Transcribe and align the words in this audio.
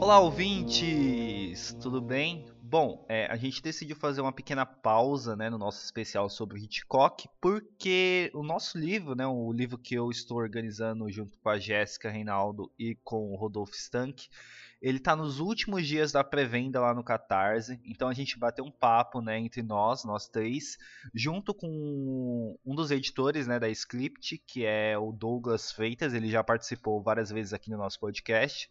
Olá, 0.00 0.20
ouvintes! 0.20 1.76
Tudo 1.82 2.00
bem? 2.00 2.46
Bom, 2.62 3.04
é, 3.10 3.26
a 3.26 3.36
gente 3.36 3.62
decidiu 3.62 3.94
fazer 3.94 4.22
uma 4.22 4.32
pequena 4.32 4.64
pausa 4.64 5.36
né, 5.36 5.50
no 5.50 5.58
nosso 5.58 5.84
especial 5.84 6.30
sobre 6.30 6.60
Hitchcock, 6.60 7.28
porque 7.42 8.30
o 8.32 8.42
nosso 8.42 8.78
livro, 8.78 9.14
né, 9.14 9.26
o 9.26 9.52
livro 9.52 9.76
que 9.76 9.94
eu 9.94 10.10
estou 10.10 10.38
organizando 10.38 11.10
junto 11.10 11.38
com 11.38 11.50
a 11.50 11.58
Jéssica 11.58 12.08
Reinaldo 12.10 12.72
e 12.78 12.94
com 13.04 13.30
o 13.30 13.36
Rodolfo 13.36 13.74
Stank, 13.74 14.28
ele 14.86 14.98
está 14.98 15.16
nos 15.16 15.40
últimos 15.40 15.84
dias 15.84 16.12
da 16.12 16.22
pré-venda 16.22 16.80
lá 16.80 16.94
no 16.94 17.02
Catarse, 17.02 17.80
então 17.84 18.08
a 18.08 18.14
gente 18.14 18.38
bateu 18.38 18.64
um 18.64 18.70
papo 18.70 19.20
né, 19.20 19.36
entre 19.36 19.60
nós, 19.60 20.04
nós 20.04 20.28
três, 20.28 20.78
junto 21.12 21.52
com 21.52 22.56
um 22.64 22.72
dos 22.72 22.92
editores 22.92 23.48
né, 23.48 23.58
da 23.58 23.68
Script, 23.68 24.40
que 24.46 24.64
é 24.64 24.96
o 24.96 25.10
Douglas 25.10 25.72
Freitas, 25.72 26.14
ele 26.14 26.30
já 26.30 26.44
participou 26.44 27.02
várias 27.02 27.30
vezes 27.30 27.52
aqui 27.52 27.68
no 27.68 27.76
nosso 27.76 27.98
podcast. 27.98 28.70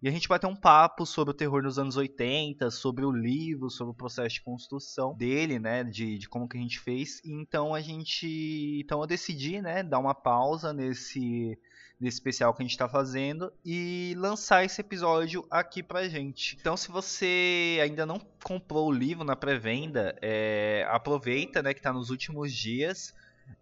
E 0.00 0.06
a 0.06 0.10
gente 0.12 0.28
vai 0.28 0.38
ter 0.38 0.46
um 0.46 0.54
papo 0.54 1.04
sobre 1.04 1.32
o 1.32 1.36
terror 1.36 1.64
nos 1.64 1.80
anos 1.80 1.96
80, 1.96 2.70
sobre 2.70 3.04
o 3.04 3.10
livro, 3.10 3.68
sobre 3.68 3.90
o 3.90 3.96
processo 3.96 4.36
de 4.36 4.42
construção 4.42 5.16
dele, 5.16 5.58
né? 5.58 5.82
De, 5.82 6.18
de 6.18 6.28
como 6.28 6.46
que 6.46 6.58
a 6.58 6.60
gente 6.60 6.78
fez. 6.78 7.18
E 7.24 7.32
então 7.32 7.74
a 7.74 7.80
gente. 7.80 8.78
Então 8.84 9.00
eu 9.00 9.06
decidi, 9.06 9.62
né, 9.62 9.82
dar 9.82 9.98
uma 9.98 10.14
pausa 10.14 10.72
nesse 10.72 11.58
nesse 11.98 12.16
especial 12.16 12.52
que 12.52 12.62
a 12.62 12.64
gente 12.64 12.72
está 12.72 12.88
fazendo 12.88 13.52
e 13.64 14.14
lançar 14.18 14.64
esse 14.64 14.80
episódio 14.80 15.46
aqui 15.50 15.82
pra 15.82 16.08
gente. 16.08 16.56
Então, 16.60 16.76
se 16.76 16.90
você 16.90 17.78
ainda 17.82 18.04
não 18.04 18.20
comprou 18.42 18.88
o 18.88 18.92
livro 18.92 19.24
na 19.24 19.34
pré-venda, 19.34 20.16
é, 20.20 20.86
aproveita, 20.90 21.62
né, 21.62 21.72
que 21.72 21.80
está 21.80 21.92
nos 21.92 22.10
últimos 22.10 22.52
dias. 22.52 23.14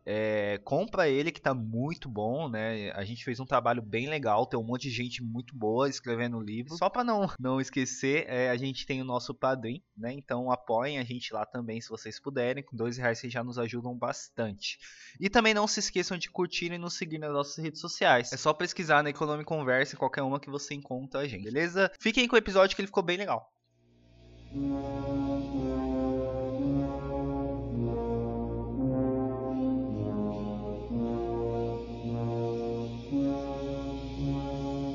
É, 0.06 0.60
compra 0.64 1.08
ele 1.08 1.32
que 1.32 1.40
tá 1.40 1.54
muito 1.54 2.08
bom, 2.08 2.48
né? 2.48 2.90
A 2.92 3.04
gente 3.04 3.24
fez 3.24 3.40
um 3.40 3.46
trabalho 3.46 3.80
bem 3.80 4.08
legal, 4.08 4.46
tem 4.46 4.58
um 4.60 4.64
monte 4.64 4.82
de 4.82 4.90
gente 4.90 5.22
muito 5.22 5.56
boa 5.56 5.88
escrevendo 5.88 6.36
o 6.36 6.42
livro. 6.42 6.76
Só 6.76 6.90
para 6.90 7.02
não 7.02 7.26
não 7.40 7.60
esquecer, 7.60 8.26
é, 8.28 8.50
a 8.50 8.56
gente 8.56 8.86
tem 8.86 9.00
o 9.00 9.04
nosso 9.04 9.34
padrim, 9.34 9.82
né? 9.96 10.12
Então 10.12 10.50
apoiem 10.50 10.98
a 10.98 11.04
gente 11.04 11.32
lá 11.32 11.46
também 11.46 11.80
se 11.80 11.88
vocês 11.88 12.20
puderem. 12.20 12.62
Com 12.62 12.76
dois 12.76 12.98
reais 12.98 13.18
vocês 13.18 13.32
já 13.32 13.42
nos 13.42 13.58
ajudam 13.58 13.96
bastante. 13.96 14.78
E 15.18 15.30
também 15.30 15.54
não 15.54 15.66
se 15.66 15.80
esqueçam 15.80 16.18
de 16.18 16.30
curtir 16.30 16.72
e 16.72 16.78
nos 16.78 16.94
seguir 16.94 17.18
nas 17.18 17.32
nossas 17.32 17.62
redes 17.62 17.80
sociais. 17.80 18.32
É 18.32 18.36
só 18.36 18.52
pesquisar 18.52 19.02
na 19.02 19.10
Economic 19.10 19.46
Conversa, 19.46 19.96
qualquer 19.96 20.22
uma 20.22 20.40
que 20.40 20.50
você 20.50 20.74
encontra 20.74 21.20
a 21.20 21.28
gente, 21.28 21.44
beleza? 21.44 21.90
Fiquem 21.98 22.28
com 22.28 22.36
o 22.36 22.38
episódio 22.38 22.76
que 22.76 22.82
ele 22.82 22.88
ficou 22.88 23.02
bem 23.02 23.16
legal. 23.16 23.50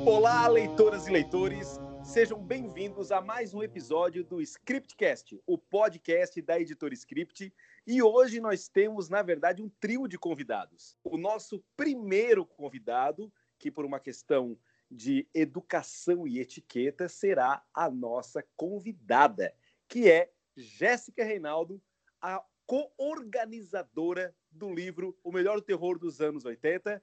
Olá, 0.10 0.48
leitoras 0.48 1.06
e 1.06 1.12
leitores, 1.12 1.80
sejam 2.04 2.44
bem-vindos 2.44 3.12
a 3.12 3.22
mais 3.22 3.54
um 3.54 3.62
episódio 3.62 4.24
do 4.24 4.42
Scriptcast, 4.42 5.40
o 5.46 5.56
podcast 5.56 6.42
da 6.42 6.60
editora 6.60 6.96
Script. 6.96 7.54
E 7.86 8.02
hoje 8.02 8.40
nós 8.40 8.68
temos, 8.68 9.08
na 9.08 9.22
verdade, 9.22 9.62
um 9.62 9.70
trio 9.80 10.08
de 10.08 10.18
convidados. 10.18 10.98
O 11.04 11.16
nosso 11.16 11.64
primeiro 11.78 12.44
convidado, 12.44 13.32
que 13.60 13.70
por 13.70 13.86
uma 13.86 14.00
questão 14.00 14.58
de 14.90 15.28
educação 15.32 16.28
e 16.28 16.40
etiqueta, 16.40 17.08
será 17.08 17.64
a 17.72 17.88
nossa 17.88 18.44
convidada, 18.58 19.54
que 19.88 20.10
é 20.10 20.32
Jéssica 20.58 21.24
Reinaldo, 21.24 21.80
a 22.20 22.44
co-organizadora 22.66 24.36
do 24.50 24.74
livro 24.74 25.16
O 25.24 25.32
Melhor 25.32 25.62
Terror 25.62 26.00
dos 26.00 26.20
Anos 26.20 26.46
80 26.46 27.00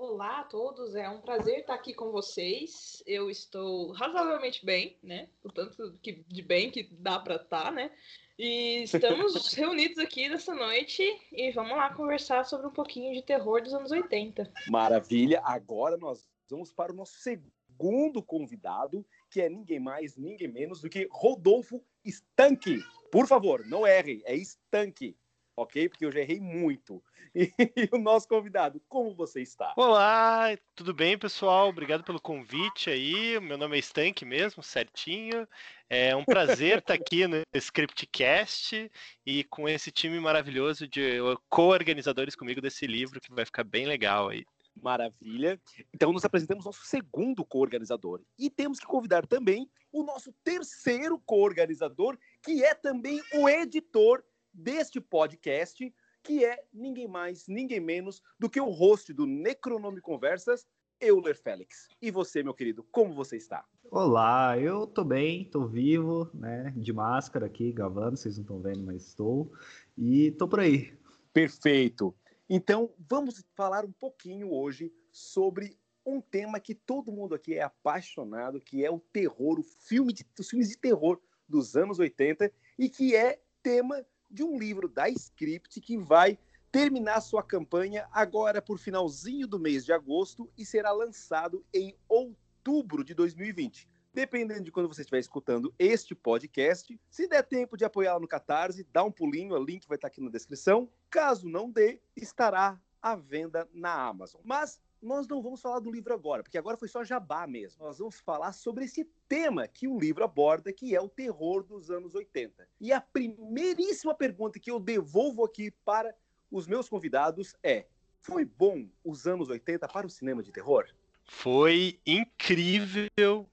Olá 0.00 0.40
a 0.40 0.44
todos, 0.44 0.94
é 0.94 1.06
um 1.10 1.20
prazer 1.20 1.58
estar 1.58 1.74
aqui 1.74 1.92
com 1.92 2.10
vocês. 2.10 3.02
Eu 3.06 3.28
estou 3.28 3.92
razoavelmente 3.92 4.64
bem, 4.64 4.96
né? 5.02 5.28
O 5.44 5.52
tanto 5.52 5.92
que, 6.02 6.24
de 6.26 6.40
bem 6.40 6.70
que 6.70 6.84
dá 6.90 7.18
para 7.18 7.34
estar, 7.34 7.64
tá, 7.64 7.70
né? 7.70 7.90
E 8.38 8.82
estamos 8.88 9.52
reunidos 9.52 9.98
aqui 9.98 10.26
nessa 10.30 10.54
noite 10.54 11.02
e 11.30 11.50
vamos 11.50 11.76
lá 11.76 11.92
conversar 11.92 12.46
sobre 12.46 12.66
um 12.66 12.72
pouquinho 12.72 13.12
de 13.12 13.20
terror 13.20 13.62
dos 13.62 13.74
anos 13.74 13.90
80. 13.90 14.50
Maravilha! 14.70 15.42
Agora 15.44 15.98
nós 15.98 16.26
vamos 16.48 16.72
para 16.72 16.92
o 16.92 16.96
nosso 16.96 17.18
segundo 17.18 18.22
convidado, 18.22 19.04
que 19.30 19.42
é 19.42 19.50
ninguém 19.50 19.80
mais, 19.80 20.16
ninguém 20.16 20.48
menos 20.48 20.80
do 20.80 20.88
que 20.88 21.06
Rodolfo 21.12 21.84
Stank. 22.06 22.82
Por 23.12 23.26
favor, 23.26 23.66
não 23.66 23.86
erre, 23.86 24.22
é 24.24 24.34
Stank 24.34 25.14
ok? 25.60 25.88
Porque 25.88 26.04
eu 26.04 26.12
já 26.12 26.20
errei 26.20 26.40
muito. 26.40 27.02
E, 27.34 27.52
e, 27.76 27.88
o 27.92 27.98
nosso 27.98 28.26
convidado, 28.26 28.80
como 28.88 29.14
você 29.14 29.42
está? 29.42 29.72
Olá, 29.76 30.56
tudo 30.74 30.94
bem, 30.94 31.18
pessoal? 31.18 31.68
Obrigado 31.68 32.02
pelo 32.02 32.20
convite 32.20 32.90
aí. 32.90 33.38
Meu 33.40 33.58
nome 33.58 33.76
é 33.76 33.80
Stank 33.80 34.24
mesmo, 34.24 34.62
certinho. 34.62 35.46
É 35.88 36.16
um 36.16 36.24
prazer 36.24 36.78
estar 36.78 36.94
aqui 36.94 37.26
no 37.26 37.42
Scriptcast 37.54 38.90
e 39.26 39.44
com 39.44 39.68
esse 39.68 39.90
time 39.90 40.18
maravilhoso 40.18 40.88
de 40.88 41.18
co-organizadores 41.48 42.34
comigo 42.34 42.60
desse 42.60 42.86
livro, 42.86 43.20
que 43.20 43.32
vai 43.32 43.44
ficar 43.44 43.64
bem 43.64 43.86
legal 43.86 44.28
aí. 44.28 44.44
Maravilha. 44.80 45.60
Então, 45.92 46.12
nos 46.12 46.24
apresentamos 46.24 46.64
nosso 46.64 46.84
segundo 46.84 47.44
co-organizador. 47.44 48.22
E 48.38 48.48
temos 48.48 48.78
que 48.78 48.86
convidar 48.86 49.26
também 49.26 49.68
o 49.92 50.02
nosso 50.02 50.32
terceiro 50.44 51.20
co-organizador, 51.26 52.16
que 52.42 52.64
é 52.64 52.74
também 52.74 53.20
o 53.34 53.48
editor 53.48 54.24
deste 54.52 55.00
podcast, 55.00 55.94
que 56.22 56.44
é 56.44 56.64
ninguém 56.72 57.08
mais, 57.08 57.46
ninguém 57.48 57.80
menos 57.80 58.22
do 58.38 58.48
que 58.48 58.60
o 58.60 58.70
host 58.70 59.12
do 59.12 59.26
Necronome 59.26 60.00
Conversas, 60.00 60.66
Euler 61.00 61.34
Félix. 61.34 61.88
E 62.00 62.10
você, 62.10 62.42
meu 62.42 62.52
querido, 62.52 62.86
como 62.90 63.14
você 63.14 63.36
está? 63.36 63.64
Olá, 63.90 64.58
eu 64.58 64.86
tô 64.86 65.02
bem, 65.02 65.44
tô 65.44 65.66
vivo, 65.66 66.30
né? 66.34 66.72
De 66.76 66.92
máscara 66.92 67.46
aqui, 67.46 67.72
gravando, 67.72 68.16
vocês 68.16 68.36
não 68.36 68.42
estão 68.42 68.60
vendo, 68.60 68.82
mas 68.82 69.06
estou. 69.06 69.50
E 69.96 70.30
tô 70.32 70.46
por 70.46 70.60
aí. 70.60 70.92
Perfeito. 71.32 72.14
Então, 72.48 72.92
vamos 73.08 73.42
falar 73.54 73.84
um 73.84 73.92
pouquinho 73.92 74.52
hoje 74.52 74.92
sobre 75.10 75.78
um 76.04 76.20
tema 76.20 76.60
que 76.60 76.74
todo 76.74 77.12
mundo 77.12 77.34
aqui 77.34 77.54
é 77.54 77.62
apaixonado, 77.62 78.60
que 78.60 78.84
é 78.84 78.90
o 78.90 79.00
terror, 79.00 79.58
o 79.58 79.62
filme 79.62 80.12
de, 80.12 80.26
os 80.38 80.48
filmes 80.48 80.68
de 80.68 80.76
terror 80.76 81.20
dos 81.48 81.76
anos 81.76 81.98
80 81.98 82.52
e 82.78 82.88
que 82.88 83.14
é 83.14 83.40
tema 83.62 84.04
de 84.30 84.42
um 84.42 84.58
livro 84.58 84.88
da 84.88 85.08
Script 85.08 85.80
que 85.80 85.98
vai 85.98 86.38
terminar 86.70 87.20
sua 87.20 87.42
campanha 87.42 88.06
agora 88.12 88.62
por 88.62 88.78
finalzinho 88.78 89.46
do 89.46 89.58
mês 89.58 89.84
de 89.84 89.92
agosto 89.92 90.50
e 90.56 90.64
será 90.64 90.92
lançado 90.92 91.64
em 91.74 91.96
outubro 92.08 93.02
de 93.02 93.12
2020. 93.14 93.88
Dependendo 94.12 94.64
de 94.64 94.72
quando 94.72 94.88
você 94.88 95.02
estiver 95.02 95.20
escutando 95.20 95.72
este 95.78 96.14
podcast, 96.14 96.98
se 97.08 97.28
der 97.28 97.42
tempo 97.42 97.76
de 97.76 97.84
apoiá-la 97.84 98.18
no 98.18 98.26
Catarse, 98.26 98.86
dá 98.92 99.04
um 99.04 99.10
pulinho, 99.10 99.54
o 99.54 99.64
link 99.64 99.86
vai 99.86 99.96
estar 99.96 100.08
aqui 100.08 100.20
na 100.20 100.30
descrição. 100.30 100.90
Caso 101.08 101.48
não 101.48 101.70
dê, 101.70 102.00
estará 102.16 102.80
à 103.00 103.14
venda 103.14 103.68
na 103.72 103.92
Amazon. 104.08 104.40
Mas 104.44 104.80
nós 105.02 105.26
não 105.26 105.42
vamos 105.42 105.60
falar 105.60 105.80
do 105.80 105.90
livro 105.90 106.12
agora, 106.12 106.42
porque 106.42 106.58
agora 106.58 106.76
foi 106.76 106.88
só 106.88 107.02
jabá 107.02 107.46
mesmo. 107.46 107.84
Nós 107.84 107.98
vamos 107.98 108.20
falar 108.20 108.52
sobre 108.52 108.84
esse 108.84 109.04
tema 109.28 109.66
que 109.66 109.88
o 109.88 109.98
livro 109.98 110.24
aborda, 110.24 110.72
que 110.72 110.94
é 110.94 111.00
o 111.00 111.08
terror 111.08 111.62
dos 111.62 111.90
anos 111.90 112.14
80. 112.14 112.68
E 112.80 112.92
a 112.92 113.00
primeiríssima 113.00 114.14
pergunta 114.14 114.58
que 114.58 114.70
eu 114.70 114.78
devolvo 114.78 115.44
aqui 115.44 115.70
para 115.84 116.14
os 116.50 116.66
meus 116.66 116.88
convidados 116.88 117.56
é: 117.62 117.86
foi 118.20 118.44
bom 118.44 118.88
os 119.04 119.26
anos 119.26 119.48
80 119.48 119.88
para 119.88 120.06
o 120.06 120.10
cinema 120.10 120.42
de 120.42 120.52
terror? 120.52 120.86
Foi 121.24 121.98
incrível 122.04 123.48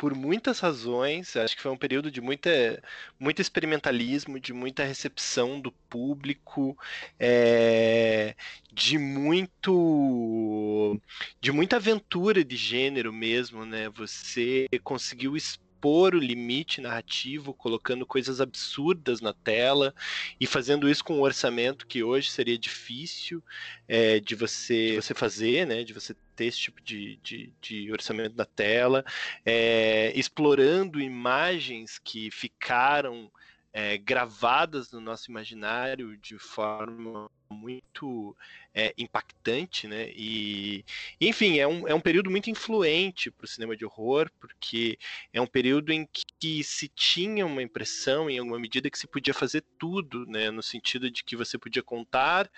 por 0.00 0.14
muitas 0.14 0.60
razões. 0.60 1.36
Acho 1.36 1.54
que 1.54 1.60
foi 1.60 1.70
um 1.70 1.76
período 1.76 2.10
de 2.10 2.22
muita, 2.22 2.82
muito 3.18 3.42
experimentalismo, 3.42 4.40
de 4.40 4.50
muita 4.50 4.82
recepção 4.82 5.60
do 5.60 5.70
público, 5.90 6.74
é, 7.18 8.34
de 8.72 8.96
muito, 8.96 10.98
de 11.38 11.52
muita 11.52 11.76
aventura 11.76 12.42
de 12.42 12.56
gênero 12.56 13.12
mesmo, 13.12 13.66
né? 13.66 13.90
Você 13.90 14.66
conseguiu 14.82 15.36
expor 15.36 16.14
o 16.14 16.18
limite 16.18 16.80
narrativo, 16.80 17.52
colocando 17.52 18.06
coisas 18.06 18.40
absurdas 18.40 19.20
na 19.20 19.34
tela 19.34 19.94
e 20.40 20.46
fazendo 20.46 20.88
isso 20.88 21.04
com 21.04 21.18
um 21.18 21.20
orçamento 21.20 21.86
que 21.86 22.02
hoje 22.02 22.30
seria 22.30 22.56
difícil 22.56 23.44
é, 23.86 24.18
de, 24.18 24.34
você, 24.34 24.92
de 24.92 24.96
você 24.96 25.12
fazer, 25.12 25.66
né? 25.66 25.84
De 25.84 25.92
você 25.92 26.16
ter 26.40 26.46
esse 26.46 26.58
tipo 26.58 26.80
de, 26.80 27.16
de, 27.16 27.52
de 27.60 27.92
orçamento 27.92 28.34
na 28.34 28.46
tela, 28.46 29.04
é, 29.44 30.10
explorando 30.18 30.98
imagens 30.98 31.98
que 31.98 32.30
ficaram 32.30 33.30
é, 33.74 33.98
gravadas 33.98 34.90
no 34.90 35.02
nosso 35.02 35.30
imaginário 35.30 36.16
de 36.16 36.38
forma 36.38 37.30
muito 37.50 38.36
é, 38.72 38.94
impactante, 38.96 39.88
né? 39.88 40.10
E, 40.14 40.84
enfim, 41.20 41.58
é 41.58 41.66
um, 41.66 41.86
é 41.86 41.94
um 41.94 42.00
período 42.00 42.30
muito 42.30 42.48
influente 42.48 43.30
para 43.30 43.44
o 43.44 43.48
cinema 43.48 43.76
de 43.76 43.84
horror, 43.84 44.30
porque 44.38 44.98
é 45.32 45.40
um 45.40 45.46
período 45.46 45.92
em 45.92 46.08
que 46.38 46.62
se 46.62 46.88
tinha 46.88 47.44
uma 47.44 47.62
impressão, 47.62 48.30
em 48.30 48.38
alguma 48.38 48.58
medida, 48.58 48.88
que 48.88 48.98
se 48.98 49.06
podia 49.06 49.34
fazer 49.34 49.64
tudo, 49.78 50.24
né? 50.26 50.50
No 50.50 50.62
sentido 50.62 51.10
de 51.10 51.24
que 51.24 51.36
você 51.36 51.58
podia 51.58 51.82
contar 51.82 52.50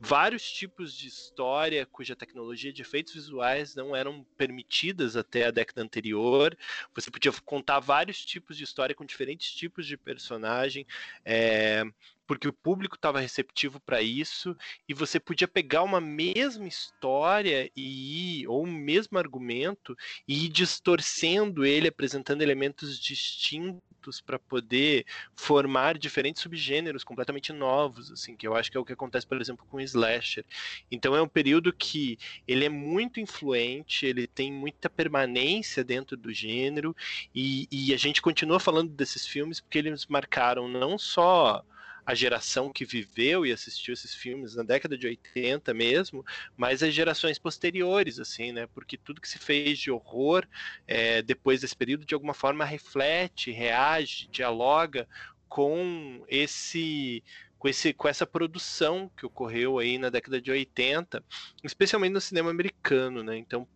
vários 0.00 0.50
tipos 0.50 0.96
de 0.96 1.06
história 1.06 1.86
cuja 1.86 2.16
tecnologia 2.16 2.72
de 2.72 2.82
efeitos 2.82 3.14
visuais 3.14 3.74
não 3.74 3.94
eram 3.94 4.26
permitidas 4.36 5.16
até 5.16 5.46
a 5.46 5.50
década 5.50 5.82
anterior. 5.82 6.56
Você 6.94 7.10
podia 7.10 7.32
contar 7.44 7.80
vários 7.80 8.24
tipos 8.24 8.56
de 8.56 8.64
história 8.64 8.94
com 8.94 9.04
diferentes 9.04 9.52
tipos 9.52 9.86
de 9.86 9.96
personagem. 9.96 10.86
É, 11.24 11.84
porque 12.30 12.46
o 12.46 12.52
público 12.52 12.94
estava 12.94 13.18
receptivo 13.18 13.80
para 13.80 14.00
isso 14.00 14.56
e 14.88 14.94
você 14.94 15.18
podia 15.18 15.48
pegar 15.48 15.82
uma 15.82 16.00
mesma 16.00 16.68
história 16.68 17.68
e 17.76 18.46
ou 18.46 18.64
um 18.64 18.70
mesmo 18.70 19.18
argumento 19.18 19.96
e 20.28 20.44
ir 20.44 20.48
distorcendo 20.48 21.64
ele, 21.64 21.88
apresentando 21.88 22.42
elementos 22.42 23.00
distintos 23.00 24.20
para 24.24 24.38
poder 24.38 25.04
formar 25.34 25.98
diferentes 25.98 26.40
subgêneros 26.40 27.02
completamente 27.02 27.52
novos, 27.52 28.12
assim, 28.12 28.36
que 28.36 28.46
eu 28.46 28.54
acho 28.54 28.70
que 28.70 28.76
é 28.76 28.80
o 28.80 28.84
que 28.84 28.92
acontece, 28.92 29.26
por 29.26 29.40
exemplo, 29.40 29.66
com 29.68 29.78
o 29.78 29.80
slasher. 29.80 30.44
Então 30.88 31.16
é 31.16 31.20
um 31.20 31.28
período 31.28 31.72
que 31.72 32.16
ele 32.46 32.64
é 32.64 32.68
muito 32.68 33.18
influente, 33.18 34.06
ele 34.06 34.28
tem 34.28 34.52
muita 34.52 34.88
permanência 34.88 35.82
dentro 35.82 36.16
do 36.16 36.32
gênero 36.32 36.94
e, 37.34 37.66
e 37.72 37.92
a 37.92 37.96
gente 37.96 38.22
continua 38.22 38.60
falando 38.60 38.92
desses 38.92 39.26
filmes 39.26 39.58
porque 39.60 39.78
eles 39.78 40.06
marcaram 40.06 40.68
não 40.68 40.96
só 40.96 41.64
a 42.04 42.14
geração 42.14 42.72
que 42.72 42.84
viveu 42.84 43.44
e 43.44 43.52
assistiu 43.52 43.94
esses 43.94 44.14
filmes 44.14 44.54
na 44.54 44.62
década 44.62 44.96
de 44.96 45.06
80 45.06 45.72
mesmo, 45.74 46.24
mas 46.56 46.82
as 46.82 46.94
gerações 46.94 47.38
posteriores, 47.38 48.18
assim, 48.18 48.52
né? 48.52 48.66
Porque 48.74 48.96
tudo 48.96 49.20
que 49.20 49.28
se 49.28 49.38
fez 49.38 49.78
de 49.78 49.90
horror 49.90 50.46
é, 50.86 51.22
depois 51.22 51.60
desse 51.60 51.76
período, 51.76 52.04
de 52.04 52.14
alguma 52.14 52.34
forma, 52.34 52.64
reflete, 52.64 53.50
reage, 53.50 54.28
dialoga 54.28 55.08
com 55.48 56.24
esse 56.28 57.22
com, 57.58 57.68
esse, 57.68 57.92
com 57.92 58.08
essa 58.08 58.26
produção 58.26 59.10
que 59.14 59.26
ocorreu 59.26 59.78
aí 59.78 59.98
na 59.98 60.08
década 60.08 60.40
de 60.40 60.50
80, 60.50 61.22
especialmente 61.62 62.12
no 62.14 62.20
cinema 62.20 62.50
americano, 62.50 63.22
né? 63.22 63.36
Então, 63.36 63.68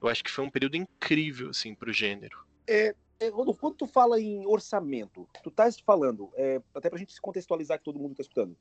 eu 0.00 0.08
acho 0.08 0.24
que 0.24 0.30
foi 0.30 0.42
um 0.42 0.50
período 0.50 0.76
incrível, 0.76 1.50
assim, 1.50 1.74
para 1.74 1.90
o 1.90 1.92
gênero. 1.92 2.38
É, 2.66 2.94
Rodolfo, 3.30 3.60
quando 3.60 3.76
tu 3.76 3.86
fala 3.86 4.20
em 4.20 4.46
orçamento, 4.46 5.28
tu 5.42 5.48
estás 5.48 5.78
falando, 5.80 6.30
é, 6.34 6.60
até 6.74 6.88
para 6.88 6.96
a 6.96 6.98
gente 6.98 7.12
se 7.12 7.20
contextualizar 7.20 7.78
que 7.78 7.84
todo 7.84 7.98
mundo 7.98 8.12
está 8.12 8.22
escutando, 8.22 8.56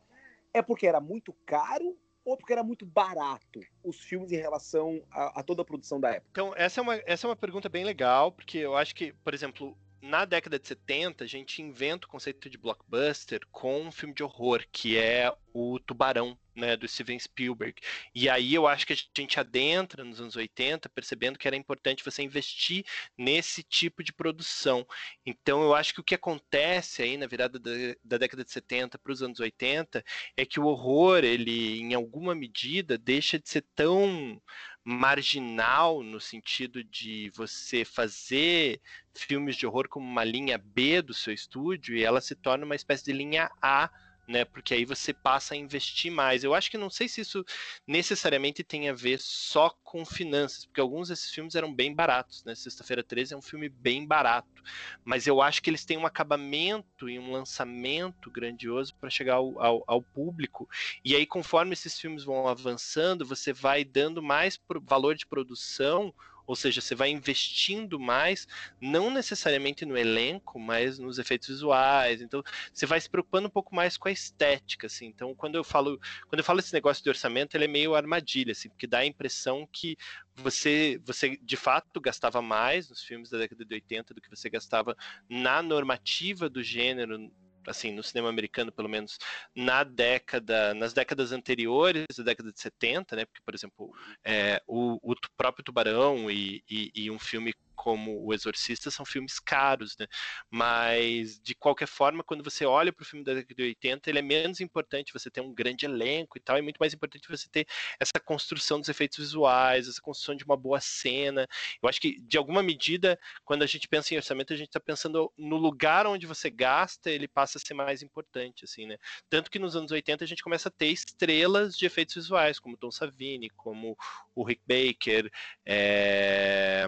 é 0.54 0.62
porque 0.62 0.88
era 0.88 1.00
muito 1.00 1.34
caro 1.46 1.98
ou 2.24 2.36
porque 2.36 2.54
era 2.54 2.64
muito 2.64 2.86
barato 2.86 3.60
os 3.84 4.00
filmes 4.00 4.32
em 4.32 4.38
relação 4.38 5.02
a, 5.12 5.40
a, 5.40 5.44
toda 5.44 5.62
a 5.62 5.66
produção 5.66 6.00
da 6.00 6.10
época? 6.10 6.30
Então, 6.32 6.54
essa 6.56 6.80
é, 6.80 6.84
uma, 6.84 6.96
essa 7.06 7.28
é 7.28 7.30
uma 7.30 7.36
pergunta 7.36 7.70
bem 7.70 7.86
legal, 7.86 8.32
porque 8.32 8.58
eu 8.58 8.76
acho 8.76 8.96
que, 8.96 9.14
por 9.14 9.34
exemplo, 9.34 9.78
na 10.06 10.24
década 10.24 10.60
de 10.60 10.68
70, 10.68 11.24
a 11.24 11.28
gente 11.28 11.62
inventa 11.62 12.06
o 12.06 12.10
conceito 12.10 12.50
de 12.50 12.58
blockbuster 12.58 13.42
com 13.52 13.82
um 13.82 13.92
filme 13.92 14.14
de 14.14 14.24
horror, 14.24 14.64
que 14.72 14.98
é 14.98 15.34
o 15.52 15.80
Tubarão, 15.80 16.38
né, 16.56 16.78
do 16.78 16.88
Steven 16.88 17.18
Spielberg. 17.18 17.82
E 18.14 18.30
aí 18.30 18.54
eu 18.54 18.68
acho 18.68 18.86
que 18.86 18.94
a 18.94 18.96
gente 19.18 19.40
adentra 19.40 20.04
nos 20.04 20.22
anos 20.22 20.36
80, 20.36 20.88
percebendo 20.90 21.40
que 21.40 21.48
era 21.48 21.56
importante 21.56 22.06
você 22.06 22.22
investir 22.22 22.86
nesse 23.18 23.64
tipo 23.64 24.04
de 24.04 24.14
produção. 24.14 24.86
Então 25.26 25.64
eu 25.64 25.74
acho 25.74 25.94
que 25.94 26.00
o 26.00 26.04
que 26.04 26.16
acontece 26.16 27.02
aí 27.02 27.18
na 27.18 27.26
virada 27.26 27.58
da, 27.58 27.72
da 28.04 28.18
década 28.18 28.44
de 28.44 28.52
70 28.52 29.00
para 29.00 29.12
os 29.12 29.24
anos 29.24 29.40
80 29.40 30.04
é 30.38 30.46
que 30.46 30.60
o 30.60 30.66
horror, 30.66 31.24
ele 31.24 31.80
em 31.80 31.94
alguma 31.96 32.36
medida 32.36 32.98
deixa 32.98 33.40
de 33.40 33.50
ser 33.50 33.66
tão 33.74 34.40
marginal 34.86 36.04
no 36.04 36.22
sentido 36.22 36.84
de 36.84 37.32
você 37.34 37.84
fazer 37.84 38.80
filmes 39.16 39.56
de 39.56 39.66
horror 39.66 39.90
como 39.90 40.06
uma 40.06 40.24
linha 40.24 40.60
B 40.60 41.02
do 41.02 41.14
seu 41.14 41.34
estúdio 41.34 41.98
e 41.98 42.04
ela 42.04 42.22
se 42.22 42.36
torna 42.36 42.66
uma 42.66 42.76
espécie 42.76 43.04
de 43.04 43.12
linha 43.12 43.50
A 43.60 43.90
né? 44.28 44.46
Porque 44.46 44.74
aí 44.74 44.86
você 44.86 45.14
passa 45.14 45.54
a 45.54 45.58
investir 45.58 46.12
mais. 46.12 46.44
Eu 46.44 46.54
acho 46.54 46.70
que 46.70 46.78
não 46.78 46.90
sei 46.90 47.08
se 47.08 47.22
isso 47.22 47.46
necessariamente 47.88 48.64
tem 48.64 48.90
a 48.90 48.94
ver 48.94 49.20
só 49.20 49.70
com 49.84 50.06
finanças, 50.06 50.66
porque 50.66 50.82
alguns 50.82 51.10
desses 51.10 51.32
filmes 51.32 51.56
eram 51.56 51.74
bem 51.74 51.94
baratos, 51.94 52.44
né? 52.44 52.56
Sexta-feira 52.56 53.04
13 53.04 53.34
é 53.34 53.38
um 53.38 53.42
filme 53.42 53.70
bem 53.70 54.06
barato, 54.06 54.64
mas 55.04 55.28
eu 55.28 55.42
acho 55.42 55.62
que 55.62 55.70
eles 55.70 55.86
têm 55.86 55.98
um 55.98 56.06
acabamento 56.06 57.10
e 57.10 57.20
um 57.20 57.32
lançamento 57.32 58.30
grandioso 58.32 58.96
para 58.96 59.10
chegar 59.10 59.36
ao, 59.36 59.62
ao, 59.62 59.84
ao, 59.88 60.02
público. 60.02 60.68
E 61.04 61.16
aí, 61.16 61.26
conforme 61.26 61.74
esses 61.74 62.00
filmes 62.00 62.24
vão 62.24 62.48
avançando, 62.48 63.26
você 63.26 63.54
vai 63.54 63.84
dando 63.84 64.22
mais 64.22 64.60
valor 64.84 65.16
de 65.16 65.26
produção 65.26 66.14
ou 66.48 66.56
seja, 66.56 66.82
você 66.82 66.96
vai 66.96 67.10
investindo 67.10 68.00
mais, 68.00 68.48
não 68.80 69.10
necessariamente 69.10 69.86
no 69.86 69.98
elenco, 69.98 70.60
mas 70.60 71.00
nos 71.00 71.18
efeitos 71.20 71.48
visuais. 71.48 72.22
Então, 72.22 72.44
você 72.74 72.86
vai 72.86 73.00
se 73.00 73.10
preocupando 73.10 73.48
um 73.48 73.52
pouco 73.52 73.76
mais 73.76 73.98
com 73.98 74.08
a 74.08 74.12
estética, 74.12 74.88
assim. 74.88 75.08
Então, 75.08 75.34
quando 75.36 75.56
eu 75.56 75.64
falo, 75.64 76.00
quando 76.28 76.40
eu 76.40 76.44
falo 76.44 76.60
esse 76.60 76.74
negócio 76.74 77.04
de 77.04 77.10
orçamento, 77.10 77.56
ele 77.56 77.66
é 77.66 77.68
meio 77.68 77.96
armadilha, 77.96 78.52
assim, 78.52 78.70
porque 78.70 78.88
dá 78.88 79.00
a 79.00 79.06
impressão 79.06 79.68
que 79.72 79.98
você, 80.36 81.00
você 81.04 81.38
de 81.42 81.56
fato 81.56 82.00
gastava 82.02 82.42
mais 82.42 82.90
nos 82.90 83.02
filmes 83.02 83.30
da 83.30 83.38
década 83.38 83.64
de 83.64 83.74
80 83.74 84.14
do 84.14 84.22
que 84.22 84.30
você 84.30 84.50
gastava 84.50 84.96
na 85.30 85.62
normativa 85.62 86.50
do 86.50 86.62
gênero 86.62 87.32
assim, 87.68 87.92
no 87.92 88.04
cinema 88.04 88.30
americano, 88.30 88.72
pelo 88.72 88.90
menos 88.90 89.18
na 89.56 89.84
década, 89.84 90.74
nas 90.74 90.94
décadas 90.94 91.32
anteriores, 91.32 92.06
da 92.18 92.24
década 92.24 92.52
de 92.52 92.60
70, 92.60 93.16
né? 93.16 93.26
Porque, 93.26 93.42
por 93.44 93.54
exemplo, 93.54 93.92
é, 94.24 94.62
o, 94.68 95.00
o 95.02 95.16
próprio 95.38 95.64
Tubarão 95.64 96.30
e, 96.30 96.64
e, 96.70 96.92
e 96.96 97.12
um 97.12 97.20
filme 97.20 97.54
como 97.76 98.26
O 98.26 98.34
Exorcista 98.34 98.90
são 98.90 99.06
filmes 99.06 99.40
caros, 99.40 99.96
né? 99.98 100.08
Mas, 100.50 101.40
de 101.40 101.54
qualquer 101.54 101.88
forma, 101.88 102.24
quando 102.24 102.44
você 102.44 102.66
olha 102.66 102.92
para 102.92 103.04
o 103.04 103.06
filme 103.06 103.24
da 103.24 103.34
década 103.34 103.54
de 103.54 103.64
80, 103.64 104.10
ele 104.10 104.20
é 104.20 104.22
menos 104.22 104.60
importante 104.60 105.14
você 105.14 105.30
ter 105.30 105.42
um 105.42 105.54
grande 105.54 105.86
elenco 105.86 106.38
e 106.38 106.42
tal, 106.42 106.58
é 106.58 106.62
muito 106.62 106.78
mais 106.78 106.94
importante 106.94 107.28
você 107.28 107.48
ter 107.50 107.68
essa 108.00 108.20
construção 108.24 108.80
dos 108.80 108.90
efeitos 108.90 109.18
visuais, 109.18 109.88
essa 109.88 110.02
construção 110.02 110.36
de 110.36 110.44
uma 110.44 110.58
boa 110.58 110.80
cena. 110.80 111.48
Eu 111.82 111.90
acho 111.90 112.02
que, 112.02 112.20
de 112.22 112.38
alguma 112.38 112.64
medida, 112.64 113.20
quando 113.44 113.64
a 113.64 113.68
gente 113.68 113.88
pensa 113.88 114.14
em 114.14 114.18
orçamento, 114.18 114.54
a 114.54 114.58
gente 114.58 114.70
está 114.70 114.80
pensando 114.80 115.32
no 115.38 115.58
lugar 115.58 116.08
onde 116.08 116.26
você 116.26 116.50
gasta, 116.50 117.10
ele 117.12 117.28
passa 117.28 117.58
a 117.58 117.62
ser 117.62 117.74
mais 117.74 118.02
importante, 118.02 118.66
assim, 118.66 118.86
né? 118.86 118.98
Tanto 119.30 119.52
que 119.52 119.60
nos 119.60 119.76
anos 119.76 119.92
80 119.92 120.24
a 120.24 120.28
gente 120.28 120.44
começa 120.44 120.70
a 120.70 120.72
ter 120.72 120.88
estrelas 120.88 121.78
de 121.78 121.86
efeitos 121.86 122.16
visuais, 122.16 122.60
como 122.60 122.78
Tom 122.78 122.92
Savini, 122.92 123.50
como 123.50 123.98
o 124.34 124.44
Rick 124.44 124.62
Baker, 124.68 125.32
é 125.66 126.86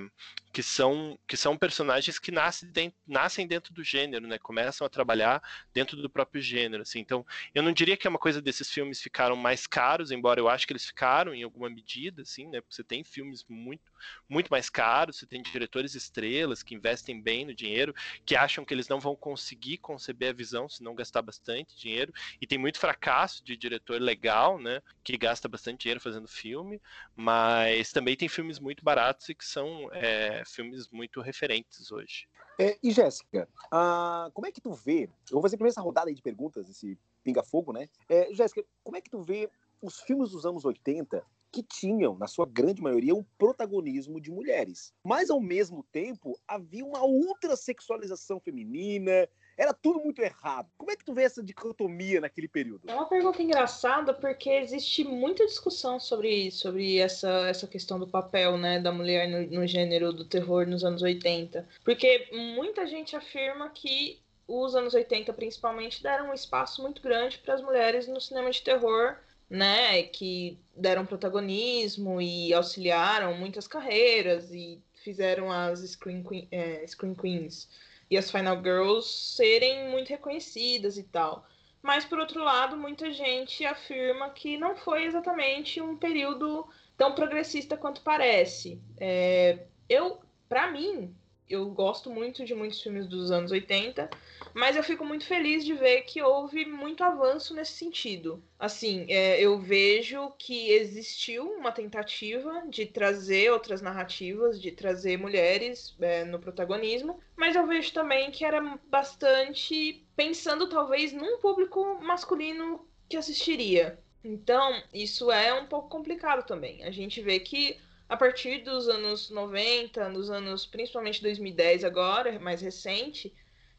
que 0.57 0.63
são, 0.77 1.17
que 1.27 1.35
são 1.35 1.57
personagens 1.57 2.19
que 2.19 2.31
nascem 2.31 2.69
dentro, 2.69 2.99
nascem 3.07 3.47
dentro 3.47 3.73
do 3.73 3.83
gênero, 3.83 4.27
né? 4.27 4.37
Começam 4.37 4.85
a 4.85 4.89
trabalhar 4.89 5.41
dentro 5.73 5.97
do 5.97 6.09
próprio 6.09 6.39
gênero, 6.39 6.83
assim. 6.83 6.99
Então, 6.99 7.25
eu 7.53 7.63
não 7.63 7.71
diria 7.71 7.97
que 7.97 8.05
é 8.05 8.09
uma 8.09 8.19
coisa 8.19 8.39
desses 8.39 8.69
filmes 8.69 9.01
ficaram 9.01 9.35
mais 9.35 9.65
caros, 9.65 10.11
embora 10.11 10.39
eu 10.39 10.47
acho 10.47 10.67
que 10.67 10.73
eles 10.73 10.85
ficaram 10.85 11.33
em 11.33 11.41
alguma 11.41 11.67
medida, 11.67 12.21
assim, 12.21 12.45
né? 12.47 12.61
Porque 12.61 12.75
você 12.75 12.83
tem 12.83 13.03
filmes 13.03 13.43
muito, 13.49 13.91
muito 14.29 14.49
mais 14.49 14.69
caros, 14.69 15.17
você 15.17 15.25
tem 15.25 15.41
diretores 15.41 15.95
estrelas 15.95 16.61
que 16.61 16.75
investem 16.75 17.19
bem 17.19 17.45
no 17.45 17.55
dinheiro, 17.55 17.95
que 18.23 18.35
acham 18.35 18.63
que 18.63 18.73
eles 18.73 18.87
não 18.87 18.99
vão 18.99 19.15
conseguir 19.15 19.79
conceber 19.79 20.29
a 20.29 20.33
visão 20.33 20.69
se 20.69 20.83
não 20.83 20.93
gastar 20.93 21.23
bastante 21.23 21.75
dinheiro, 21.75 22.13
e 22.39 22.45
tem 22.45 22.59
muito 22.59 22.77
fracasso 22.77 23.43
de 23.43 23.57
diretor 23.57 23.99
legal, 23.99 24.59
né? 24.59 24.81
Que 25.03 25.17
gasta 25.17 25.47
bastante 25.47 25.81
dinheiro 25.81 25.99
fazendo 25.99 26.27
filme, 26.27 26.79
mas 27.15 27.91
também 27.91 28.15
tem 28.15 28.29
filmes 28.29 28.59
muito 28.59 28.83
baratos 28.83 29.27
e 29.29 29.33
que 29.33 29.45
são 29.45 29.89
é, 29.91 30.43
filmes 30.45 30.66
muito 30.91 31.21
referentes 31.21 31.91
hoje. 31.91 32.27
É, 32.59 32.77
e 32.81 32.91
Jéssica, 32.91 33.47
ah, 33.71 34.29
como 34.33 34.47
é 34.47 34.51
que 34.51 34.61
tu 34.61 34.71
vê? 34.71 35.03
Eu 35.29 35.33
vou 35.33 35.41
fazer 35.41 35.57
primeiro 35.57 35.73
essa 35.73 35.81
rodada 35.81 36.13
de 36.13 36.21
perguntas, 36.21 36.69
esse 36.69 36.97
pinga-fogo, 37.23 37.71
né? 37.71 37.87
É, 38.09 38.33
Jéssica, 38.33 38.63
como 38.83 38.97
é 38.97 39.01
que 39.01 39.09
tu 39.09 39.21
vê 39.21 39.49
os 39.81 39.99
filmes 40.01 40.31
dos 40.31 40.45
anos 40.45 40.65
80 40.65 41.23
que 41.51 41.63
tinham, 41.63 42.17
na 42.17 42.27
sua 42.27 42.45
grande 42.45 42.81
maioria, 42.81 43.15
um 43.15 43.23
protagonismo 43.37 44.19
de 44.19 44.29
mulheres. 44.29 44.93
Mas, 45.03 45.29
ao 45.29 45.39
mesmo 45.39 45.83
tempo, 45.91 46.39
havia 46.47 46.85
uma 46.85 47.03
ultra 47.03 47.55
sexualização 47.55 48.39
feminina, 48.39 49.27
era 49.57 49.73
tudo 49.73 49.99
muito 49.99 50.21
errado. 50.21 50.69
Como 50.77 50.91
é 50.91 50.95
que 50.95 51.03
tu 51.03 51.13
vê 51.13 51.23
essa 51.23 51.41
dicotomia 51.41 52.21
naquele 52.21 52.47
período? 52.47 52.81
É 52.87 52.93
uma 52.93 53.09
pergunta 53.09 53.41
engraçada 53.41 54.13
porque 54.13 54.49
existe 54.49 55.03
muita 55.03 55.45
discussão 55.45 55.99
sobre, 55.99 56.51
sobre 56.51 56.99
essa, 56.99 57.29
essa 57.49 57.65
questão 57.65 57.99
do 57.99 58.07
papel 58.07 58.57
né, 58.57 58.79
da 58.79 58.91
mulher 58.91 59.27
no, 59.27 59.59
no 59.59 59.67
gênero 59.67 60.13
do 60.13 60.23
terror 60.23 60.67
nos 60.67 60.85
anos 60.85 61.01
80. 61.01 61.67
Porque 61.83 62.29
muita 62.31 62.85
gente 62.85 63.15
afirma 63.15 63.69
que 63.69 64.21
os 64.47 64.75
anos 64.75 64.93
80, 64.93 65.33
principalmente, 65.33 66.03
deram 66.03 66.29
um 66.29 66.33
espaço 66.33 66.81
muito 66.81 67.01
grande 67.01 67.39
para 67.39 67.55
as 67.55 67.61
mulheres 67.61 68.07
no 68.07 68.21
cinema 68.21 68.51
de 68.51 68.61
terror, 68.61 69.17
né? 69.49 70.03
Que 70.03 70.57
deram 70.75 71.05
protagonismo 71.05 72.21
e 72.21 72.53
auxiliaram 72.53 73.33
muitas 73.33 73.67
carreiras 73.67 74.51
e 74.53 74.79
fizeram 75.03 75.51
as 75.51 75.79
Screen, 75.79 76.23
Queen, 76.23 76.47
é, 76.51 76.85
Screen 76.85 77.15
Queens 77.15 77.67
e 78.09 78.17
as 78.17 78.31
Final 78.31 78.57
Girls 78.57 79.07
serem 79.07 79.89
muito 79.89 80.09
reconhecidas 80.09 80.97
e 80.97 81.03
tal. 81.03 81.45
mas 81.81 82.03
por 82.03 82.19
outro 82.19 82.43
lado, 82.43 82.75
muita 82.75 83.11
gente 83.11 83.65
afirma 83.65 84.29
que 84.29 84.57
não 84.57 84.75
foi 84.75 85.05
exatamente 85.05 85.79
um 85.79 85.95
período 85.95 86.67
tão 86.97 87.13
progressista 87.13 87.77
quanto 87.77 88.01
parece. 88.01 88.81
É, 88.99 89.59
eu, 89.87 90.19
para 90.49 90.71
mim, 90.71 91.15
eu 91.49 91.69
gosto 91.69 92.09
muito 92.09 92.43
de 92.43 92.53
muitos 92.53 92.81
filmes 92.81 93.07
dos 93.07 93.31
anos 93.31 93.51
80, 93.51 94.09
mas 94.57 94.75
eu 94.75 94.81
fico 94.81 95.05
muito 95.05 95.23
feliz 95.23 95.63
de 95.63 95.75
ver 95.75 96.01
que 96.01 96.19
houve 96.19 96.65
muito 96.65 97.03
avanço 97.03 97.53
nesse 97.53 97.73
sentido. 97.73 98.43
Assim, 98.57 99.05
é, 99.07 99.39
eu 99.39 99.59
vejo 99.59 100.31
que 100.31 100.71
existiu 100.71 101.47
uma 101.53 101.71
tentativa 101.71 102.63
de 102.67 102.87
trazer 102.87 103.51
outras 103.51 103.83
narrativas, 103.83 104.59
de 104.59 104.71
trazer 104.71 105.15
mulheres 105.15 105.95
é, 106.01 106.25
no 106.25 106.39
protagonismo, 106.39 107.19
mas 107.35 107.55
eu 107.55 107.67
vejo 107.67 107.93
também 107.93 108.31
que 108.31 108.43
era 108.43 108.59
bastante 108.89 110.03
pensando 110.15 110.67
talvez 110.67 111.13
num 111.13 111.37
público 111.37 111.99
masculino 112.01 112.83
que 113.07 113.15
assistiria. 113.15 113.99
Então, 114.23 114.81
isso 114.91 115.31
é 115.31 115.53
um 115.53 115.67
pouco 115.67 115.87
complicado 115.87 116.43
também. 116.47 116.83
A 116.83 116.89
gente 116.89 117.21
vê 117.21 117.39
que 117.39 117.77
a 118.09 118.17
partir 118.17 118.63
dos 118.63 118.89
anos 118.89 119.29
90, 119.29 120.09
nos 120.09 120.31
anos 120.31 120.65
principalmente 120.65 121.21
2010 121.21 121.83
agora, 121.83 122.39
mais 122.39 122.59
recente, 122.59 123.31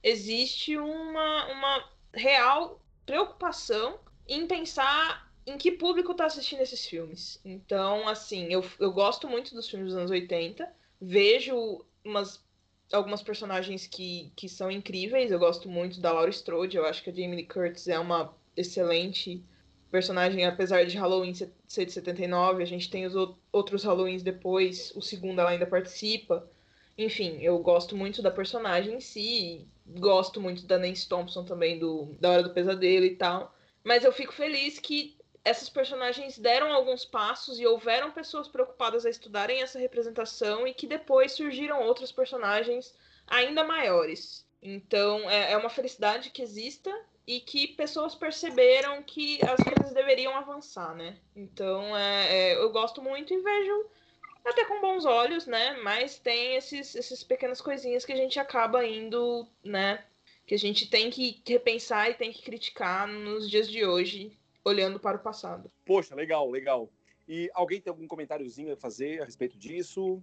existe 0.02 0.76
uma, 0.76 1.46
uma 1.52 1.84
real 2.14 2.80
preocupação 3.04 3.98
em 4.26 4.46
pensar 4.46 5.28
em 5.46 5.56
que 5.56 5.72
público 5.72 6.12
está 6.12 6.26
assistindo 6.26 6.60
esses 6.60 6.84
filmes. 6.84 7.40
Então, 7.44 8.06
assim, 8.06 8.52
eu, 8.52 8.64
eu 8.78 8.92
gosto 8.92 9.26
muito 9.26 9.54
dos 9.54 9.68
filmes 9.68 9.88
dos 9.88 9.96
anos 9.96 10.10
80, 10.10 10.68
vejo 11.00 11.84
umas, 12.04 12.44
algumas 12.92 13.22
personagens 13.22 13.86
que, 13.86 14.30
que 14.36 14.48
são 14.48 14.70
incríveis, 14.70 15.30
eu 15.30 15.38
gosto 15.38 15.68
muito 15.68 16.00
da 16.00 16.12
Laura 16.12 16.30
Strode, 16.30 16.76
eu 16.76 16.84
acho 16.84 17.02
que 17.02 17.10
a 17.10 17.12
Jamie 17.14 17.36
Lee 17.36 17.46
Curtis 17.46 17.88
é 17.88 17.98
uma 17.98 18.34
excelente 18.54 19.42
personagem, 19.90 20.44
apesar 20.44 20.84
de 20.84 20.98
Halloween 20.98 21.32
ser 21.34 21.86
de 21.86 21.92
79, 21.92 22.62
a 22.62 22.66
gente 22.66 22.90
tem 22.90 23.06
os 23.06 23.14
outros 23.50 23.84
Halloweens 23.84 24.22
depois, 24.22 24.92
o 24.94 25.00
segundo 25.00 25.40
ela 25.40 25.50
ainda 25.50 25.66
participa. 25.66 26.46
Enfim, 26.98 27.38
eu 27.40 27.56
gosto 27.60 27.96
muito 27.96 28.20
da 28.20 28.30
personagem 28.30 28.96
em 28.96 29.00
si, 29.00 29.64
gosto 29.86 30.40
muito 30.40 30.66
da 30.66 30.76
Nancy 30.76 31.08
Thompson 31.08 31.44
também, 31.44 31.78
do, 31.78 32.16
da 32.18 32.30
Hora 32.30 32.42
do 32.42 32.52
Pesadelo 32.52 33.04
e 33.04 33.14
tal. 33.14 33.54
Mas 33.84 34.04
eu 34.04 34.12
fico 34.12 34.32
feliz 34.32 34.80
que 34.80 35.16
essas 35.44 35.68
personagens 35.68 36.36
deram 36.36 36.72
alguns 36.72 37.04
passos 37.04 37.60
e 37.60 37.66
houveram 37.66 38.10
pessoas 38.10 38.48
preocupadas 38.48 39.06
a 39.06 39.10
estudarem 39.10 39.62
essa 39.62 39.78
representação 39.78 40.66
e 40.66 40.74
que 40.74 40.88
depois 40.88 41.32
surgiram 41.32 41.86
outros 41.86 42.10
personagens 42.10 42.92
ainda 43.28 43.62
maiores. 43.62 44.44
Então 44.60 45.30
é, 45.30 45.52
é 45.52 45.56
uma 45.56 45.70
felicidade 45.70 46.30
que 46.30 46.42
exista 46.42 46.92
e 47.28 47.40
que 47.40 47.68
pessoas 47.68 48.14
perceberam 48.14 49.02
que 49.02 49.38
as 49.44 49.62
coisas 49.62 49.92
deveriam 49.92 50.34
avançar, 50.34 50.96
né? 50.96 51.18
Então, 51.36 51.94
é, 51.94 52.26
é, 52.34 52.54
eu 52.56 52.70
gosto 52.70 53.02
muito 53.02 53.34
e 53.34 53.38
vejo 53.38 53.86
até 54.44 54.64
com 54.64 54.80
bons 54.80 55.04
olhos, 55.04 55.46
né? 55.46 55.78
Mas 55.82 56.18
tem 56.18 56.56
esses, 56.56 56.94
esses 56.94 57.22
pequenas 57.22 57.60
coisinhas 57.60 58.04
que 58.04 58.12
a 58.12 58.16
gente 58.16 58.38
acaba 58.38 58.84
indo, 58.86 59.46
né? 59.64 60.04
Que 60.46 60.54
a 60.54 60.58
gente 60.58 60.88
tem 60.88 61.10
que 61.10 61.42
repensar 61.46 62.10
e 62.10 62.14
tem 62.14 62.32
que 62.32 62.42
criticar 62.42 63.06
nos 63.06 63.50
dias 63.50 63.68
de 63.68 63.84
hoje, 63.84 64.38
olhando 64.64 64.98
para 64.98 65.18
o 65.18 65.22
passado. 65.22 65.70
Poxa, 65.84 66.14
legal, 66.14 66.50
legal. 66.50 66.90
E 67.28 67.50
alguém 67.52 67.78
tem 67.78 67.90
algum 67.90 68.06
comentáriozinho 68.08 68.72
a 68.72 68.76
fazer 68.76 69.20
a 69.20 69.26
respeito 69.26 69.58
disso? 69.58 70.22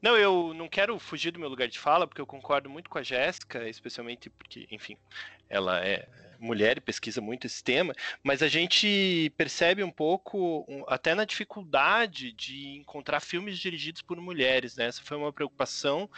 Não, 0.00 0.16
eu 0.16 0.54
não 0.54 0.68
quero 0.68 0.98
fugir 0.98 1.30
do 1.30 1.38
meu 1.38 1.50
lugar 1.50 1.68
de 1.68 1.78
fala, 1.78 2.06
porque 2.06 2.20
eu 2.20 2.26
concordo 2.26 2.70
muito 2.70 2.88
com 2.88 2.96
a 2.96 3.02
Jéssica, 3.02 3.68
especialmente 3.68 4.30
porque, 4.30 4.66
enfim, 4.70 4.96
ela 5.50 5.84
é 5.84 6.08
mulher 6.38 6.78
e 6.78 6.80
pesquisa 6.80 7.20
muito 7.20 7.46
esse 7.46 7.62
tema, 7.62 7.94
mas 8.22 8.42
a 8.42 8.48
gente 8.48 9.32
percebe 9.36 9.82
um 9.82 9.90
pouco, 9.90 10.66
até 10.88 11.14
na 11.14 11.24
dificuldade 11.24 12.32
de 12.32 12.76
encontrar 12.76 13.20
filmes 13.20 13.58
dirigidos 13.58 14.02
por 14.02 14.20
mulheres, 14.20 14.76
né? 14.76 14.86
Essa 14.86 15.02
foi 15.02 15.16
uma 15.16 15.32
preocupação 15.32 16.08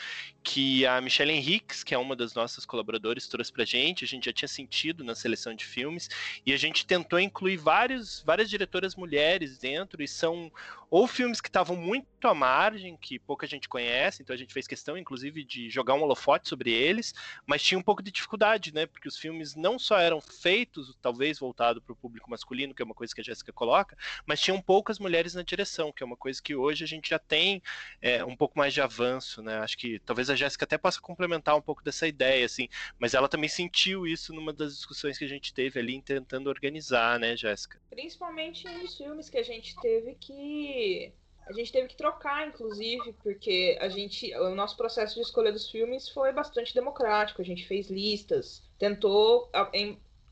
que 0.42 0.87
a 0.87 1.00
Michelle 1.00 1.32
Henriques, 1.32 1.84
que 1.84 1.94
é 1.94 1.98
uma 1.98 2.16
das 2.16 2.34
nossas 2.34 2.64
colaboradoras, 2.64 3.26
trouxe 3.28 3.52
pra 3.52 3.64
gente, 3.64 4.04
a 4.04 4.08
gente 4.08 4.26
já 4.26 4.32
tinha 4.32 4.48
sentido 4.48 5.04
na 5.04 5.14
seleção 5.14 5.54
de 5.54 5.64
filmes, 5.64 6.08
e 6.44 6.52
a 6.52 6.56
gente 6.56 6.87
tentou 6.87 7.20
incluir 7.20 7.56
vários, 7.56 8.22
várias 8.22 8.48
diretoras 8.48 8.94
mulheres 8.94 9.58
dentro, 9.58 10.02
e 10.02 10.08
são 10.08 10.50
ou 10.90 11.06
filmes 11.06 11.40
que 11.40 11.48
estavam 11.48 11.76
muito 11.76 12.06
à 12.22 12.34
margem, 12.34 12.96
que 12.96 13.18
pouca 13.18 13.46
gente 13.46 13.68
conhece, 13.68 14.22
então 14.22 14.32
a 14.32 14.38
gente 14.38 14.54
fez 14.54 14.66
questão, 14.66 14.96
inclusive, 14.96 15.44
de 15.44 15.68
jogar 15.68 15.94
um 15.94 16.02
holofote 16.02 16.48
sobre 16.48 16.72
eles, 16.72 17.14
mas 17.46 17.62
tinha 17.62 17.78
um 17.78 17.82
pouco 17.82 18.02
de 18.02 18.10
dificuldade, 18.10 18.72
né? 18.72 18.87
Porque 18.87 19.06
os 19.06 19.18
filmes 19.18 19.54
não 19.54 19.78
só 19.78 20.00
eram 20.09 20.21
feitos, 20.21 20.97
talvez 21.00 21.38
voltado 21.38 21.81
para 21.81 21.93
o 21.93 21.97
público 21.97 22.31
masculino, 22.31 22.75
que 22.75 22.83
é 22.83 22.85
uma 22.85 22.95
coisa 22.95 23.15
que 23.15 23.21
a 23.21 23.25
Jéssica 23.25 23.53
coloca, 23.53 23.97
mas 24.27 24.41
tinham 24.41 24.61
poucas 24.61 24.99
mulheres 24.99 25.35
na 25.35 25.43
direção, 25.43 25.93
que 25.93 26.03
é 26.03 26.07
uma 26.07 26.17
coisa 26.17 26.43
que 26.43 26.55
hoje 26.55 26.85
a 26.85 26.87
gente 26.87 27.11
já 27.11 27.19
tem 27.19 27.62
é, 28.03 28.25
um 28.25 28.37
pouco 28.37 28.59
mais 28.59 28.75
de 28.75 28.81
avanço, 28.81 29.43
né? 29.43 29.59
Acho 29.59 29.79
que 29.79 29.99
talvez 30.00 30.29
a 30.31 30.37
Jéssica 30.37 30.65
até 30.65 30.77
possa 30.77 31.00
complementar 31.00 31.57
um 31.57 31.62
pouco 31.62 31.83
dessa 31.83 32.07
ideia, 32.07 32.45
assim, 32.45 32.69
mas 32.99 33.15
ela 33.15 33.29
também 33.29 33.49
sentiu 33.49 34.07
isso 34.07 34.33
numa 34.33 34.53
das 34.53 34.77
discussões 34.77 35.19
que 35.19 35.25
a 35.25 35.29
gente 35.29 35.55
teve 35.55 35.79
ali 35.79 36.00
tentando 36.03 36.49
organizar, 36.49 37.19
né, 37.19 37.37
Jéssica? 37.37 37.81
Principalmente 37.91 38.69
nos 38.69 38.97
filmes 38.97 39.29
que 39.29 39.38
a 39.38 39.43
gente 39.43 39.75
teve 39.81 40.15
que 40.15 41.12
a 41.49 41.53
gente 41.53 41.73
teve 41.73 41.88
que 41.88 41.97
trocar, 41.97 42.47
inclusive, 42.47 43.15
porque 43.23 43.79
a 43.81 43.88
gente, 43.88 44.35
o 44.35 44.55
nosso 44.55 44.77
processo 44.77 45.15
de 45.15 45.23
escolha 45.23 45.50
dos 45.50 45.71
filmes 45.71 46.07
foi 46.11 46.31
bastante 46.31 46.75
democrático. 46.75 47.41
A 47.41 47.45
gente 47.45 47.67
fez 47.67 47.88
listas, 47.88 48.62
tentou 48.78 49.50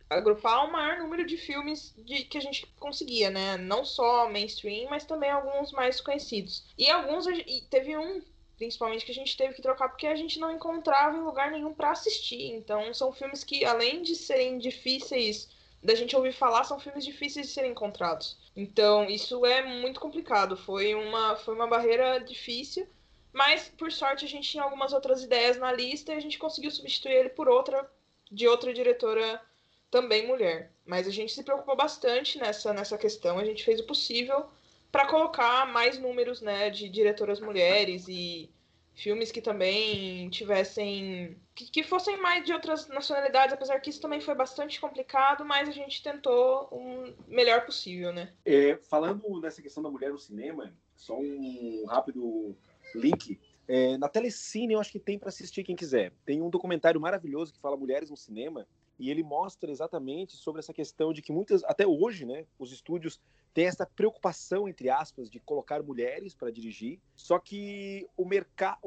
agrupar 0.09 0.65
o 0.65 0.73
maior 0.73 0.99
número 0.99 1.27
de 1.27 1.37
filmes 1.37 1.95
de, 1.99 2.25
que 2.25 2.39
a 2.39 2.41
gente 2.41 2.67
conseguia, 2.79 3.29
né? 3.29 3.57
Não 3.57 3.85
só 3.85 4.31
mainstream, 4.31 4.89
mas 4.89 5.05
também 5.05 5.31
alguns 5.31 5.73
mais 5.73 6.01
conhecidos. 6.01 6.65
E 6.79 6.89
alguns, 6.89 7.27
e 7.27 7.63
teve 7.69 7.97
um 7.97 8.23
principalmente 8.57 9.05
que 9.05 9.13
a 9.13 9.15
gente 9.15 9.37
teve 9.37 9.55
que 9.55 9.63
trocar 9.63 9.89
porque 9.89 10.07
a 10.07 10.17
gente 10.17 10.39
não 10.39 10.51
encontrava 10.51 11.17
em 11.17 11.23
lugar 11.23 11.51
nenhum 11.51 11.75
para 11.75 11.91
assistir. 11.91 12.53
Então, 12.55 12.93
são 12.95 13.13
filmes 13.13 13.45
que, 13.45 13.65
além 13.65 14.03
de 14.03 14.17
serem 14.17 14.59
difíceis 14.59 15.49
da 15.83 15.95
gente 15.95 16.17
ouvir 16.17 16.33
falar, 16.33 16.65
são 16.65 16.81
filmes 16.81 17.05
difíceis 17.05 17.49
de 17.49 17.53
serem 17.53 17.73
encontrados. 17.73 18.39
Então, 18.57 19.05
isso 19.05 19.45
é 19.45 19.63
muito 19.63 20.01
complicado. 20.01 20.57
Foi 20.57 20.95
uma, 20.95 21.37
foi 21.37 21.55
uma 21.55 21.67
barreira 21.67 22.19
difícil, 22.19 22.89
mas 23.33 23.69
por 23.77 23.93
sorte 23.93 24.25
a 24.25 24.29
gente 24.29 24.51
tinha 24.51 24.63
algumas 24.63 24.93
outras 24.93 25.23
ideias 25.23 25.59
na 25.59 25.71
lista 25.71 26.13
e 26.13 26.17
a 26.17 26.21
gente 26.21 26.39
conseguiu 26.39 26.71
substituir 26.71 27.13
ele 27.13 27.29
por 27.29 27.49
outra 27.49 27.89
de 28.31 28.47
outra 28.47 28.73
diretora 28.73 29.41
também 29.91 30.27
mulher. 30.27 30.73
Mas 30.85 31.07
a 31.07 31.11
gente 31.11 31.33
se 31.33 31.43
preocupou 31.43 31.77
bastante 31.77 32.39
nessa, 32.39 32.73
nessa 32.73 32.99
questão, 32.99 33.39
a 33.39 33.45
gente 33.45 33.65
fez 33.65 33.81
o 33.81 33.87
possível 33.87 34.47
para 34.91 35.07
colocar 35.07 35.67
mais 35.67 35.99
números 35.99 36.41
né, 36.41 36.71
de 36.71 36.89
diretoras 36.89 37.41
mulheres 37.41 38.07
e 38.09 38.51
filmes 38.95 39.31
que 39.31 39.43
também 39.43 40.29
tivessem. 40.31 41.37
Que, 41.55 41.71
que, 41.71 41.83
fossem 41.83 42.17
mais 42.19 42.45
de 42.45 42.53
outras 42.53 42.89
nacionalidades, 42.89 43.53
apesar 43.53 43.79
que 43.81 43.91
isso 43.91 44.01
também 44.01 44.21
foi 44.21 44.35
bastante 44.35 44.81
complicado, 44.81 45.45
mas 45.45 45.69
a 45.69 45.73
gente 45.73 46.03
tentou 46.03 46.69
o 46.71 46.79
um 46.79 47.15
melhor 47.29 47.65
possível, 47.65 48.13
né? 48.13 48.33
É, 48.45 48.77
falando 48.89 49.41
nessa 49.41 49.63
questão 49.63 49.83
da 49.83 49.91
mulher 49.91 50.11
no 50.11 50.19
cinema, 50.19 50.73
só 50.95 51.17
um 51.19 51.85
rápido 51.87 52.57
link. 52.95 53.39
É, 53.69 53.99
na 53.99 54.09
Telecine, 54.09 54.75
eu 54.75 54.81
acho 54.81 54.93
que 54.93 55.01
tem 55.01 55.19
para 55.19 55.29
assistir 55.29 55.65
quem 55.65 55.75
quiser. 55.75 56.13
Tem 56.25 56.41
um 56.41 56.51
documentário 56.51 57.01
maravilhoso 57.01 57.53
que 57.53 57.61
fala 57.61 57.77
Mulheres 57.77 58.11
no 58.11 58.17
Cinema, 58.17 58.67
e 58.99 59.11
ele 59.11 59.23
mostra 59.23 59.71
exatamente 59.71 60.37
sobre 60.37 60.61
essa 60.61 60.73
questão 60.73 61.13
de 61.13 61.21
que 61.21 61.33
muitas, 61.33 61.63
até 61.65 61.87
hoje, 61.87 62.25
né, 62.25 62.47
os 62.59 62.73
estúdios 62.73 63.21
têm 63.53 63.67
essa 63.67 63.87
preocupação, 63.87 64.69
entre 64.69 64.89
aspas, 64.89 65.31
de 65.31 65.41
colocar 65.41 65.83
mulheres 65.83 66.35
para 66.35 66.51
dirigir, 66.51 67.01
só 67.15 67.39
que 67.39 68.09
o 68.17 68.25
mercado, 68.25 68.79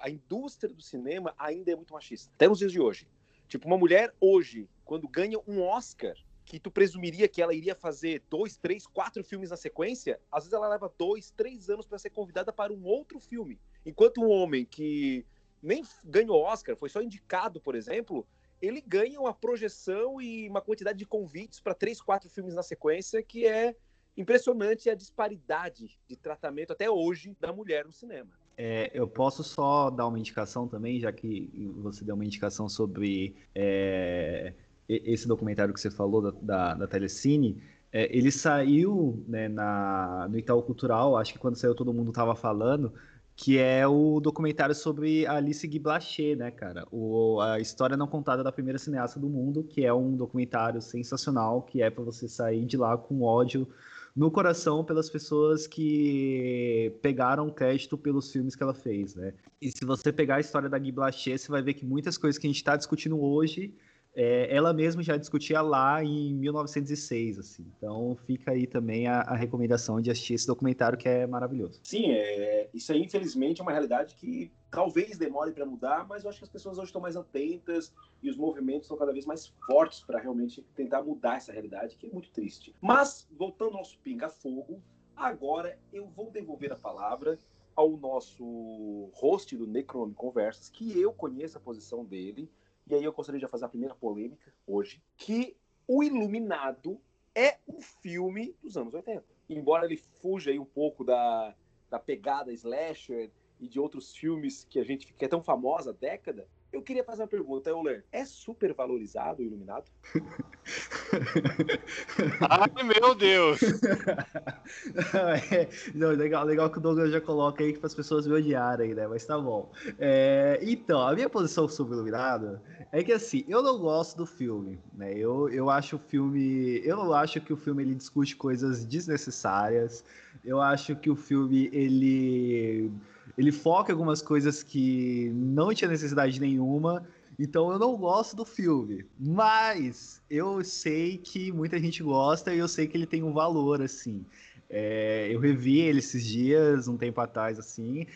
a 0.00 0.10
indústria 0.10 0.74
do 0.74 0.82
cinema 0.82 1.34
ainda 1.38 1.72
é 1.72 1.76
muito 1.76 1.94
machista, 1.94 2.30
até 2.34 2.48
nos 2.48 2.58
dias 2.58 2.72
de 2.72 2.80
hoje. 2.80 3.08
Tipo, 3.48 3.66
uma 3.66 3.78
mulher 3.78 4.12
hoje, 4.20 4.68
quando 4.84 5.08
ganha 5.08 5.38
um 5.46 5.62
Oscar, 5.62 6.14
que 6.54 6.60
tu 6.60 6.70
presumiria 6.70 7.26
que 7.26 7.42
ela 7.42 7.52
iria 7.52 7.74
fazer 7.74 8.22
dois, 8.30 8.56
três, 8.56 8.86
quatro 8.86 9.24
filmes 9.24 9.50
na 9.50 9.56
sequência, 9.56 10.20
às 10.30 10.44
vezes 10.44 10.52
ela 10.52 10.68
leva 10.68 10.92
dois, 10.96 11.32
três 11.32 11.68
anos 11.68 11.84
para 11.84 11.98
ser 11.98 12.10
convidada 12.10 12.52
para 12.52 12.72
um 12.72 12.84
outro 12.84 13.18
filme. 13.18 13.58
Enquanto 13.84 14.20
um 14.20 14.30
homem 14.30 14.64
que 14.64 15.26
nem 15.60 15.82
ganhou 16.04 16.40
Oscar, 16.40 16.76
foi 16.76 16.88
só 16.88 17.02
indicado, 17.02 17.60
por 17.60 17.74
exemplo, 17.74 18.24
ele 18.62 18.80
ganha 18.80 19.20
uma 19.20 19.34
projeção 19.34 20.20
e 20.20 20.48
uma 20.48 20.60
quantidade 20.60 20.96
de 20.96 21.04
convites 21.04 21.58
para 21.58 21.74
três, 21.74 22.00
quatro 22.00 22.30
filmes 22.30 22.54
na 22.54 22.62
sequência 22.62 23.20
que 23.20 23.48
é 23.48 23.74
impressionante 24.16 24.88
a 24.88 24.94
disparidade 24.94 25.98
de 26.06 26.14
tratamento 26.14 26.72
até 26.72 26.88
hoje 26.88 27.36
da 27.40 27.52
mulher 27.52 27.84
no 27.84 27.92
cinema. 27.92 28.30
É, 28.56 28.92
eu 28.94 29.08
posso 29.08 29.42
só 29.42 29.90
dar 29.90 30.06
uma 30.06 30.20
indicação 30.20 30.68
também, 30.68 31.00
já 31.00 31.12
que 31.12 31.50
você 31.78 32.04
deu 32.04 32.14
uma 32.14 32.24
indicação 32.24 32.68
sobre 32.68 33.34
é, 33.52 34.54
esse 34.88 35.26
documentário 35.26 35.72
que 35.72 35.80
você 35.80 35.90
falou 35.90 36.22
da, 36.22 36.30
da, 36.40 36.74
da 36.74 36.86
Telecine. 36.86 37.62
É, 37.92 38.14
ele 38.16 38.30
saiu 38.30 39.24
né, 39.28 39.48
na, 39.48 40.26
no 40.28 40.38
Itaú 40.38 40.62
Cultural, 40.62 41.16
acho 41.16 41.32
que 41.32 41.38
quando 41.38 41.56
saiu 41.56 41.74
todo 41.74 41.92
mundo 41.92 42.10
estava 42.10 42.34
falando, 42.34 42.92
que 43.36 43.58
é 43.58 43.86
o 43.86 44.20
documentário 44.20 44.74
sobre 44.74 45.26
Alice 45.26 45.66
Guy 45.66 45.78
Blaché, 45.78 46.36
né, 46.36 46.50
cara? 46.50 46.86
O, 46.90 47.40
a 47.40 47.58
história 47.58 47.96
não 47.96 48.06
contada 48.06 48.42
da 48.42 48.52
primeira 48.52 48.78
cineasta 48.78 49.18
do 49.18 49.28
mundo, 49.28 49.64
que 49.64 49.84
é 49.84 49.92
um 49.92 50.16
documentário 50.16 50.80
sensacional, 50.80 51.62
que 51.62 51.82
é 51.82 51.90
para 51.90 52.04
você 52.04 52.28
sair 52.28 52.64
de 52.64 52.76
lá 52.76 52.96
com 52.96 53.22
ódio 53.22 53.68
no 54.14 54.30
coração 54.30 54.84
pelas 54.84 55.10
pessoas 55.10 55.66
que 55.66 56.96
pegaram 57.02 57.50
crédito 57.50 57.98
pelos 57.98 58.30
filmes 58.30 58.54
que 58.54 58.62
ela 58.62 58.74
fez, 58.74 59.16
né? 59.16 59.34
E 59.60 59.72
se 59.72 59.84
você 59.84 60.12
pegar 60.12 60.36
a 60.36 60.40
história 60.40 60.68
da 60.68 60.78
Guy 60.78 60.92
Blaché, 60.92 61.36
você 61.36 61.50
vai 61.50 61.62
ver 61.62 61.74
que 61.74 61.84
muitas 61.84 62.16
coisas 62.16 62.38
que 62.38 62.46
a 62.46 62.50
gente 62.50 62.58
está 62.58 62.76
discutindo 62.76 63.20
hoje 63.20 63.74
é, 64.14 64.54
ela 64.54 64.72
mesma 64.72 65.02
já 65.02 65.16
discutia 65.16 65.60
lá 65.60 66.02
em 66.02 66.34
1906, 66.34 67.38
assim. 67.38 67.66
Então 67.76 68.16
fica 68.26 68.52
aí 68.52 68.66
também 68.66 69.08
a, 69.08 69.20
a, 69.22 69.34
recomendação 69.34 70.00
de 70.00 70.10
assistir 70.10 70.34
esse 70.34 70.46
documentário 70.46 70.96
que 70.96 71.08
é 71.08 71.26
maravilhoso. 71.26 71.80
Sim, 71.82 72.12
é, 72.12 72.68
isso 72.72 72.92
aí 72.92 73.02
infelizmente 73.02 73.60
é 73.60 73.62
uma 73.62 73.72
realidade 73.72 74.14
que 74.14 74.52
talvez 74.70 75.18
demore 75.18 75.52
para 75.52 75.66
mudar, 75.66 76.06
mas 76.06 76.22
eu 76.22 76.30
acho 76.30 76.38
que 76.38 76.44
as 76.44 76.50
pessoas 76.50 76.78
hoje 76.78 76.86
estão 76.86 77.00
mais 77.00 77.16
atentas 77.16 77.92
e 78.22 78.30
os 78.30 78.36
movimentos 78.36 78.82
estão 78.82 78.96
cada 78.96 79.12
vez 79.12 79.26
mais 79.26 79.48
fortes 79.66 80.00
para 80.00 80.20
realmente 80.20 80.64
tentar 80.74 81.02
mudar 81.02 81.36
essa 81.36 81.52
realidade, 81.52 81.96
que 81.96 82.06
é 82.06 82.10
muito 82.10 82.30
triste. 82.30 82.74
Mas 82.80 83.28
voltando 83.32 83.72
ao 83.72 83.78
nosso 83.78 83.98
pinga-fogo, 83.98 84.80
agora 85.16 85.76
eu 85.92 86.06
vou 86.06 86.30
devolver 86.30 86.72
a 86.72 86.76
palavra 86.76 87.38
ao 87.74 87.96
nosso 87.96 89.10
host 89.14 89.56
do 89.56 89.66
Necronome 89.66 90.14
Conversas, 90.14 90.68
que 90.68 90.98
eu 91.00 91.12
conheço 91.12 91.58
a 91.58 91.60
posição 91.60 92.04
dele 92.04 92.48
e 92.86 92.94
aí 92.94 93.04
eu 93.04 93.12
gostaria 93.12 93.40
de 93.40 93.48
fazer 93.48 93.64
a 93.64 93.68
primeira 93.68 93.94
polêmica 93.94 94.52
hoje, 94.66 95.02
que 95.16 95.56
O 95.86 96.02
Iluminado 96.02 97.00
é 97.34 97.58
um 97.68 97.80
filme 97.80 98.54
dos 98.62 98.76
anos 98.76 98.94
80. 98.94 99.24
Embora 99.48 99.84
ele 99.84 99.96
fuja 99.96 100.50
aí 100.50 100.58
um 100.58 100.64
pouco 100.64 101.04
da, 101.04 101.54
da 101.90 101.98
pegada 101.98 102.52
slasher 102.52 103.30
e 103.60 103.68
de 103.68 103.80
outros 103.80 104.14
filmes 104.14 104.64
que 104.64 104.78
a 104.78 104.84
gente 104.84 105.12
que 105.12 105.24
é 105.24 105.28
tão 105.28 105.42
famosa 105.42 105.90
há 105.90 105.92
década, 105.92 106.48
eu 106.74 106.82
queria 106.82 107.04
fazer 107.04 107.22
uma 107.22 107.28
pergunta, 107.28 107.70
Euler. 107.70 108.04
É 108.10 108.24
super 108.24 108.74
valorizado 108.74 109.40
o 109.40 109.44
Iluminado? 109.44 109.84
Ai, 112.50 112.82
meu 112.82 113.14
Deus! 113.14 113.60
é, 115.52 115.68
não, 115.94 116.10
legal, 116.10 116.44
legal 116.44 116.68
que 116.68 116.78
o 116.78 116.80
Douglas 116.80 117.12
já 117.12 117.20
coloca 117.20 117.62
aí 117.62 117.78
para 117.78 117.86
as 117.86 117.94
pessoas 117.94 118.26
me 118.26 118.34
odiarem, 118.34 118.92
né? 118.92 119.06
Mas 119.06 119.24
tá 119.24 119.38
bom. 119.38 119.70
É, 120.00 120.58
então, 120.62 121.00
a 121.00 121.14
minha 121.14 121.30
posição 121.30 121.68
sobre 121.68 121.94
o 121.94 121.96
Iluminado 121.96 122.60
é 122.90 123.04
que 123.04 123.12
assim, 123.12 123.44
eu 123.46 123.62
não 123.62 123.78
gosto 123.78 124.16
do 124.16 124.26
filme, 124.26 124.80
né? 124.94 125.16
Eu, 125.16 125.48
eu 125.48 125.70
acho 125.70 125.94
o 125.94 125.98
filme. 125.98 126.80
Eu 126.84 126.96
não 126.96 127.12
acho 127.12 127.40
que 127.40 127.52
o 127.52 127.56
filme 127.56 127.84
ele 127.84 127.94
discute 127.94 128.34
coisas 128.34 128.84
desnecessárias. 128.84 130.04
Eu 130.44 130.60
acho 130.60 130.96
que 130.96 131.08
o 131.08 131.14
filme 131.14 131.70
ele 131.72 132.90
ele 133.36 133.52
foca 133.52 133.90
em 133.90 133.94
algumas 133.94 134.22
coisas 134.22 134.62
que 134.62 135.30
não 135.34 135.72
tinha 135.74 135.90
necessidade 135.90 136.40
nenhuma. 136.40 137.06
Então 137.38 137.72
eu 137.72 137.78
não 137.78 137.96
gosto 137.96 138.36
do 138.36 138.44
filme, 138.44 139.04
mas 139.18 140.22
eu 140.30 140.62
sei 140.62 141.18
que 141.18 141.50
muita 141.50 141.78
gente 141.80 142.02
gosta 142.02 142.54
e 142.54 142.58
eu 142.58 142.68
sei 142.68 142.86
que 142.86 142.96
ele 142.96 143.06
tem 143.06 143.24
um 143.24 143.32
valor 143.32 143.82
assim. 143.82 144.24
É, 144.70 145.28
eu 145.30 145.40
revi 145.40 145.80
ele 145.80 145.98
esses 145.98 146.24
dias, 146.24 146.88
um 146.88 146.96
tempo 146.96 147.20
atrás, 147.20 147.58
assim, 147.58 148.06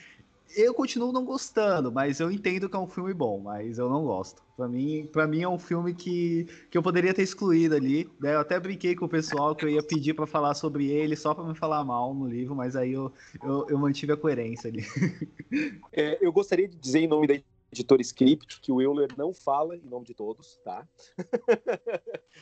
eu 0.56 0.74
continuo 0.74 1.12
não 1.12 1.24
gostando, 1.24 1.92
mas 1.92 2.20
eu 2.20 2.30
entendo 2.30 2.68
que 2.68 2.76
é 2.76 2.78
um 2.78 2.86
filme 2.86 3.12
bom, 3.12 3.40
mas 3.40 3.78
eu 3.78 3.88
não 3.88 4.04
gosto. 4.04 4.42
Para 4.56 4.68
mim, 4.68 5.08
para 5.12 5.26
mim 5.26 5.42
é 5.42 5.48
um 5.48 5.58
filme 5.58 5.94
que, 5.94 6.46
que 6.70 6.76
eu 6.76 6.82
poderia 6.82 7.14
ter 7.14 7.22
excluído 7.22 7.74
ali. 7.74 8.10
Né? 8.20 8.34
Eu 8.34 8.40
até 8.40 8.58
brinquei 8.58 8.96
com 8.96 9.04
o 9.04 9.08
pessoal 9.08 9.54
que 9.54 9.64
eu 9.64 9.68
ia 9.68 9.82
pedir 9.82 10.14
para 10.14 10.26
falar 10.26 10.54
sobre 10.54 10.90
ele 10.90 11.14
só 11.16 11.34
para 11.34 11.44
me 11.44 11.54
falar 11.54 11.84
mal 11.84 12.14
no 12.14 12.26
livro, 12.26 12.54
mas 12.54 12.74
aí 12.74 12.92
eu, 12.92 13.12
eu, 13.42 13.66
eu 13.68 13.78
mantive 13.78 14.12
a 14.12 14.16
coerência 14.16 14.68
ali. 14.68 14.82
É, 15.90 16.18
eu 16.20 16.30
gostaria 16.30 16.68
de 16.68 16.76
dizer 16.76 17.00
em 17.00 17.08
nome 17.08 17.26
da 17.26 17.34
editora 17.72 18.02
Script 18.02 18.60
que 18.60 18.70
o 18.70 18.82
Euler 18.82 19.08
não 19.16 19.32
fala 19.32 19.76
em 19.76 19.80
nome 19.80 20.04
de 20.04 20.14
todos, 20.14 20.58
tá? 20.62 20.86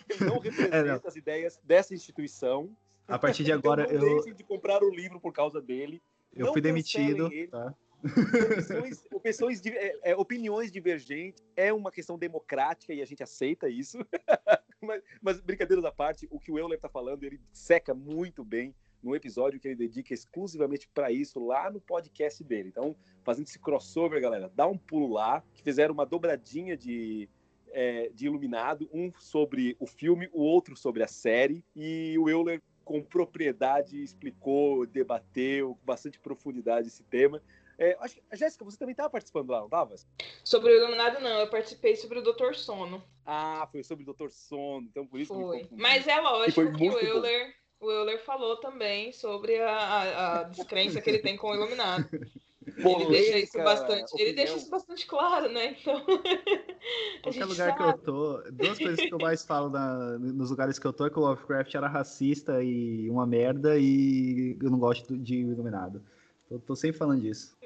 ele 0.08 0.24
não 0.28 0.40
representa 0.40 0.76
é, 0.76 0.84
não. 0.84 1.00
as 1.04 1.14
ideias 1.14 1.60
dessa 1.62 1.94
instituição. 1.94 2.68
A 3.06 3.18
partir 3.18 3.44
de 3.44 3.52
agora 3.52 3.84
então, 3.84 4.00
não 4.00 4.18
eu 4.18 4.34
de 4.34 4.42
comprar 4.42 4.82
o 4.82 4.90
livro 4.90 5.20
por 5.20 5.32
causa 5.32 5.62
dele. 5.62 6.02
Eu 6.34 6.52
fui 6.52 6.60
demitido, 6.60 7.30
tá? 7.50 7.74
Opções, 8.06 9.04
opções, 9.12 9.66
é, 9.66 10.10
é, 10.10 10.16
opiniões 10.16 10.70
divergentes 10.70 11.42
é 11.56 11.72
uma 11.72 11.90
questão 11.90 12.18
democrática 12.18 12.92
e 12.92 13.02
a 13.02 13.06
gente 13.06 13.22
aceita 13.22 13.68
isso. 13.68 13.98
mas, 14.80 15.02
mas, 15.20 15.40
brincadeiras 15.40 15.84
à 15.84 15.92
parte, 15.92 16.26
o 16.30 16.38
que 16.38 16.50
o 16.50 16.58
Euler 16.58 16.76
está 16.76 16.88
falando, 16.88 17.24
ele 17.24 17.40
seca 17.52 17.94
muito 17.94 18.44
bem 18.44 18.74
no 19.02 19.14
episódio 19.14 19.60
que 19.60 19.68
ele 19.68 19.76
dedica 19.76 20.12
exclusivamente 20.12 20.88
para 20.92 21.10
isso 21.10 21.38
lá 21.38 21.70
no 21.70 21.80
podcast 21.80 22.42
dele. 22.42 22.68
Então, 22.68 22.96
fazendo 23.24 23.46
esse 23.46 23.58
crossover, 23.58 24.20
galera, 24.20 24.50
dá 24.54 24.66
um 24.66 24.76
pulo 24.76 25.12
lá, 25.12 25.42
que 25.54 25.62
fizeram 25.62 25.94
uma 25.94 26.04
dobradinha 26.04 26.76
de, 26.76 27.28
é, 27.68 28.10
de 28.14 28.26
Iluminado, 28.26 28.88
um 28.92 29.12
sobre 29.18 29.76
o 29.78 29.86
filme, 29.86 30.28
o 30.32 30.42
outro 30.42 30.76
sobre 30.76 31.02
a 31.02 31.06
série, 31.06 31.64
e 31.74 32.16
o 32.18 32.28
Euler 32.28 32.60
com 32.84 33.02
propriedade 33.02 34.00
explicou, 34.00 34.86
debateu 34.86 35.74
com 35.74 35.84
bastante 35.84 36.20
profundidade 36.20 36.86
esse 36.86 37.02
tema. 37.02 37.42
É, 37.78 37.96
acho, 38.00 38.16
Jéssica, 38.32 38.64
você 38.64 38.78
também 38.78 38.92
estava 38.92 39.10
participando 39.10 39.50
lá, 39.50 39.58
não 39.58 39.66
estava? 39.66 39.94
Sobre 40.42 40.72
o 40.72 40.76
Iluminado, 40.76 41.20
não. 41.20 41.40
Eu 41.40 41.48
participei 41.48 41.96
sobre 41.96 42.18
o 42.18 42.22
Doutor 42.22 42.54
Sono. 42.54 43.02
Ah, 43.24 43.68
foi 43.70 43.82
sobre 43.82 44.02
o 44.02 44.06
Doutor 44.06 44.30
Sono. 44.30 44.86
Então, 44.90 45.06
por 45.06 45.20
isso 45.20 45.34
foi. 45.34 45.68
Mas 45.72 46.06
é 46.06 46.18
lógico 46.20 46.72
que 46.72 46.88
o 46.88 46.98
Euler, 46.98 47.54
o 47.78 47.90
Euler 47.90 48.24
falou 48.24 48.56
também 48.56 49.12
sobre 49.12 49.60
a, 49.60 49.76
a, 49.76 50.40
a 50.40 50.42
descrença 50.44 51.00
que 51.00 51.10
ele 51.10 51.18
tem 51.18 51.36
com 51.36 51.50
o 51.50 51.54
Iluminado. 51.54 52.08
Polêmica, 52.82 53.12
ele 53.12 53.22
deixa 53.22 53.38
isso 53.38 53.58
bastante, 53.58 54.04
opinião. 54.04 54.26
ele 54.26 54.36
deixa 54.36 54.56
isso 54.56 54.70
bastante 54.70 55.06
claro, 55.06 55.48
né? 55.48 55.76
Então, 55.80 56.02
qualquer 57.22 57.44
lugar 57.44 57.70
sabe. 57.70 57.76
que 57.76 57.82
eu 57.82 57.98
tô, 57.98 58.42
duas 58.50 58.78
coisas 58.78 59.00
que 59.00 59.14
eu 59.14 59.18
mais 59.18 59.44
falo 59.44 59.70
na, 59.70 60.18
nos 60.18 60.50
lugares 60.50 60.76
que 60.76 60.84
eu 60.84 60.92
tô 60.92 61.06
é 61.06 61.10
que 61.10 61.18
o 61.18 61.22
Lovecraft 61.22 61.74
era 61.74 61.86
racista 61.86 62.62
e 62.62 63.08
uma 63.08 63.24
merda 63.24 63.78
e 63.78 64.58
eu 64.60 64.68
não 64.68 64.80
gosto 64.80 65.16
de 65.16 65.36
Iluminado. 65.36 66.02
Eu 66.50 66.60
tô 66.60 66.76
sempre 66.76 66.96
falando 66.96 67.22
disso. 67.22 67.56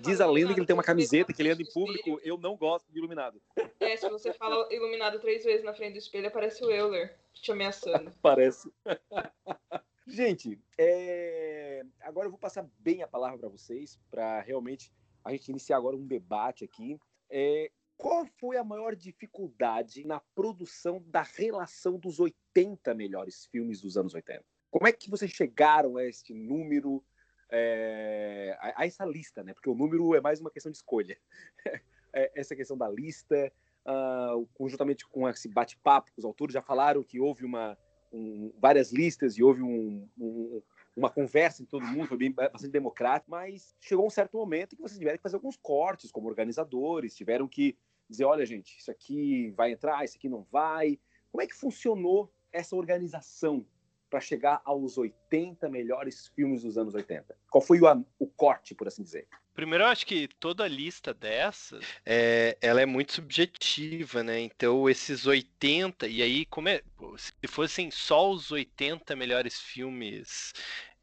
Diz 0.00 0.20
a 0.20 0.26
lenda 0.26 0.54
que 0.54 0.60
ele 0.60 0.66
tem 0.66 0.74
uma 0.74 0.82
camiseta 0.82 1.32
que 1.32 1.42
ele 1.42 1.50
anda 1.50 1.62
em 1.62 1.72
público. 1.72 2.20
Eu 2.22 2.38
não 2.38 2.56
gosto 2.56 2.90
de 2.90 2.98
iluminado. 2.98 3.40
É, 3.80 3.96
se 3.96 4.08
você 4.10 4.34
fala 4.34 4.68
iluminado 4.70 5.18
três 5.18 5.44
vezes 5.44 5.64
na 5.64 5.72
frente 5.72 5.92
do 5.92 5.98
espelho, 5.98 6.26
aparece 6.26 6.62
o 6.62 6.70
Euler 6.70 7.16
te 7.32 7.50
ameaçando. 7.52 8.12
Parece. 8.20 8.70
Gente, 10.06 10.60
é... 10.76 11.86
agora 12.00 12.26
eu 12.26 12.30
vou 12.30 12.38
passar 12.38 12.68
bem 12.78 13.02
a 13.02 13.08
palavra 13.08 13.38
para 13.38 13.48
vocês, 13.48 13.98
para 14.10 14.40
realmente 14.40 14.92
a 15.24 15.30
gente 15.30 15.48
iniciar 15.48 15.78
agora 15.78 15.96
um 15.96 16.06
debate 16.06 16.64
aqui. 16.64 16.98
É... 17.30 17.70
Qual 17.96 18.26
foi 18.38 18.58
a 18.58 18.64
maior 18.64 18.94
dificuldade 18.94 20.04
na 20.04 20.20
produção 20.34 21.02
da 21.06 21.22
relação 21.22 21.98
dos 21.98 22.20
80 22.20 22.94
melhores 22.94 23.46
filmes 23.46 23.80
dos 23.80 23.96
anos 23.96 24.12
80? 24.12 24.44
Como 24.70 24.86
é 24.86 24.92
que 24.92 25.08
vocês 25.08 25.30
chegaram 25.30 25.96
a 25.96 26.04
este 26.04 26.34
número? 26.34 27.02
É, 27.50 28.56
a, 28.60 28.82
a, 28.82 28.86
essa 28.86 29.04
lista, 29.04 29.42
né? 29.42 29.54
Porque 29.54 29.70
o 29.70 29.74
número 29.74 30.14
é 30.14 30.20
mais 30.20 30.40
uma 30.40 30.50
questão 30.50 30.70
de 30.70 30.78
escolha. 30.78 31.18
é, 32.12 32.32
essa 32.34 32.54
questão 32.54 32.76
da 32.76 32.88
lista, 32.88 33.52
uh, 33.86 34.46
conjuntamente 34.54 35.06
com 35.06 35.28
esse 35.28 35.48
bate-papo, 35.48 36.10
os 36.16 36.24
autores 36.24 36.52
já 36.52 36.62
falaram 36.62 37.02
que 37.02 37.20
houve 37.20 37.44
uma, 37.44 37.76
um, 38.12 38.52
várias 38.58 38.92
listas 38.92 39.36
e 39.36 39.42
houve 39.42 39.62
um, 39.62 40.08
um, 40.18 40.62
uma 40.96 41.10
conversa 41.10 41.62
em 41.62 41.66
todo 41.66 41.86
mundo, 41.86 42.08
foi 42.08 42.16
bem, 42.16 42.32
bastante 42.32 42.70
democrático, 42.70 43.30
mas 43.30 43.74
chegou 43.80 44.06
um 44.06 44.10
certo 44.10 44.36
momento 44.36 44.76
que 44.76 44.82
vocês 44.82 44.98
tiveram 44.98 45.16
que 45.16 45.22
fazer 45.22 45.36
alguns 45.36 45.56
cortes 45.56 46.10
como 46.10 46.28
organizadores, 46.28 47.14
tiveram 47.14 47.46
que 47.46 47.76
dizer, 48.08 48.24
olha 48.24 48.44
gente, 48.44 48.78
isso 48.78 48.90
aqui 48.90 49.50
vai 49.50 49.72
entrar, 49.72 50.04
isso 50.04 50.16
aqui 50.16 50.28
não 50.28 50.42
vai. 50.50 50.98
Como 51.30 51.42
é 51.42 51.46
que 51.46 51.54
funcionou 51.54 52.32
essa 52.50 52.74
organização 52.74 53.64
para 54.08 54.20
chegar 54.20 54.60
aos 54.64 54.96
80 54.98 55.68
melhores 55.68 56.28
filmes 56.28 56.62
dos 56.62 56.78
anos 56.78 56.94
80? 56.94 57.36
Qual 57.50 57.62
foi 57.62 57.80
o, 57.80 58.04
o 58.18 58.26
corte, 58.26 58.74
por 58.74 58.88
assim 58.88 59.02
dizer? 59.02 59.26
Primeiro, 59.58 59.82
eu 59.82 59.88
acho 59.88 60.06
que 60.06 60.28
toda 60.38 60.62
a 60.62 60.68
lista 60.68 61.12
dessas, 61.12 61.84
é, 62.06 62.56
ela 62.60 62.80
é 62.80 62.86
muito 62.86 63.12
subjetiva, 63.12 64.22
né? 64.22 64.38
Então, 64.38 64.88
esses 64.88 65.26
80, 65.26 66.06
e 66.06 66.22
aí, 66.22 66.46
como 66.46 66.68
é, 66.68 66.80
se 67.16 67.32
fossem 67.48 67.90
só 67.90 68.30
os 68.30 68.52
80 68.52 69.16
melhores 69.16 69.58
filmes 69.58 70.52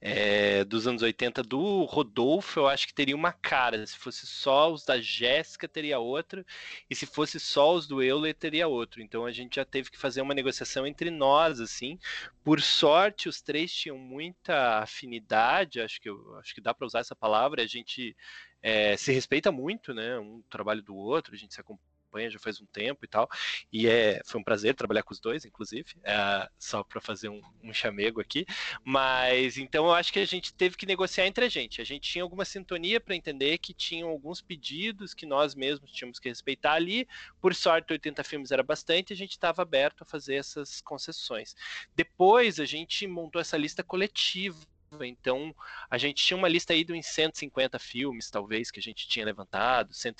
é, 0.08 0.64
dos 0.64 0.86
anos 0.86 1.02
80 1.02 1.42
do 1.42 1.84
Rodolfo, 1.86 2.60
eu 2.60 2.68
acho 2.68 2.86
que 2.86 2.94
teria 2.94 3.16
uma 3.16 3.32
cara. 3.34 3.84
Se 3.88 3.98
fosse 3.98 4.28
só 4.28 4.72
os 4.72 4.86
da 4.86 5.02
Jéssica, 5.02 5.68
teria 5.68 5.98
outra. 5.98 6.46
E 6.88 6.96
se 6.96 7.08
fosse 7.08 7.40
só 7.40 7.74
os 7.74 7.88
do 7.88 8.04
Euler, 8.04 8.36
teria 8.36 8.68
outro. 8.68 9.02
Então 9.02 9.26
a 9.26 9.32
gente 9.32 9.56
já 9.56 9.66
teve 9.66 9.90
que 9.90 9.98
fazer 9.98 10.22
uma 10.22 10.36
negociação 10.36 10.86
entre 10.86 11.10
nós, 11.10 11.60
assim. 11.60 11.98
Por 12.44 12.62
sorte, 12.62 13.28
os 13.28 13.42
três 13.42 13.74
tinham 13.74 13.98
muita 13.98 14.78
afinidade, 14.84 15.82
acho 15.82 16.00
que, 16.00 16.10
acho 16.40 16.54
que 16.54 16.62
dá 16.62 16.72
para 16.72 16.86
usar 16.86 17.00
essa 17.00 17.16
palavra. 17.16 17.64
A 17.64 17.68
gente 17.68 18.16
é, 18.62 18.96
se 18.98 19.12
respeita 19.12 19.52
muito, 19.52 19.92
né? 19.92 20.20
Um 20.20 20.44
trabalho 20.52 20.84
do 20.84 20.96
outro, 20.96 21.34
a 21.34 21.38
gente 21.38 21.56
se 21.56 21.60
acompanha 21.60 21.95
acompanha 22.16 22.32
já 22.32 22.40
faz 22.40 22.62
um 22.62 22.66
tempo 22.66 23.04
e 23.04 23.08
tal. 23.08 23.30
E 23.72 23.88
é, 23.88 24.22
foi 24.26 24.40
um 24.40 24.44
prazer 24.44 24.74
trabalhar 24.74 25.04
com 25.04 25.14
os 25.14 25.20
dois, 25.20 25.46
inclusive, 25.46 25.94
é, 26.04 26.50
só 26.58 26.84
para 26.84 27.02
fazer 27.02 27.30
um, 27.30 27.42
um 27.64 27.74
chamego 27.74 28.22
aqui. 28.22 28.46
Mas 28.84 29.58
então 29.58 29.86
eu 29.86 29.94
acho 29.94 30.12
que 30.14 30.20
a 30.20 30.26
gente 30.26 30.54
teve 30.54 30.78
que 30.78 30.86
negociar 30.86 31.28
entre 31.28 31.46
a 31.46 31.50
gente. 31.50 31.82
A 31.82 31.86
gente 31.86 32.10
tinha 32.10 32.24
alguma 32.24 32.46
sintonia 32.46 33.00
para 33.00 33.16
entender 33.16 33.58
que 33.58 33.74
tinham 33.74 34.10
alguns 34.10 34.42
pedidos 34.42 35.14
que 35.14 35.26
nós 35.26 35.54
mesmos 35.54 35.92
tínhamos 35.92 36.20
que 36.20 36.30
respeitar 36.30 36.74
ali. 36.74 37.08
Por 37.42 37.54
sorte, 37.54 37.92
80 37.92 38.24
filmes 38.24 38.52
era 38.52 38.64
bastante, 38.64 39.14
a 39.14 39.16
gente 39.16 39.32
estava 39.32 39.62
aberto 39.62 40.04
a 40.04 40.06
fazer 40.06 40.36
essas 40.36 40.82
concessões. 40.82 41.56
Depois 41.96 42.60
a 42.60 42.66
gente 42.66 43.06
montou 43.08 43.42
essa 43.42 43.58
lista 43.58 43.84
coletiva 43.84 44.58
então, 45.04 45.54
a 45.90 45.98
gente 45.98 46.24
tinha 46.24 46.38
uma 46.38 46.48
lista 46.48 46.74
aí 46.74 46.84
de 46.84 46.94
uns 46.94 47.08
150 47.08 47.78
filmes, 47.80 48.30
talvez, 48.30 48.72
que 48.72 48.80
a 48.80 48.84
gente 48.84 49.08
tinha 49.08 49.26
levantado, 49.26 49.94
100, 49.94 50.14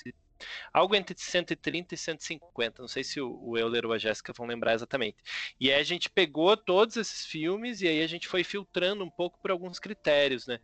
algo 0.72 0.94
entre 0.94 1.14
130 1.18 1.94
e 1.94 1.98
150. 1.98 2.82
Não 2.82 2.88
sei 2.88 3.04
se 3.04 3.20
o 3.20 3.56
Euler 3.56 3.86
ou 3.86 3.92
a 3.92 3.98
Jéssica 3.98 4.32
vão 4.32 4.46
lembrar 4.46 4.74
exatamente. 4.74 5.16
E 5.60 5.72
aí 5.72 5.80
a 5.80 5.84
gente 5.84 6.10
pegou 6.10 6.56
todos 6.56 6.96
esses 6.96 7.26
filmes 7.26 7.80
e 7.80 7.88
aí 7.88 8.02
a 8.02 8.06
gente 8.06 8.28
foi 8.28 8.44
filtrando 8.44 9.04
um 9.04 9.10
pouco 9.10 9.38
por 9.40 9.50
alguns 9.50 9.78
critérios, 9.78 10.46
né? 10.46 10.58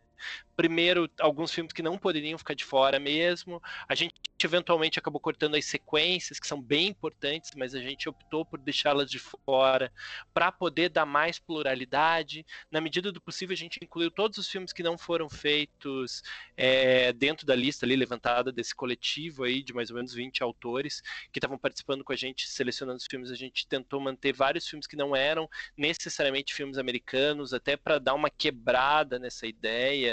Primeiro, 0.55 1.09
alguns 1.19 1.51
filmes 1.51 1.73
que 1.73 1.81
não 1.81 1.97
poderiam 1.97 2.37
ficar 2.37 2.53
de 2.53 2.63
fora 2.63 2.99
mesmo. 2.99 3.61
A 3.87 3.95
gente 3.95 4.13
eventualmente 4.43 4.99
acabou 4.99 5.19
cortando 5.19 5.55
as 5.55 5.65
sequências, 5.65 6.39
que 6.39 6.45
são 6.45 6.61
bem 6.61 6.87
importantes, 6.87 7.51
mas 7.55 7.73
a 7.73 7.79
gente 7.79 8.07
optou 8.09 8.45
por 8.45 8.59
deixá-las 8.59 9.09
de 9.09 9.17
fora 9.17 9.91
para 10.33 10.51
poder 10.51 10.89
dar 10.89 11.05
mais 11.05 11.39
pluralidade. 11.39 12.45
Na 12.69 12.81
medida 12.81 13.11
do 13.11 13.21
possível, 13.21 13.53
a 13.53 13.57
gente 13.57 13.79
incluiu 13.81 14.11
todos 14.11 14.37
os 14.37 14.47
filmes 14.47 14.73
que 14.73 14.83
não 14.83 14.97
foram 14.97 15.29
feitos 15.29 16.21
é, 16.55 17.13
dentro 17.13 17.45
da 17.45 17.55
lista 17.55 17.85
ali 17.85 17.95
levantada 17.95 18.51
desse 18.51 18.75
coletivo 18.75 19.43
aí 19.43 19.63
de 19.63 19.73
mais 19.73 19.89
ou 19.89 19.95
menos 19.95 20.13
20 20.13 20.43
autores 20.43 21.01
que 21.31 21.39
estavam 21.39 21.57
participando 21.57 22.03
com 22.03 22.13
a 22.13 22.17
gente, 22.17 22.47
selecionando 22.47 22.97
os 22.97 23.07
filmes. 23.09 23.31
A 23.31 23.35
gente 23.35 23.65
tentou 23.67 23.99
manter 23.99 24.33
vários 24.33 24.67
filmes 24.67 24.85
que 24.85 24.95
não 24.95 25.15
eram 25.15 25.49
necessariamente 25.77 26.53
filmes 26.53 26.77
americanos, 26.77 27.53
até 27.53 27.75
para 27.75 27.97
dar 27.97 28.13
uma 28.13 28.29
quebrada 28.29 29.17
nessa 29.17 29.47
ideia 29.47 30.12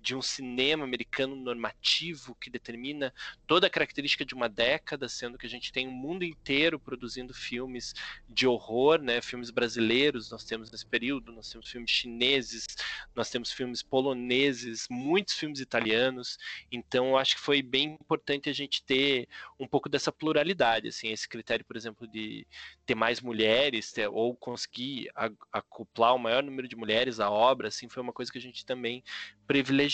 de 0.00 0.14
um 0.14 0.22
cinema 0.22 0.84
americano 0.84 1.34
normativo 1.34 2.34
que 2.36 2.50
determina 2.50 3.12
toda 3.46 3.66
a 3.66 3.70
característica 3.70 4.24
de 4.24 4.34
uma 4.34 4.48
década, 4.48 5.08
sendo 5.08 5.36
que 5.36 5.46
a 5.46 5.48
gente 5.50 5.72
tem 5.72 5.86
o 5.86 5.90
um 5.90 5.94
mundo 5.94 6.24
inteiro 6.24 6.78
produzindo 6.78 7.34
filmes 7.34 7.94
de 8.28 8.46
horror, 8.46 9.00
né? 9.00 9.20
Filmes 9.20 9.50
brasileiros, 9.50 10.30
nós 10.30 10.44
temos 10.44 10.70
nesse 10.70 10.86
período, 10.86 11.32
nós 11.32 11.50
temos 11.50 11.70
filmes 11.70 11.90
chineses, 11.90 12.66
nós 13.14 13.30
temos 13.30 13.52
filmes 13.52 13.82
poloneses, 13.82 14.86
muitos 14.90 15.34
filmes 15.34 15.60
italianos. 15.60 16.38
Então, 16.70 17.08
eu 17.08 17.18
acho 17.18 17.36
que 17.36 17.40
foi 17.40 17.62
bem 17.62 17.94
importante 18.00 18.48
a 18.48 18.52
gente 18.52 18.82
ter 18.82 19.28
um 19.58 19.66
pouco 19.66 19.88
dessa 19.88 20.12
pluralidade, 20.12 20.88
assim, 20.88 21.08
esse 21.08 21.28
critério, 21.28 21.64
por 21.64 21.76
exemplo, 21.76 22.06
de 22.06 22.46
ter 22.86 22.94
mais 22.94 23.20
mulheres, 23.20 23.92
ter, 23.92 24.08
ou 24.08 24.34
conseguir 24.36 25.10
acoplar 25.52 26.14
o 26.14 26.18
maior 26.18 26.42
número 26.42 26.68
de 26.68 26.76
mulheres 26.76 27.20
à 27.20 27.30
obra, 27.30 27.68
assim, 27.68 27.88
foi 27.88 28.02
uma 28.02 28.12
coisa 28.12 28.30
que 28.30 28.38
a 28.38 28.40
gente 28.40 28.64
também 28.64 29.02
privilegiou, 29.46 29.87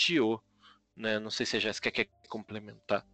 né? 0.95 1.19
Não 1.19 1.31
sei 1.31 1.45
se 1.45 1.57
a 1.57 1.59
Jéssica 1.59 1.91
quer 1.91 2.07
complementar. 2.29 3.05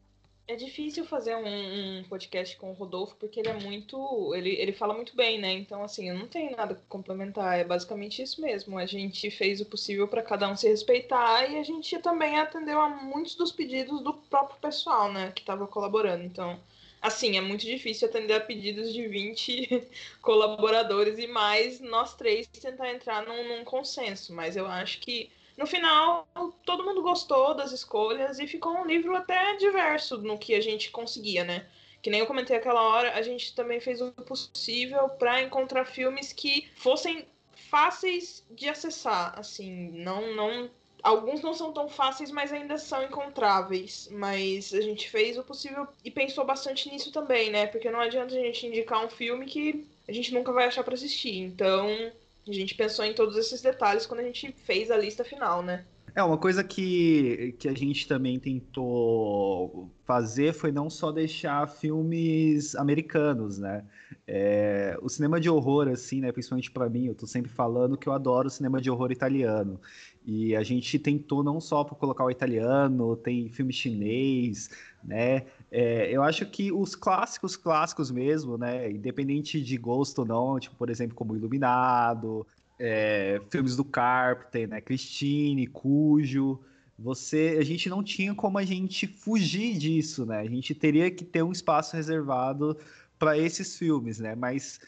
É 0.47 0.55
difícil 0.55 1.05
fazer 1.05 1.33
um, 1.35 1.99
um, 1.99 2.03
podcast 2.03 2.57
com 2.57 2.71
o 2.71 2.73
Rodolfo 2.73 3.15
porque 3.15 3.39
ele 3.39 3.47
é 3.47 3.53
muito. 3.53 4.35
Ele, 4.35 4.49
ele 4.49 4.73
fala 4.73 4.93
muito 4.93 5.15
bem, 5.15 5.39
né? 5.39 5.53
Então, 5.53 5.81
assim, 5.81 6.09
eu 6.09 6.15
não 6.15 6.27
tenho 6.27 6.55
nada 6.57 6.73
a 6.73 6.89
complementar. 6.89 7.57
É 7.57 7.63
basicamente 7.63 8.21
isso 8.21 8.41
mesmo. 8.41 8.77
A 8.77 8.85
gente 8.85 9.31
fez 9.31 9.61
o 9.61 9.65
possível 9.65 10.09
para 10.09 10.21
cada 10.21 10.49
um 10.49 10.57
se 10.57 10.67
respeitar 10.67 11.49
e 11.49 11.57
a 11.57 11.63
gente 11.63 11.97
também 11.99 12.37
atendeu 12.37 12.81
a 12.81 12.89
muitos 12.89 13.35
dos 13.35 13.51
pedidos 13.51 14.01
do 14.01 14.13
próprio 14.13 14.59
pessoal, 14.59 15.11
né? 15.11 15.31
Que 15.31 15.41
estava 15.41 15.65
colaborando. 15.67 16.25
Então, 16.25 16.59
assim, 17.01 17.37
é 17.37 17.41
muito 17.41 17.65
difícil 17.65 18.09
atender 18.09 18.33
a 18.33 18.41
pedidos 18.41 18.93
de 18.93 19.07
20 19.07 19.87
colaboradores 20.21 21.17
e 21.17 21.27
mais 21.27 21.79
nós 21.79 22.13
três 22.15 22.45
tentar 22.47 22.91
entrar 22.91 23.25
num, 23.25 23.47
num, 23.47 23.63
consenso. 23.63 24.33
Mas 24.33 24.57
eu 24.57 24.67
acho 24.67 24.99
que 24.99 25.31
no 25.57 25.65
final 25.65 26.27
todo 26.65 26.83
mundo 26.83 27.01
gostou 27.01 27.53
das 27.53 27.71
escolhas 27.71 28.39
e 28.39 28.47
ficou 28.47 28.73
um 28.73 28.85
livro 28.85 29.15
até 29.15 29.55
diverso 29.57 30.17
no 30.17 30.37
que 30.37 30.53
a 30.53 30.61
gente 30.61 30.91
conseguia, 30.91 31.43
né? 31.43 31.67
Que 32.01 32.09
nem 32.09 32.19
eu 32.19 32.27
comentei 32.27 32.55
aquela 32.55 32.81
hora, 32.81 33.13
a 33.13 33.21
gente 33.21 33.53
também 33.53 33.79
fez 33.79 34.01
o 34.01 34.11
possível 34.11 35.09
para 35.09 35.41
encontrar 35.41 35.85
filmes 35.85 36.33
que 36.33 36.67
fossem 36.75 37.27
fáceis 37.69 38.43
de 38.49 38.67
acessar, 38.67 39.37
assim, 39.37 39.91
não 39.91 40.35
não 40.35 40.69
Alguns 41.03 41.41
não 41.41 41.53
são 41.53 41.73
tão 41.73 41.89
fáceis, 41.89 42.29
mas 42.29 42.53
ainda 42.53 42.77
são 42.77 43.03
encontráveis. 43.03 44.07
Mas 44.11 44.73
a 44.73 44.81
gente 44.81 45.09
fez 45.09 45.37
o 45.37 45.43
possível 45.43 45.87
e 46.05 46.11
pensou 46.11 46.45
bastante 46.45 46.89
nisso 46.89 47.11
também, 47.11 47.49
né? 47.49 47.65
Porque 47.67 47.89
não 47.89 47.99
adianta 47.99 48.35
a 48.35 48.39
gente 48.39 48.67
indicar 48.67 49.03
um 49.03 49.09
filme 49.09 49.45
que 49.45 49.85
a 50.07 50.11
gente 50.11 50.33
nunca 50.33 50.51
vai 50.51 50.65
achar 50.65 50.83
para 50.83 50.93
assistir. 50.93 51.37
Então, 51.37 52.11
a 52.47 52.54
gente 52.54 52.75
pensou 52.75 53.06
em 53.06 53.13
todos 53.13 53.38
esses 53.38 53.62
detalhes 53.62 54.06
quando 54.06 54.21
a 54.21 54.23
gente 54.23 54.51
fez 54.65 54.89
a 54.89 54.97
lista 54.97 55.23
final, 55.23 55.62
né? 55.62 55.86
É, 56.13 56.21
uma 56.21 56.38
coisa 56.38 56.62
que, 56.62 57.56
que 57.58 57.69
a 57.69 57.73
gente 57.73 58.06
também 58.06 58.38
tentou 58.38 59.89
fazer 60.04 60.54
foi 60.54 60.69
não 60.69 60.89
só 60.89 61.10
deixar 61.10 61.69
filmes 61.69 62.75
americanos, 62.75 63.58
né? 63.58 63.86
É, 64.27 64.97
o 65.01 65.08
cinema 65.08 65.39
de 65.39 65.49
horror, 65.49 65.88
assim, 65.88 66.19
né? 66.19 66.32
Principalmente 66.34 66.69
para 66.69 66.89
mim, 66.89 67.06
eu 67.06 67.15
tô 67.15 67.25
sempre 67.25 67.49
falando 67.49 67.97
que 67.97 68.10
eu 68.10 68.13
adoro 68.13 68.49
cinema 68.49 68.82
de 68.82 68.91
horror 68.91 69.12
italiano. 69.12 69.80
E 70.25 70.54
a 70.54 70.63
gente 70.63 70.99
tentou 70.99 71.43
não 71.43 71.62
só 71.62 71.86
colocar 71.86 72.25
o 72.25 72.32
italiano, 72.32 73.15
tem 73.15 73.47
filme 73.47 73.71
chinês, 73.71 74.69
né? 75.01 75.45
É, 75.71 76.12
eu 76.12 76.21
acho 76.21 76.45
que 76.45 76.69
os 76.69 76.95
clássicos, 76.95 77.55
clássicos 77.55 78.12
mesmo, 78.12 78.57
né? 78.57 78.91
Independente 78.91 79.62
de 79.62 79.77
gosto 79.77 80.19
ou 80.19 80.25
não, 80.25 80.60
tipo, 80.60 80.75
por 80.75 80.89
exemplo, 80.89 81.15
como 81.15 81.36
Iluminado, 81.36 82.45
é, 82.77 83.39
filmes 83.49 83.77
do 83.77 83.86
Carpenter, 83.86 84.67
né? 84.67 84.81
Christine, 84.81 85.65
Cujo. 85.67 86.60
Você, 86.99 87.57
a 87.57 87.63
gente 87.63 87.89
não 87.89 88.03
tinha 88.03 88.36
como 88.36 88.57
a 88.57 88.65
gente 88.65 89.07
fugir 89.07 89.77
disso, 89.77 90.25
né? 90.25 90.39
A 90.39 90.45
gente 90.45 90.75
teria 90.75 91.10
que 91.10 91.23
ter 91.23 91.41
um 91.41 91.53
espaço 91.53 91.95
reservado 91.95 92.77
para 93.17 93.38
esses 93.38 93.77
filmes, 93.77 94.19
né? 94.19 94.36
Mas 94.36 94.79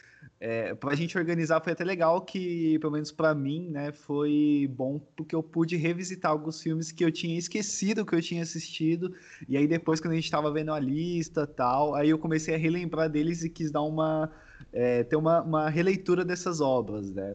é, 0.46 0.74
para 0.74 0.92
a 0.92 0.94
gente 0.94 1.16
organizar 1.16 1.58
foi 1.62 1.72
até 1.72 1.82
legal 1.82 2.20
que, 2.20 2.78
pelo 2.78 2.92
menos 2.92 3.10
para 3.10 3.34
mim, 3.34 3.70
né, 3.70 3.92
foi 3.92 4.70
bom 4.76 4.98
porque 5.16 5.34
eu 5.34 5.42
pude 5.42 5.74
revisitar 5.74 6.30
alguns 6.30 6.60
filmes 6.60 6.92
que 6.92 7.02
eu 7.02 7.10
tinha 7.10 7.38
esquecido 7.38 8.04
que 8.04 8.14
eu 8.14 8.20
tinha 8.20 8.42
assistido 8.42 9.14
e 9.48 9.56
aí 9.56 9.66
depois 9.66 10.00
quando 10.00 10.12
a 10.12 10.16
gente 10.16 10.26
estava 10.26 10.52
vendo 10.52 10.70
a 10.70 10.78
lista 10.78 11.46
tal, 11.46 11.94
aí 11.94 12.10
eu 12.10 12.18
comecei 12.18 12.54
a 12.54 12.58
relembrar 12.58 13.08
deles 13.08 13.42
e 13.42 13.48
quis 13.48 13.70
dar 13.70 13.80
uma 13.80 14.30
é, 14.70 15.02
ter 15.02 15.16
uma, 15.16 15.40
uma 15.40 15.70
releitura 15.70 16.22
dessas 16.22 16.60
obras, 16.60 17.10
né? 17.10 17.34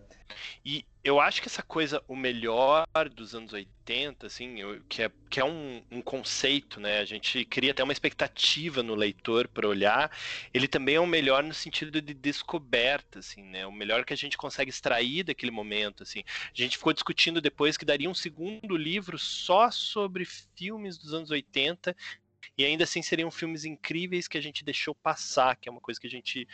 E 0.63 0.85
eu 1.01 1.19
acho 1.19 1.41
que 1.41 1.47
essa 1.47 1.63
coisa, 1.63 2.03
o 2.07 2.15
melhor 2.15 2.85
dos 3.15 3.33
anos 3.33 3.53
80, 3.53 4.27
assim, 4.27 4.59
eu, 4.59 4.81
que 4.89 5.03
é, 5.03 5.11
que 5.29 5.39
é 5.39 5.45
um, 5.45 5.81
um, 5.89 6.01
conceito, 6.01 6.79
né? 6.79 6.99
A 6.99 7.05
gente 7.05 7.45
cria 7.45 7.71
até 7.71 7.81
uma 7.81 7.93
expectativa 7.93 8.83
no 8.83 8.95
leitor 8.95 9.47
para 9.47 9.67
olhar. 9.67 10.11
Ele 10.53 10.67
também 10.67 10.95
é 10.95 10.99
o 10.99 11.07
melhor 11.07 11.41
no 11.41 11.53
sentido 11.53 12.01
de 12.01 12.13
descoberta, 12.13 13.19
assim, 13.19 13.43
né? 13.43 13.65
O 13.65 13.71
melhor 13.71 14.03
que 14.03 14.13
a 14.13 14.17
gente 14.17 14.37
consegue 14.37 14.69
extrair 14.69 15.23
daquele 15.23 15.51
momento, 15.51 16.03
assim. 16.03 16.21
A 16.27 16.61
gente 16.61 16.77
ficou 16.77 16.91
discutindo 16.91 17.39
depois 17.39 17.77
que 17.77 17.85
daria 17.85 18.09
um 18.09 18.13
segundo 18.13 18.75
livro 18.75 19.17
só 19.17 19.71
sobre 19.71 20.25
filmes 20.25 20.97
dos 20.97 21.13
anos 21.13 21.31
80 21.31 21.95
e 22.57 22.65
ainda 22.65 22.83
assim 22.83 23.01
seriam 23.01 23.31
filmes 23.31 23.63
incríveis 23.63 24.27
que 24.27 24.37
a 24.37 24.41
gente 24.41 24.65
deixou 24.65 24.93
passar, 24.93 25.55
que 25.55 25.69
é 25.69 25.71
uma 25.71 25.79
coisa 25.79 25.99
que 25.99 26.07
a 26.07 26.09
gente 26.09 26.45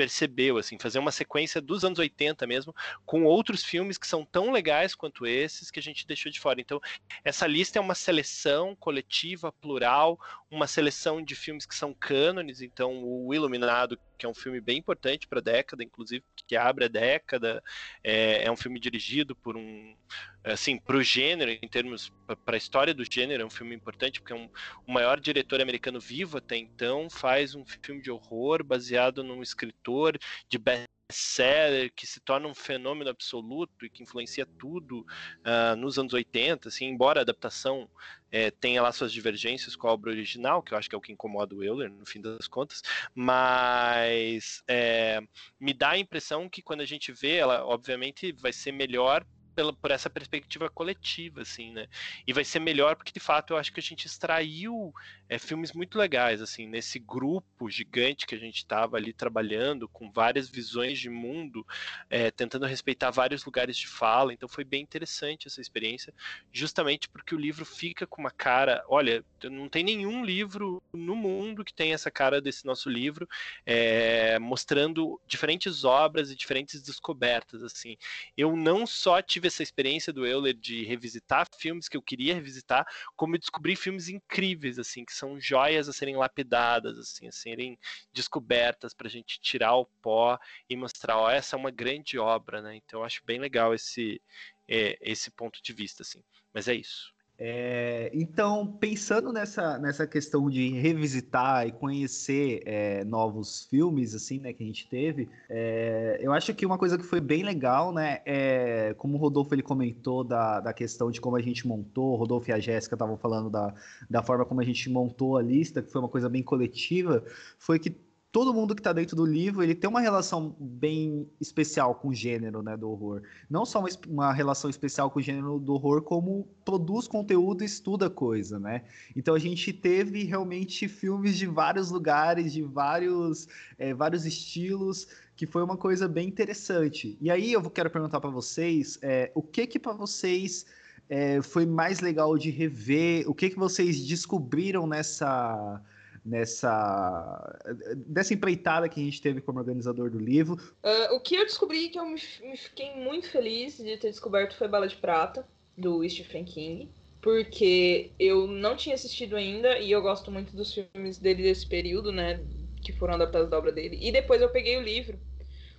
percebeu, 0.00 0.56
assim, 0.56 0.78
fazer 0.78 0.98
uma 0.98 1.12
sequência 1.12 1.60
dos 1.60 1.84
anos 1.84 1.98
80 1.98 2.46
mesmo, 2.46 2.74
com 3.04 3.24
outros 3.24 3.62
filmes 3.62 3.98
que 3.98 4.06
são 4.06 4.24
tão 4.24 4.50
legais 4.50 4.94
quanto 4.94 5.26
esses 5.26 5.70
que 5.70 5.78
a 5.78 5.82
gente 5.82 6.06
deixou 6.06 6.32
de 6.32 6.40
fora. 6.40 6.58
Então, 6.58 6.80
essa 7.22 7.46
lista 7.46 7.78
é 7.78 7.82
uma 7.82 7.94
seleção 7.94 8.74
coletiva, 8.76 9.52
plural, 9.52 10.18
uma 10.50 10.66
seleção 10.66 11.22
de 11.22 11.34
filmes 11.34 11.66
que 11.66 11.74
são 11.74 11.92
cânones, 11.92 12.62
então 12.62 13.04
o 13.04 13.34
Iluminado, 13.34 14.00
que 14.20 14.26
é 14.26 14.28
um 14.28 14.34
filme 14.34 14.60
bem 14.60 14.76
importante 14.76 15.26
para 15.26 15.38
a 15.38 15.42
década, 15.42 15.82
inclusive, 15.82 16.22
que 16.46 16.54
abre 16.54 16.84
a 16.84 16.88
década, 16.88 17.62
é, 18.04 18.44
é 18.44 18.52
um 18.52 18.56
filme 18.56 18.78
dirigido 18.78 19.34
por 19.34 19.56
um, 19.56 19.96
assim, 20.44 20.76
para 20.76 20.98
o 20.98 21.02
gênero, 21.02 21.50
em 21.50 21.68
termos, 21.68 22.12
para 22.44 22.54
a 22.54 22.58
história 22.58 22.92
do 22.92 23.02
gênero, 23.10 23.42
é 23.42 23.46
um 23.46 23.50
filme 23.50 23.74
importante, 23.74 24.20
porque 24.20 24.34
é 24.34 24.36
um, 24.36 24.50
o 24.86 24.92
maior 24.92 25.18
diretor 25.18 25.58
americano 25.62 25.98
vivo 25.98 26.36
até 26.36 26.58
então 26.58 27.08
faz 27.08 27.54
um 27.54 27.64
filme 27.64 28.02
de 28.02 28.10
horror 28.10 28.62
baseado 28.62 29.24
num 29.24 29.42
escritor 29.42 30.18
de 30.50 30.58
best 30.58 30.84
seller 31.10 31.92
que 31.94 32.06
se 32.06 32.20
torna 32.20 32.46
um 32.48 32.54
fenômeno 32.54 33.10
absoluto 33.10 33.84
e 33.84 33.90
que 33.90 34.02
influencia 34.02 34.46
tudo 34.46 35.00
uh, 35.00 35.76
nos 35.76 35.98
anos 35.98 36.12
80, 36.12 36.68
assim, 36.68 36.86
embora 36.86 37.20
a 37.20 37.22
adaptação 37.22 37.88
é, 38.30 38.50
tenha 38.50 38.80
lá 38.80 38.92
suas 38.92 39.12
divergências 39.12 39.74
com 39.74 39.88
a 39.88 39.92
obra 39.92 40.10
original, 40.10 40.62
que 40.62 40.72
eu 40.72 40.78
acho 40.78 40.88
que 40.88 40.94
é 40.94 40.98
o 40.98 41.00
que 41.00 41.12
incomoda 41.12 41.54
o 41.54 41.62
Euler, 41.62 41.90
no 41.90 42.06
fim 42.06 42.20
das 42.20 42.46
contas, 42.46 42.82
mas 43.14 44.62
é, 44.68 45.20
me 45.58 45.72
dá 45.72 45.90
a 45.90 45.98
impressão 45.98 46.48
que 46.48 46.62
quando 46.62 46.80
a 46.80 46.86
gente 46.86 47.12
vê, 47.12 47.36
ela 47.36 47.64
obviamente 47.64 48.32
vai 48.32 48.52
ser 48.52 48.72
melhor 48.72 49.24
pela, 49.60 49.72
por 49.74 49.90
essa 49.90 50.08
perspectiva 50.08 50.70
coletiva, 50.70 51.42
assim, 51.42 51.70
né? 51.72 51.86
E 52.26 52.32
vai 52.32 52.44
ser 52.44 52.60
melhor 52.60 52.96
porque, 52.96 53.12
de 53.12 53.20
fato, 53.20 53.52
eu 53.52 53.58
acho 53.58 53.70
que 53.72 53.80
a 53.80 53.82
gente 53.82 54.06
extraiu 54.06 54.94
é, 55.28 55.38
filmes 55.38 55.72
muito 55.72 55.98
legais, 55.98 56.40
assim, 56.40 56.66
nesse 56.66 56.98
grupo 56.98 57.68
gigante 57.68 58.26
que 58.26 58.34
a 58.34 58.38
gente 58.38 58.56
estava 58.56 58.96
ali 58.96 59.12
trabalhando, 59.12 59.86
com 59.86 60.10
várias 60.10 60.48
visões 60.48 60.98
de 60.98 61.10
mundo, 61.10 61.66
é, 62.08 62.30
tentando 62.30 62.64
respeitar 62.64 63.10
vários 63.10 63.44
lugares 63.44 63.76
de 63.76 63.86
fala. 63.86 64.32
Então 64.32 64.48
foi 64.48 64.64
bem 64.64 64.82
interessante 64.82 65.46
essa 65.46 65.60
experiência, 65.60 66.14
justamente 66.50 67.06
porque 67.08 67.34
o 67.34 67.38
livro 67.38 67.66
fica 67.66 68.06
com 68.06 68.22
uma 68.22 68.30
cara. 68.30 68.82
Olha, 68.88 69.22
não 69.44 69.68
tem 69.68 69.84
nenhum 69.84 70.24
livro 70.24 70.82
no 70.90 71.14
mundo 71.14 71.64
que 71.64 71.74
tenha 71.74 71.94
essa 71.94 72.10
cara 72.10 72.40
desse 72.40 72.64
nosso 72.64 72.88
livro, 72.88 73.28
é, 73.66 74.38
mostrando 74.38 75.20
diferentes 75.26 75.84
obras 75.84 76.30
e 76.30 76.36
diferentes 76.36 76.80
descobertas. 76.82 77.62
assim. 77.62 77.98
Eu 78.34 78.56
não 78.56 78.86
só 78.86 79.20
tive 79.20 79.49
essa 79.50 79.62
experiência 79.62 80.12
do 80.12 80.26
Euler 80.26 80.54
de 80.54 80.84
revisitar 80.84 81.46
filmes 81.58 81.88
que 81.88 81.96
eu 81.96 82.02
queria 82.02 82.34
revisitar, 82.34 82.86
como 83.16 83.34
eu 83.34 83.38
descobri 83.38 83.76
filmes 83.76 84.08
incríveis, 84.08 84.78
assim, 84.78 85.04
que 85.04 85.12
são 85.12 85.38
joias 85.40 85.88
a 85.88 85.92
serem 85.92 86.16
lapidadas, 86.16 86.98
assim, 86.98 87.28
a 87.28 87.32
serem 87.32 87.78
descobertas 88.12 88.94
para 88.94 89.08
a 89.08 89.10
gente 89.10 89.40
tirar 89.40 89.74
o 89.76 89.86
pó 90.00 90.38
e 90.68 90.76
mostrar, 90.76 91.18
ó, 91.18 91.30
essa 91.30 91.56
é 91.56 91.58
uma 91.58 91.70
grande 91.70 92.18
obra, 92.18 92.62
né? 92.62 92.76
Então 92.76 93.00
eu 93.00 93.04
acho 93.04 93.22
bem 93.24 93.38
legal 93.38 93.74
esse 93.74 94.20
é, 94.68 94.96
esse 95.00 95.30
ponto 95.32 95.60
de 95.62 95.72
vista, 95.72 96.02
assim. 96.02 96.22
Mas 96.54 96.68
é 96.68 96.74
isso. 96.74 97.12
É, 97.42 98.10
então, 98.12 98.66
pensando 98.66 99.32
nessa, 99.32 99.78
nessa 99.78 100.06
questão 100.06 100.50
de 100.50 100.68
revisitar 100.72 101.66
e 101.66 101.72
conhecer 101.72 102.62
é, 102.66 103.02
novos 103.02 103.64
filmes, 103.64 104.14
assim, 104.14 104.38
né, 104.38 104.52
que 104.52 104.62
a 104.62 104.66
gente 104.66 104.86
teve, 104.90 105.26
é, 105.48 106.18
eu 106.20 106.34
acho 106.34 106.52
que 106.52 106.66
uma 106.66 106.76
coisa 106.76 106.98
que 106.98 107.04
foi 107.04 107.18
bem 107.18 107.42
legal, 107.42 107.94
né, 107.94 108.20
é, 108.26 108.94
como 108.98 109.16
o 109.16 109.18
Rodolfo 109.18 109.54
ele 109.54 109.62
comentou 109.62 110.22
da, 110.22 110.60
da 110.60 110.74
questão 110.74 111.10
de 111.10 111.18
como 111.18 111.34
a 111.34 111.40
gente 111.40 111.66
montou, 111.66 112.12
o 112.12 112.16
Rodolfo 112.16 112.50
e 112.50 112.52
a 112.52 112.60
Jéssica 112.60 112.94
estavam 112.94 113.16
falando 113.16 113.48
da, 113.48 113.72
da 114.10 114.22
forma 114.22 114.44
como 114.44 114.60
a 114.60 114.64
gente 114.64 114.90
montou 114.90 115.38
a 115.38 115.42
lista, 115.42 115.80
que 115.80 115.90
foi 115.90 116.02
uma 116.02 116.10
coisa 116.10 116.28
bem 116.28 116.42
coletiva, 116.42 117.24
foi 117.58 117.78
que 117.78 117.96
todo 118.32 118.54
mundo 118.54 118.74
que 118.74 118.80
está 118.80 118.92
dentro 118.92 119.16
do 119.16 119.26
livro 119.26 119.62
ele 119.62 119.74
tem 119.74 119.90
uma 119.90 120.00
relação 120.00 120.54
bem 120.58 121.28
especial 121.40 121.94
com 121.96 122.08
o 122.08 122.14
gênero 122.14 122.62
né, 122.62 122.76
do 122.76 122.88
horror. 122.88 123.22
Não 123.48 123.66
só 123.66 123.80
uma, 123.80 123.88
uma, 124.06 124.32
relação 124.32 124.70
especial 124.70 125.10
com 125.10 125.18
o 125.18 125.22
gênero 125.22 125.58
do 125.58 125.74
horror, 125.74 126.02
como 126.02 126.46
produz 126.64 127.08
conteúdo 127.08 127.62
e 127.62 127.66
estuda 127.66 128.08
coisa, 128.08 128.58
né? 128.58 128.84
Então 129.16 129.34
a 129.34 129.38
gente 129.38 129.72
teve 129.72 130.24
realmente 130.24 130.86
filmes 130.86 131.36
de 131.36 131.46
vários 131.46 131.90
lugares, 131.90 132.52
de 132.52 132.62
vários, 132.62 133.48
é, 133.76 133.92
vários 133.92 134.24
estilos, 134.24 135.08
que 135.34 135.46
foi 135.46 135.62
uma 135.62 135.76
coisa 135.76 136.06
bem 136.06 136.28
interessante. 136.28 137.18
E 137.20 137.30
aí 137.30 137.52
eu 137.52 137.68
quero 137.68 137.90
perguntar 137.90 138.20
para 138.20 138.30
vocês, 138.30 138.98
é, 139.02 139.32
o 139.34 139.42
que 139.42 139.66
que 139.66 139.78
para 139.78 139.92
vocês 139.92 140.66
é, 141.08 141.42
foi 141.42 141.66
mais 141.66 141.98
legal 141.98 142.38
de 142.38 142.50
rever? 142.50 143.28
O 143.28 143.34
que 143.34 143.50
que 143.50 143.58
vocês 143.58 144.06
descobriram 144.06 144.86
nessa 144.86 145.82
nessa 146.24 147.58
dessa 148.06 148.34
empreitada 148.34 148.88
que 148.88 149.00
a 149.00 149.04
gente 149.04 149.22
teve 149.22 149.40
como 149.40 149.58
organizador 149.58 150.10
do 150.10 150.18
livro. 150.18 150.54
Uh, 150.84 151.14
o 151.14 151.20
que 151.20 151.34
eu 151.34 151.44
descobri 151.44 151.88
que 151.88 151.98
eu 151.98 152.06
me, 152.06 152.20
me, 152.42 152.56
fiquei 152.56 152.94
muito 152.96 153.30
feliz 153.30 153.78
de 153.78 153.96
ter 153.96 154.10
descoberto 154.10 154.56
foi 154.56 154.68
Bala 154.68 154.86
de 154.86 154.96
Prata, 154.96 155.46
do 155.76 156.06
Stephen 156.08 156.44
King, 156.44 156.90
porque 157.20 158.12
eu 158.18 158.46
não 158.46 158.76
tinha 158.76 158.94
assistido 158.94 159.36
ainda 159.36 159.78
e 159.78 159.90
eu 159.90 160.02
gosto 160.02 160.30
muito 160.30 160.54
dos 160.54 160.72
filmes 160.72 161.18
dele 161.18 161.42
desse 161.42 161.66
período, 161.66 162.12
né, 162.12 162.40
que 162.82 162.92
foram 162.92 163.14
adaptados 163.14 163.50
da 163.50 163.58
obra 163.58 163.72
dele. 163.72 163.98
E 164.00 164.12
depois 164.12 164.40
eu 164.40 164.48
peguei 164.48 164.76
o 164.76 164.82
livro. 164.82 165.18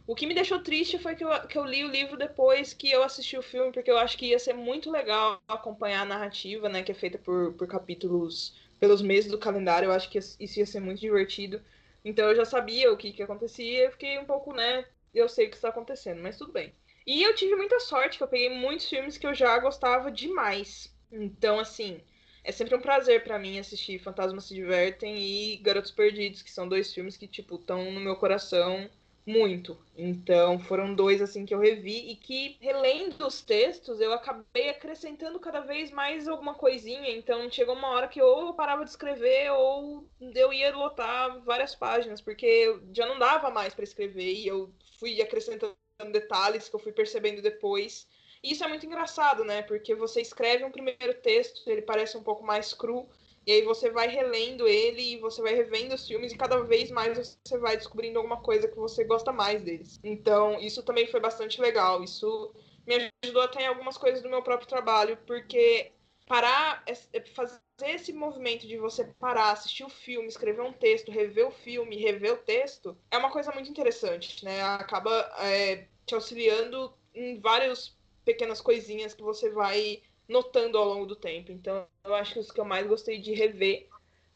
O 0.08 0.16
que 0.16 0.26
me 0.26 0.34
deixou 0.34 0.60
triste 0.60 0.98
foi 0.98 1.16
que 1.16 1.24
eu, 1.24 1.30
que 1.48 1.58
eu 1.58 1.64
li 1.64 1.84
o 1.84 1.92
livro 1.92 2.18
depois 2.18 2.74
que 2.74 2.92
eu 2.92 3.04
assisti 3.04 3.38
o 3.38 3.42
filme, 3.42 3.72
porque 3.72 3.90
eu 3.90 3.98
acho 3.98 4.18
que 4.18 4.28
ia 4.28 4.40
ser 4.40 4.54
muito 4.54 4.92
legal 4.92 5.42
acompanhar 5.48 6.02
a 6.02 6.06
narrativa, 6.06 6.68
né, 6.68 6.82
que 6.82 6.92
é 6.92 6.96
feita 6.96 7.18
por, 7.18 7.54
por 7.54 7.68
capítulos 7.68 8.54
pelos 8.82 9.00
meses 9.00 9.30
do 9.30 9.38
calendário, 9.38 9.86
eu 9.86 9.92
acho 9.92 10.10
que 10.10 10.18
isso 10.18 10.60
ia 10.60 10.66
ser 10.66 10.80
muito 10.80 11.00
divertido. 11.00 11.62
Então 12.04 12.28
eu 12.28 12.36
já 12.36 12.44
sabia 12.44 12.92
o 12.92 12.98
que, 12.98 13.14
que 13.14 13.22
acontecia, 13.22 13.86
eu 13.86 13.92
fiquei 13.92 14.18
um 14.18 14.26
pouco, 14.26 14.52
né? 14.56 14.84
Eu 15.14 15.30
sei 15.30 15.46
o 15.46 15.50
que 15.52 15.56
está 15.56 15.70
acontecendo, 15.70 16.20
mas 16.20 16.36
tudo 16.36 16.52
bem. 16.52 16.74
E 17.06 17.22
eu 17.22 17.36
tive 17.36 17.56
muita 17.56 17.80
sorte, 17.80 18.18
que 18.18 18.24
eu 18.24 18.28
peguei 18.28 18.50
muitos 18.50 18.90
filmes 18.90 19.20
que 19.20 19.28
eu 19.28 19.36
já 19.36 19.58
gostava 19.60 20.12
demais. 20.12 20.92
Então, 21.12 21.60
assim, 21.60 22.02
é 22.44 22.52
sempre 22.52 22.74
um 22.76 22.82
prazer 22.82 23.24
para 23.24 23.38
mim 23.38 23.60
assistir 23.60 24.00
Fantasmas 24.00 24.46
se 24.46 24.56
Divertem 24.56 25.16
e 25.20 25.58
Garotos 25.58 25.92
Perdidos, 25.92 26.42
que 26.42 26.50
são 26.50 26.68
dois 26.68 26.92
filmes 26.92 27.16
que, 27.16 27.28
tipo, 27.28 27.58
estão 27.58 27.92
no 27.92 28.00
meu 28.00 28.16
coração 28.16 28.90
muito. 29.26 29.78
Então, 29.98 30.60
foram 30.60 30.94
dois 30.94 31.22
assim 31.22 31.46
que 31.46 31.54
eu 31.54 31.60
revi 31.60 32.12
e 32.12 32.16
que 32.16 32.58
relendo 32.60 33.26
os 33.26 33.42
textos, 33.42 34.00
eu 34.02 34.14
acabei 34.14 34.70
acrescentando 34.70 35.40
cada 35.40 35.62
vez 35.62 35.92
mais 35.92 36.28
alguma 36.28 36.54
coisinha. 36.54 37.10
Então, 37.12 37.50
chegou 37.50 37.76
uma 37.76 37.90
hora 37.90 38.08
que 38.08 38.22
ou 38.22 38.48
eu 38.48 38.54
parava 38.54 38.84
de 38.84 38.90
escrever 38.90 39.52
ou 39.52 40.06
eu 40.36 40.52
ia 40.52 40.76
lotar 40.76 41.40
várias 41.42 41.76
páginas, 41.76 42.22
porque 42.22 42.80
já 42.94 43.06
não 43.06 43.20
dava 43.20 43.50
mais 43.50 43.74
para 43.74 43.84
escrever 43.84 44.34
e 44.34 44.48
eu 44.48 44.72
fui 45.00 45.22
acrescentando 45.22 45.76
detalhes 46.12 46.68
que 46.68 46.76
eu 46.76 46.80
fui 46.80 46.92
percebendo 46.92 47.42
depois. 47.42 48.08
E 48.44 48.54
isso 48.54 48.64
é 48.64 48.68
muito 48.68 48.86
engraçado, 48.86 49.44
né? 49.44 49.62
Porque 49.62 49.94
você 49.94 50.20
escreve 50.20 50.64
um 50.64 50.72
primeiro 50.72 51.14
texto, 51.22 51.70
ele 51.70 51.82
parece 51.82 52.18
um 52.18 52.24
pouco 52.24 52.44
mais 52.44 52.74
cru, 52.74 53.08
e 53.46 53.52
aí 53.52 53.62
você 53.64 53.90
vai 53.90 54.08
relendo 54.08 54.68
ele 54.68 55.14
e 55.14 55.18
você 55.18 55.42
vai 55.42 55.56
revendo 55.56 55.96
os 55.96 56.08
filmes 56.08 56.32
e 56.32 56.38
cada 56.38 56.62
vez 56.64 56.92
mais 56.92 57.40
você 57.44 57.58
vai 57.58 57.76
descobrindo 57.76 58.20
alguma 58.20 58.38
coisa 58.38 58.68
que 58.68 58.76
você 58.76 59.04
gosta 59.04 59.32
mais 59.32 59.64
deles. 59.64 60.00
Então, 60.04 60.60
isso 60.60 60.84
também 60.84 61.08
foi 61.08 61.20
bastante 61.20 61.60
legal. 61.60 62.04
Isso 62.04 62.54
me 62.86 63.10
ajudou 63.24 63.42
até 63.42 63.64
em 63.64 63.68
algumas 63.68 63.98
coisas 63.98 64.22
do 64.22 64.30
meu 64.30 64.44
próprio 64.44 64.68
trabalho, 64.68 65.18
porque 65.26 65.92
parar, 66.28 66.84
é, 66.86 67.22
fazer 67.34 67.60
esse 67.82 68.14
movimento 68.14 68.68
de 68.68 68.78
você 68.78 69.06
parar, 69.20 69.52
assistir 69.52 69.84
o 69.84 69.90
filme, 69.90 70.28
escrever 70.28 70.62
um 70.62 70.74
texto, 70.74 71.12
rever 71.12 71.48
o 71.48 71.52
filme, 71.52 71.98
rever 71.98 72.34
o 72.34 72.38
texto, 72.38 72.96
é 73.10 73.18
uma 73.18 73.32
coisa 73.32 73.52
muito 73.52 73.70
interessante, 73.70 74.46
né? 74.46 74.62
Acaba 74.62 75.12
é, 75.40 75.88
te 76.06 76.14
auxiliando 76.14 76.94
em 77.14 77.40
várias 77.40 77.98
pequenas 78.24 78.62
coisinhas 78.62 79.14
que 79.14 79.24
você 79.24 79.50
vai 79.50 80.02
notando 80.28 80.78
ao 80.78 80.86
longo 80.86 81.06
do 81.06 81.16
tempo. 81.16 81.52
Então, 81.52 81.86
eu 82.04 82.16
acho 82.16 82.34
que 82.34 82.40
os 82.40 82.52
que 82.52 82.60
eu 82.60 82.66
mais 82.66 82.88
gostei 82.88 83.20
de 83.20 83.34
rever 83.34 83.88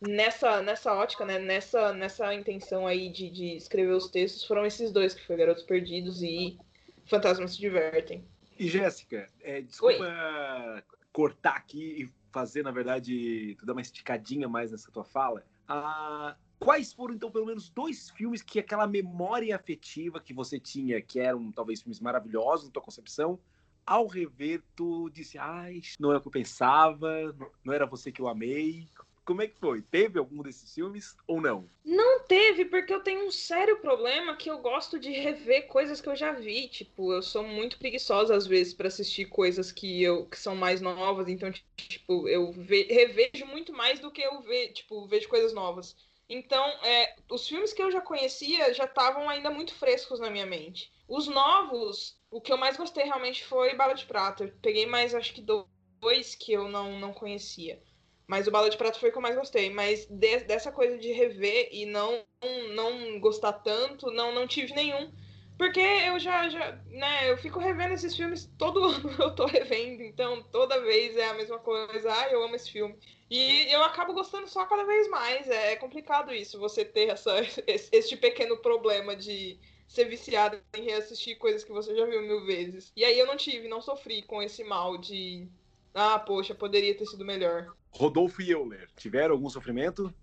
nessa, 0.02 0.62
nessa 0.62 0.94
ótica, 0.94 1.26
né, 1.26 1.40
nessa, 1.40 1.94
nessa 1.94 2.34
intenção 2.34 2.86
aí 2.86 3.10
de, 3.10 3.30
de 3.30 3.56
escrever 3.56 3.94
os 3.94 4.10
textos, 4.10 4.46
foram 4.46 4.66
esses 4.66 4.92
dois, 4.92 5.14
que 5.14 5.26
foi 5.26 5.38
Garotos 5.38 5.64
Perdidos 5.64 6.22
e 6.22 6.58
Fantasmas 7.06 7.54
se 7.54 7.60
Divertem. 7.60 8.26
E 8.58 8.68
Jéssica, 8.68 9.30
é, 9.42 9.62
desculpa 9.62 10.04
Oi. 10.04 10.84
cortar 11.12 11.56
aqui 11.56 12.04
e 12.04 12.10
fazer, 12.32 12.64
na 12.64 12.72
verdade, 12.72 13.56
tu 13.58 13.66
dar 13.66 13.74
uma 13.74 13.82
esticadinha 13.82 14.48
mais 14.48 14.72
nessa 14.72 14.92
tua 14.92 15.04
fala. 15.04 15.46
Ah, 15.68 16.36
quais 16.60 16.94
foram, 16.94 17.14
então, 17.14 17.32
pelo 17.32 17.46
menos 17.46 17.70
dois 17.70 18.10
filmes 18.10 18.42
que 18.42 18.60
aquela 18.60 18.88
memória 18.88 19.56
afetiva 19.56 20.20
que 20.20 20.34
você 20.34 20.60
tinha, 20.60 21.02
que 21.02 21.20
eram 21.20 21.52
talvez 21.52 21.82
filmes 21.82 22.00
maravilhosos 22.00 22.68
na 22.68 22.72
tua 22.72 22.82
concepção, 22.82 23.40
ao 23.86 24.08
rever, 24.08 24.62
tu 24.76 25.10
disse, 25.10 25.38
ai, 25.38 25.82
não 26.00 26.12
é 26.12 26.18
o 26.18 26.22
que 26.22 26.28
eu 26.28 26.32
pensava, 26.32 27.36
não 27.64 27.74
era 27.74 27.86
você 27.86 28.12
que 28.12 28.22
eu 28.22 28.28
amei. 28.28 28.88
Como 29.24 29.42
é 29.42 29.48
que 29.48 29.58
foi? 29.60 29.82
Teve 29.82 30.20
algum 30.20 30.44
desses 30.44 30.72
filmes 30.72 31.16
ou 31.28 31.42
não? 31.42 31.68
Não 31.84 32.24
teve, 32.26 32.66
porque 32.66 32.94
eu 32.94 33.00
tenho 33.00 33.26
um 33.26 33.32
sério 33.32 33.80
problema 33.80 34.36
que 34.36 34.50
eu 34.52 34.60
gosto 34.60 35.00
de 35.00 35.10
rever 35.12 35.68
coisas 35.68 36.00
que 36.00 36.08
eu 36.08 36.16
já 36.16 36.32
vi. 36.32 36.68
Tipo, 36.68 37.12
eu 37.12 37.24
sou 37.24 37.44
muito 37.44 37.80
preguiçosa 37.80 38.36
às 38.36 38.46
vezes 38.46 38.74
para 38.74 38.88
assistir 38.88 39.26
coisas 39.26 39.72
que 39.72 40.02
eu 40.04 40.28
que 40.28 40.38
são 40.38 40.56
mais 40.56 40.80
novas, 40.80 41.28
então 41.28 41.52
tipo, 41.76 42.28
eu 42.28 42.52
ve, 42.52 42.84
revejo 42.84 43.48
muito 43.48 43.74
mais 43.74 44.00
do 44.00 44.12
que 44.12 44.22
eu 44.22 44.42
ve, 44.42 44.70
tipo, 44.70 45.08
vejo 45.08 45.28
coisas 45.28 45.54
novas. 45.54 45.96
Então, 46.30 46.64
é, 46.84 47.16
os 47.30 47.48
filmes 47.48 47.74
que 47.74 47.82
eu 47.82 47.92
já 47.92 48.02
conhecia 48.02 48.74
já 48.74 48.86
estavam 48.86 49.30
ainda 49.30 49.52
muito 49.52 49.74
frescos 49.76 50.20
na 50.20 50.30
minha 50.30 50.46
mente. 50.46 50.92
Os 51.08 51.28
novos, 51.28 52.18
o 52.36 52.42
que 52.42 52.52
eu 52.52 52.58
mais 52.58 52.76
gostei 52.76 53.06
realmente 53.06 53.46
foi 53.46 53.76
Bala 53.76 53.94
de 53.94 54.06
Prata. 54.06 54.44
Eu 54.44 54.52
peguei 54.62 54.86
mais, 54.86 55.16
acho 55.16 55.34
que 55.34 55.42
dois 55.42 56.36
que 56.36 56.52
eu 56.52 56.68
não, 56.68 57.00
não 57.00 57.14
conhecia. 57.14 57.82
Mas 58.28 58.46
o 58.46 58.52
Bala 58.52 58.70
de 58.70 58.76
Prata 58.76 59.00
foi 59.00 59.08
o 59.08 59.12
que 59.14 59.18
eu 59.18 59.22
mais 59.22 59.38
gostei. 59.38 59.70
Mas 59.70 60.06
de, 60.08 60.40
dessa 60.40 60.70
coisa 60.70 60.98
de 60.98 61.14
rever 61.14 61.70
e 61.72 61.86
não, 61.86 62.26
não 62.74 63.22
gostar 63.22 63.54
tanto, 63.54 64.12
não, 64.12 64.36
não 64.36 64.46
tive 64.46 64.74
nenhum. 64.74 65.14
Porque 65.58 65.80
eu 65.80 66.20
já, 66.20 66.50
já, 66.50 66.74
né, 66.90 67.32
eu 67.32 67.38
fico 67.38 67.58
revendo 67.58 67.94
esses 67.94 68.14
filmes 68.14 68.52
todo 68.58 68.84
ano, 68.92 69.16
eu 69.18 69.34
tô 69.34 69.46
revendo, 69.46 70.04
então 70.04 70.44
toda 70.52 70.82
vez 70.82 71.16
é 71.16 71.30
a 71.30 71.34
mesma 71.34 71.58
coisa, 71.60 72.12
ah, 72.12 72.30
eu 72.30 72.44
amo 72.44 72.58
esse 72.58 72.70
filme. 72.70 72.98
E 73.30 73.72
eu 73.72 73.82
acabo 73.82 74.14
gostando 74.14 74.50
só 74.50 74.66
cada 74.66 74.84
vez 74.84 75.10
mais, 75.10 75.50
é 75.50 75.78
complicado 75.78 76.34
isso, 76.34 76.60
você 76.60 76.84
ter 76.84 77.08
essa, 77.08 77.34
esse 77.66 78.18
pequeno 78.18 78.58
problema 78.58 79.16
de 79.16 79.58
ser 79.88 80.06
viciado 80.06 80.60
em 80.74 80.84
reassistir 80.84 81.38
coisas 81.38 81.64
que 81.64 81.72
você 81.72 81.96
já 81.96 82.06
viu 82.06 82.22
mil 82.22 82.46
vezes. 82.46 82.92
E 82.96 83.04
aí 83.04 83.18
eu 83.18 83.28
não 83.28 83.38
tive, 83.38 83.68
não 83.68 83.82
sofri 83.82 84.22
com 84.24 84.42
esse 84.42 84.64
mal 84.64 84.98
de, 84.98 85.48
ah, 85.94 86.20
poxa, 86.20 86.54
poderia 86.54 86.96
ter 86.96 87.06
sido 87.06 87.24
melhor. 87.24 87.74
Rodolfo 87.92 88.42
e 88.42 88.52
Euler, 88.52 88.90
tiveram 88.98 89.36
algum 89.36 89.50
sofrimento? 89.50 90.14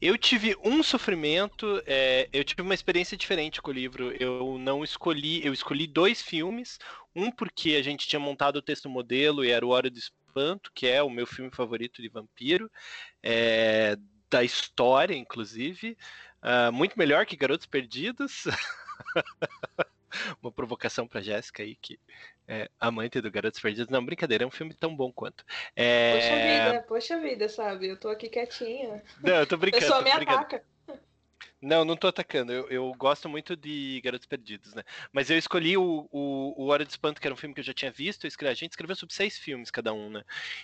Eu 0.00 0.16
tive 0.16 0.56
um 0.64 0.80
sofrimento, 0.82 1.82
é, 1.84 2.28
eu 2.32 2.44
tive 2.44 2.62
uma 2.62 2.74
experiência 2.74 3.16
diferente 3.16 3.60
com 3.60 3.70
o 3.70 3.74
livro. 3.74 4.12
Eu 4.12 4.56
não 4.56 4.84
escolhi, 4.84 5.44
eu 5.44 5.52
escolhi 5.52 5.86
dois 5.86 6.22
filmes. 6.22 6.78
Um 7.14 7.32
porque 7.32 7.74
a 7.74 7.82
gente 7.82 8.06
tinha 8.06 8.20
montado 8.20 8.56
o 8.56 8.62
texto 8.62 8.88
modelo 8.88 9.44
e 9.44 9.50
era 9.50 9.66
o 9.66 9.70
Hora 9.70 9.90
do 9.90 9.98
Espanto, 9.98 10.70
que 10.72 10.86
é 10.86 11.02
o 11.02 11.10
meu 11.10 11.26
filme 11.26 11.50
favorito 11.50 12.00
de 12.00 12.08
vampiro, 12.08 12.70
é, 13.20 13.96
da 14.30 14.44
história, 14.44 15.16
inclusive. 15.16 15.96
Uh, 16.40 16.72
muito 16.72 16.96
melhor 16.96 17.26
que 17.26 17.36
Garotos 17.36 17.66
Perdidos. 17.66 18.44
uma 20.42 20.52
provocação 20.52 21.06
para 21.06 21.20
Jéssica 21.20 21.62
aí, 21.62 21.76
que 21.76 21.98
é 22.46 22.68
amante 22.80 23.20
do 23.20 23.30
Garotos 23.30 23.60
Perdidos. 23.60 23.88
Não, 23.88 24.04
brincadeira, 24.04 24.44
é 24.44 24.46
um 24.46 24.50
filme 24.50 24.74
tão 24.74 24.94
bom 24.94 25.12
quanto. 25.12 25.44
É... 25.76 26.14
Poxa 26.14 26.36
vida, 26.36 26.82
poxa 26.88 27.20
vida, 27.20 27.48
sabe? 27.48 27.88
Eu 27.88 27.96
tô 27.98 28.08
aqui 28.08 28.28
quietinha. 28.28 29.02
Não, 29.22 29.36
eu 29.36 29.46
tô 29.46 29.56
brincando. 29.56 29.84
A 29.84 29.88
pessoa 29.88 30.02
me 30.02 30.14
brincando. 30.14 30.38
ataca. 30.38 30.64
Não, 31.60 31.84
não 31.84 31.96
tô 31.96 32.06
atacando. 32.06 32.52
Eu, 32.52 32.68
eu, 32.68 32.94
gosto 32.96 33.28
muito 33.28 33.56
de 33.56 34.00
Garotos 34.04 34.26
Perdidos, 34.26 34.74
né? 34.74 34.84
Mas 35.12 35.28
eu 35.28 35.36
escolhi 35.36 35.76
o, 35.76 36.08
o, 36.12 36.54
o 36.56 36.66
Hora 36.68 36.84
de 36.84 36.92
Espanto, 36.92 37.20
que 37.20 37.26
era 37.26 37.34
um 37.34 37.36
filme 37.36 37.52
que 37.52 37.60
eu 37.60 37.64
já 37.64 37.74
tinha 37.74 37.90
visto. 37.90 38.28
Escrevi, 38.28 38.52
a 38.52 38.54
gente 38.54 38.70
escreveu 38.70 38.94
sobre 38.94 39.12
seis 39.12 39.36
filmes 39.36 39.68
cada 39.68 39.92
um, 39.92 40.08
né? 40.08 40.22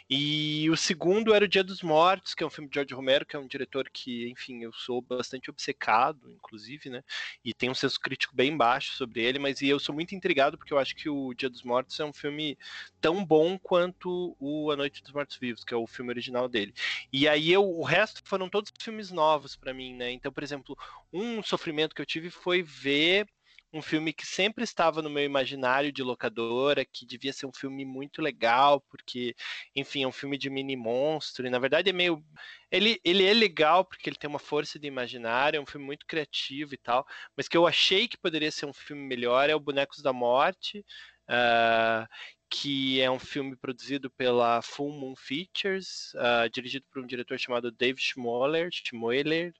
E 0.08 0.70
o 0.70 0.76
segundo 0.76 1.34
era 1.34 1.46
O 1.46 1.48
Dia 1.48 1.64
dos 1.64 1.82
Mortos, 1.82 2.32
que 2.32 2.44
é 2.44 2.46
um 2.46 2.50
filme 2.50 2.70
de 2.70 2.74
George 2.76 2.94
Romero, 2.94 3.26
que 3.26 3.34
é 3.34 3.38
um 3.38 3.48
diretor 3.48 3.90
que, 3.92 4.28
enfim, 4.30 4.62
eu 4.62 4.72
sou 4.72 5.02
bastante 5.02 5.50
obcecado, 5.50 6.30
inclusive, 6.30 6.88
né? 6.88 7.02
E 7.44 7.52
tem 7.52 7.68
um 7.68 7.74
senso 7.74 7.98
crítico 7.98 8.34
bem 8.34 8.56
baixo 8.56 8.94
sobre 8.94 9.20
ele, 9.20 9.40
mas 9.40 9.60
e 9.62 9.68
eu 9.68 9.80
sou 9.80 9.94
muito 9.94 10.14
intrigado 10.14 10.56
porque 10.56 10.72
eu 10.72 10.78
acho 10.78 10.94
que 10.94 11.08
o 11.08 11.34
Dia 11.34 11.50
dos 11.50 11.64
Mortos 11.64 11.98
é 11.98 12.04
um 12.04 12.12
filme 12.12 12.56
tão 13.00 13.24
bom 13.24 13.58
quanto 13.58 14.36
o 14.38 14.70
A 14.70 14.76
Noite 14.76 15.02
dos 15.02 15.12
Mortos 15.12 15.36
Vivos, 15.38 15.64
que 15.64 15.74
é 15.74 15.76
o 15.76 15.88
filme 15.88 16.12
original 16.12 16.48
dele. 16.48 16.72
E 17.12 17.26
aí 17.26 17.50
eu, 17.50 17.68
o 17.68 17.82
resto 17.82 18.22
foram 18.24 18.48
todos 18.48 18.72
filmes 18.78 19.10
novos 19.10 19.56
para 19.56 19.74
mim, 19.74 19.92
né? 19.94 20.12
Então, 20.12 20.32
por 20.32 20.44
exemplo, 20.44 20.78
um 21.12 21.42
sofrimento 21.42 21.94
que 21.94 22.02
eu 22.02 22.06
tive 22.06 22.30
foi 22.30 22.62
ver 22.62 23.26
um 23.74 23.82
filme 23.82 24.12
que 24.12 24.24
sempre 24.24 24.62
estava 24.62 25.02
no 25.02 25.10
meu 25.10 25.24
imaginário 25.24 25.90
de 25.92 26.02
locadora, 26.02 26.84
que 26.84 27.04
devia 27.04 27.32
ser 27.32 27.46
um 27.46 27.52
filme 27.52 27.84
muito 27.84 28.22
legal, 28.22 28.80
porque, 28.88 29.34
enfim, 29.74 30.04
é 30.04 30.06
um 30.06 30.12
filme 30.12 30.38
de 30.38 30.48
mini 30.48 30.76
monstro, 30.76 31.46
e 31.46 31.50
na 31.50 31.58
verdade 31.58 31.90
é 31.90 31.92
meio. 31.92 32.24
Ele, 32.70 33.00
ele 33.04 33.24
é 33.24 33.34
legal 33.34 33.84
porque 33.84 34.08
ele 34.08 34.16
tem 34.16 34.30
uma 34.30 34.38
força 34.38 34.78
de 34.78 34.86
imaginário, 34.86 35.58
é 35.58 35.60
um 35.60 35.66
filme 35.66 35.84
muito 35.84 36.06
criativo 36.06 36.74
e 36.74 36.78
tal, 36.78 37.04
mas 37.36 37.48
que 37.48 37.56
eu 37.56 37.66
achei 37.66 38.06
que 38.06 38.16
poderia 38.16 38.50
ser 38.50 38.66
um 38.66 38.72
filme 38.72 39.02
melhor 39.02 39.50
é 39.50 39.54
o 39.54 39.60
Bonecos 39.60 40.00
da 40.02 40.12
Morte. 40.12 40.84
Uh, 41.24 42.06
que 42.50 43.00
é 43.00 43.10
um 43.10 43.18
filme 43.18 43.56
produzido 43.56 44.10
pela 44.10 44.62
Full 44.62 44.92
Moon 44.92 45.16
Features, 45.16 46.12
uh, 46.14 46.48
dirigido 46.52 46.84
por 46.92 47.02
um 47.02 47.06
diretor 47.06 47.36
chamado 47.38 47.72
Dave 47.72 47.98
Schmoller, 47.98 48.68
Schmoller 48.70 49.52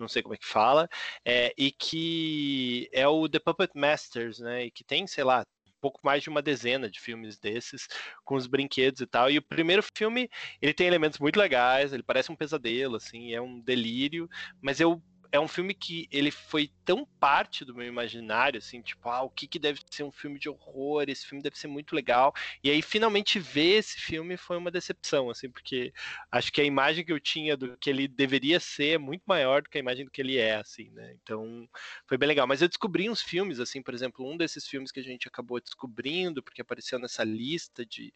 não 0.00 0.08
sei 0.08 0.22
como 0.22 0.34
é 0.34 0.38
que 0.38 0.46
fala, 0.46 0.88
é, 1.24 1.52
e 1.56 1.70
que 1.70 2.88
é 2.92 3.06
o 3.06 3.28
The 3.28 3.38
Puppet 3.38 3.72
Masters, 3.74 4.38
né? 4.40 4.66
E 4.66 4.70
que 4.70 4.84
tem, 4.84 5.06
sei 5.06 5.24
lá, 5.24 5.44
pouco 5.80 6.00
mais 6.02 6.22
de 6.22 6.28
uma 6.28 6.42
dezena 6.42 6.90
de 6.90 7.00
filmes 7.00 7.38
desses 7.38 7.88
com 8.24 8.34
os 8.36 8.46
brinquedos 8.46 9.00
e 9.00 9.06
tal. 9.06 9.30
E 9.30 9.38
o 9.38 9.42
primeiro 9.42 9.82
filme, 9.96 10.28
ele 10.60 10.74
tem 10.74 10.86
elementos 10.86 11.18
muito 11.18 11.38
legais, 11.38 11.92
ele 11.92 12.02
parece 12.02 12.30
um 12.30 12.36
pesadelo 12.36 12.96
assim, 12.96 13.32
é 13.32 13.40
um 13.40 13.60
delírio, 13.60 14.28
mas 14.60 14.78
eu 14.80 15.02
é 15.32 15.38
um 15.38 15.48
filme 15.48 15.74
que 15.74 16.08
ele 16.10 16.30
foi 16.30 16.70
tão 16.84 17.04
parte 17.04 17.64
do 17.64 17.74
meu 17.74 17.86
imaginário, 17.86 18.58
assim, 18.58 18.82
tipo, 18.82 19.08
ah, 19.08 19.22
o 19.22 19.30
que, 19.30 19.46
que 19.46 19.58
deve 19.58 19.80
ser 19.90 20.02
um 20.02 20.10
filme 20.10 20.38
de 20.38 20.48
horror, 20.48 21.04
esse 21.08 21.26
filme 21.26 21.42
deve 21.42 21.56
ser 21.56 21.68
muito 21.68 21.94
legal. 21.94 22.34
E 22.64 22.70
aí, 22.70 22.82
finalmente, 22.82 23.38
ver 23.38 23.78
esse 23.78 24.00
filme 24.00 24.36
foi 24.36 24.56
uma 24.56 24.70
decepção, 24.70 25.30
assim, 25.30 25.48
porque 25.48 25.92
acho 26.32 26.52
que 26.52 26.60
a 26.60 26.64
imagem 26.64 27.04
que 27.04 27.12
eu 27.12 27.20
tinha 27.20 27.56
do 27.56 27.76
que 27.76 27.88
ele 27.88 28.08
deveria 28.08 28.58
ser 28.58 28.94
é 28.94 28.98
muito 28.98 29.22
maior 29.26 29.62
do 29.62 29.70
que 29.70 29.78
a 29.78 29.80
imagem 29.80 30.04
do 30.04 30.10
que 30.10 30.20
ele 30.20 30.36
é, 30.36 30.56
assim, 30.56 30.90
né? 30.90 31.14
Então, 31.22 31.68
foi 32.06 32.18
bem 32.18 32.28
legal. 32.28 32.46
Mas 32.46 32.60
eu 32.62 32.68
descobri 32.68 33.08
uns 33.08 33.22
filmes, 33.22 33.60
assim, 33.60 33.82
por 33.82 33.94
exemplo, 33.94 34.28
um 34.28 34.36
desses 34.36 34.66
filmes 34.66 34.90
que 34.90 35.00
a 35.00 35.04
gente 35.04 35.28
acabou 35.28 35.60
descobrindo, 35.60 36.42
porque 36.42 36.60
apareceu 36.60 36.98
nessa 36.98 37.22
lista 37.22 37.86
de, 37.86 38.12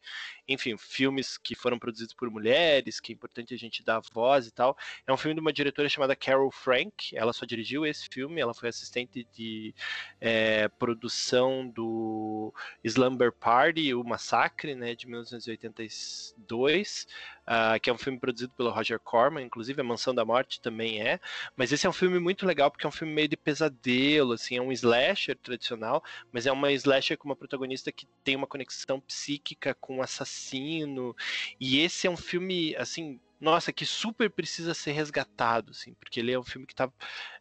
enfim, 0.48 0.77
filmes 0.77 1.38
que 1.38 1.55
foram 1.55 1.79
produzidos 1.79 2.14
por 2.14 2.29
mulheres, 2.31 2.98
que 3.00 3.12
é 3.12 3.14
importante 3.14 3.55
a 3.55 3.59
gente 3.59 3.85
dar 3.85 4.00
voz 4.12 4.46
e 4.46 4.50
tal. 4.50 4.77
É 5.07 5.12
um 5.12 5.16
filme 5.16 5.35
de 5.35 5.40
uma 5.40 5.53
diretora 5.53 5.88
chamada 5.88 6.16
Carol 6.16 6.50
Frank, 6.50 7.03
ela 7.14 7.32
só 7.32 7.44
dirigiu 7.44 7.84
esse 7.84 8.08
filme, 8.08 8.40
ela 8.40 8.54
foi 8.54 8.68
assistente 8.68 9.26
de 9.32 9.74
é, 10.20 10.68
produção 10.68 11.68
do 11.68 12.52
Slumber 12.82 13.32
Party, 13.32 13.94
o 13.94 14.04
Massacre, 14.04 14.74
né, 14.74 14.94
de 14.94 15.06
1982, 15.06 17.06
uh, 17.44 17.78
que 17.80 17.90
é 17.90 17.92
um 17.92 17.98
filme 17.98 18.18
produzido 18.18 18.52
pelo 18.54 18.70
Roger 18.70 18.98
Corman, 18.98 19.44
inclusive 19.44 19.80
a 19.80 19.84
Mansão 19.84 20.14
da 20.14 20.24
Morte 20.24 20.60
também 20.60 21.02
é, 21.02 21.20
mas 21.56 21.72
esse 21.72 21.86
é 21.86 21.90
um 21.90 21.92
filme 21.92 22.18
muito 22.18 22.46
legal 22.46 22.70
porque 22.70 22.86
é 22.86 22.88
um 22.88 22.92
filme 22.92 23.12
meio 23.12 23.28
de 23.28 23.36
pesadelo, 23.36 24.32
assim, 24.32 24.56
é 24.56 24.62
um 24.62 24.72
slasher 24.72 25.36
tradicional, 25.36 26.02
mas 26.32 26.46
é 26.46 26.52
uma 26.52 26.72
slasher 26.72 27.18
com 27.18 27.28
uma 27.28 27.36
protagonista 27.36 27.92
que 27.92 28.06
tem 28.22 28.36
uma 28.36 28.46
conexão 28.46 29.00
psíquica 29.00 29.74
com 29.74 29.98
um 29.98 30.02
assassino, 30.02 31.14
e 31.60 31.80
esse 31.80 32.06
é 32.06 32.10
um 32.10 32.16
filme, 32.16 32.74
assim, 32.76 33.20
nossa, 33.44 33.72
que 33.74 33.85
super 33.85 34.30
precisa 34.30 34.72
ser 34.72 34.92
resgatado, 34.92 35.72
assim, 35.72 35.92
porque 35.94 36.18
ele 36.18 36.33
é 36.33 36.38
um 36.38 36.42
filme 36.42 36.66
que 36.66 36.74
tá. 36.74 36.90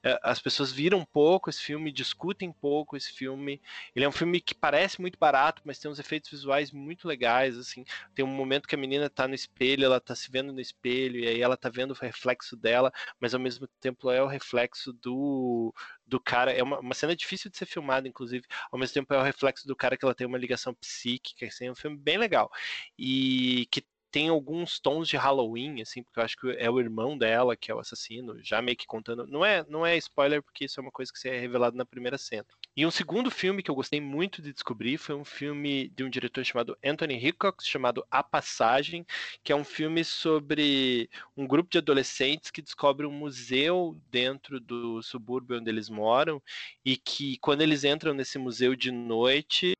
É, 0.03 0.19
as 0.21 0.37
pessoas 0.41 0.69
viram 0.69 1.05
pouco 1.05 1.49
esse 1.49 1.61
filme, 1.61 1.93
discutem 1.93 2.51
pouco 2.51 2.97
esse 2.97 3.13
filme. 3.13 3.61
Ele 3.95 4.03
é 4.03 4.09
um 4.09 4.11
filme 4.11 4.41
que 4.41 4.53
parece 4.53 4.99
muito 4.99 5.17
barato, 5.17 5.61
mas 5.63 5.79
tem 5.79 5.89
uns 5.89 5.99
efeitos 5.99 6.29
visuais 6.29 6.71
muito 6.71 7.07
legais, 7.07 7.57
assim. 7.57 7.85
Tem 8.13 8.25
um 8.25 8.27
momento 8.27 8.67
que 8.67 8.75
a 8.75 8.77
menina 8.77 9.09
tá 9.09 9.29
no 9.29 9.33
espelho, 9.33 9.85
ela 9.85 10.01
tá 10.01 10.13
se 10.13 10.29
vendo 10.29 10.51
no 10.51 10.59
espelho, 10.59 11.19
e 11.19 11.27
aí 11.27 11.41
ela 11.41 11.55
tá 11.55 11.69
vendo 11.69 11.91
o 11.91 11.93
reflexo 11.93 12.57
dela, 12.57 12.91
mas 13.17 13.33
ao 13.33 13.39
mesmo 13.39 13.65
tempo 13.79 14.11
é 14.11 14.21
o 14.21 14.27
reflexo 14.27 14.91
do, 14.91 15.73
do 16.05 16.19
cara. 16.19 16.51
É 16.51 16.61
uma, 16.61 16.79
uma 16.79 16.93
cena 16.93 17.15
difícil 17.15 17.49
de 17.49 17.57
ser 17.57 17.65
filmada, 17.65 18.09
inclusive. 18.09 18.45
Ao 18.69 18.77
mesmo 18.77 18.93
tempo 18.93 19.13
é 19.13 19.17
o 19.17 19.23
reflexo 19.23 19.65
do 19.65 19.75
cara 19.75 19.95
que 19.95 20.03
ela 20.03 20.13
tem 20.15 20.27
uma 20.27 20.37
ligação 20.37 20.73
psíquica. 20.73 21.45
Assim, 21.45 21.67
é 21.67 21.71
um 21.71 21.75
filme 21.75 21.95
bem 21.97 22.17
legal. 22.17 22.51
E 22.99 23.67
que 23.71 23.81
tem 24.13 24.29
alguns 24.29 24.79
tons 24.79 25.07
de 25.07 25.17
Halloween, 25.17 25.81
assim, 25.81 26.03
porque 26.03 26.19
eu 26.19 26.23
acho 26.23 26.37
que 26.37 26.55
é 26.59 26.69
o 26.69 26.79
irmão 26.79 27.17
dela 27.17 27.57
que 27.57 27.71
é 27.71 27.75
o 27.75 27.79
assassino, 27.79 28.37
já 28.43 28.61
meio 28.61 28.77
que 28.77 28.85
contando. 28.85 29.25
Não 29.25 29.43
é, 29.43 29.65
não 29.67 29.83
é 29.83 29.97
spoiler, 29.97 30.43
porque 30.43 30.65
isso 30.65 30.79
é 30.79 30.83
uma 30.83 30.91
coisa 30.91 31.11
que 31.11 31.27
é 31.27 31.39
revelado 31.39 31.75
na 31.75 31.83
primeira 31.83 32.15
cena. 32.15 32.45
E 32.77 32.85
um 32.85 32.91
segundo 32.91 33.31
filme 33.31 33.63
que 33.63 33.71
eu 33.71 33.75
gostei 33.75 33.99
muito 33.99 34.39
de 34.39 34.53
descobrir 34.53 34.99
foi 34.99 35.15
um 35.15 35.25
filme 35.25 35.89
de 35.89 36.03
um 36.03 36.09
diretor 36.11 36.45
chamado 36.45 36.77
Anthony 36.85 37.15
Hickox, 37.15 37.65
chamado 37.65 38.05
A 38.11 38.21
Passagem, 38.21 39.03
que 39.43 39.51
é 39.51 39.55
um 39.55 39.63
filme 39.63 40.03
sobre 40.03 41.09
um 41.35 41.47
grupo 41.47 41.71
de 41.71 41.79
adolescentes 41.79 42.51
que 42.51 42.61
descobre 42.61 43.07
um 43.07 43.11
museu 43.11 43.99
dentro 44.11 44.59
do 44.59 45.01
subúrbio 45.01 45.57
onde 45.57 45.71
eles 45.71 45.89
moram 45.89 46.39
e 46.85 46.97
que 46.97 47.39
quando 47.39 47.63
eles 47.63 47.83
entram 47.83 48.13
nesse 48.13 48.37
museu 48.37 48.75
de 48.75 48.91
noite 48.91 49.73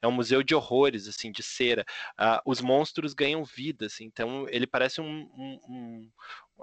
é 0.00 0.08
um 0.08 0.12
museu 0.12 0.42
de 0.42 0.54
horrores, 0.54 1.06
assim, 1.06 1.30
de 1.30 1.42
cera. 1.42 1.84
Uh, 2.18 2.40
os 2.44 2.60
monstros 2.60 3.14
ganham 3.14 3.44
vida, 3.44 3.71
assim, 3.80 4.04
então 4.04 4.46
ele 4.48 4.66
parece 4.66 5.00
um, 5.00 5.28
um, 5.36 5.60
um, 5.68 6.10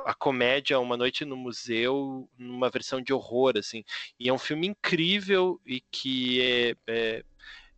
a 0.06 0.13
comédia 0.13 0.80
Uma 0.80 0.98
Noite 0.98 1.26
no 1.26 1.36
Museu 1.36 2.30
numa 2.38 2.69
versão 2.69 3.02
de 3.02 3.13
horror, 3.13 3.54
assim. 3.58 3.84
E 4.19 4.30
é 4.30 4.34
um 4.34 4.38
filme 4.38 4.67
incrível 4.67 5.60
e 5.65 5.82
que 5.91 6.41
é, 6.41 6.76
é, 6.88 7.24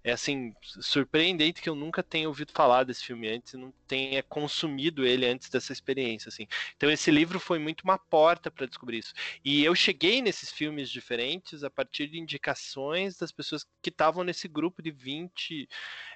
é 0.04 0.12
assim, 0.12 0.54
surpreendente 0.62 1.62
que 1.62 1.70
eu 1.70 1.76
nunca 1.76 2.02
tenha 2.02 2.28
ouvido 2.28 2.52
falar 2.52 2.84
desse 2.84 3.06
filme 3.06 3.30
antes 3.30 3.54
não 3.54 3.72
tenha 3.88 4.24
consumido 4.24 5.06
ele 5.06 5.26
antes 5.26 5.50
dessa 5.50 5.74
experiência, 5.74 6.30
assim. 6.30 6.48
Então 6.78 6.90
esse 6.90 7.12
livro 7.12 7.40
foi 7.40 7.60
muito 7.60 7.82
uma 7.82 7.98
porta 7.98 8.50
para 8.50 8.66
descobrir 8.66 9.00
isso. 9.00 9.14
E 9.44 9.64
eu 9.64 9.76
cheguei 9.76 10.22
nesses 10.22 10.50
filmes 10.50 10.90
diferentes 10.90 11.64
a 11.64 11.70
partir 11.70 12.08
de 12.08 12.18
indicações 12.18 13.18
das 13.18 13.32
pessoas 13.32 13.66
que 13.82 13.90
estavam 13.90 14.24
nesse 14.24 14.48
grupo 14.48 14.82
de 14.82 14.92
20 14.92 15.68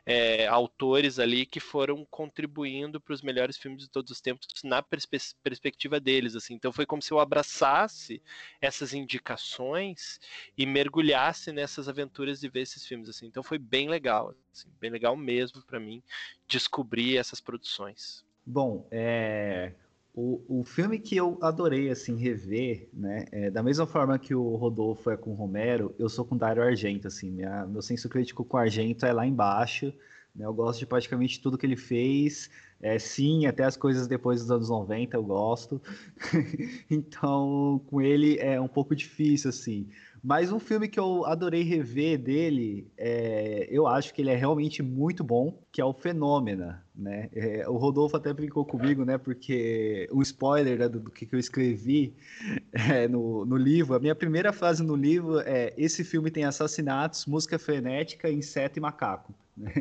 é, 0.06 0.48
autores 0.48 1.20
ali 1.20 1.46
que 1.46 1.60
foram 1.60 2.06
contribuindo 2.06 3.02
para 3.02 3.14
os 3.14 3.22
melhores 3.22 3.58
filmes 3.58 3.84
de 3.84 3.90
todos 3.90 4.12
os 4.12 4.22
tempos 4.22 4.48
na 4.64 4.82
perspe 4.82 5.18
perspectiva 5.44 6.00
deles, 6.00 6.36
assim. 6.36 6.54
Então 6.54 6.72
foi 6.72 6.86
como 6.86 7.02
se 7.02 7.12
eu 7.12 7.20
abraçasse 7.20 8.22
essas 8.62 8.94
indicações 8.94 10.20
e 10.58 10.66
mergulhasse 10.66 11.52
nessas 11.52 11.90
aventuras 11.90 12.40
de 12.40 12.48
ver 12.48 12.62
esses 12.62 12.86
filmes, 12.86 13.10
assim. 13.10 13.26
Então 13.26 13.44
foi 13.44 13.58
bem 13.58 13.75
legal, 13.84 14.34
assim, 14.54 14.70
bem 14.80 14.90
legal 14.90 15.16
mesmo 15.18 15.62
para 15.64 15.80
mim 15.80 16.02
descobrir 16.48 17.18
essas 17.18 17.42
produções. 17.42 18.24
Bom, 18.46 18.88
é, 18.92 19.74
o, 20.14 20.62
o 20.62 20.64
filme 20.64 20.98
que 20.98 21.18
eu 21.18 21.38
adorei 21.42 21.90
assim 21.90 22.16
rever, 22.16 22.88
né, 22.94 23.26
é, 23.32 23.50
da 23.52 23.62
mesma 23.62 23.86
forma 23.86 24.18
que 24.18 24.34
o 24.34 24.56
Rodolfo 24.56 25.10
é 25.12 25.18
com 25.18 25.32
o 25.32 25.36
Romero, 25.36 25.94
eu 26.00 26.08
sou 26.08 26.24
com 26.24 26.38
Dario 26.38 26.64
Argento, 26.64 27.08
assim, 27.08 27.32
minha, 27.32 27.66
meu 27.66 27.82
senso 27.82 28.08
crítico 28.08 28.46
com 28.46 28.56
Argento 28.56 29.06
é 29.06 29.12
lá 29.12 29.26
embaixo, 29.26 29.94
né, 30.34 30.46
eu 30.46 30.54
gosto 30.54 30.80
de 30.80 30.86
praticamente 30.86 31.42
tudo 31.42 31.58
que 31.58 31.66
ele 31.66 31.76
fez, 31.76 32.50
É, 32.82 33.00
sim, 33.00 33.46
até 33.46 33.64
as 33.64 33.78
coisas 33.78 34.06
depois 34.08 34.42
dos 34.42 34.52
anos 34.52 34.70
90 34.70 35.16
eu 35.18 35.24
gosto. 35.24 35.82
então, 36.92 37.82
com 37.88 38.02
ele 38.02 38.38
é 38.40 38.60
um 38.60 38.68
pouco 38.68 38.96
difícil, 38.96 39.50
assim. 39.50 39.88
Mas 40.28 40.52
um 40.52 40.58
filme 40.58 40.88
que 40.88 41.00
eu 41.00 41.24
adorei 41.24 41.62
rever 41.62 42.18
dele, 42.18 42.92
é, 42.98 43.68
eu 43.70 43.86
acho 43.86 44.12
que 44.12 44.24
ele 44.24 44.32
é 44.32 44.36
realmente 44.36 44.82
muito 44.82 45.24
bom, 45.24 45.62
que 45.72 45.80
é 45.80 45.86
o 45.86 45.94
Fenômena, 45.94 46.84
né? 46.96 47.30
É, 47.32 47.70
o 47.70 47.78
Rodolfo 47.78 48.18
até 48.18 48.34
brincou 48.34 48.66
comigo, 48.66 49.06
né? 49.06 49.20
Porque 49.20 50.10
um 50.12 50.24
spoiler 50.24 50.80
né, 50.80 50.90
do, 50.90 51.00
do, 51.00 51.12
que 51.12 51.30
eu 51.32 51.38
escrevi 51.38 52.16
é, 52.74 53.08
no, 53.08 53.46
no 53.46 53.56
livro, 53.56 53.94
a 53.94 54.00
minha 54.00 54.16
primeira 54.16 54.52
frase 54.52 54.82
no 54.82 54.96
livro 54.96 55.42
é 55.42 55.72
esse 55.78 56.04
filme 56.04 56.32
tem 56.32 56.44
assassinatos, 56.44 57.28
música 57.28 57.60
frenética, 57.60 58.28
inseto 58.28 58.80
e 58.80 58.82
macaco. 58.82 59.32
Né? 59.58 59.72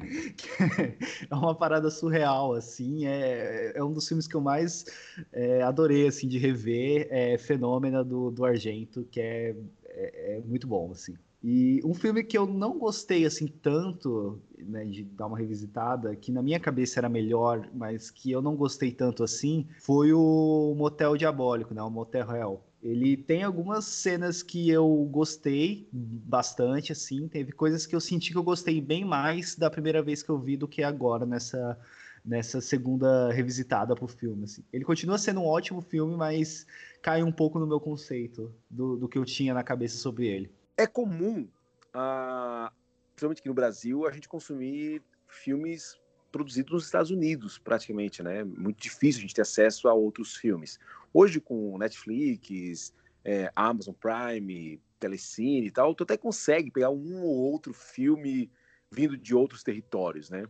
é 1.28 1.34
uma 1.34 1.52
parada 1.54 1.90
surreal, 1.90 2.52
assim, 2.52 3.06
é, 3.06 3.72
é 3.74 3.82
um 3.82 3.92
dos 3.92 4.06
filmes 4.06 4.28
que 4.28 4.36
eu 4.36 4.40
mais 4.40 4.84
é, 5.32 5.62
adorei, 5.62 6.06
assim, 6.06 6.28
de 6.28 6.38
rever, 6.38 7.08
é 7.10 7.36
Fenômena 7.38 8.04
do, 8.04 8.30
do 8.30 8.44
Argento, 8.44 9.04
que 9.10 9.20
é 9.20 9.56
é, 9.94 10.36
é, 10.36 10.40
muito 10.40 10.66
bom, 10.66 10.90
assim. 10.90 11.14
E 11.42 11.80
um 11.84 11.92
filme 11.92 12.24
que 12.24 12.38
eu 12.38 12.46
não 12.46 12.78
gostei 12.78 13.26
assim 13.26 13.46
tanto, 13.46 14.40
né, 14.58 14.84
de 14.86 15.04
dar 15.04 15.26
uma 15.26 15.36
revisitada, 15.36 16.16
que 16.16 16.32
na 16.32 16.42
minha 16.42 16.58
cabeça 16.58 16.98
era 17.00 17.08
melhor, 17.08 17.68
mas 17.74 18.10
que 18.10 18.30
eu 18.30 18.40
não 18.40 18.56
gostei 18.56 18.90
tanto 18.90 19.22
assim, 19.22 19.66
foi 19.80 20.10
o 20.12 20.74
Motel 20.74 21.18
Diabólico, 21.18 21.74
né, 21.74 21.82
o 21.82 21.90
Motel 21.90 22.30
Hell. 22.34 22.62
Ele 22.82 23.16
tem 23.16 23.42
algumas 23.42 23.84
cenas 23.84 24.42
que 24.42 24.70
eu 24.70 24.88
gostei 25.10 25.86
bastante, 25.92 26.92
assim, 26.92 27.28
teve 27.28 27.52
coisas 27.52 27.86
que 27.86 27.94
eu 27.94 28.00
senti 28.00 28.32
que 28.32 28.38
eu 28.38 28.42
gostei 28.42 28.80
bem 28.80 29.04
mais 29.04 29.54
da 29.54 29.70
primeira 29.70 30.02
vez 30.02 30.22
que 30.22 30.30
eu 30.30 30.38
vi 30.38 30.56
do 30.56 30.68
que 30.68 30.82
agora 30.82 31.26
nessa 31.26 31.78
nessa 32.24 32.60
segunda 32.60 33.30
revisitada 33.30 33.94
pro 33.94 34.08
filme. 34.08 34.44
Assim. 34.44 34.64
Ele 34.72 34.84
continua 34.84 35.18
sendo 35.18 35.40
um 35.40 35.46
ótimo 35.46 35.82
filme, 35.82 36.16
mas 36.16 36.66
cai 37.04 37.22
um 37.22 37.30
pouco 37.30 37.58
no 37.58 37.66
meu 37.66 37.78
conceito 37.78 38.50
do, 38.70 38.96
do 38.96 39.06
que 39.06 39.18
eu 39.18 39.26
tinha 39.26 39.52
na 39.52 39.62
cabeça 39.62 39.98
sobre 39.98 40.26
ele. 40.26 40.50
É 40.74 40.86
comum, 40.86 41.46
uh, 41.94 42.72
principalmente 43.14 43.40
aqui 43.40 43.48
no 43.48 43.54
Brasil, 43.54 44.06
a 44.06 44.10
gente 44.10 44.26
consumir 44.26 45.02
filmes 45.28 46.00
produzidos 46.32 46.72
nos 46.72 46.84
Estados 46.86 47.10
Unidos, 47.10 47.58
praticamente, 47.58 48.22
né? 48.22 48.42
Muito 48.42 48.80
difícil 48.80 49.18
a 49.18 49.20
gente 49.20 49.34
ter 49.34 49.42
acesso 49.42 49.86
a 49.86 49.92
outros 49.92 50.34
filmes. 50.34 50.80
Hoje, 51.12 51.40
com 51.40 51.76
Netflix, 51.76 52.94
é, 53.22 53.52
Amazon 53.54 53.92
Prime, 53.94 54.80
Telecine 54.98 55.66
e 55.66 55.70
tal, 55.70 55.94
tu 55.94 56.04
até 56.04 56.16
consegue 56.16 56.70
pegar 56.70 56.88
um 56.88 57.22
ou 57.22 57.36
outro 57.36 57.74
filme 57.74 58.50
vindo 58.90 59.14
de 59.14 59.34
outros 59.34 59.62
territórios, 59.62 60.30
né? 60.30 60.46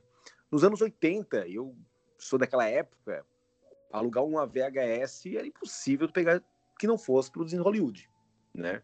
Nos 0.52 0.62
anos 0.62 0.80
80, 0.80 1.48
eu 1.48 1.76
sou 2.16 2.38
daquela 2.38 2.68
época, 2.68 3.26
alugar 3.94 4.24
uma 4.24 4.44
VHS 4.44 5.26
era 5.36 5.46
impossível 5.46 6.08
pegar 6.08 6.42
que 6.78 6.86
não 6.86 6.98
fosse 6.98 7.30
produzido 7.30 7.62
em 7.62 7.64
Hollywood, 7.64 8.10
né? 8.52 8.82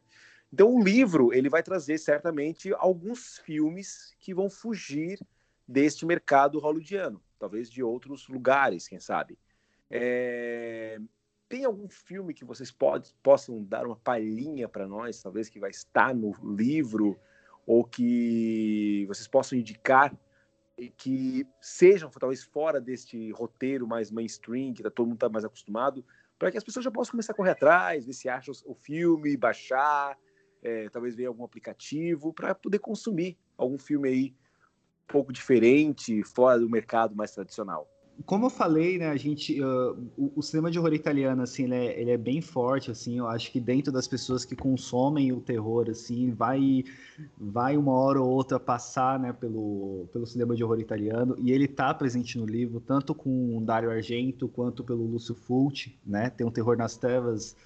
Então 0.53 0.73
o 0.73 0.83
livro 0.83 1.33
ele 1.33 1.49
vai 1.49 1.63
trazer 1.63 1.99
certamente 1.99 2.73
alguns 2.75 3.39
filmes 3.39 4.15
que 4.21 4.33
vão 4.33 4.49
fugir 4.49 5.21
deste 5.67 6.07
mercado 6.07 6.59
hollywoodiano, 6.59 7.21
talvez 7.39 7.71
de 7.71 7.83
outros 7.83 8.29
lugares, 8.29 8.87
quem 8.89 9.01
sabe. 9.01 9.37
É... 9.91 11.01
Tem 11.49 11.65
algum 11.65 11.89
filme 11.89 12.33
que 12.33 12.45
vocês 12.45 12.71
pode, 12.71 13.13
possam 13.21 13.63
dar 13.65 13.85
uma 13.85 13.97
palhinha 13.97 14.69
para 14.69 14.87
nós, 14.87 15.21
talvez 15.21 15.49
que 15.49 15.59
vai 15.59 15.71
estar 15.71 16.15
no 16.15 16.33
livro 16.57 17.19
ou 17.67 17.85
que 17.85 19.05
vocês 19.09 19.27
possam 19.27 19.59
indicar 19.59 20.17
que 20.89 21.47
sejam 21.61 22.11
talvez 22.11 22.43
fora 22.43 22.81
deste 22.81 23.31
roteiro 23.33 23.87
mais 23.87 24.11
mainstream, 24.11 24.73
que 24.73 24.83
tá, 24.83 24.91
todo 24.91 25.07
mundo 25.07 25.17
está 25.17 25.29
mais 25.29 25.45
acostumado, 25.45 26.05
para 26.39 26.51
que 26.51 26.57
as 26.57 26.65
pessoas 26.65 26.85
já 26.85 26.91
possam 26.91 27.13
começar 27.13 27.33
a 27.33 27.37
correr 27.37 27.51
atrás, 27.51 28.07
ver 28.07 28.13
se 28.13 28.29
acham 28.29 28.55
o 28.65 28.75
filme, 28.75 29.37
baixar, 29.37 30.19
é, 30.63 30.89
talvez 30.89 31.15
ver 31.15 31.27
algum 31.27 31.45
aplicativo, 31.45 32.33
para 32.33 32.55
poder 32.55 32.79
consumir 32.79 33.39
algum 33.57 33.79
filme 33.79 34.09
aí 34.09 34.35
um 35.05 35.13
pouco 35.13 35.33
diferente, 35.33 36.23
fora 36.25 36.59
do 36.59 36.69
mercado 36.69 37.15
mais 37.15 37.33
tradicional 37.33 37.89
como 38.27 38.47
eu 38.47 38.51
falei, 38.51 38.99
né, 38.99 39.09
a 39.09 39.17
gente, 39.17 39.61
uh, 39.63 39.97
o, 40.17 40.33
o, 40.37 40.43
cinema 40.43 40.71
de 40.71 40.79
horror 40.79 40.93
italiano, 40.93 41.43
assim, 41.43 41.65
ele 41.65 41.75
é, 41.75 42.01
ele 42.01 42.11
é, 42.11 42.17
bem 42.17 42.41
forte, 42.41 42.91
assim, 42.91 43.19
eu 43.19 43.27
acho 43.27 43.51
que 43.51 43.61
dentro 43.61 43.93
das 43.93 44.07
pessoas 44.07 44.45
que 44.45 44.57
consomem 44.57 45.33
o 45.33 45.41
terror, 45.41 45.89
assim, 45.89 46.31
vai, 46.31 46.85
vai 47.39 47.77
uma 47.77 47.93
hora 47.93 48.21
ou 48.21 48.29
outra 48.29 48.59
passar, 48.59 49.19
né, 49.19 49.33
pelo, 49.33 50.09
pelo 50.13 50.27
cinema 50.27 50.55
de 50.55 50.65
horror 50.65 50.81
italiano, 50.81 51.37
e 51.39 51.53
ele 51.53 51.69
tá 51.69 51.95
presente 51.95 52.39
no 52.39 52.47
livro, 52.47 52.81
tanto 52.81 53.15
com 53.15 53.57
o 53.57 53.61
Dario 53.61 53.91
Argento, 53.91 54.49
quanto 54.49 54.85
pelo 54.85 55.07
Lúcio 55.07 55.35
Fulci, 55.35 55.97
né, 56.05 56.31
tem 56.31 56.47
um 56.47 56.51
Terror 56.51 56.77
nas 56.77 56.97
Trevas 56.97 57.57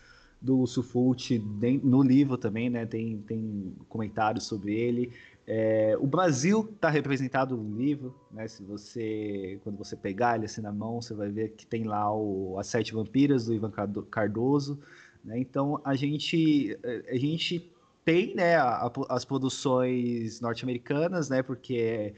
do 0.41 0.57
Lúcio 0.57 0.83
Fulci 0.83 1.39
no 1.83 2.03
livro 2.03 2.37
também, 2.37 2.69
né, 2.69 2.85
tem, 2.85 3.19
tem 3.27 3.75
comentários 3.89 4.45
sobre 4.45 4.75
ele, 4.75 5.11
é, 5.47 5.95
o 5.99 6.07
Brasil 6.07 6.71
está 6.75 6.89
representado 6.89 7.57
no 7.57 7.77
livro, 7.77 8.15
né? 8.31 8.49
Se 8.49 8.63
você, 8.63 9.61
quando 9.63 9.77
você 9.77 9.95
pegar 9.95 10.37
ele 10.37 10.47
assim 10.47 10.63
na 10.63 10.73
mão, 10.73 11.03
você 11.03 11.13
vai 11.13 11.29
ver 11.29 11.51
que 11.51 11.67
tem 11.67 11.85
lá 11.85 12.11
o 12.15 12.59
As 12.59 12.67
Sete 12.69 12.95
Vampiras 12.95 13.47
do 13.47 13.55
Ivan 13.55 13.71
Cardoso, 14.11 14.79
né? 15.23 15.39
Então 15.39 15.81
a 15.85 15.95
gente, 15.95 16.79
a 17.11 17.17
gente 17.17 17.71
tem, 18.05 18.35
né, 18.35 18.57
a, 18.57 18.91
as 19.09 19.25
produções 19.25 20.41
norte-americanas, 20.41 21.29
né? 21.29 21.43
Porque 21.43 21.75
é, 21.77 22.13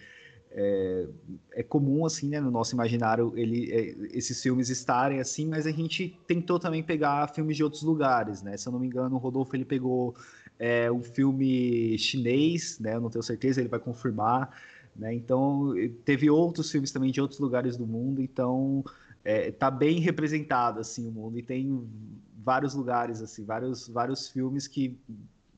é, 0.52 1.06
é, 1.52 1.62
comum 1.62 2.06
assim, 2.06 2.28
né, 2.28 2.40
no 2.40 2.50
nosso 2.50 2.74
imaginário 2.74 3.32
ele, 3.36 3.72
é, 3.72 4.16
esses 4.16 4.40
filmes 4.42 4.68
estarem 4.68 5.20
assim, 5.20 5.46
mas 5.46 5.66
a 5.66 5.70
gente 5.70 6.18
tentou 6.26 6.58
também 6.58 6.82
pegar 6.82 7.28
filmes 7.28 7.56
de 7.56 7.64
outros 7.64 7.82
lugares, 7.82 8.42
né? 8.42 8.56
Se 8.56 8.68
eu 8.68 8.72
não 8.72 8.80
me 8.80 8.86
engano, 8.86 9.16
o 9.16 9.18
Rodolfo 9.18 9.54
ele 9.54 9.64
pegou 9.64 10.14
é 10.58 10.90
um 10.90 11.02
filme 11.02 11.98
chinês, 11.98 12.78
né? 12.78 12.94
Eu 12.94 13.00
não 13.00 13.10
tenho 13.10 13.22
certeza, 13.22 13.60
ele 13.60 13.68
vai 13.68 13.80
confirmar, 13.80 14.50
né? 14.94 15.14
Então 15.14 15.74
teve 16.04 16.30
outros 16.30 16.70
filmes 16.70 16.92
também 16.92 17.10
de 17.10 17.20
outros 17.20 17.40
lugares 17.40 17.76
do 17.76 17.86
mundo, 17.86 18.22
então 18.22 18.84
é, 19.24 19.50
tá 19.50 19.70
bem 19.70 20.00
representado 20.00 20.80
assim 20.80 21.06
o 21.08 21.10
mundo 21.12 21.38
e 21.38 21.42
tem 21.42 21.86
vários 22.44 22.74
lugares 22.74 23.20
assim, 23.20 23.44
vários 23.44 23.88
vários 23.88 24.28
filmes 24.28 24.66
que 24.68 24.98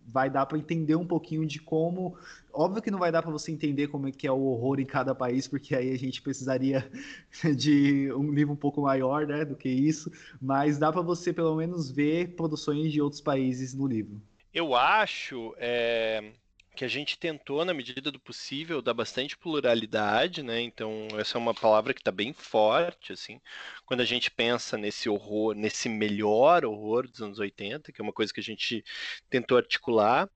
vai 0.09 0.31
dar 0.31 0.47
para 0.47 0.59
entender 0.59 0.97
um 0.97 1.07
pouquinho 1.07 1.47
de 1.47 1.61
como, 1.61 2.17
óbvio 2.53 2.83
que 2.83 2.91
não 2.91 2.99
vai 2.99 3.13
dar 3.13 3.23
para 3.23 3.31
você 3.31 3.53
entender 3.53 3.89
como 3.89 4.09
é 4.09 4.13
que 4.13 4.27
é 4.27 4.33
o 4.33 4.41
horror 4.41 4.81
em 4.81 4.87
cada 4.87 5.15
país, 5.15 5.47
porque 5.47 5.75
aí 5.75 5.93
a 5.93 5.99
gente 5.99 6.23
precisaria 6.23 6.91
de 7.57 8.11
um 8.13 8.33
livro 8.33 8.55
um 8.55 8.57
pouco 8.57 8.81
maior, 8.81 9.27
né, 9.27 9.45
do 9.45 9.55
que 9.55 9.69
isso, 9.69 10.11
mas 10.41 10.79
dá 10.79 10.91
para 10.91 11.03
você 11.03 11.33
pelo 11.33 11.55
menos 11.55 11.91
ver 11.91 12.35
produções 12.37 12.91
de 12.93 13.01
outros 13.03 13.21
países 13.21 13.75
no 13.75 13.87
livro. 13.87 14.21
Eu 14.59 14.75
acho 14.75 15.55
é, 15.57 16.33
que 16.75 16.85
a 16.85 16.89
gente 16.89 17.17
tentou, 17.17 17.65
na 17.65 17.73
medida 17.73 18.11
do 18.11 18.19
possível, 18.19 18.83
dar 18.83 18.93
bastante 18.93 19.39
pluralidade, 19.39 20.43
né? 20.43 20.61
Então, 20.61 21.07
essa 21.17 21.39
é 21.39 21.41
uma 21.41 21.55
palavra 21.55 21.95
que 21.95 22.01
está 22.01 22.11
bem 22.11 22.33
forte, 22.33 23.13
assim, 23.13 23.41
quando 23.87 24.01
a 24.01 24.05
gente 24.05 24.33
pensa 24.33 24.77
nesse 24.77 25.09
horror, 25.09 25.55
nesse 25.55 25.89
melhor 25.89 26.65
horror 26.65 27.07
dos 27.07 27.23
anos 27.23 27.39
80, 27.39 27.93
que 27.93 28.01
é 28.01 28.03
uma 28.03 28.13
coisa 28.13 28.35
que 28.35 28.41
a 28.41 28.43
gente 28.43 28.85
tentou 29.31 29.57
articular. 29.57 30.29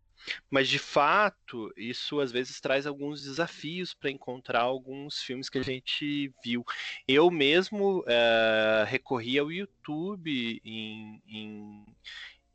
Mas 0.51 0.69
de 0.69 0.79
fato, 0.79 1.73
isso 1.77 2.21
às 2.21 2.31
vezes 2.31 2.61
traz 2.61 2.87
alguns 2.87 3.23
desafios 3.23 3.93
para 3.93 4.11
encontrar 4.11 4.61
alguns 4.61 5.21
filmes 5.21 5.49
que 5.49 5.59
a 5.59 5.65
gente 5.65 6.33
viu. 6.45 6.65
Eu 7.09 7.31
mesmo 7.31 8.05
é, 8.07 8.85
recorri 8.87 9.39
ao 9.39 9.51
YouTube 9.51 10.61
em, 10.65 11.21
em, 11.27 11.85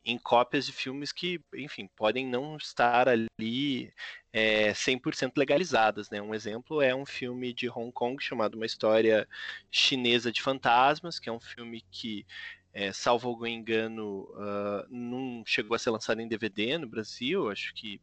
em 0.08 0.16
cópias 0.16 0.64
de 0.64 0.72
filmes 0.72 1.12
que, 1.12 1.38
enfim, 1.54 1.86
podem 1.94 2.26
não 2.26 2.56
estar 2.56 3.06
ali 3.10 3.92
é, 4.32 4.72
100% 4.72 5.32
legalizadas. 5.36 6.08
Né? 6.08 6.20
Um 6.22 6.34
exemplo 6.34 6.80
é 6.80 6.94
um 6.94 7.04
filme 7.04 7.52
de 7.52 7.68
Hong 7.68 7.92
Kong 7.92 8.16
chamado 8.22 8.54
Uma 8.54 8.64
História 8.64 9.28
Chinesa 9.70 10.32
de 10.32 10.40
Fantasmas, 10.40 11.18
que 11.20 11.28
é 11.28 11.32
um 11.32 11.38
filme 11.38 11.84
que, 11.90 12.24
é, 12.72 12.90
salvo 12.90 13.28
algum 13.28 13.46
engano, 13.46 14.22
uh, 14.32 14.86
não 14.88 15.42
chegou 15.44 15.74
a 15.74 15.78
ser 15.78 15.90
lançado 15.90 16.22
em 16.22 16.28
DVD 16.28 16.78
no 16.78 16.88
Brasil. 16.88 17.50
Acho 17.50 17.74
que 17.74 18.00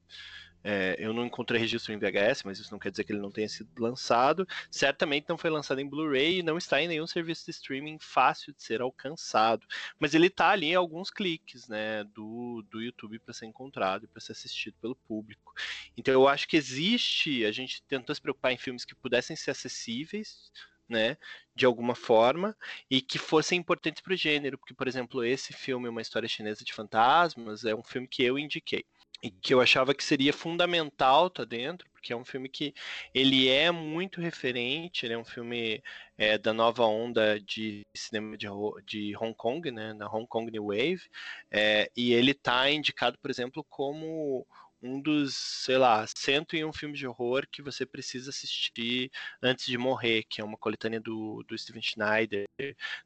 é, 0.67 0.95
eu 0.97 1.13
não 1.13 1.27
encontrei 1.27 1.61
registro 1.61 1.93
em 1.93 1.99
VHS, 1.99 2.41
mas 2.43 2.57
isso 2.57 2.71
não 2.71 2.79
quer 2.79 2.89
dizer 2.89 3.03
que 3.03 3.11
ele 3.11 3.21
não 3.21 3.29
tenha 3.29 3.47
sido 3.47 3.69
lançado. 3.77 4.47
Certamente 4.71 5.29
não 5.29 5.37
foi 5.37 5.51
lançado 5.51 5.79
em 5.79 5.87
Blu-ray 5.87 6.39
e 6.39 6.43
não 6.43 6.57
está 6.57 6.81
em 6.81 6.87
nenhum 6.87 7.05
serviço 7.05 7.45
de 7.45 7.51
streaming 7.51 7.99
fácil 7.99 8.51
de 8.51 8.63
ser 8.63 8.81
alcançado. 8.81 9.63
Mas 9.99 10.15
ele 10.15 10.25
está 10.25 10.49
ali 10.49 10.71
em 10.71 10.75
alguns 10.75 11.11
cliques 11.11 11.67
né, 11.67 12.03
do, 12.05 12.65
do 12.71 12.81
YouTube 12.81 13.19
para 13.19 13.31
ser 13.31 13.45
encontrado 13.45 14.05
e 14.05 14.07
para 14.07 14.19
ser 14.19 14.31
assistido 14.31 14.73
pelo 14.81 14.95
público. 14.95 15.53
Então 15.95 16.11
eu 16.11 16.27
acho 16.27 16.47
que 16.47 16.57
existe. 16.57 17.45
A 17.45 17.51
gente 17.51 17.83
tentou 17.83 18.15
se 18.15 18.21
preocupar 18.21 18.51
em 18.51 18.57
filmes 18.57 18.83
que 18.83 18.95
pudessem 18.95 19.35
ser 19.35 19.51
acessíveis. 19.51 20.51
Né, 20.87 21.17
de 21.55 21.65
alguma 21.65 21.95
forma, 21.95 22.55
e 22.91 23.01
que 23.01 23.17
fossem 23.17 23.57
importantes 23.57 24.03
para 24.03 24.13
o 24.13 24.15
gênero, 24.15 24.55
porque, 24.55 24.71
por 24.71 24.87
exemplo, 24.87 25.23
esse 25.23 25.51
filme, 25.51 25.89
Uma 25.89 25.99
História 25.99 26.29
Chinesa 26.29 26.63
de 26.63 26.71
Fantasmas, 26.71 27.65
é 27.65 27.73
um 27.73 27.81
filme 27.81 28.07
que 28.07 28.23
eu 28.23 28.37
indiquei 28.37 28.85
e 29.23 29.31
que 29.31 29.53
eu 29.53 29.61
achava 29.61 29.93
que 29.93 30.03
seria 30.03 30.33
fundamental 30.33 31.29
tá 31.29 31.43
dentro, 31.43 31.87
porque 31.91 32.13
é 32.13 32.15
um 32.15 32.25
filme 32.25 32.47
que 32.47 32.73
ele 33.13 33.49
é 33.49 33.71
muito 33.71 34.21
referente, 34.21 35.05
ele 35.05 35.13
é 35.13 35.17
um 35.17 35.25
filme 35.25 35.81
é, 36.17 36.37
da 36.37 36.53
nova 36.53 36.85
onda 36.85 37.39
de 37.39 37.85
cinema 37.95 38.37
de, 38.37 38.47
de 38.85 39.15
Hong 39.17 39.33
Kong, 39.33 39.71
né, 39.71 39.93
da 39.93 40.07
Hong 40.07 40.27
Kong 40.27 40.51
New 40.51 40.67
Wave, 40.67 41.01
é, 41.49 41.89
e 41.95 42.13
ele 42.13 42.31
está 42.31 42.69
indicado, 42.69 43.17
por 43.19 43.31
exemplo, 43.31 43.63
como 43.69 44.45
um 44.85 45.01
dos, 45.01 45.35
sei 45.35 45.77
lá, 45.77 46.05
101 46.07 46.71
filmes 46.71 46.99
de 46.99 47.07
horror 47.07 47.47
que 47.51 47.61
você 47.61 47.85
precisa 47.85 48.29
assistir 48.29 49.11
antes 49.41 49.65
de 49.65 49.77
morrer, 49.77 50.23
que 50.23 50.39
é 50.39 50.43
uma 50.43 50.57
coletânea 50.57 50.99
do, 50.99 51.43
do 51.47 51.57
Steven 51.57 51.81
Schneider. 51.81 52.45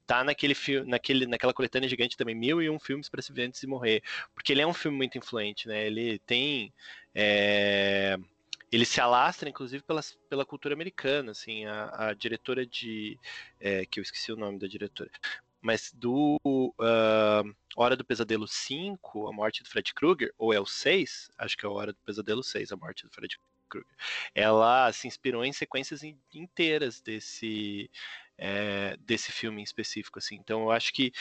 Tá 0.06 0.24
naquele 0.24 0.56
naquele, 0.86 1.26
naquela 1.26 1.54
coletânea 1.54 1.90
gigante 1.90 2.18
também, 2.18 2.36
mil 2.36 2.62
e 2.62 2.70
um 2.70 2.80
filmes 2.80 3.10
para 3.10 3.22
se 3.22 3.32
ver 3.32 3.44
antes 3.46 3.62
de 3.62 3.68
morrer. 3.68 4.04
Porque 4.34 4.52
ele 4.52 4.62
é 4.62 4.68
um 4.68 4.74
filme 4.74 4.98
muito 4.98 5.18
influente, 5.18 5.68
né? 5.68 5.86
Ele 5.86 6.20
tem. 6.20 6.74
É, 7.16 8.18
ele 8.72 8.86
se 8.86 9.02
alastra, 9.02 9.50
inclusive, 9.50 9.84
pela, 9.84 10.02
pela 10.30 10.46
cultura 10.46 10.76
americana, 10.76 11.32
assim, 11.32 11.66
a, 11.66 12.10
a 12.10 12.14
diretora 12.14 12.66
de, 12.66 13.18
é, 13.60 13.86
que 13.86 14.00
eu 14.00 14.04
esqueci 14.04 14.32
o 14.32 14.36
nome 14.36 14.60
da 14.60 14.68
diretora, 14.68 15.10
mas 15.62 15.92
do 15.94 16.40
uh, 16.46 17.56
Hora 17.76 17.96
do 17.96 18.06
Pesadelo 18.06 18.48
5, 18.48 19.28
A 19.28 19.34
Morte 19.34 19.64
do 19.64 19.70
Fred 19.70 19.94
Krueger, 19.94 20.34
ou 20.38 20.54
é 20.54 20.60
o 20.60 20.66
6, 20.66 21.30
acho 21.38 21.58
que 21.58 21.66
é 21.66 21.70
a 21.70 21.72
Hora 21.72 21.94
do 21.94 22.00
Pesadelo 22.06 22.44
6, 22.44 22.72
A 22.72 22.76
Morte 22.78 23.06
do 23.06 23.12
Fred 23.12 23.38
Krueger, 23.70 23.96
ela 24.34 24.92
se 24.92 25.08
inspirou 25.08 25.46
em 25.46 25.54
sequências 25.54 26.02
inteiras 26.34 27.02
desse, 27.02 27.90
é, 28.38 28.98
desse 28.98 29.32
filme 29.32 29.62
em 29.62 29.64
específico, 29.64 30.18
assim. 30.18 30.36
Então 30.36 30.64
eu 30.64 30.72
acho 30.72 30.92
que 30.94 31.12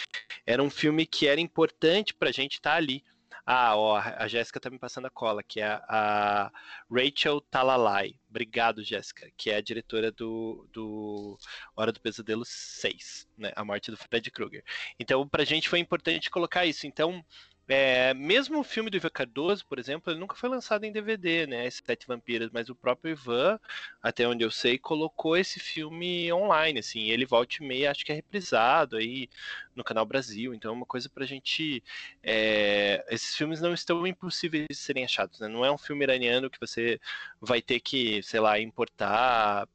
era 0.46 0.62
um 0.62 0.70
filme 0.70 1.04
que 1.04 1.26
era 1.26 1.40
importante 1.40 2.14
pra 2.14 2.32
gente 2.32 2.54
estar 2.54 2.70
tá 2.70 2.76
ali, 2.76 3.04
ah, 3.50 3.74
ó, 3.74 3.96
a 3.96 4.28
Jéssica 4.28 4.60
tá 4.60 4.68
me 4.68 4.78
passando 4.78 5.06
a 5.06 5.10
cola, 5.10 5.42
que 5.42 5.58
é 5.58 5.80
a 5.88 6.52
Rachel 6.90 7.40
Talalay. 7.40 8.14
Obrigado, 8.28 8.84
Jéssica, 8.84 9.30
que 9.38 9.50
é 9.50 9.56
a 9.56 9.62
diretora 9.62 10.12
do, 10.12 10.68
do 10.70 11.38
Hora 11.74 11.90
do 11.90 11.98
Pesadelo 11.98 12.44
6, 12.44 13.26
né? 13.38 13.50
A 13.56 13.64
morte 13.64 13.90
do 13.90 13.96
Fred 13.96 14.30
Krueger. 14.30 14.62
Então, 15.00 15.26
pra 15.26 15.46
gente 15.46 15.66
foi 15.66 15.78
importante 15.78 16.30
colocar 16.30 16.66
isso. 16.66 16.86
Então, 16.86 17.24
é, 17.68 18.14
mesmo 18.14 18.60
o 18.60 18.64
filme 18.64 18.90
do 18.90 18.96
Ivan 18.96 19.10
Cardoso, 19.10 19.66
por 19.66 19.78
exemplo, 19.78 20.10
ele 20.10 20.18
nunca 20.20 20.34
foi 20.34 20.48
lançado 20.48 20.84
em 20.84 20.92
DVD, 20.92 21.46
né? 21.46 21.68
Sete 21.70 22.06
Vampiras, 22.06 22.50
mas 22.50 22.68
o 22.70 22.74
próprio 22.74 23.12
Ivan, 23.12 23.60
até 24.02 24.26
onde 24.26 24.42
eu 24.44 24.50
sei, 24.50 24.78
colocou 24.78 25.36
esse 25.36 25.60
filme 25.60 26.32
online, 26.32 26.80
assim. 26.80 27.10
Ele 27.10 27.26
volta 27.26 27.56
e 27.60 27.66
meia, 27.66 27.90
acho 27.90 28.04
que 28.04 28.12
é 28.12 28.14
reprisado 28.14 28.96
aí 28.96 29.28
no 29.76 29.84
Canal 29.84 30.06
Brasil. 30.06 30.54
Então 30.54 30.70
é 30.70 30.74
uma 30.74 30.86
coisa 30.86 31.08
pra 31.08 31.26
gente. 31.26 31.82
É, 32.22 33.04
esses 33.10 33.36
filmes 33.36 33.60
não 33.60 33.74
estão 33.74 34.06
impossíveis 34.06 34.66
de 34.68 34.74
serem 34.76 35.04
achados, 35.04 35.40
né? 35.40 35.48
Não 35.48 35.64
é 35.64 35.70
um 35.70 35.78
filme 35.78 36.04
iraniano 36.04 36.50
que 36.50 36.60
você 36.60 36.98
vai 37.40 37.60
ter 37.62 37.80
que, 37.80 38.22
sei 38.22 38.40
lá, 38.40 38.58
importar 38.58 39.68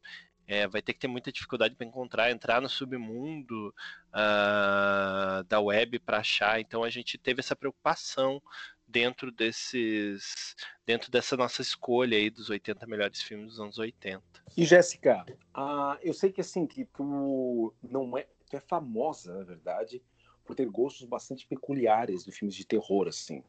é, 0.48 0.68
vai 0.68 0.82
ter 0.82 0.94
que 0.94 1.00
ter 1.00 1.08
muita 1.08 1.32
dificuldade 1.32 1.76
para 1.76 1.86
encontrar, 1.86 2.32
entrar 2.32 2.62
no 2.62 2.70
submundo 2.70 3.74
uh, 4.10 5.44
da 5.48 5.60
web 5.60 6.00
para 6.00 6.20
achar. 6.20 6.60
Então 6.60 6.84
a 6.84 6.90
gente 6.90 7.18
teve 7.18 7.40
essa 7.40 7.56
preocupação 7.56 8.42
dentro 8.88 9.32
desses, 9.32 10.56
dentro 10.86 11.10
dessa 11.10 11.36
nossa 11.38 11.62
escolha 11.62 12.18
aí 12.18 12.30
dos 12.30 12.50
80 12.50 12.86
melhores 12.86 13.22
filmes 13.22 13.50
dos 13.50 13.60
anos 13.60 13.78
80. 13.78 14.22
E 14.56 14.66
Jéssica, 14.66 15.26
uh, 15.56 15.98
eu 16.02 16.14
sei 16.14 16.32
que 16.32 16.42
assim 16.42 16.68
que 16.68 16.86
tu 16.86 17.74
não 17.82 18.18
é, 18.18 18.28
tu 18.50 18.58
é 18.58 18.60
famosa 18.60 19.34
na 19.38 19.44
verdade 19.44 20.02
por 20.46 20.56
ter 20.56 20.68
gostos 20.68 21.08
bastante 21.08 21.48
peculiares 21.48 22.24
de 22.26 22.32
filmes 22.32 22.56
de 22.56 22.66
terror 22.66 23.08
assim. 23.08 23.44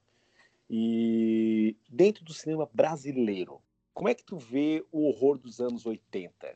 E 0.70 1.76
dentro 1.90 2.24
do 2.24 2.32
cinema 2.32 2.68
brasileiro, 2.72 3.60
como 3.92 4.08
é 4.08 4.14
que 4.14 4.24
tu 4.24 4.38
vê 4.38 4.84
o 4.90 5.06
horror 5.06 5.38
dos 5.38 5.60
anos 5.60 5.84
80? 5.84 6.54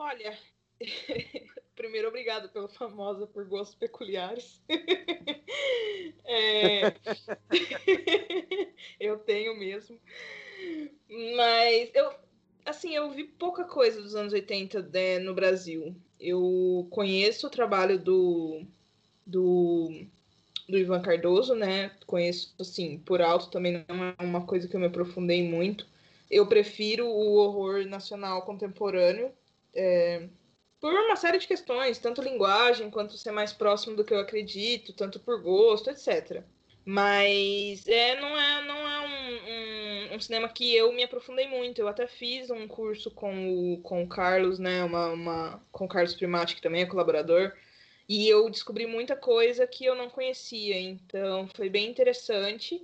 Olha, 0.00 0.38
primeiro 1.74 2.06
obrigado 2.06 2.48
pela 2.50 2.68
famosa 2.68 3.26
por 3.26 3.44
gostos 3.46 3.74
peculiares. 3.74 4.62
é... 6.24 6.94
eu 9.00 9.18
tenho 9.18 9.58
mesmo. 9.58 9.98
Mas 11.36 11.90
eu 11.94 12.14
assim, 12.64 12.94
eu 12.94 13.10
vi 13.10 13.24
pouca 13.24 13.64
coisa 13.64 14.00
dos 14.00 14.14
anos 14.14 14.32
80 14.32 14.82
né, 14.82 15.18
no 15.18 15.34
Brasil. 15.34 15.96
Eu 16.20 16.86
conheço 16.90 17.48
o 17.48 17.50
trabalho 17.50 17.98
do, 17.98 18.62
do, 19.26 20.04
do 20.68 20.78
Ivan 20.78 21.02
Cardoso, 21.02 21.56
né? 21.56 21.90
Conheço, 22.06 22.54
assim, 22.60 22.98
por 22.98 23.20
alto 23.20 23.50
também 23.50 23.84
não 23.88 24.04
é 24.04 24.14
uma 24.20 24.46
coisa 24.46 24.68
que 24.68 24.76
eu 24.76 24.80
me 24.80 24.86
aprofundei 24.86 25.42
muito. 25.42 25.86
Eu 26.30 26.46
prefiro 26.46 27.06
o 27.06 27.34
horror 27.36 27.86
nacional 27.86 28.42
contemporâneo, 28.42 29.32
é, 29.74 30.28
por 30.80 30.92
uma 30.92 31.16
série 31.16 31.38
de 31.38 31.46
questões, 31.46 31.98
tanto 31.98 32.22
linguagem 32.22 32.90
quanto 32.90 33.18
ser 33.18 33.32
mais 33.32 33.52
próximo 33.52 33.96
do 33.96 34.04
que 34.04 34.14
eu 34.14 34.20
acredito, 34.20 34.92
tanto 34.92 35.18
por 35.18 35.42
gosto, 35.42 35.90
etc. 35.90 36.42
Mas 36.84 37.86
é, 37.86 38.18
não 38.18 38.38
é, 38.38 38.64
não 38.64 38.88
é 38.88 39.00
um, 39.00 40.12
um, 40.12 40.14
um, 40.14 40.20
cinema 40.20 40.48
que 40.48 40.74
eu 40.74 40.92
me 40.92 41.04
aprofundei 41.04 41.46
muito. 41.46 41.80
Eu 41.80 41.88
até 41.88 42.06
fiz 42.06 42.48
um 42.50 42.66
curso 42.66 43.10
com 43.10 43.74
o, 43.74 43.82
com 43.82 44.02
o 44.02 44.08
Carlos, 44.08 44.58
né? 44.58 44.82
Uma, 44.84 45.08
uma, 45.08 45.66
com 45.70 45.84
o 45.84 45.88
Carlos 45.88 46.14
Primati, 46.14 46.54
que 46.54 46.62
também 46.62 46.82
é 46.82 46.86
colaborador. 46.86 47.52
E 48.08 48.26
eu 48.26 48.48
descobri 48.48 48.86
muita 48.86 49.14
coisa 49.14 49.66
que 49.66 49.84
eu 49.84 49.94
não 49.94 50.08
conhecia. 50.08 50.80
Então 50.80 51.46
foi 51.54 51.68
bem 51.68 51.90
interessante. 51.90 52.82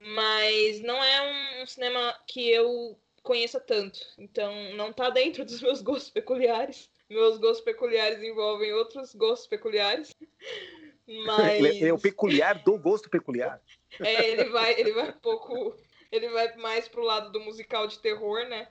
Mas 0.00 0.80
não 0.80 1.02
é 1.02 1.60
um, 1.60 1.62
um 1.62 1.66
cinema 1.66 2.12
que 2.26 2.48
eu 2.50 2.98
conheça 3.26 3.58
tanto. 3.58 3.98
Então, 4.16 4.72
não 4.74 4.92
tá 4.92 5.10
dentro 5.10 5.44
dos 5.44 5.60
meus 5.60 5.82
gostos 5.82 6.10
peculiares. 6.10 6.88
Meus 7.10 7.36
gostos 7.38 7.64
peculiares 7.64 8.22
envolvem 8.22 8.72
outros 8.72 9.14
gostos 9.14 9.48
peculiares. 9.48 10.14
Mas... 11.26 11.82
É, 11.82 11.88
é 11.88 11.92
o 11.92 11.98
peculiar 11.98 12.62
do 12.64 12.78
gosto 12.78 13.10
peculiar. 13.10 13.60
É, 14.00 14.30
ele 14.30 14.44
vai, 14.46 14.78
ele 14.78 14.92
vai 14.92 15.10
um 15.10 15.20
pouco. 15.20 15.76
Ele 16.10 16.28
vai 16.30 16.56
mais 16.56 16.88
pro 16.88 17.02
lado 17.02 17.30
do 17.30 17.40
musical 17.40 17.86
de 17.86 18.00
terror, 18.00 18.48
né? 18.48 18.66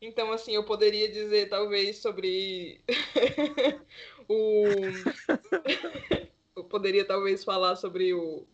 Então, 0.00 0.30
assim, 0.30 0.54
eu 0.54 0.64
poderia 0.64 1.10
dizer, 1.10 1.48
talvez, 1.48 1.98
sobre 1.98 2.82
o. 4.28 4.64
eu 6.54 6.64
poderia, 6.64 7.06
talvez, 7.06 7.42
falar 7.42 7.74
sobre 7.76 8.12
o. 8.12 8.46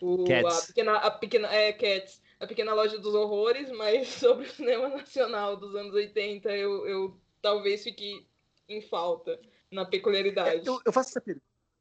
o 0.00 0.24
Cats. 0.24 0.62
A 0.62 0.66
pequena. 0.66 0.96
A 0.96 1.10
pequena 1.10 1.54
é, 1.54 1.72
Cats 1.74 2.22
a 2.40 2.46
Pequena 2.46 2.72
Loja 2.72 2.98
dos 2.98 3.14
Horrores, 3.14 3.70
mas 3.70 4.08
sobre 4.18 4.46
o 4.46 4.50
cinema 4.50 4.88
nacional 4.88 5.56
dos 5.56 5.76
anos 5.76 5.94
80 5.94 6.50
eu, 6.56 6.86
eu 6.86 7.20
talvez 7.42 7.84
fique 7.84 8.26
em 8.68 8.80
falta 8.80 9.38
na 9.70 9.84
peculiaridade. 9.84 10.66
É, 10.66 10.68
eu, 10.68 10.80
eu, 10.84 10.92
faço 10.92 11.10
essa 11.10 11.40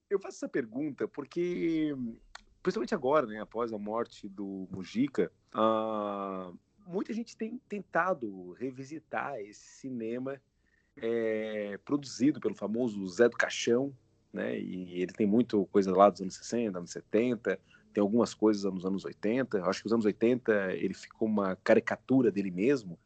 eu 0.09 0.19
faço 0.19 0.37
essa 0.37 0.49
pergunta 0.49 1.07
porque, 1.07 1.95
principalmente 2.61 2.93
agora, 2.93 3.25
né, 3.25 3.39
após 3.39 3.71
a 3.71 3.77
morte 3.77 4.27
do 4.27 4.67
Mujica, 4.71 5.31
uh, 5.53 6.57
muita 6.85 7.13
gente 7.13 7.37
tem 7.37 7.57
tentado 7.69 8.51
revisitar 8.53 9.39
esse 9.39 9.79
cinema 9.79 10.41
é, 10.97 11.77
produzido 11.85 12.39
pelo 12.39 12.55
famoso 12.55 13.07
Zé 13.07 13.29
do 13.29 13.37
Caixão, 13.37 13.95
né, 14.33 14.59
e 14.59 15.01
ele 15.01 15.13
tem 15.13 15.25
muito 15.25 15.65
coisa 15.67 15.95
lá 15.95 16.09
dos 16.09 16.21
anos 16.21 16.35
60, 16.35 16.77
anos 16.77 16.91
70, 16.91 17.59
tem 17.93 18.01
algumas 18.01 18.33
coisas 18.33 18.63
nos 18.71 18.85
anos 18.85 19.05
80. 19.05 19.63
Acho 19.63 19.81
que 19.81 19.87
os 19.87 19.93
anos 19.93 20.05
80 20.05 20.73
ele 20.73 20.93
ficou 20.93 21.27
uma 21.27 21.55
caricatura 21.57 22.31
dele 22.31 22.51
mesmo. 22.51 22.99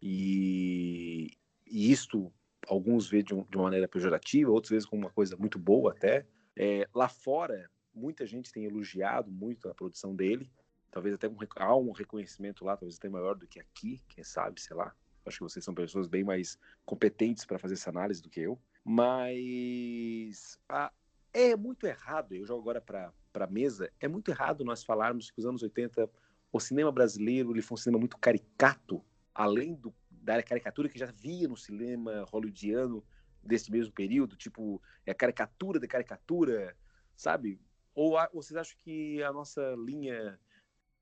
E, 0.00 1.36
e 1.66 1.90
isto 1.90 2.32
alguns 2.68 3.08
veem 3.08 3.24
de, 3.24 3.34
um, 3.34 3.44
de, 3.44 3.56
uma 3.56 3.64
maneira 3.64 3.88
pejorativa, 3.88 4.50
outros 4.50 4.70
vezes 4.70 4.88
como 4.88 5.02
uma 5.02 5.10
coisa 5.10 5.36
muito 5.36 5.58
boa 5.58 5.92
até. 5.92 6.26
É, 6.56 6.88
lá 6.94 7.08
fora, 7.08 7.70
muita 7.94 8.26
gente 8.26 8.52
tem 8.52 8.64
elogiado 8.64 9.30
muito 9.30 9.68
a 9.68 9.74
produção 9.74 10.14
dele. 10.14 10.50
Talvez 10.90 11.14
até 11.14 11.28
um, 11.28 11.36
há 11.56 11.76
um 11.76 11.92
reconhecimento 11.92 12.64
lá, 12.64 12.76
talvez 12.76 12.96
até 12.96 13.08
maior 13.08 13.34
do 13.36 13.46
que 13.46 13.60
aqui, 13.60 14.02
quem 14.08 14.24
sabe, 14.24 14.60
sei 14.60 14.76
lá. 14.76 14.94
Acho 15.24 15.38
que 15.38 15.44
vocês 15.44 15.64
são 15.64 15.74
pessoas 15.74 16.06
bem 16.06 16.22
mais 16.22 16.58
competentes 16.84 17.44
para 17.44 17.58
fazer 17.58 17.74
essa 17.74 17.90
análise 17.90 18.22
do 18.22 18.30
que 18.30 18.40
eu. 18.40 18.58
Mas 18.84 20.58
a, 20.68 20.92
é 21.32 21.56
muito 21.56 21.86
errado, 21.86 22.34
eu 22.34 22.46
jogo 22.46 22.62
agora 22.62 22.80
para 22.80 23.12
a 23.44 23.48
mesa, 23.48 23.90
é 24.00 24.08
muito 24.08 24.30
errado 24.30 24.64
nós 24.64 24.82
falarmos 24.82 25.30
que 25.30 25.38
os 25.38 25.46
anos 25.46 25.62
80, 25.62 26.08
o 26.52 26.60
cinema 26.60 26.90
brasileiro 26.90 27.52
ele 27.52 27.62
foi 27.62 27.74
um 27.74 27.78
cinema 27.78 27.98
muito 27.98 28.16
caricato, 28.18 29.04
além 29.34 29.74
do, 29.74 29.94
da 30.10 30.42
caricatura 30.42 30.88
que 30.88 30.98
já 30.98 31.06
via 31.06 31.46
no 31.46 31.56
cinema 31.56 32.24
hollywoodiano 32.30 33.04
desse 33.42 33.70
mesmo 33.70 33.92
período, 33.92 34.36
tipo, 34.36 34.82
é 35.04 35.14
caricatura 35.14 35.78
de 35.78 35.86
caricatura, 35.86 36.76
sabe? 37.16 37.60
Ou 37.94 38.16
vocês 38.32 38.56
acham 38.56 38.76
que 38.78 39.22
a 39.22 39.32
nossa 39.32 39.74
linha 39.78 40.38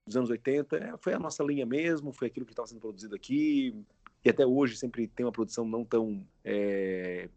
dos 0.07 0.17
anos 0.17 0.31
80 0.31 0.77
é, 0.77 0.97
foi 0.99 1.15
a 1.15 1.19
nossa 1.19 1.43
linha 1.43 1.65
mesmo, 1.65 2.13
foi 2.13 2.29
aquilo 2.29 2.45
que 2.45 2.53
estava 2.53 2.69
sendo 2.69 2.81
produzido 2.81 3.15
aqui, 3.15 3.75
e 4.25 4.31
até 4.31 4.47
hoje 4.47 4.77
sempre 4.77 5.09
tem 5.09 5.25
uma 5.25 5.33
produção 5.33 5.67
não 5.67 5.85
tão, 5.85 6.27
é, 6.45 7.29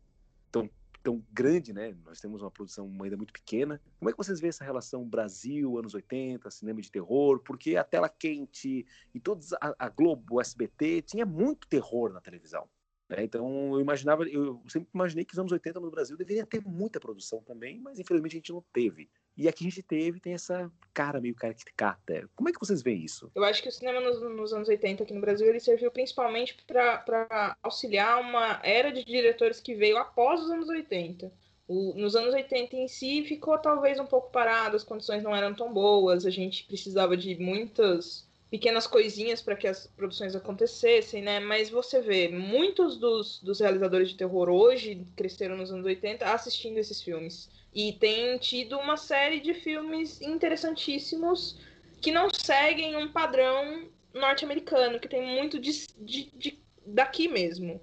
tão 0.51 0.69
tão 1.03 1.23
grande, 1.31 1.73
né? 1.73 1.95
Nós 2.05 2.19
temos 2.19 2.41
uma 2.41 2.51
produção 2.51 2.91
ainda 3.01 3.17
muito 3.17 3.33
pequena. 3.33 3.81
Como 3.99 4.09
é 4.09 4.13
que 4.13 4.17
vocês 4.17 4.39
veem 4.39 4.49
essa 4.49 4.63
relação 4.63 5.07
Brasil, 5.07 5.77
anos 5.77 5.93
80, 5.93 6.49
cinema 6.51 6.81
de 6.81 6.91
terror? 6.91 7.39
Porque 7.39 7.75
a 7.75 7.83
tela 7.83 8.09
quente 8.09 8.85
e 9.13 9.19
todos 9.19 9.53
a, 9.53 9.75
a 9.77 9.89
Globo, 9.89 10.35
o 10.35 10.41
SBT, 10.41 11.01
tinha 11.03 11.25
muito 11.25 11.67
terror 11.67 12.11
na 12.11 12.21
televisão. 12.21 12.67
Né? 13.09 13.23
Então 13.23 13.73
eu 13.73 13.81
imaginava, 13.81 14.23
eu 14.27 14.61
sempre 14.67 14.89
imaginei 14.93 15.23
que 15.23 15.33
os 15.33 15.39
anos 15.39 15.51
80 15.51 15.79
no 15.79 15.91
Brasil 15.91 16.17
deveria 16.17 16.45
ter 16.45 16.61
muita 16.65 16.99
produção 16.99 17.41
também, 17.41 17.79
mas 17.79 17.99
infelizmente 17.99 18.33
a 18.33 18.39
gente 18.39 18.51
não 18.51 18.63
teve. 18.73 19.09
E 19.38 19.47
aqui 19.47 19.67
a 19.67 19.69
gente 19.69 19.83
teve, 19.83 20.19
tem 20.19 20.33
essa 20.33 20.71
cara 20.93 21.21
meio 21.21 21.35
caricata. 21.35 22.27
Como 22.35 22.49
é 22.49 22.51
que 22.51 22.59
vocês 22.59 22.81
veem 22.81 23.05
isso? 23.05 23.31
Eu 23.35 23.43
acho 23.43 23.61
que 23.61 23.69
o 23.69 23.71
cinema 23.71 24.01
nos, 24.01 24.19
nos 24.19 24.51
anos 24.51 24.67
80 24.67 25.03
aqui 25.03 25.13
no 25.13 25.21
Brasil 25.21 25.47
ele 25.47 25.59
serviu 25.59 25.91
principalmente 25.91 26.57
para 26.65 27.55
auxiliar 27.61 28.19
uma 28.19 28.59
era 28.63 28.91
de 28.91 29.05
diretores 29.05 29.59
que 29.59 29.75
veio 29.75 29.97
após 29.97 30.41
os 30.41 30.49
anos 30.49 30.67
80. 30.67 31.31
O, 31.67 31.93
nos 31.93 32.15
anos 32.15 32.33
80 32.33 32.75
em 32.75 32.88
si 32.88 33.23
ficou 33.25 33.57
talvez 33.59 33.99
um 33.99 34.05
pouco 34.05 34.31
parado, 34.31 34.75
as 34.75 34.83
condições 34.83 35.21
não 35.21 35.35
eram 35.35 35.53
tão 35.53 35.71
boas, 35.71 36.25
a 36.25 36.29
gente 36.31 36.63
precisava 36.63 37.15
de 37.15 37.35
muitas 37.35 38.26
pequenas 38.49 38.87
coisinhas 38.87 39.41
para 39.41 39.55
que 39.55 39.67
as 39.67 39.87
produções 39.87 40.35
acontecessem, 40.35 41.21
né? 41.21 41.39
Mas 41.39 41.69
você 41.69 42.01
vê, 42.01 42.29
muitos 42.29 42.97
dos, 42.97 43.41
dos 43.41 43.59
realizadores 43.59 44.09
de 44.09 44.15
terror 44.15 44.49
hoje 44.49 45.05
cresceram 45.15 45.57
nos 45.57 45.71
anos 45.71 45.85
80 45.85 46.25
assistindo 46.25 46.77
esses 46.77 47.01
filmes. 47.01 47.49
E 47.73 47.93
tem 47.93 48.37
tido 48.37 48.77
uma 48.77 48.97
série 48.97 49.39
de 49.39 49.53
filmes 49.53 50.21
interessantíssimos 50.21 51.57
que 52.01 52.11
não 52.11 52.29
seguem 52.33 52.95
um 52.95 53.11
padrão 53.11 53.89
norte-americano, 54.13 54.99
que 54.99 55.07
tem 55.07 55.21
muito 55.21 55.59
de, 55.59 55.87
de, 55.99 56.31
de, 56.35 56.59
daqui 56.85 57.27
mesmo. 57.27 57.81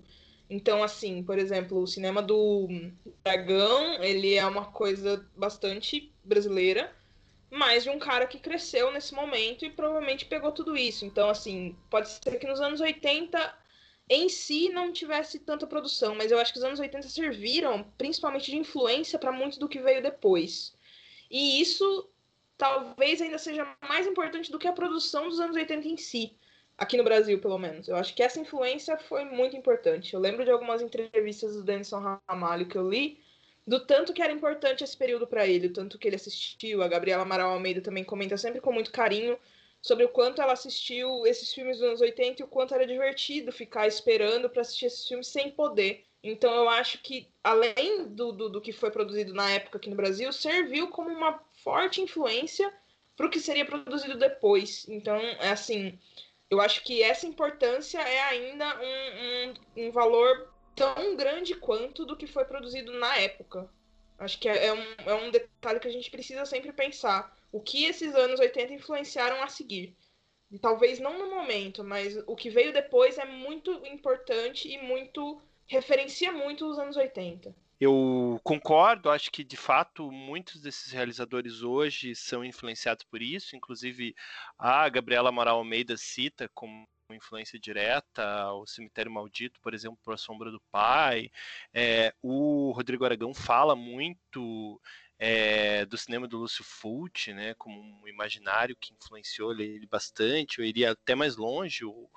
Então, 0.48 0.82
assim, 0.82 1.22
por 1.22 1.38
exemplo, 1.38 1.80
o 1.80 1.86
cinema 1.86 2.22
do 2.22 2.68
Dragão, 3.22 4.02
ele 4.02 4.34
é 4.34 4.46
uma 4.46 4.66
coisa 4.66 5.24
bastante 5.36 6.12
brasileira, 6.24 6.92
mas 7.54 7.84
de 7.84 7.90
um 7.90 8.00
cara 8.00 8.26
que 8.26 8.38
cresceu 8.38 8.90
nesse 8.90 9.14
momento 9.14 9.64
e 9.64 9.70
provavelmente 9.70 10.24
pegou 10.24 10.50
tudo 10.50 10.76
isso. 10.76 11.04
Então, 11.04 11.30
assim, 11.30 11.76
pode 11.88 12.08
ser 12.08 12.36
que 12.38 12.46
nos 12.48 12.60
anos 12.60 12.80
80 12.80 13.58
em 14.10 14.28
si 14.28 14.68
não 14.70 14.92
tivesse 14.92 15.38
tanta 15.38 15.66
produção, 15.66 16.16
mas 16.16 16.32
eu 16.32 16.38
acho 16.38 16.52
que 16.52 16.58
os 16.58 16.64
anos 16.64 16.80
80 16.80 17.08
serviram 17.08 17.84
principalmente 17.96 18.50
de 18.50 18.56
influência 18.56 19.18
para 19.20 19.30
muito 19.30 19.58
do 19.60 19.68
que 19.68 19.78
veio 19.78 20.02
depois. 20.02 20.76
E 21.30 21.60
isso 21.60 22.10
talvez 22.58 23.22
ainda 23.22 23.38
seja 23.38 23.66
mais 23.88 24.06
importante 24.06 24.50
do 24.50 24.58
que 24.58 24.66
a 24.66 24.72
produção 24.72 25.28
dos 25.28 25.38
anos 25.38 25.54
80 25.54 25.86
em 25.86 25.96
si, 25.96 26.36
aqui 26.76 26.96
no 26.96 27.04
Brasil, 27.04 27.40
pelo 27.40 27.58
menos. 27.58 27.86
Eu 27.86 27.94
acho 27.94 28.14
que 28.14 28.22
essa 28.22 28.40
influência 28.40 28.98
foi 28.98 29.24
muito 29.24 29.56
importante. 29.56 30.12
Eu 30.12 30.20
lembro 30.20 30.44
de 30.44 30.50
algumas 30.50 30.82
entrevistas 30.82 31.54
do 31.54 31.62
Denison 31.62 32.20
Ramalho 32.28 32.66
que 32.66 32.76
eu 32.76 32.90
li, 32.90 33.22
do 33.66 33.80
tanto 33.80 34.12
que 34.12 34.22
era 34.22 34.32
importante 34.32 34.84
esse 34.84 34.96
período 34.96 35.26
para 35.26 35.46
ele, 35.46 35.68
o 35.68 35.72
tanto 35.72 35.98
que 35.98 36.06
ele 36.06 36.16
assistiu. 36.16 36.82
A 36.82 36.88
Gabriela 36.88 37.22
Amaral 37.22 37.52
Almeida 37.52 37.80
também 37.80 38.04
comenta 38.04 38.36
sempre 38.36 38.60
com 38.60 38.72
muito 38.72 38.92
carinho 38.92 39.38
sobre 39.80 40.04
o 40.04 40.08
quanto 40.08 40.40
ela 40.40 40.52
assistiu 40.52 41.26
esses 41.26 41.52
filmes 41.52 41.78
dos 41.78 41.86
anos 41.86 42.00
80 42.00 42.40
e 42.40 42.44
o 42.44 42.48
quanto 42.48 42.74
era 42.74 42.86
divertido 42.86 43.52
ficar 43.52 43.86
esperando 43.86 44.48
para 44.48 44.62
assistir 44.62 44.86
esses 44.86 45.06
filmes 45.06 45.28
sem 45.28 45.50
poder. 45.50 46.04
Então 46.22 46.54
eu 46.54 46.68
acho 46.70 47.02
que, 47.02 47.28
além 47.42 48.08
do, 48.08 48.32
do, 48.32 48.48
do, 48.48 48.60
que 48.60 48.72
foi 48.72 48.90
produzido 48.90 49.34
na 49.34 49.50
época 49.50 49.76
aqui 49.76 49.90
no 49.90 49.96
Brasil, 49.96 50.32
serviu 50.32 50.88
como 50.88 51.10
uma 51.10 51.38
forte 51.62 52.00
influência 52.00 52.72
para 53.14 53.26
o 53.26 53.30
que 53.30 53.38
seria 53.38 53.66
produzido 53.66 54.18
depois. 54.18 54.86
Então, 54.88 55.16
é 55.16 55.50
assim, 55.50 55.98
eu 56.50 56.60
acho 56.60 56.82
que 56.82 57.02
essa 57.02 57.26
importância 57.26 57.98
é 57.98 58.20
ainda 58.22 58.66
um, 58.80 59.52
um, 59.82 59.86
um 59.88 59.90
valor 59.90 60.53
tão 60.74 61.16
grande 61.16 61.54
quanto 61.54 62.04
do 62.04 62.16
que 62.16 62.26
foi 62.26 62.44
produzido 62.44 62.92
na 62.92 63.16
época. 63.16 63.68
Acho 64.18 64.38
que 64.38 64.48
é, 64.48 64.66
é, 64.66 64.72
um, 64.72 64.84
é 65.06 65.14
um 65.14 65.30
detalhe 65.30 65.80
que 65.80 65.88
a 65.88 65.92
gente 65.92 66.10
precisa 66.10 66.44
sempre 66.44 66.72
pensar. 66.72 67.36
O 67.50 67.60
que 67.60 67.84
esses 67.84 68.14
anos 68.14 68.40
80 68.40 68.72
influenciaram 68.72 69.42
a 69.42 69.48
seguir. 69.48 69.96
E 70.50 70.58
talvez 70.58 71.00
não 71.00 71.18
no 71.18 71.30
momento, 71.30 71.82
mas 71.82 72.16
o 72.26 72.36
que 72.36 72.50
veio 72.50 72.72
depois 72.72 73.18
é 73.18 73.24
muito 73.24 73.70
importante 73.86 74.68
e 74.68 74.78
muito. 74.78 75.40
referencia 75.66 76.32
muito 76.32 76.66
os 76.66 76.78
anos 76.78 76.96
80. 76.96 77.54
Eu 77.80 78.40
concordo, 78.44 79.10
acho 79.10 79.30
que 79.30 79.42
de 79.42 79.56
fato 79.56 80.10
muitos 80.10 80.60
desses 80.60 80.92
realizadores 80.92 81.62
hoje 81.62 82.14
são 82.14 82.44
influenciados 82.44 83.04
por 83.04 83.20
isso, 83.20 83.56
inclusive 83.56 84.14
a 84.56 84.88
Gabriela 84.88 85.30
Amaral 85.30 85.58
Almeida 85.58 85.96
cita 85.96 86.48
como 86.54 86.86
influência 87.14 87.58
direta, 87.58 88.52
o 88.52 88.66
Cemitério 88.66 89.10
Maldito, 89.10 89.60
por 89.60 89.74
exemplo, 89.74 89.98
por 90.02 90.14
A 90.14 90.16
Sombra 90.16 90.50
do 90.50 90.60
Pai. 90.70 91.30
É, 91.72 92.14
o 92.22 92.72
Rodrigo 92.72 93.04
Aragão 93.04 93.32
fala 93.32 93.76
muito 93.76 94.80
é, 95.18 95.84
do 95.86 95.96
cinema 95.96 96.26
do 96.26 96.38
Lúcio 96.38 96.64
Fulci, 96.64 97.32
né, 97.32 97.54
como 97.54 97.80
um 97.80 98.08
imaginário 98.08 98.76
que 98.76 98.92
influenciou 98.92 99.52
ele 99.52 99.86
bastante, 99.86 100.58
eu 100.58 100.64
iria 100.64 100.90
até 100.92 101.14
mais 101.14 101.36
longe, 101.36 101.84
o, 101.84 102.10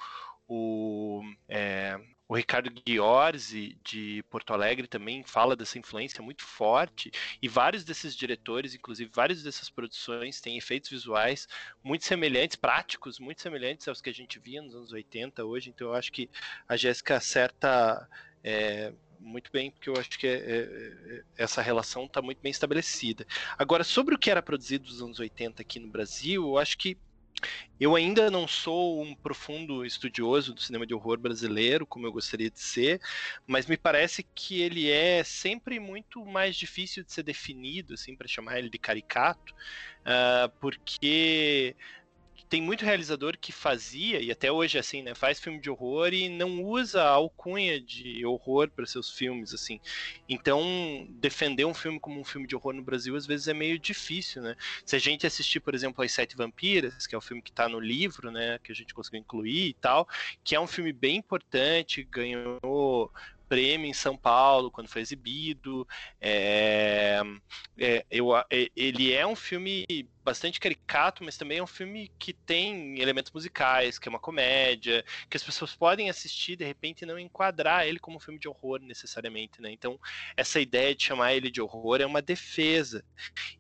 o 0.47 1.21
é, 1.47 1.99
o 2.28 2.36
Ricardo 2.36 2.69
Ghiorzi, 2.86 3.78
de 3.84 4.23
Porto 4.30 4.51
Alegre, 4.51 4.88
também 4.88 5.23
fala 5.23 5.55
dessa 5.55 5.80
influência 5.80 6.21
muito 6.21 6.43
forte. 6.43 7.09
E 7.41 7.47
vários 7.47 7.86
desses 7.86 8.15
diretores, 8.15 8.75
inclusive 8.75 9.09
várias 9.13 9.43
dessas 9.43 9.69
produções, 9.69 10.41
têm 10.41 10.57
efeitos 10.57 10.89
visuais 10.89 11.47
muito 11.82 12.05
semelhantes, 12.05 12.57
práticos, 12.57 13.19
muito 13.19 13.41
semelhantes 13.41 13.88
aos 13.88 14.01
que 14.01 14.09
a 14.09 14.13
gente 14.13 14.39
via 14.39 14.61
nos 14.61 14.75
anos 14.75 14.91
80 14.91 15.45
hoje. 15.45 15.69
Então 15.69 15.88
eu 15.88 15.93
acho 15.93 16.11
que 16.11 16.30
a 16.67 16.75
Jéssica 16.75 17.15
acerta. 17.15 18.07
É, 18.43 18.93
muito 19.19 19.51
bem, 19.51 19.71
porque 19.71 19.89
eu 19.89 19.95
acho 19.97 20.11
que 20.11 20.28
é, 20.28 20.36
é, 20.36 21.15
é 21.17 21.23
essa 21.38 21.59
relação 21.59 22.05
está 22.05 22.21
muito 22.21 22.39
bem 22.39 22.51
estabelecida. 22.51 23.25
Agora, 23.57 23.84
sobre 23.84 24.13
o 24.13 24.17
que 24.17 24.30
era 24.30 24.43
produzido 24.43 24.86
nos 24.86 25.01
anos 25.01 25.19
80 25.19 25.61
aqui 25.61 25.80
no 25.80 25.88
Brasil, 25.88 26.43
eu 26.43 26.57
acho 26.57 26.78
que 26.78 26.95
eu 27.79 27.95
ainda 27.95 28.31
não 28.31 28.47
sou 28.47 29.01
um 29.01 29.15
profundo 29.15 29.85
estudioso 29.85 30.53
do 30.53 30.61
cinema 30.61 30.85
de 30.85 30.93
horror 30.93 31.19
brasileiro, 31.19 31.85
como 31.85 32.07
eu 32.07 32.11
gostaria 32.11 32.49
de 32.49 32.59
ser, 32.59 32.99
mas 33.45 33.67
me 33.67 33.77
parece 33.77 34.23
que 34.33 34.61
ele 34.61 34.89
é 34.89 35.23
sempre 35.23 35.79
muito 35.79 36.25
mais 36.25 36.55
difícil 36.55 37.03
de 37.03 37.11
ser 37.11 37.23
definido, 37.23 37.93
assim, 37.93 38.15
para 38.15 38.27
chamar 38.27 38.57
ele 38.57 38.69
de 38.69 38.79
caricato, 38.79 39.53
uh, 40.01 40.49
porque 40.59 41.75
tem 42.49 42.61
muito 42.61 42.85
realizador 42.85 43.37
que 43.37 43.51
fazia, 43.51 44.21
e 44.21 44.31
até 44.31 44.51
hoje 44.51 44.77
assim, 44.77 45.01
né, 45.01 45.13
faz 45.13 45.39
filme 45.39 45.59
de 45.59 45.69
horror 45.69 46.13
e 46.13 46.29
não 46.29 46.63
usa 46.63 47.03
a 47.03 47.09
alcunha 47.09 47.79
de 47.79 48.25
horror 48.25 48.69
para 48.69 48.85
seus 48.85 49.11
filmes, 49.11 49.53
assim. 49.53 49.79
Então, 50.29 51.05
defender 51.09 51.65
um 51.65 51.73
filme 51.73 51.99
como 51.99 52.19
um 52.19 52.23
filme 52.23 52.47
de 52.47 52.55
horror 52.55 52.73
no 52.73 52.81
Brasil 52.81 53.15
às 53.15 53.25
vezes 53.25 53.47
é 53.47 53.53
meio 53.53 53.77
difícil, 53.77 54.41
né? 54.41 54.55
Se 54.85 54.95
a 54.95 54.99
gente 54.99 55.27
assistir, 55.27 55.59
por 55.59 55.75
exemplo, 55.75 56.03
As 56.03 56.11
Sete 56.11 56.35
Vampiras, 56.35 57.05
que 57.05 57.15
é 57.15 57.17
o 57.17 57.21
filme 57.21 57.41
que 57.41 57.49
está 57.49 57.67
no 57.67 57.79
livro, 57.79 58.31
né, 58.31 58.59
que 58.63 58.71
a 58.71 58.75
gente 58.75 58.93
conseguiu 58.93 59.19
incluir 59.19 59.69
e 59.69 59.73
tal, 59.73 60.07
que 60.43 60.55
é 60.55 60.59
um 60.59 60.67
filme 60.67 60.93
bem 60.93 61.17
importante, 61.17 62.03
ganhou 62.03 63.11
prêmio 63.47 63.89
em 63.89 63.93
São 63.93 64.17
Paulo 64.17 64.69
quando 64.69 64.87
foi 64.87 65.01
exibido. 65.01 65.87
É, 66.19 67.21
é, 67.77 68.05
eu, 68.11 68.35
é, 68.35 68.45
ele 68.75 69.13
é 69.13 69.25
um 69.25 69.35
filme 69.35 69.85
bastante 70.28 70.59
caricato, 70.59 71.23
mas 71.23 71.38
também 71.38 71.59
é 71.59 71.63
um 71.63 71.67
filme 71.67 72.11
que 72.19 72.34
tem 72.34 72.99
elementos 72.99 73.32
musicais, 73.32 73.97
que 73.97 74.09
é 74.09 74.11
uma 74.11 74.19
comédia, 74.19 75.05
que 75.30 75.38
as 75.38 75.43
pessoas 75.43 75.73
podem 75.73 76.09
assistir 76.09 76.57
de 76.57 76.65
repente 76.65 77.03
e 77.03 77.05
não 77.05 77.17
enquadrar 77.17 77.88
ele 77.88 77.97
como 77.97 78.17
um 78.17 78.19
filme 78.19 78.38
de 78.38 78.45
horror 78.45 78.82
necessariamente, 78.82 79.61
né? 79.61 79.71
Então, 79.71 79.97
essa 80.36 80.59
ideia 80.59 80.93
de 80.93 81.01
chamar 81.01 81.34
ele 81.34 81.49
de 81.49 81.61
horror 81.61 82.01
é 82.01 82.05
uma 82.05 82.21
defesa. 82.21 83.05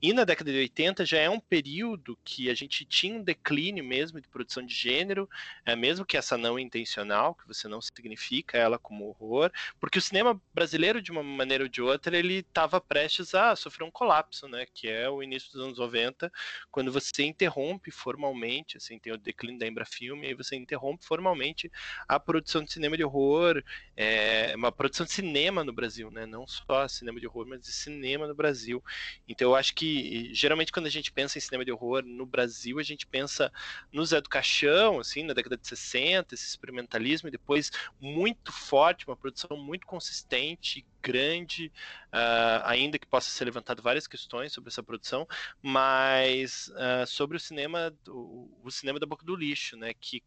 E 0.01 0.11
na 0.11 0.25
década 0.25 0.51
de 0.51 0.57
80 0.57 1.05
já 1.05 1.19
é 1.19 1.29
um 1.29 1.39
período 1.39 2.19
que 2.21 2.49
a 2.49 2.53
gente 2.53 2.83
tinha 2.83 3.15
um 3.15 3.23
declínio 3.23 3.85
mesmo 3.85 4.19
de 4.19 4.27
produção 4.27 4.61
de 4.61 4.75
gênero, 4.75 5.29
é, 5.65 5.73
mesmo 5.73 6.05
que 6.05 6.17
essa 6.17 6.37
não 6.37 6.59
intencional, 6.59 7.33
que 7.33 7.47
você 7.47 7.69
não 7.69 7.81
significa 7.81 8.57
ela 8.57 8.77
como 8.77 9.07
horror, 9.07 9.53
porque 9.79 9.99
o 9.99 10.01
cinema 10.01 10.37
brasileiro, 10.53 11.01
de 11.01 11.13
uma 11.13 11.23
maneira 11.23 11.63
ou 11.63 11.69
de 11.69 11.81
outra, 11.81 12.17
ele 12.17 12.39
estava 12.39 12.81
prestes 12.81 13.33
a 13.33 13.55
sofrer 13.55 13.85
um 13.85 13.91
colapso, 13.91 14.49
né? 14.49 14.65
Que 14.73 14.89
é 14.89 15.09
o 15.09 15.23
início 15.23 15.49
dos 15.53 15.61
anos 15.61 15.77
90, 15.77 16.29
quando 16.71 16.91
você 16.91 17.23
interrompe 17.23 17.91
formalmente, 17.91 18.77
assim, 18.77 18.99
tem 18.99 19.13
o 19.13 19.17
declínio 19.17 19.59
da 19.59 19.67
Embrafilme, 19.67 20.27
aí 20.27 20.33
você 20.33 20.55
interrompe 20.55 21.05
formalmente 21.05 21.71
a 22.07 22.19
produção 22.19 22.63
de 22.63 22.71
cinema 22.71 22.97
de 22.97 23.03
horror, 23.03 23.63
é, 23.95 24.53
uma 24.55 24.71
produção 24.71 25.05
de 25.05 25.11
cinema 25.11 25.63
no 25.63 25.73
Brasil, 25.73 26.11
né? 26.11 26.25
Não 26.25 26.47
só 26.47 26.87
cinema 26.87 27.19
de 27.19 27.27
horror, 27.27 27.47
mas 27.47 27.61
de 27.61 27.71
cinema 27.71 28.27
no 28.27 28.35
Brasil. 28.35 28.83
Então 29.27 29.49
eu 29.49 29.55
acho 29.55 29.73
que 29.73 30.33
geralmente 30.33 30.71
quando 30.71 30.85
a 30.85 30.91
gente 30.91 31.11
pensa 31.11 31.37
em 31.37 31.41
cinema 31.41 31.65
de 31.65 31.71
horror 31.71 32.03
no 32.03 32.25
Brasil, 32.25 32.79
a 32.79 32.83
gente 32.83 33.05
pensa 33.05 33.51
no 33.91 34.05
Zé 34.05 34.21
do 34.21 34.29
Caixão, 34.29 34.99
assim, 34.99 35.23
na 35.23 35.33
década 35.33 35.57
de 35.57 35.67
60, 35.67 36.33
esse 36.33 36.47
experimentalismo, 36.47 37.27
e 37.27 37.31
depois 37.31 37.71
muito 37.99 38.51
forte, 38.51 39.07
uma 39.07 39.15
produção 39.15 39.57
muito 39.57 39.85
consistente, 39.85 40.85
grande, 41.07 41.71
uh, 42.13 42.61
ainda 42.65 42.99
que 42.99 43.07
possa 43.07 43.29
ser 43.29 43.45
levantado 43.45 43.81
várias 43.81 44.07
questões 44.07 44.51
sobre 44.51 44.69
essa 44.69 44.83
produção, 44.83 45.25
mas 45.61 46.67
uh, 46.69 47.07
sobre 47.07 47.37
o 47.37 47.39
cinema, 47.39 47.95
o, 48.09 48.49
o, 48.61 48.69
cinema 48.69 48.99
da 48.99 49.05
boca 49.05 49.25
do 49.25 49.35
lixo, 49.35 49.77
né, 49.77 49.93
que 49.93 50.21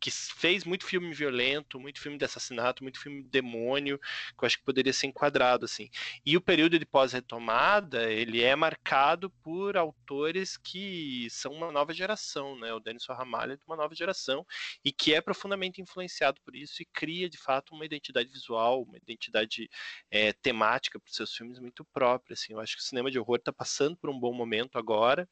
que 0.00 0.10
fez 0.10 0.64
muito 0.64 0.84
filme 0.84 1.12
violento, 1.12 1.80
muito 1.80 2.00
filme 2.00 2.18
de 2.18 2.24
assassinato, 2.24 2.82
muito 2.82 3.00
filme 3.00 3.22
de 3.22 3.28
demônio, 3.28 3.98
que 3.98 4.44
eu 4.44 4.46
acho 4.46 4.58
que 4.58 4.64
poderia 4.64 4.92
ser 4.92 5.06
enquadrado 5.06 5.64
assim. 5.64 5.88
E 6.24 6.36
o 6.36 6.40
período 6.40 6.78
de 6.78 6.86
pós-retomada, 6.86 8.10
ele 8.10 8.42
é 8.42 8.54
marcado 8.56 9.30
por 9.42 9.76
autores 9.76 10.56
que 10.56 11.28
são 11.30 11.52
uma 11.52 11.70
nova 11.72 11.92
geração, 11.92 12.58
né? 12.58 12.72
O 12.72 12.80
Denis 12.80 13.06
Ramalho 13.08 13.52
é 13.52 13.56
de 13.56 13.64
uma 13.66 13.76
nova 13.76 13.94
geração 13.94 14.46
e 14.84 14.92
que 14.92 15.14
é 15.14 15.20
profundamente 15.20 15.80
influenciado 15.80 16.40
por 16.42 16.54
isso 16.54 16.82
e 16.82 16.86
cria 16.86 17.28
de 17.28 17.38
fato 17.38 17.74
uma 17.74 17.84
identidade 17.84 18.30
visual, 18.30 18.82
uma 18.82 18.96
identidade 18.96 19.68
é, 20.10 20.32
temática 20.32 20.98
para 20.98 21.08
os 21.08 21.16
seus 21.16 21.34
filmes 21.34 21.58
muito 21.58 21.84
própria. 21.84 22.34
Assim. 22.34 22.52
Eu 22.52 22.60
acho 22.60 22.76
que 22.76 22.82
o 22.82 22.84
cinema 22.84 23.10
de 23.10 23.18
horror 23.18 23.36
está 23.36 23.52
passando 23.52 23.96
por 23.96 24.10
um 24.10 24.18
bom 24.18 24.32
momento 24.32 24.78
agora. 24.78 25.28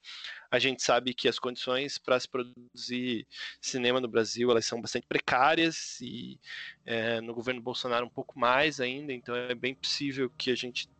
A 0.53 0.59
gente 0.59 0.83
sabe 0.83 1.15
que 1.15 1.29
as 1.29 1.39
condições 1.39 1.97
para 1.97 2.21
se 2.21 2.29
produzir 2.29 3.27
cinema 3.59 3.99
no 4.03 4.07
Brasil 4.07 4.51
elas 4.51 4.67
são 4.67 4.83
bastante 4.83 5.07
precárias 5.07 5.99
e 6.03 6.39
é, 6.85 7.23
no 7.23 7.33
governo 7.33 7.63
Bolsonaro 7.63 8.05
um 8.05 8.11
pouco 8.11 8.39
mais 8.39 8.79
ainda. 8.79 9.15
Então 9.15 9.35
é 9.35 9.55
bem 9.55 9.75
possível 9.75 10.29
que 10.37 10.51
a 10.51 10.55
gente 10.55 10.91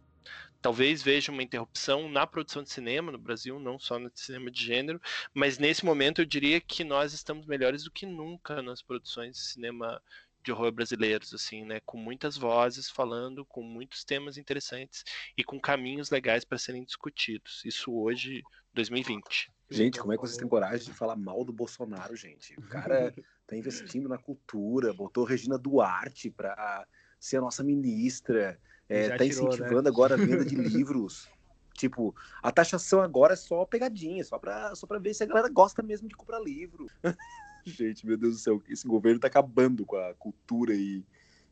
talvez 0.63 1.03
veja 1.03 1.31
uma 1.31 1.43
interrupção 1.43 2.09
na 2.09 2.27
produção 2.27 2.63
de 2.63 2.71
cinema 2.71 3.13
no 3.13 3.19
Brasil, 3.19 3.59
não 3.61 3.79
só 3.79 3.99
no 3.99 4.11
cinema 4.15 4.51
de 4.51 4.65
gênero, 4.65 4.99
mas 5.35 5.59
nesse 5.59 5.85
momento 5.85 6.23
eu 6.23 6.25
diria 6.25 6.59
que 6.59 6.83
nós 6.83 7.13
estamos 7.13 7.45
melhores 7.45 7.85
do 7.85 7.91
que 7.91 8.07
nunca 8.07 8.63
nas 8.63 8.81
produções 8.81 9.37
de 9.37 9.43
cinema 9.43 10.01
de 10.43 10.53
horror 10.53 10.73
brasileiros, 10.73 11.33
assim, 11.33 11.65
né? 11.65 11.81
Com 11.87 11.97
muitas 11.97 12.37
vozes 12.37 12.91
falando, 12.91 13.45
com 13.45 13.63
muitos 13.63 14.05
temas 14.05 14.37
interessantes 14.37 15.05
e 15.37 15.45
com 15.45 15.61
caminhos 15.61 16.11
legais 16.11 16.45
para 16.45 16.59
serem 16.59 16.85
discutidos. 16.85 17.63
Isso 17.65 17.93
hoje, 17.93 18.43
2020. 18.75 19.51
Gente, 19.71 20.01
como 20.01 20.13
é 20.13 20.17
que 20.17 20.23
vocês 20.23 20.37
têm 20.37 20.49
coragem 20.49 20.87
de 20.87 20.93
falar 20.93 21.17
mal 21.17 21.45
do 21.45 21.53
Bolsonaro, 21.53 22.15
gente? 22.15 22.55
O 22.59 22.69
cara 22.69 23.13
tá 23.47 23.57
investindo 23.57 24.09
na 24.09 24.19
cultura, 24.19 24.93
botou 24.93 25.25
Regina 25.25 25.57
Duarte 25.57 26.31
para 26.31 26.87
ser 27.19 27.39
a 27.39 27.41
nossa 27.41 27.63
ministra, 27.63 28.61
é, 28.89 29.11
tá 29.11 29.19
tirou, 29.19 29.49
incentivando 29.49 29.83
né? 29.83 29.89
agora 29.89 30.15
a 30.15 30.19
venda 30.19 30.45
de 30.45 30.57
livros. 30.57 31.29
Tipo, 31.75 32.15
a 32.43 32.53
taxação 32.53 33.01
agora 33.01 33.33
é 33.33 33.37
só 33.37 33.65
pegadinha, 33.65 34.23
só 34.23 34.39
pra, 34.39 34.75
só 34.75 34.87
pra 34.87 34.99
ver 34.99 35.15
se 35.15 35.25
a 35.25 35.27
galera 35.27 35.49
gosta 35.49 35.83
mesmo 35.83 36.07
de 36.07 36.15
comprar 36.15 36.39
livro. 36.39 36.87
Gente, 37.65 38.07
meu 38.07 38.17
Deus 38.17 38.35
do 38.35 38.41
céu, 38.41 38.63
esse 38.69 38.87
governo 38.87 39.21
tá 39.21 39.29
acabando 39.29 39.85
com 39.85 39.97
a 39.97 40.15
cultura 40.15 40.75
e, 40.75 41.05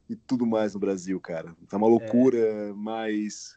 e 0.08 0.16
tudo 0.16 0.46
mais 0.46 0.74
no 0.74 0.80
Brasil, 0.80 1.20
cara. 1.20 1.54
Tá 1.68 1.76
uma 1.76 1.86
loucura, 1.86 2.38
é. 2.38 2.72
mas 2.72 3.56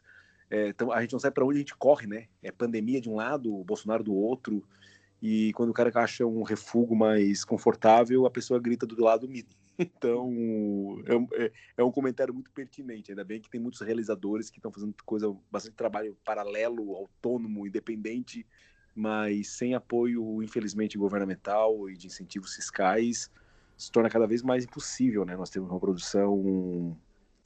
é, 0.50 0.68
então, 0.68 0.92
a 0.92 1.00
gente 1.00 1.12
não 1.12 1.18
sabe 1.18 1.34
para 1.34 1.44
onde 1.44 1.56
a 1.56 1.60
gente 1.60 1.76
corre, 1.76 2.06
né? 2.06 2.26
É 2.42 2.52
pandemia 2.52 3.00
de 3.00 3.08
um 3.08 3.16
lado, 3.16 3.52
o 3.52 3.64
Bolsonaro 3.64 4.04
do 4.04 4.14
outro, 4.14 4.64
e 5.20 5.52
quando 5.54 5.70
o 5.70 5.72
cara 5.72 5.90
acha 5.94 6.26
um 6.26 6.42
refúgio 6.42 6.94
mais 6.94 7.44
confortável, 7.44 8.26
a 8.26 8.30
pessoa 8.30 8.60
grita 8.60 8.86
do 8.86 9.02
lado 9.02 9.26
do 9.26 9.32
mito. 9.32 9.56
Então, 9.76 11.02
é, 11.04 11.44
é, 11.46 11.52
é, 11.78 11.82
um 11.82 11.90
comentário 11.90 12.32
muito 12.32 12.48
pertinente. 12.52 13.10
Ainda 13.10 13.24
bem 13.24 13.40
que 13.40 13.50
tem 13.50 13.60
muitos 13.60 13.80
realizadores 13.80 14.48
que 14.48 14.60
estão 14.60 14.70
fazendo 14.70 14.94
coisa, 15.04 15.34
bastante 15.50 15.74
trabalho 15.74 16.16
paralelo, 16.24 16.94
autônomo, 16.94 17.66
independente, 17.66 18.46
mas 18.94 19.48
sem 19.48 19.74
apoio, 19.74 20.42
infelizmente, 20.42 20.98
governamental 20.98 21.88
e 21.90 21.96
de 21.96 22.06
incentivos 22.06 22.54
fiscais, 22.54 23.30
se 23.76 23.90
torna 23.90 24.08
cada 24.08 24.26
vez 24.26 24.42
mais 24.42 24.64
impossível, 24.64 25.24
né? 25.24 25.36
Nós 25.36 25.50
temos 25.50 25.70
uma 25.70 25.80
produção 25.80 26.96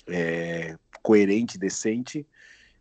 é, 0.07 0.76
coerente, 1.03 1.59
decente, 1.59 2.26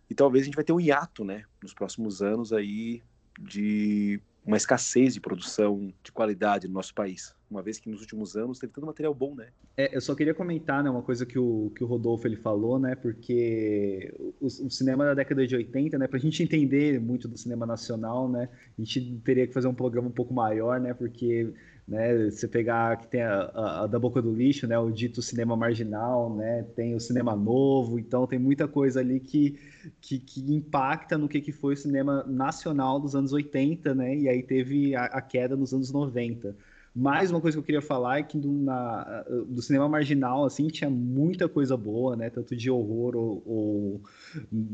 e 0.09 0.15
talvez 0.15 0.43
a 0.43 0.45
gente 0.45 0.55
vai 0.55 0.63
ter 0.63 0.73
um 0.73 0.79
hiato, 0.79 1.23
né? 1.23 1.45
Nos 1.61 1.73
próximos 1.73 2.21
anos 2.21 2.51
aí 2.51 3.01
de 3.39 4.19
uma 4.45 4.57
escassez 4.57 5.13
de 5.13 5.21
produção 5.21 5.93
de 6.03 6.11
qualidade 6.11 6.67
no 6.67 6.73
nosso 6.73 6.93
país 6.93 7.36
uma 7.49 7.61
vez 7.61 7.79
que 7.79 7.89
nos 7.89 8.01
últimos 8.01 8.35
anos 8.35 8.59
teve 8.59 8.73
tanto 8.73 8.85
material 8.85 9.13
bom, 9.13 9.35
né? 9.35 9.47
É, 9.75 9.95
eu 9.95 10.01
só 10.01 10.13
queria 10.13 10.33
comentar, 10.33 10.83
né, 10.83 10.89
uma 10.89 11.01
coisa 11.01 11.25
que 11.25 11.39
o, 11.39 11.71
que 11.75 11.83
o 11.83 11.87
Rodolfo 11.87 12.27
ele 12.27 12.35
falou, 12.35 12.77
né, 12.79 12.95
porque 12.95 14.13
o, 14.39 14.45
o 14.45 14.69
cinema 14.69 15.05
da 15.05 15.13
década 15.13 15.45
de 15.45 15.55
80, 15.55 15.97
né, 15.97 16.07
pra 16.07 16.19
gente 16.19 16.43
entender 16.43 16.99
muito 16.99 17.27
do 17.27 17.37
cinema 17.37 17.65
nacional, 17.65 18.29
né, 18.29 18.49
a 18.77 18.81
gente 18.81 19.19
teria 19.23 19.47
que 19.47 19.53
fazer 19.53 19.67
um 19.67 19.73
programa 19.73 20.07
um 20.07 20.11
pouco 20.11 20.33
maior, 20.33 20.79
né, 20.79 20.93
porque 20.93 21.53
né? 21.87 22.29
Você 22.29 22.47
pegar 22.47 22.97
que 22.97 23.07
tem 23.07 23.21
a, 23.21 23.43
a, 23.53 23.83
a, 23.83 23.87
da 23.87 23.97
boca 23.97 24.21
do 24.21 24.33
lixo, 24.33 24.67
né? 24.67 24.77
O 24.77 24.91
dito 24.91 25.21
cinema 25.21 25.55
marginal, 25.55 26.35
né? 26.35 26.63
Tem 26.75 26.93
o 26.93 26.99
cinema 26.99 27.33
novo, 27.35 27.97
então 27.97 28.27
tem 28.27 28.37
muita 28.37 28.67
coisa 28.67 28.99
ali 28.99 29.21
que, 29.21 29.57
que, 30.01 30.19
que 30.19 30.53
impacta 30.53 31.17
no 31.17 31.29
que, 31.29 31.39
que 31.39 31.53
foi 31.53 31.75
o 31.75 31.77
cinema 31.77 32.25
nacional 32.27 32.99
dos 32.99 33.15
anos 33.15 33.31
80, 33.31 33.95
né? 33.95 34.17
E 34.17 34.27
aí 34.27 34.43
teve 34.43 34.95
a, 34.95 35.05
a 35.05 35.21
queda 35.21 35.55
nos 35.55 35.73
anos 35.73 35.89
90. 35.89 36.53
Mais 36.99 37.29
uma 37.29 37.39
coisa 37.39 37.55
que 37.55 37.59
eu 37.59 37.63
queria 37.63 37.81
falar 37.81 38.17
é 38.17 38.23
que 38.23 38.39
do, 38.39 38.51
na, 38.51 39.23
do 39.47 39.61
cinema 39.61 39.87
marginal, 39.87 40.45
assim, 40.45 40.65
tinha 40.67 40.89
muita 40.89 41.47
coisa 41.47 41.77
boa, 41.77 42.15
né? 42.15 42.27
Tanto 42.27 42.55
de 42.55 42.71
horror 42.71 43.15
ou, 43.15 43.43
ou 43.45 44.01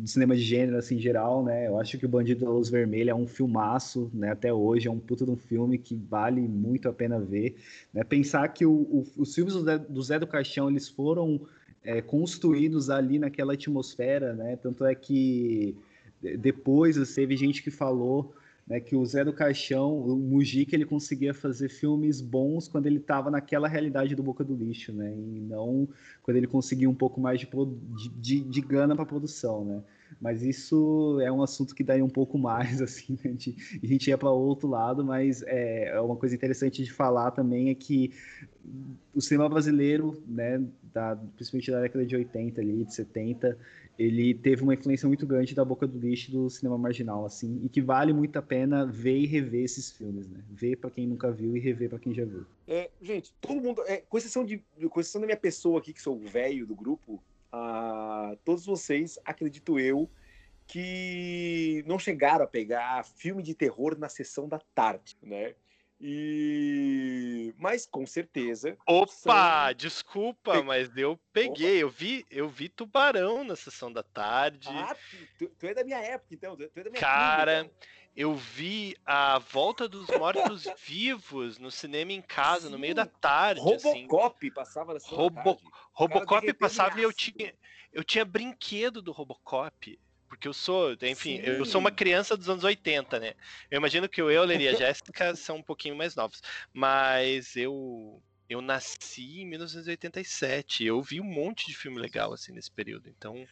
cinema 0.05 0.33
de 0.33 0.41
gênero, 0.41 0.77
assim, 0.77 0.95
em 0.95 0.99
geral, 0.99 1.43
né? 1.43 1.67
Eu 1.67 1.77
acho 1.77 1.97
que 1.97 2.05
o 2.05 2.09
Bandido 2.09 2.45
da 2.45 2.51
Luz 2.51 2.69
Vermelha 2.69 3.11
é 3.11 3.13
um 3.15 3.27
filmaço, 3.27 4.09
né? 4.13 4.31
Até 4.31 4.53
hoje, 4.53 4.87
é 4.87 4.91
um 4.91 4.99
puta 4.99 5.25
de 5.25 5.31
um 5.31 5.35
filme 5.35 5.77
que 5.77 5.95
vale 5.95 6.39
muito 6.39 6.87
a 6.87 6.93
pena 6.93 7.19
ver. 7.19 7.57
Né? 7.93 8.05
Pensar 8.05 8.47
que 8.47 8.65
o, 8.65 8.71
o, 8.71 9.05
os 9.17 9.35
filmes 9.35 9.53
do 9.53 9.65
Zé, 9.65 9.77
do 9.77 10.01
Zé 10.01 10.17
do 10.17 10.25
Caixão, 10.25 10.69
eles 10.69 10.87
foram 10.87 11.41
é, 11.83 12.01
construídos 12.01 12.89
ali 12.89 13.19
naquela 13.19 13.51
atmosfera, 13.51 14.33
né? 14.33 14.55
Tanto 14.55 14.85
é 14.85 14.95
que 14.95 15.75
depois 16.39 17.13
teve 17.13 17.35
gente 17.35 17.61
que 17.61 17.69
falou 17.69 18.33
né, 18.67 18.79
que 18.79 18.95
o 18.95 19.05
Zé 19.05 19.23
do 19.23 19.33
Caixão, 19.33 19.97
o 19.97 20.15
Mujica, 20.15 20.75
ele 20.75 20.85
conseguia 20.85 21.33
fazer 21.33 21.69
filmes 21.69 22.21
bons 22.21 22.67
quando 22.67 22.85
ele 22.85 22.97
estava 22.97 23.29
naquela 23.29 23.67
realidade 23.67 24.15
do 24.15 24.23
Boca 24.23 24.43
do 24.43 24.55
Lixo, 24.55 24.93
né, 24.93 25.13
e 25.13 25.39
não 25.41 25.87
quando 26.21 26.37
ele 26.37 26.47
conseguia 26.47 26.89
um 26.89 26.95
pouco 26.95 27.19
mais 27.19 27.39
de, 27.39 27.47
de, 28.17 28.41
de 28.41 28.61
gana 28.61 28.95
para 28.95 29.05
produção, 29.05 29.65
né. 29.65 29.83
Mas 30.19 30.43
isso 30.43 31.19
é 31.21 31.31
um 31.31 31.41
assunto 31.41 31.75
que 31.75 31.83
daria 31.83 32.03
um 32.03 32.09
pouco 32.09 32.37
mais, 32.37 32.81
assim, 32.81 33.17
né, 33.23 33.31
de, 33.31 33.55
a 33.81 33.85
gente 33.85 34.09
ia 34.09 34.17
para 34.17 34.31
outro 34.31 34.67
lado, 34.67 35.03
mas 35.03 35.43
é, 35.43 35.89
é, 35.89 35.99
uma 35.99 36.15
coisa 36.15 36.35
interessante 36.35 36.83
de 36.83 36.91
falar 36.91 37.31
também 37.31 37.69
é 37.69 37.75
que 37.75 38.11
o 39.13 39.21
cinema 39.21 39.49
brasileiro, 39.49 40.21
né, 40.27 40.63
da, 40.93 41.15
principalmente 41.35 41.71
da 41.71 41.81
década 41.81 42.05
de 42.05 42.15
80 42.15 42.61
ali, 42.61 42.83
de 42.83 42.93
70, 42.93 43.57
ele 43.97 44.33
teve 44.33 44.63
uma 44.63 44.73
influência 44.73 45.07
muito 45.07 45.25
grande 45.25 45.53
da 45.53 45.63
boca 45.63 45.85
do 45.85 45.99
lixo 45.99 46.31
do 46.31 46.49
cinema 46.49 46.77
marginal, 46.77 47.25
assim, 47.25 47.59
e 47.63 47.69
que 47.69 47.81
vale 47.81 48.11
muito 48.11 48.37
a 48.37 48.41
pena 48.41 48.85
ver 48.85 49.17
e 49.17 49.25
rever 49.25 49.63
esses 49.63 49.91
filmes, 49.91 50.27
né? 50.27 50.39
Ver 50.49 50.77
para 50.77 50.89
quem 50.89 51.05
nunca 51.05 51.31
viu 51.31 51.55
e 51.55 51.59
rever 51.59 51.89
para 51.89 51.99
quem 51.99 52.13
já 52.13 52.25
viu. 52.25 52.45
É, 52.67 52.89
gente, 53.01 53.31
todo 53.39 53.61
mundo, 53.61 53.83
é, 53.85 53.97
com 53.97 54.17
exceção 54.17 54.43
de, 54.43 54.63
com 54.89 54.99
exceção 54.99 55.21
da 55.21 55.27
minha 55.27 55.37
pessoa 55.37 55.79
aqui 55.79 55.93
que 55.93 56.01
sou 56.01 56.15
o 56.15 56.19
velho 56.19 56.65
do 56.65 56.75
grupo, 56.75 57.21
uh, 57.53 58.35
todos 58.43 58.65
vocês, 58.65 59.19
acredito 59.23 59.79
eu, 59.79 60.09
que 60.65 61.83
não 61.85 61.99
chegaram 61.99 62.45
a 62.45 62.47
pegar 62.47 63.03
filme 63.03 63.43
de 63.43 63.53
terror 63.53 63.97
na 63.97 64.09
sessão 64.09 64.47
da 64.47 64.59
tarde, 64.73 65.17
né? 65.21 65.53
E 66.05 67.53
mas 67.57 67.85
com 67.85 68.05
certeza. 68.05 68.77
Opa, 68.85 69.67
são... 69.67 69.73
desculpa, 69.73 70.61
mas 70.61 70.95
eu 70.97 71.17
peguei, 71.31 71.77
Opa. 71.77 71.81
eu 71.81 71.89
vi, 71.89 72.25
eu 72.29 72.49
vi 72.49 72.67
Tubarão 72.67 73.43
na 73.45 73.55
sessão 73.55 73.91
da 73.91 74.03
tarde. 74.03 74.67
Ah, 74.69 74.95
tu, 75.37 75.47
tu 75.47 75.65
é 75.65 75.73
da 75.73 75.83
minha 75.83 75.99
época 75.99 76.33
então, 76.33 76.57
tu 76.57 76.63
é 76.63 76.83
da 76.83 76.89
minha 76.89 76.99
Cara, 76.99 77.61
então. 77.61 77.71
Eu 78.15 78.35
vi 78.35 78.95
a 79.05 79.39
Volta 79.39 79.87
dos 79.87 80.07
Mortos 80.07 80.65
Vivos 80.85 81.57
no 81.57 81.71
cinema 81.71 82.11
em 82.11 82.21
casa 82.21 82.67
Sim. 82.67 82.71
no 82.71 82.79
meio 82.79 82.93
da 82.93 83.05
tarde, 83.05 83.61
assim. 83.73 84.03
Robocop 84.03 84.37
assim. 84.37 84.53
passava 84.53 84.93
na 84.93 84.99
Robo... 85.03 85.43
tarde. 85.43 85.61
Robocop 85.93 86.53
passava 86.53 86.99
e 86.99 87.03
eu 87.03 87.11
tinha 87.11 87.53
eu 87.91 88.03
tinha 88.03 88.25
brinquedo 88.25 89.01
do 89.01 89.11
Robocop. 89.11 89.99
Porque 90.27 90.47
eu 90.47 90.53
sou, 90.53 90.93
enfim, 91.03 91.37
Sim. 91.37 91.43
eu 91.43 91.63
sou 91.63 91.79
uma 91.79 91.91
criança 91.91 92.35
dos 92.35 92.49
anos 92.49 92.63
80, 92.63 93.19
né? 93.19 93.35
Eu 93.69 93.77
imagino 93.77 94.09
que 94.09 94.19
o 94.19 94.31
Euler 94.31 94.59
e 94.59 94.67
a 94.67 94.73
Jéssica 94.73 95.35
são 95.37 95.57
um 95.57 95.63
pouquinho 95.63 95.95
mais 95.95 96.15
novos. 96.15 96.41
Mas 96.73 97.55
eu 97.55 98.19
eu 98.49 98.61
nasci 98.61 99.41
em 99.41 99.45
1987. 99.45 100.85
Eu 100.85 101.01
vi 101.01 101.21
um 101.21 101.23
monte 101.23 101.67
de 101.67 101.75
filme 101.75 101.99
legal 101.99 102.33
assim 102.33 102.51
nesse 102.51 102.71
período. 102.71 103.09
Então 103.09 103.47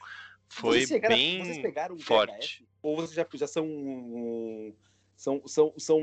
foi 0.49 0.86
vocês 0.86 1.01
bem 1.01 1.62
pegaram 1.62 1.97
forte. 1.99 2.66
Ou 2.82 2.96
vocês 2.96 3.14
já, 3.14 3.28
já 3.34 3.48
são 3.48 4.74
são, 5.22 5.40
são, 5.46 5.74
são 5.78 6.02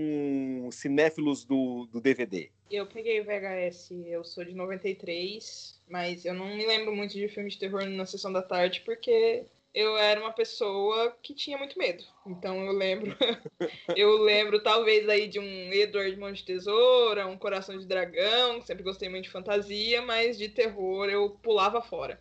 cinéfilos 0.71 1.45
do, 1.45 1.87
do 1.87 2.01
DVD? 2.01 2.51
Eu 2.71 2.87
peguei 2.87 3.21
o 3.21 3.25
VHS, 3.25 3.91
eu 4.07 4.23
sou 4.23 4.45
de 4.45 4.55
93, 4.55 5.81
mas 5.89 6.25
eu 6.25 6.33
não 6.35 6.47
me 6.47 6.65
lembro 6.65 6.95
muito 6.95 7.15
de 7.15 7.27
filme 7.27 7.51
de 7.51 7.59
terror 7.59 7.85
na 7.85 8.07
sessão 8.07 8.33
da 8.33 8.43
tarde, 8.43 8.83
porque 8.85 9.45
eu 9.75 9.97
era 9.97 10.21
uma 10.21 10.33
pessoa 10.33 11.17
que 11.21 11.35
tinha 11.35 11.59
muito 11.59 11.77
medo. 11.77 12.05
Então 12.25 12.65
eu 12.65 12.73
lembro, 12.73 13.17
eu 13.97 14.19
lembro 14.23 14.63
talvez 14.63 15.09
aí 15.09 15.27
de 15.27 15.41
um 15.41 15.73
Edward 15.73 16.17
Mão 16.17 16.33
de 16.33 16.45
Tesoura, 16.45 17.27
um 17.27 17.37
Coração 17.37 17.77
de 17.77 17.87
Dragão, 17.87 18.63
sempre 18.63 18.85
gostei 18.85 19.09
muito 19.09 19.25
de 19.25 19.31
fantasia, 19.31 20.01
mas 20.03 20.39
de 20.39 20.49
terror 20.49 21.09
eu 21.09 21.31
pulava 21.43 21.83
fora. 21.83 22.21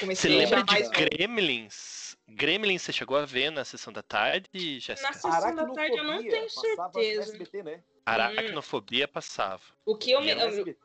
Comecei 0.00 0.30
Você 0.30 0.36
lembra 0.36 0.64
de. 0.64 0.88
Gremlins? 0.90 2.03
Gremlin, 2.28 2.78
você 2.78 2.92
chegou 2.92 3.16
a 3.16 3.24
ver 3.24 3.50
na 3.50 3.64
sessão 3.64 3.92
da 3.92 4.02
tarde, 4.02 4.80
Jéssica? 4.80 5.08
Na 5.08 5.12
sessão 5.12 5.54
da 5.54 5.66
tarde 5.70 5.96
eu 5.96 6.04
não 6.04 6.22
tenho 6.22 6.50
certeza. 6.50 7.22
SBT, 7.22 7.62
né? 7.62 7.82
Aracnofobia 8.04 9.04
hum. 9.04 9.12
passava. 9.12 9.62
O 9.84 9.96
que 9.96 10.10
eu 10.10 10.20
me 10.20 10.34
lembro. 10.34 10.76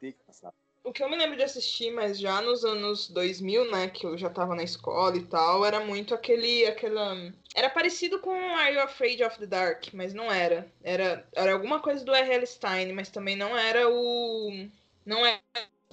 O 0.83 0.93
que 0.93 1.03
eu 1.03 1.09
me 1.09 1.17
lembro 1.17 1.35
de 1.35 1.43
assistir, 1.43 1.91
mas 1.91 2.17
já 2.17 2.41
nos 2.41 2.63
anos 2.63 3.09
2000, 3.09 3.69
né, 3.69 3.89
que 3.89 4.07
eu 4.07 4.17
já 4.17 4.29
tava 4.29 4.55
na 4.55 4.63
escola 4.63 5.17
e 5.17 5.25
tal, 5.25 5.65
era 5.65 5.81
muito 5.81 6.15
aquele, 6.15 6.65
aquela... 6.65 7.15
Era 7.53 7.69
parecido 7.69 8.19
com 8.19 8.31
Are 8.55 8.73
You 8.73 8.81
Afraid 8.81 9.21
of 9.23 9.37
the 9.37 9.45
Dark, 9.45 9.87
mas 9.93 10.13
não 10.13 10.31
era. 10.31 10.71
Era, 10.81 11.27
era 11.35 11.51
alguma 11.51 11.81
coisa 11.81 12.03
do 12.03 12.15
R.L. 12.15 12.47
Stein, 12.47 12.93
mas 12.93 13.09
também 13.09 13.35
não 13.35 13.55
era 13.57 13.89
o... 13.89 14.67
Não 15.05 15.25
era 15.25 15.41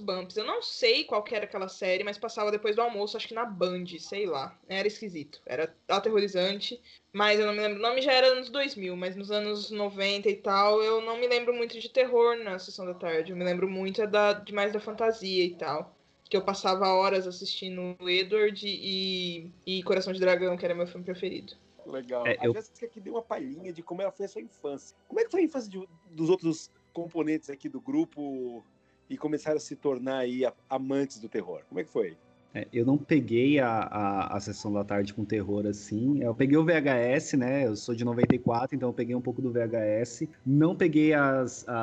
Bumps. 0.01 0.37
Eu 0.37 0.45
não 0.45 0.61
sei 0.61 1.05
qual 1.05 1.23
que 1.23 1.35
era 1.35 1.45
aquela 1.45 1.69
série, 1.69 2.05
mas 2.05 2.19
passava 2.19 2.51
depois 2.51 2.77
do 2.77 2.83
almoço, 2.83 3.17
acho 3.17 3.29
que 3.29 3.35
na 3.35 3.45
Band, 3.45 3.87
sei 3.99 4.27
lá. 4.27 4.59
Era 4.69 4.87
esquisito. 4.87 5.41
Era 5.47 5.75
aterrorizante, 5.89 6.81
mas 7.13 7.41
eu 7.41 7.47
não 7.47 7.55
me 7.55 7.61
lembro. 7.61 7.79
O 7.79 7.83
nome 7.83 8.03
já 8.03 8.13
era 8.13 8.29
anos 8.29 8.51
2000, 8.51 8.97
mas 8.97 9.17
nos 9.17 9.31
anos 9.31 9.71
90 9.71 10.29
e 10.29 10.37
tal, 10.37 10.83
eu 10.83 11.01
não 11.01 11.19
me 11.19 11.27
lembro 11.27 11.55
muito 11.55 11.79
de 11.81 11.89
terror 11.89 12.37
na 12.37 12.59
sessão 12.59 12.85
da 12.85 12.95
tarde. 12.95 13.33
Eu 13.33 13.37
me 13.37 13.45
lembro 13.45 13.69
muito 13.69 14.03
é 14.03 14.07
da, 14.07 14.35
de 14.35 14.53
mais 14.53 14.73
da 14.73 14.81
fantasia 14.81 15.45
e 15.45 15.55
tal. 15.55 15.95
Que 16.29 16.37
eu 16.37 16.43
passava 16.43 16.89
horas 16.89 17.27
assistindo 17.27 17.97
Edward 18.07 18.67
e, 18.67 19.51
e 19.65 19.83
Coração 19.83 20.13
de 20.13 20.21
Dragão, 20.21 20.57
que 20.57 20.65
era 20.65 20.75
meu 20.75 20.87
filme 20.87 21.05
preferido. 21.05 21.55
Legal. 21.87 22.27
É, 22.27 22.37
eu... 22.43 22.51
A 22.51 22.55
Jéssica 22.55 22.87
aqui 22.87 23.01
deu 23.01 23.15
uma 23.15 23.23
palhinha 23.23 23.73
de 23.73 23.83
como 23.83 24.03
ela 24.03 24.11
foi 24.11 24.27
a 24.27 24.29
sua 24.29 24.43
infância. 24.43 24.97
Como 25.09 25.21
é 25.21 25.25
que 25.25 25.31
foi 25.31 25.41
a 25.41 25.45
infância 25.45 25.71
de, 25.71 25.89
dos 26.11 26.29
outros 26.29 26.71
componentes 26.93 27.49
aqui 27.49 27.69
do 27.69 27.81
grupo 27.81 28.65
e 29.09 29.17
começaram 29.17 29.57
a 29.57 29.61
se 29.61 29.77
tornar 29.77 30.19
aí 30.19 30.43
amantes 30.69 31.19
do 31.19 31.29
terror? 31.29 31.63
Como 31.69 31.81
é 31.81 31.85
que 31.85 31.91
foi? 31.91 32.17
É, 32.57 32.67
eu 32.73 32.87
não 32.87 32.97
peguei 32.97 33.61
a, 33.61 33.69
a, 33.69 34.37
a, 34.39 34.41
sessão 34.41 34.73
da 34.73 34.83
tarde 34.83 35.13
com 35.13 35.27
terror 35.27 35.67
assim. 35.67 36.23
Eu 36.23 36.35
peguei 36.35 36.57
o 36.57 36.65
VHS, 36.65 37.35
né? 37.35 37.67
Eu 37.67 37.77
sou 37.77 37.95
de 37.95 38.03
94, 38.03 38.75
então 38.75 38.89
eu 38.89 38.95
peguei 38.95 39.15
um 39.15 39.21
pouco 39.21 39.43
do 39.43 39.53
VHS. 39.53 40.27
Não 40.45 40.75
peguei 40.75 41.13
as, 41.13 41.69
a, 41.69 41.75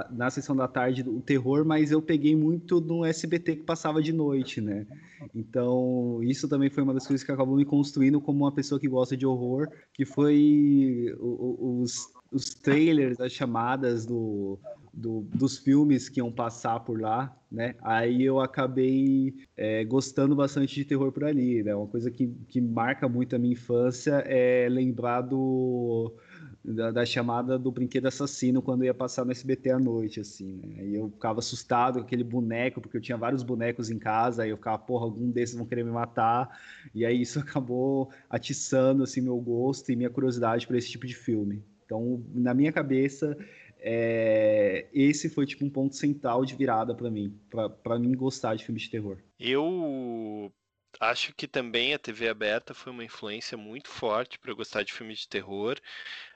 a, 0.00 0.08
na 0.12 0.28
sessão 0.28 0.54
da 0.54 0.68
tarde 0.68 1.02
o 1.08 1.22
terror, 1.22 1.64
mas 1.64 1.90
eu 1.90 2.02
peguei 2.02 2.36
muito 2.36 2.78
no 2.78 3.06
SBT 3.06 3.56
que 3.56 3.62
passava 3.62 4.02
de 4.02 4.12
noite, 4.12 4.60
né? 4.60 4.86
Então, 5.34 6.20
isso 6.22 6.46
também 6.46 6.68
foi 6.68 6.82
uma 6.82 6.92
das 6.92 7.06
coisas 7.06 7.24
que 7.24 7.32
acabou 7.32 7.56
me 7.56 7.64
construindo 7.64 8.20
como 8.20 8.44
uma 8.44 8.52
pessoa 8.52 8.78
que 8.78 8.88
gosta 8.88 9.16
de 9.16 9.24
horror, 9.24 9.66
que 9.94 10.04
foi 10.04 11.06
os, 11.18 12.12
os 12.30 12.54
trailers, 12.54 13.18
as 13.18 13.32
chamadas 13.32 14.04
do, 14.04 14.58
do, 14.92 15.22
dos 15.34 15.58
filmes 15.58 16.08
que 16.08 16.20
iam 16.20 16.30
passar 16.30 16.80
por 16.80 17.00
lá, 17.00 17.34
né? 17.50 17.74
Aí 17.80 18.22
eu 18.22 18.40
acabei 18.40 19.34
é, 19.56 19.84
gostando 19.84 20.36
bastante 20.36 20.74
de 20.74 20.84
terror 20.84 21.10
por 21.10 21.24
ali, 21.24 21.62
né? 21.62 21.74
Uma 21.74 21.86
coisa 21.86 22.10
que, 22.10 22.28
que 22.48 22.60
marca 22.60 23.08
muito 23.08 23.34
a 23.34 23.38
minha 23.38 23.54
infância 23.54 24.22
é 24.26 24.68
lembrar 24.68 25.22
do, 25.22 26.14
da, 26.62 26.90
da, 26.90 27.06
chamada 27.06 27.58
do 27.58 27.72
brinquedo 27.72 28.06
assassino 28.06 28.60
quando 28.60 28.84
ia 28.84 28.92
passar 28.92 29.24
no 29.24 29.32
SBT 29.32 29.70
à 29.70 29.78
noite, 29.78 30.20
assim, 30.20 30.52
né? 30.56 30.80
Aí 30.80 30.94
eu 30.94 31.08
ficava 31.10 31.38
assustado 31.38 31.98
com 31.98 32.04
aquele 32.04 32.24
boneco, 32.24 32.80
porque 32.80 32.96
eu 32.96 33.00
tinha 33.00 33.16
vários 33.16 33.42
bonecos 33.42 33.90
em 33.90 33.98
casa, 33.98 34.42
aí 34.42 34.50
eu 34.50 34.56
ficava, 34.58 34.78
porra, 34.78 35.04
algum 35.06 35.30
desses 35.30 35.56
vão 35.56 35.66
querer 35.66 35.84
me 35.84 35.90
matar, 35.90 36.58
e 36.94 37.06
aí 37.06 37.20
isso 37.20 37.38
acabou 37.40 38.10
atiçando, 38.28 39.02
assim, 39.02 39.22
meu 39.22 39.38
gosto 39.40 39.90
e 39.90 39.96
minha 39.96 40.10
curiosidade 40.10 40.66
por 40.66 40.76
esse 40.76 40.90
tipo 40.90 41.06
de 41.06 41.14
filme. 41.14 41.64
Então, 41.84 42.24
na 42.32 42.54
minha 42.54 42.72
cabeça, 42.72 43.36
é, 43.84 44.88
esse 44.92 45.28
foi 45.28 45.44
tipo 45.44 45.64
um 45.64 45.70
ponto 45.70 45.96
central 45.96 46.44
de 46.44 46.54
virada 46.54 46.94
para 46.94 47.10
mim, 47.10 47.36
para 47.82 47.98
mim 47.98 48.14
gostar 48.14 48.54
de 48.54 48.64
filmes 48.64 48.84
de 48.84 48.90
terror. 48.90 49.18
Eu 49.38 50.52
acho 51.00 51.34
que 51.34 51.48
também 51.48 51.92
a 51.92 51.98
TV 51.98 52.28
aberta 52.28 52.72
foi 52.72 52.92
uma 52.92 53.04
influência 53.04 53.58
muito 53.58 53.88
forte 53.88 54.38
para 54.38 54.54
gostar 54.54 54.84
de 54.84 54.92
filmes 54.92 55.20
de 55.20 55.28
terror. 55.28 55.80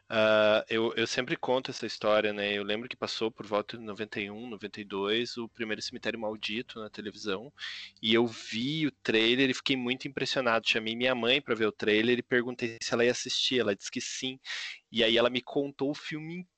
Uh, 0.09 0.63
eu, 0.69 0.93
eu, 0.95 1.07
sempre 1.07 1.37
conto 1.37 1.71
essa 1.71 1.85
história, 1.85 2.33
né? 2.33 2.53
Eu 2.53 2.63
lembro 2.63 2.89
que 2.89 2.97
passou 2.97 3.31
por 3.31 3.45
volta 3.45 3.77
de 3.77 3.83
91, 3.83 4.49
92, 4.51 5.37
o 5.37 5.49
primeiro 5.49 5.83
Cemitério 5.83 6.19
Maldito 6.19 6.79
na 6.81 6.89
televisão, 6.89 7.53
e 8.01 8.15
eu 8.15 8.25
vi 8.25 8.87
o 8.87 8.93
trailer 9.03 9.51
e 9.51 9.55
fiquei 9.55 9.77
muito 9.77 10.07
impressionado. 10.07 10.69
Chamei 10.69 10.95
minha 10.95 11.15
mãe 11.15 11.41
para 11.41 11.57
ver 11.57 11.67
o 11.67 11.73
trailer 11.73 12.19
e 12.19 12.23
perguntei 12.23 12.77
se 12.81 12.95
ela 12.95 13.05
ia 13.05 13.11
assistir. 13.11 13.61
Ela 13.61 13.75
disse 13.75 13.91
que 13.91 14.01
sim. 14.01 14.39
E 14.91 15.03
aí 15.03 15.17
ela 15.17 15.31
me 15.31 15.43
contou 15.43 15.91
o 15.91 15.95
filme 15.95 16.35
inteiro 16.35 16.56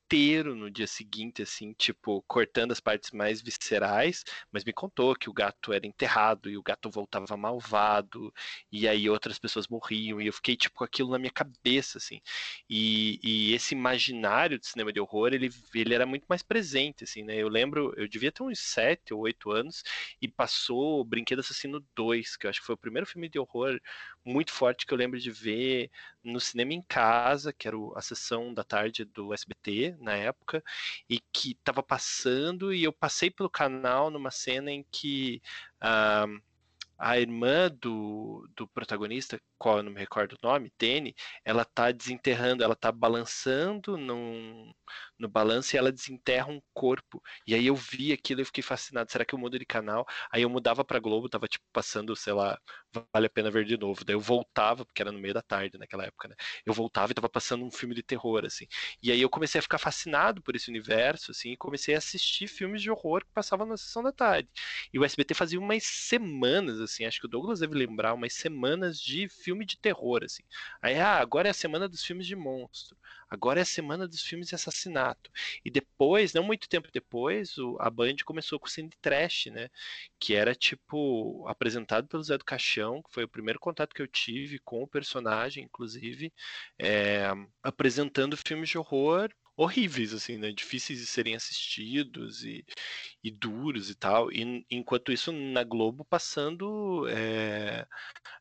no 0.55 0.71
dia 0.71 0.87
seguinte, 0.87 1.43
assim, 1.43 1.73
tipo, 1.75 2.23
cortando 2.27 2.73
as 2.73 2.81
partes 2.81 3.11
mais 3.11 3.43
viscerais, 3.43 4.25
mas 4.51 4.65
me 4.65 4.73
contou 4.73 5.15
que 5.15 5.29
o 5.29 5.33
gato 5.35 5.73
era 5.73 5.87
enterrado 5.87 6.49
e 6.49 6.57
o 6.57 6.63
gato 6.63 6.91
voltava 6.91 7.37
malvado, 7.37 8.33
e 8.73 8.89
aí 8.89 9.09
outras 9.11 9.39
pessoas 9.39 9.69
morriam, 9.69 10.21
e 10.21 10.27
eu 10.27 10.33
fiquei, 10.33 10.57
tipo, 10.57 10.77
com 10.77 10.85
aquilo 10.85 11.11
na 11.11 11.19
minha 11.19 11.31
cabeça, 11.31 11.99
assim. 11.99 12.21
E, 12.69 13.21
e 13.23 13.53
esse 13.55 13.75
imaginário 13.75 14.59
de 14.59 14.67
cinema 14.67 14.93
de 14.93 15.01
horror, 15.01 15.33
ele, 15.35 15.51
ele 15.75 15.95
era 15.95 16.07
muito 16.07 16.25
mais 16.27 16.43
presente, 16.43 17.05
assim, 17.05 17.23
né? 17.23 17.37
Eu 17.37 17.49
lembro, 17.49 17.93
eu 17.97 18.09
devia 18.09 18.33
ter 18.33 18.43
uns 18.43 18.59
7 18.61 19.13
ou 19.13 19.21
8 19.21 19.51
anos, 19.51 19.83
e 20.23 20.29
passou 20.29 21.05
Brinquedo 21.05 21.41
Assassino 21.41 21.85
2, 21.95 22.37
que 22.37 22.47
eu 22.47 22.51
acho 22.51 22.61
que 22.61 22.67
foi 22.67 22.75
o 22.75 22.79
primeiro 22.79 23.07
filme 23.07 23.29
de 23.29 23.39
horror 23.39 23.79
muito 24.25 24.53
forte 24.53 24.87
que 24.87 24.93
eu 24.93 24.99
lembro 24.99 25.19
de 25.19 25.31
ver 25.31 25.91
no 26.23 26.39
cinema 26.41 26.75
em 26.75 26.83
casa, 26.83 27.53
que 27.53 27.67
era 27.67 27.77
a 27.97 28.03
sessão 28.03 28.53
da 28.53 28.63
tarde 28.65 29.05
do 29.05 29.33
SBT 29.33 29.97
na 30.01 30.15
época, 30.15 30.63
e 31.09 31.21
que 31.33 31.53
estava 31.53 31.83
passando, 31.83 32.73
e 32.73 32.85
eu 32.85 32.93
passei 32.93 33.31
pelo 33.31 33.51
canal 33.51 34.11
numa 34.11 34.31
cena 34.31 34.71
em 34.71 34.85
que. 34.91 35.43
Uh, 35.83 36.41
a 36.99 37.17
irmã 37.17 37.71
do, 37.81 38.49
do 38.57 38.67
protagonista, 38.67 39.41
qual 39.59 39.79
eu 39.79 39.83
não 39.83 39.93
me 39.93 39.99
recordo 40.01 40.35
o 40.35 40.47
nome, 40.47 40.73
Dene, 40.79 41.15
ela 41.45 41.65
tá 41.65 41.91
desenterrando, 41.93 42.63
ela 42.65 42.77
tá 42.77 42.91
balançando 42.93 43.97
num, 43.97 44.73
no 45.19 45.29
balanço 45.29 45.75
e 45.75 45.79
ela 45.79 45.93
desenterra 45.93 46.49
um 46.51 46.61
corpo. 46.73 47.23
E 47.47 47.55
aí 47.55 47.67
eu 47.67 47.75
vi 47.77 48.13
aquilo 48.13 48.41
e 48.41 48.45
fiquei 48.45 48.63
fascinado. 48.63 49.11
Será 49.11 49.25
que 49.25 49.35
eu 49.35 49.39
mudo 49.39 49.59
de 49.59 49.67
canal? 49.67 50.07
Aí 50.31 50.43
eu 50.43 50.51
mudava 50.51 50.85
pra 50.85 50.99
Globo, 50.99 51.29
tava 51.29 51.49
tipo 51.49 51.65
passando, 51.73 52.15
sei 52.17 52.33
lá, 52.33 52.59
vale 53.13 53.27
a 53.27 53.31
pena 53.31 53.51
ver 53.51 53.65
de 53.65 53.77
novo. 53.77 54.05
Daí 54.05 54.15
eu 54.15 54.21
voltava, 54.21 54.85
porque 54.85 55.03
era 55.03 55.13
no 55.13 55.19
meio 55.19 55.35
da 55.35 55.43
tarde 55.43 55.79
naquela 55.79 56.05
época, 56.05 56.29
né? 56.29 56.35
Eu 56.65 56.73
voltava 56.73 57.13
e 57.13 57.15
tava 57.15 57.29
passando 57.29 57.65
um 57.65 57.71
filme 57.71 57.95
de 57.95 58.03
terror, 58.03 58.45
assim. 58.45 58.67
E 59.03 59.11
aí 59.13 59.21
eu 59.21 59.29
comecei 59.31 59.59
a 59.59 59.63
ficar 59.63 59.79
fascinado 59.79 60.43
por 60.43 60.55
esse 60.57 60.69
universo, 60.71 61.31
assim, 61.31 61.51
e 61.53 61.57
comecei 61.57 61.95
a 61.95 61.99
assistir 61.99 62.47
filmes 62.49 62.83
de 62.83 62.91
horror 62.91 63.25
que 63.25 63.33
passavam 63.33 63.67
na 63.67 63.77
sessão 63.77 64.03
da 64.03 64.13
tarde. 64.13 64.49
E 64.93 64.99
o 64.99 65.05
SBT 65.05 65.35
fazia 65.35 65.59
umas 65.59 65.85
semanas, 65.85 66.81
assim, 66.81 67.05
acho 67.05 67.21
que 67.21 67.27
o 67.27 67.29
Douglas 67.29 67.61
deve 67.61 67.75
lembrar, 67.75 68.15
umas 68.15 68.35
semanas 68.35 69.01
de 69.01 69.29
filme 69.49 69.65
de 69.65 69.79
terror, 69.79 70.23
assim. 70.25 70.43
Aí, 70.83 70.97
ah, 71.01 71.19
agora 71.19 71.49
é 71.49 71.51
a 71.51 71.55
semana 71.55 71.89
dos 71.89 72.05
filmes 72.05 72.27
de 72.27 72.37
monstro. 72.37 72.97
Agora 73.31 73.61
é 73.61 73.63
a 73.63 73.67
semana 73.67 74.07
dos 74.07 74.23
filmes 74.23 74.49
de 74.49 74.55
assassinato. 74.55 75.31
E 75.65 75.71
depois, 75.71 76.35
não 76.35 76.43
muito 76.43 76.69
tempo 76.69 76.89
depois, 76.93 77.57
o, 77.57 77.77
a 77.81 77.89
Band 77.89 78.17
começou 78.25 78.59
com 78.61 78.67
o 78.67 78.71
Cine 78.71 78.91
Trash, 79.01 79.47
né? 79.47 79.71
Que 80.19 80.35
era 80.35 80.55
tipo 80.55 81.47
apresentado 81.49 82.07
pelo 82.09 82.23
Zé 82.23 82.37
do 82.37 82.45
Caixão, 82.45 83.03
que 83.03 83.13
foi 83.13 83.25
o 83.25 83.29
primeiro 83.29 83.59
contato 83.59 83.95
que 83.95 84.03
eu 84.03 84.07
tive 84.07 84.59
com 84.59 84.83
o 84.83 84.89
personagem, 84.89 85.65
inclusive, 85.65 86.33
é, 86.79 87.29
apresentando 87.63 88.37
filmes 88.37 88.69
de 88.69 88.79
horror 88.79 89.31
horríveis, 89.59 90.15
assim, 90.15 90.39
né? 90.39 90.53
Difíceis 90.53 91.01
de 91.01 91.07
serem 91.07 91.35
assistidos 91.35 92.45
e, 92.45 92.65
e 93.23 93.31
duros 93.31 93.91
e 93.91 93.95
tal. 93.97 94.33
E 94.33 94.65
enquanto 94.71 95.13
isso, 95.13 95.33
na 95.33 95.65
Globo, 95.65 96.05
passando 96.05 97.07
é, 97.09 97.87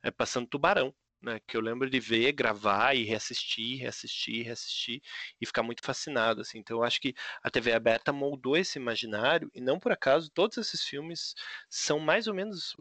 é, 0.03 0.11
passando 0.11 0.47
Tubarão, 0.47 0.93
né, 1.21 1.39
que 1.47 1.57
eu 1.57 1.61
lembro 1.61 1.89
de 1.89 1.99
ver, 1.99 2.31
gravar 2.33 2.95
e 2.95 3.03
reassistir, 3.03 3.79
reassistir, 3.79 4.45
reassistir 4.45 5.01
e 5.41 5.45
ficar 5.47 5.63
muito 5.63 5.83
fascinado, 5.83 6.41
assim. 6.41 6.59
Então 6.59 6.77
eu 6.77 6.83
acho 6.83 7.01
que 7.01 7.15
a 7.43 7.49
TV 7.49 7.73
aberta 7.73 8.13
moldou 8.13 8.55
esse 8.55 8.77
imaginário 8.79 9.49
e 9.53 9.61
não 9.61 9.79
por 9.79 9.91
acaso 9.91 10.29
todos 10.31 10.57
esses 10.57 10.83
filmes 10.83 11.33
são 11.69 11.99
mais 11.99 12.27
ou 12.27 12.33
menos 12.35 12.75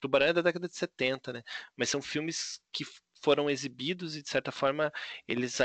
Tubarão 0.00 0.26
é 0.28 0.32
da 0.34 0.42
década 0.42 0.68
de 0.68 0.76
70, 0.76 1.32
né? 1.32 1.42
Mas 1.76 1.88
são 1.90 2.02
filmes 2.02 2.60
que 2.72 2.84
foram 3.22 3.50
exibidos 3.50 4.16
e 4.16 4.22
de 4.22 4.28
certa 4.28 4.52
forma 4.52 4.92
eles 5.26 5.60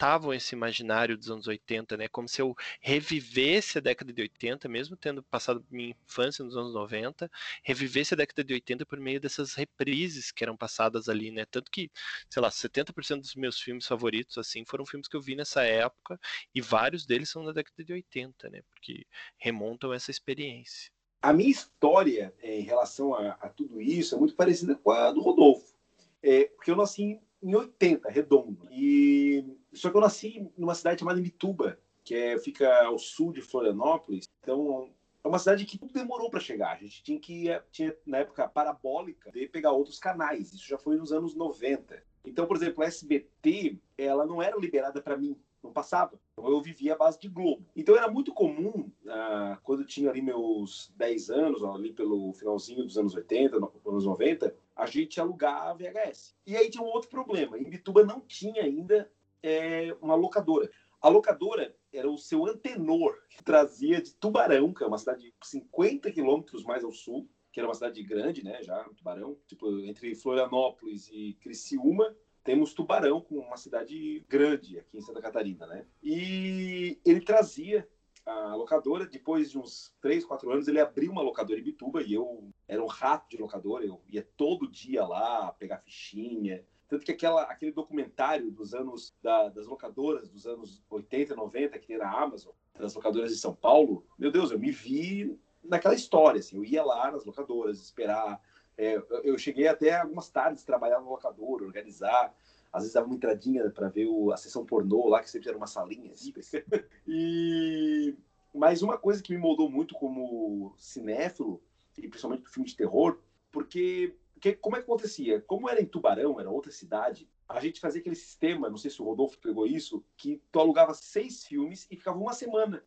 alimentavam 0.00 0.32
esse 0.32 0.54
imaginário 0.54 1.16
dos 1.16 1.30
anos 1.30 1.46
80, 1.46 1.96
né? 1.96 2.08
Como 2.08 2.26
se 2.26 2.40
eu 2.40 2.56
revivesse 2.80 3.78
a 3.78 3.80
década 3.80 4.12
de 4.12 4.22
80, 4.22 4.68
mesmo 4.68 4.96
tendo 4.96 5.22
passado 5.22 5.64
minha 5.70 5.90
infância 5.90 6.44
nos 6.44 6.56
anos 6.56 6.72
90, 6.72 7.30
revivesse 7.62 8.14
a 8.14 8.16
década 8.16 8.42
de 8.42 8.54
80 8.54 8.86
por 8.86 8.98
meio 8.98 9.20
dessas 9.20 9.54
reprises 9.54 10.32
que 10.32 10.42
eram 10.42 10.56
passadas 10.56 11.08
ali, 11.08 11.30
né? 11.30 11.44
Tanto 11.44 11.70
que, 11.70 11.90
sei 12.30 12.40
lá, 12.40 12.48
70% 12.48 13.20
dos 13.20 13.34
meus 13.34 13.60
filmes 13.60 13.86
favoritos 13.86 14.38
assim 14.38 14.64
foram 14.64 14.86
filmes 14.86 15.06
que 15.06 15.16
eu 15.16 15.20
vi 15.20 15.36
nessa 15.36 15.62
época 15.62 16.18
e 16.54 16.60
vários 16.60 17.04
deles 17.04 17.28
são 17.28 17.44
da 17.44 17.52
década 17.52 17.84
de 17.84 17.92
80, 17.92 18.48
né? 18.48 18.62
Porque 18.70 19.06
remontam 19.36 19.92
essa 19.92 20.10
experiência. 20.10 20.90
A 21.22 21.34
minha 21.34 21.50
história 21.50 22.34
é, 22.40 22.58
em 22.58 22.62
relação 22.62 23.14
a, 23.14 23.32
a 23.32 23.48
tudo 23.50 23.80
isso 23.82 24.14
é 24.14 24.18
muito 24.18 24.34
parecida 24.34 24.74
com 24.74 24.90
a 24.90 25.12
do 25.12 25.20
Rodolfo. 25.20 25.74
É, 26.22 26.44
porque 26.44 26.70
eu 26.70 26.76
nasci 26.76 27.20
em 27.42 27.54
80, 27.54 28.08
redondo. 28.10 28.68
E 28.70 29.44
só 29.72 29.90
que 29.90 29.96
eu 29.96 30.00
nasci 30.00 30.50
numa 30.56 30.74
cidade 30.74 31.00
chamada 31.00 31.20
Mituba, 31.20 31.78
que 32.04 32.14
é, 32.14 32.38
fica 32.38 32.84
ao 32.84 32.98
sul 32.98 33.32
de 33.32 33.40
Florianópolis. 33.40 34.28
Então 34.40 34.90
é 35.22 35.28
uma 35.28 35.38
cidade 35.38 35.64
que 35.64 35.78
demorou 35.92 36.30
para 36.30 36.40
chegar. 36.40 36.72
A 36.72 36.80
gente 36.80 37.02
tinha 37.02 37.20
que 37.20 37.46
tinha 37.70 37.96
na 38.06 38.18
época 38.18 38.48
parabólica 38.48 39.30
de 39.30 39.46
pegar 39.46 39.72
outros 39.72 39.98
canais. 39.98 40.52
Isso 40.52 40.66
já 40.66 40.78
foi 40.78 40.96
nos 40.96 41.12
anos 41.12 41.34
90. 41.34 42.02
Então, 42.24 42.46
por 42.46 42.56
exemplo, 42.56 42.82
a 42.82 42.86
SBT, 42.86 43.78
ela 43.96 44.26
não 44.26 44.42
era 44.42 44.56
liberada 44.56 45.00
para 45.00 45.16
mim, 45.16 45.36
não 45.62 45.72
passava. 45.72 46.18
Então, 46.32 46.50
eu 46.50 46.60
vivia 46.60 46.94
à 46.94 46.96
base 46.96 47.18
de 47.18 47.28
Globo. 47.28 47.64
Então 47.76 47.96
era 47.96 48.10
muito 48.10 48.32
comum, 48.32 48.90
ah, 49.06 49.58
quando 49.62 49.80
eu 49.80 49.86
tinha 49.86 50.10
ali 50.10 50.22
meus 50.22 50.92
10 50.96 51.30
anos, 51.30 51.64
ali 51.64 51.92
pelo 51.92 52.32
finalzinho 52.32 52.84
dos 52.84 52.96
anos 52.96 53.14
80, 53.14 53.56
anos 53.56 54.04
90, 54.04 54.54
a 54.74 54.86
gente 54.86 55.20
alugar 55.20 55.68
a 55.68 55.74
VHS. 55.74 56.34
E 56.46 56.56
aí 56.56 56.70
tinha 56.70 56.82
um 56.82 56.88
outro 56.88 57.10
problema. 57.10 57.58
Em 57.58 57.68
Bituba 57.68 58.04
não 58.04 58.20
tinha 58.20 58.62
ainda 58.62 59.10
é, 59.42 59.94
uma 60.00 60.14
locadora. 60.14 60.70
A 61.00 61.08
locadora 61.08 61.74
era 61.92 62.10
o 62.10 62.18
seu 62.18 62.46
antenor, 62.46 63.16
que 63.30 63.42
trazia 63.42 64.02
de 64.02 64.14
Tubarão, 64.14 64.72
que 64.72 64.84
é 64.84 64.86
uma 64.86 64.98
cidade 64.98 65.22
de 65.22 65.34
50 65.42 66.10
quilômetros 66.12 66.62
mais 66.62 66.84
ao 66.84 66.92
sul, 66.92 67.28
que 67.52 67.58
era 67.58 67.66
uma 67.68 67.74
cidade 67.74 68.02
grande, 68.02 68.44
né, 68.44 68.62
já, 68.62 68.84
Tubarão, 68.96 69.36
tipo, 69.46 69.80
entre 69.80 70.14
Florianópolis 70.14 71.08
e 71.10 71.36
Criciúma, 71.40 72.14
temos 72.42 72.74
Tubarão, 72.74 73.20
com 73.20 73.36
uma 73.36 73.56
cidade 73.56 74.24
grande 74.28 74.78
aqui 74.78 74.98
em 74.98 75.00
Santa 75.00 75.20
Catarina, 75.20 75.66
né? 75.66 75.86
E 76.02 76.98
ele 77.04 77.20
trazia 77.20 77.88
a 78.24 78.54
locadora, 78.54 79.06
depois 79.06 79.50
de 79.50 79.58
uns 79.58 79.94
3, 80.00 80.24
4 80.24 80.50
anos, 80.52 80.68
ele 80.68 80.80
abriu 80.80 81.10
uma 81.10 81.22
locadora 81.22 81.58
em 81.58 81.62
Bituba 81.62 82.02
e 82.02 82.14
eu 82.14 82.52
era 82.68 82.82
um 82.82 82.86
rato 82.86 83.28
de 83.28 83.36
locadora, 83.36 83.84
eu 83.84 84.00
ia 84.08 84.26
todo 84.36 84.70
dia 84.70 85.04
lá 85.04 85.52
pegar 85.52 85.78
fichinha, 85.78 86.64
tanto 86.90 87.04
que 87.04 87.12
aquela, 87.12 87.42
aquele 87.42 87.70
documentário 87.70 88.50
dos 88.50 88.74
anos 88.74 89.14
da, 89.22 89.48
das 89.48 89.68
locadoras 89.68 90.28
dos 90.28 90.44
anos 90.44 90.82
80, 90.90 91.36
90, 91.36 91.78
que 91.78 91.86
tem 91.86 91.98
na 91.98 92.10
Amazon, 92.10 92.52
das 92.76 92.94
locadoras 92.94 93.30
de 93.30 93.38
São 93.38 93.54
Paulo, 93.54 94.04
meu 94.18 94.30
Deus, 94.30 94.50
eu 94.50 94.58
me 94.58 94.72
vi 94.72 95.38
naquela 95.62 95.94
história. 95.94 96.40
Assim, 96.40 96.56
eu 96.56 96.64
ia 96.64 96.84
lá 96.84 97.12
nas 97.12 97.24
locadoras 97.24 97.80
esperar. 97.80 98.40
É, 98.80 99.02
eu 99.24 99.36
cheguei 99.36 99.68
até 99.68 99.94
algumas 99.94 100.30
tardes 100.30 100.64
trabalhar 100.64 101.00
na 101.00 101.10
locadora, 101.10 101.64
organizar. 101.64 102.34
Às 102.72 102.82
vezes 102.82 102.94
dava 102.94 103.06
uma 103.06 103.16
entradinha 103.16 103.68
para 103.70 103.88
ver 103.88 104.06
o, 104.06 104.32
a 104.32 104.36
sessão 104.36 104.64
pornô 104.64 105.08
lá, 105.08 105.20
que 105.20 105.30
sempre 105.30 105.48
era 105.48 105.58
uma 105.58 105.66
salinha. 105.66 106.12
Assim. 106.12 106.32
e... 107.06 108.16
Mas 108.54 108.80
uma 108.80 108.96
coisa 108.96 109.22
que 109.22 109.34
me 109.34 109.38
moldou 109.38 109.70
muito 109.70 109.94
como 109.94 110.74
cinéfilo, 110.78 111.62
e 111.98 112.08
principalmente 112.08 112.42
pro 112.42 112.52
filme 112.52 112.68
de 112.68 112.76
terror, 112.76 113.18
porque 113.52 114.14
que, 114.40 114.54
como 114.54 114.76
é 114.76 114.78
que 114.78 114.84
acontecia? 114.84 115.40
Como 115.42 115.68
era 115.68 115.80
em 115.80 115.86
Tubarão, 115.86 116.40
era 116.40 116.50
outra 116.50 116.72
cidade, 116.72 117.28
a 117.46 117.60
gente 117.60 117.80
fazia 117.80 118.00
aquele 118.00 118.16
sistema, 118.16 118.70
não 118.70 118.78
sei 118.78 118.90
se 118.90 119.02
o 119.02 119.04
Rodolfo 119.04 119.38
pegou 119.38 119.66
isso, 119.66 120.02
que 120.16 120.42
tu 120.50 120.58
alugava 120.58 120.94
seis 120.94 121.44
filmes 121.44 121.86
e 121.90 121.96
ficava 121.96 122.18
uma 122.18 122.32
semana. 122.32 122.82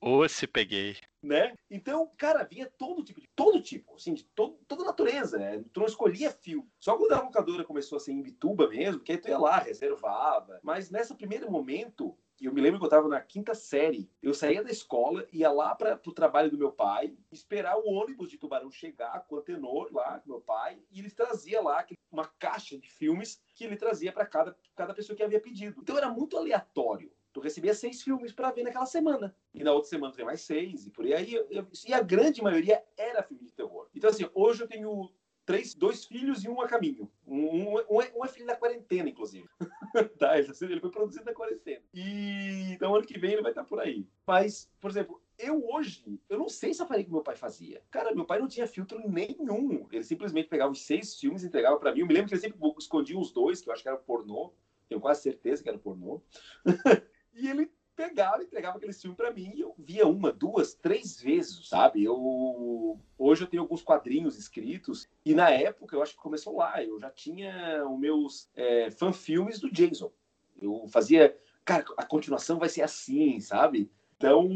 Ou 0.00 0.28
se 0.28 0.46
peguei. 0.46 0.96
Né? 1.22 1.54
Então, 1.70 2.10
cara, 2.18 2.44
vinha 2.44 2.70
todo 2.78 3.02
tipo, 3.02 3.20
de 3.20 3.28
todo 3.34 3.62
tipo, 3.62 3.94
assim, 3.94 4.12
de 4.12 4.24
todo, 4.24 4.58
toda 4.68 4.84
natureza, 4.84 5.38
né? 5.38 5.64
Tu 5.72 5.80
não 5.80 5.86
escolhia 5.86 6.30
filme. 6.30 6.68
Só 6.78 6.98
quando 6.98 7.12
a 7.12 7.22
locadora 7.22 7.64
começou 7.64 7.96
a 7.96 8.00
ser 8.00 8.12
em 8.12 8.22
Bituba 8.22 8.68
mesmo, 8.68 9.00
que 9.00 9.12
aí 9.12 9.18
tu 9.18 9.28
ia 9.28 9.38
lá, 9.38 9.58
reservava. 9.58 10.60
Mas 10.62 10.90
nesse 10.90 11.14
primeiro 11.14 11.50
momento, 11.50 12.14
eu 12.40 12.52
me 12.52 12.60
lembro 12.60 12.78
que 12.78 12.84
eu 12.84 12.88
estava 12.88 13.08
na 13.08 13.20
quinta 13.20 13.54
série. 13.54 14.10
Eu 14.22 14.34
saía 14.34 14.62
da 14.62 14.70
escola, 14.70 15.26
ia 15.32 15.50
lá 15.50 15.74
para 15.74 16.00
o 16.04 16.12
trabalho 16.12 16.50
do 16.50 16.58
meu 16.58 16.72
pai, 16.72 17.16
esperar 17.32 17.78
o 17.78 17.86
ônibus 17.86 18.28
de 18.28 18.36
Tubarão 18.36 18.70
chegar 18.70 19.26
com 19.26 19.36
o 19.36 19.40
tenor 19.40 19.92
lá, 19.92 20.20
com 20.20 20.30
meu 20.30 20.40
pai, 20.40 20.78
e 20.90 20.98
ele 20.98 21.10
trazia 21.10 21.62
lá 21.62 21.86
uma 22.10 22.26
caixa 22.38 22.78
de 22.78 22.90
filmes 22.90 23.40
que 23.54 23.64
ele 23.64 23.76
trazia 23.76 24.12
para 24.12 24.26
cada, 24.26 24.56
cada 24.74 24.94
pessoa 24.94 25.16
que 25.16 25.22
havia 25.22 25.40
pedido. 25.40 25.80
Então 25.80 25.96
era 25.96 26.08
muito 26.08 26.36
aleatório. 26.36 27.10
Tu 27.34 27.40
recebia 27.40 27.74
seis 27.74 28.00
filmes 28.00 28.32
para 28.32 28.52
ver 28.52 28.62
naquela 28.62 28.86
semana. 28.86 29.34
E 29.52 29.64
na 29.64 29.72
outra 29.72 29.90
semana 29.90 30.14
tem 30.14 30.24
mais 30.24 30.40
seis, 30.40 30.86
e 30.86 30.90
por 30.90 31.04
aí. 31.04 31.34
Eu, 31.34 31.66
e 31.84 31.92
a 31.92 32.00
grande 32.00 32.40
maioria 32.40 32.80
era 32.96 33.24
filme 33.24 33.44
de 33.44 33.52
terror. 33.52 33.88
Então, 33.92 34.08
assim, 34.08 34.30
hoje 34.32 34.62
eu 34.62 34.68
tenho 34.68 35.10
três, 35.44 35.74
dois 35.74 36.04
filhos 36.04 36.44
e 36.44 36.48
um 36.48 36.60
a 36.60 36.68
caminho. 36.68 37.10
Um, 37.26 37.74
um, 37.74 38.00
é, 38.00 38.12
um 38.14 38.24
é 38.24 38.28
filho 38.28 38.46
da 38.46 38.54
quarentena, 38.54 39.08
inclusive. 39.08 39.48
tá, 40.16 40.38
ele 40.38 40.80
foi 40.80 40.90
produzido 40.92 41.24
na 41.24 41.34
quarentena. 41.34 41.82
E 41.92 42.70
então 42.72 42.94
ano 42.94 43.04
que 43.04 43.18
vem 43.18 43.32
ele 43.32 43.42
vai 43.42 43.50
estar 43.50 43.64
por 43.64 43.80
aí. 43.80 44.06
Mas, 44.24 44.70
por 44.80 44.88
exemplo, 44.88 45.20
eu 45.36 45.68
hoje, 45.68 46.20
eu 46.28 46.38
não 46.38 46.48
sei 46.48 46.72
se 46.72 46.80
eu 46.80 46.86
o 46.86 46.88
que 46.88 47.10
meu 47.10 47.20
pai 47.20 47.34
fazia. 47.34 47.82
Cara, 47.90 48.14
meu 48.14 48.24
pai 48.24 48.38
não 48.38 48.46
tinha 48.46 48.68
filtro 48.68 49.00
nenhum. 49.08 49.88
Ele 49.90 50.04
simplesmente 50.04 50.48
pegava 50.48 50.70
os 50.70 50.86
seis 50.86 51.18
filmes 51.18 51.42
e 51.42 51.46
entregava 51.48 51.78
para 51.78 51.92
mim. 51.92 52.00
Eu 52.00 52.06
me 52.06 52.14
lembro 52.14 52.28
que 52.28 52.34
ele 52.34 52.40
sempre 52.40 52.60
escondia 52.78 53.18
os 53.18 53.32
dois, 53.32 53.60
que 53.60 53.68
eu 53.68 53.72
acho 53.72 53.82
que 53.82 53.88
era 53.88 53.98
pornô. 53.98 54.52
Tenho 54.88 55.00
quase 55.00 55.22
certeza 55.22 55.62
que 55.62 55.68
era 55.68 55.78
pornô. 55.78 56.22
e 57.34 57.48
ele 57.48 57.70
pegava 57.94 58.42
e 58.42 58.46
entregava 58.46 58.76
aquele 58.76 58.92
filme 58.92 59.16
para 59.16 59.32
mim 59.32 59.52
e 59.54 59.60
eu 59.60 59.74
via 59.78 60.06
uma, 60.06 60.32
duas, 60.32 60.74
três 60.74 61.20
vezes, 61.20 61.68
sabe? 61.68 62.02
Eu 62.02 62.98
hoje 63.16 63.44
eu 63.44 63.48
tenho 63.48 63.62
alguns 63.62 63.82
quadrinhos 63.82 64.36
escritos 64.36 65.08
e 65.24 65.34
na 65.34 65.50
época 65.50 65.94
eu 65.94 66.02
acho 66.02 66.12
que 66.12 66.22
começou 66.22 66.56
lá. 66.56 66.82
Eu 66.82 66.98
já 66.98 67.10
tinha 67.10 67.86
os 67.88 67.98
meus 67.98 68.48
é, 68.54 68.90
fanfilmes 68.90 69.60
do 69.60 69.70
Jason. 69.70 70.12
Eu 70.60 70.86
fazia, 70.88 71.36
cara, 71.64 71.84
a 71.96 72.04
continuação 72.04 72.58
vai 72.58 72.68
ser 72.68 72.82
assim, 72.82 73.40
sabe? 73.40 73.90
Então 74.16 74.48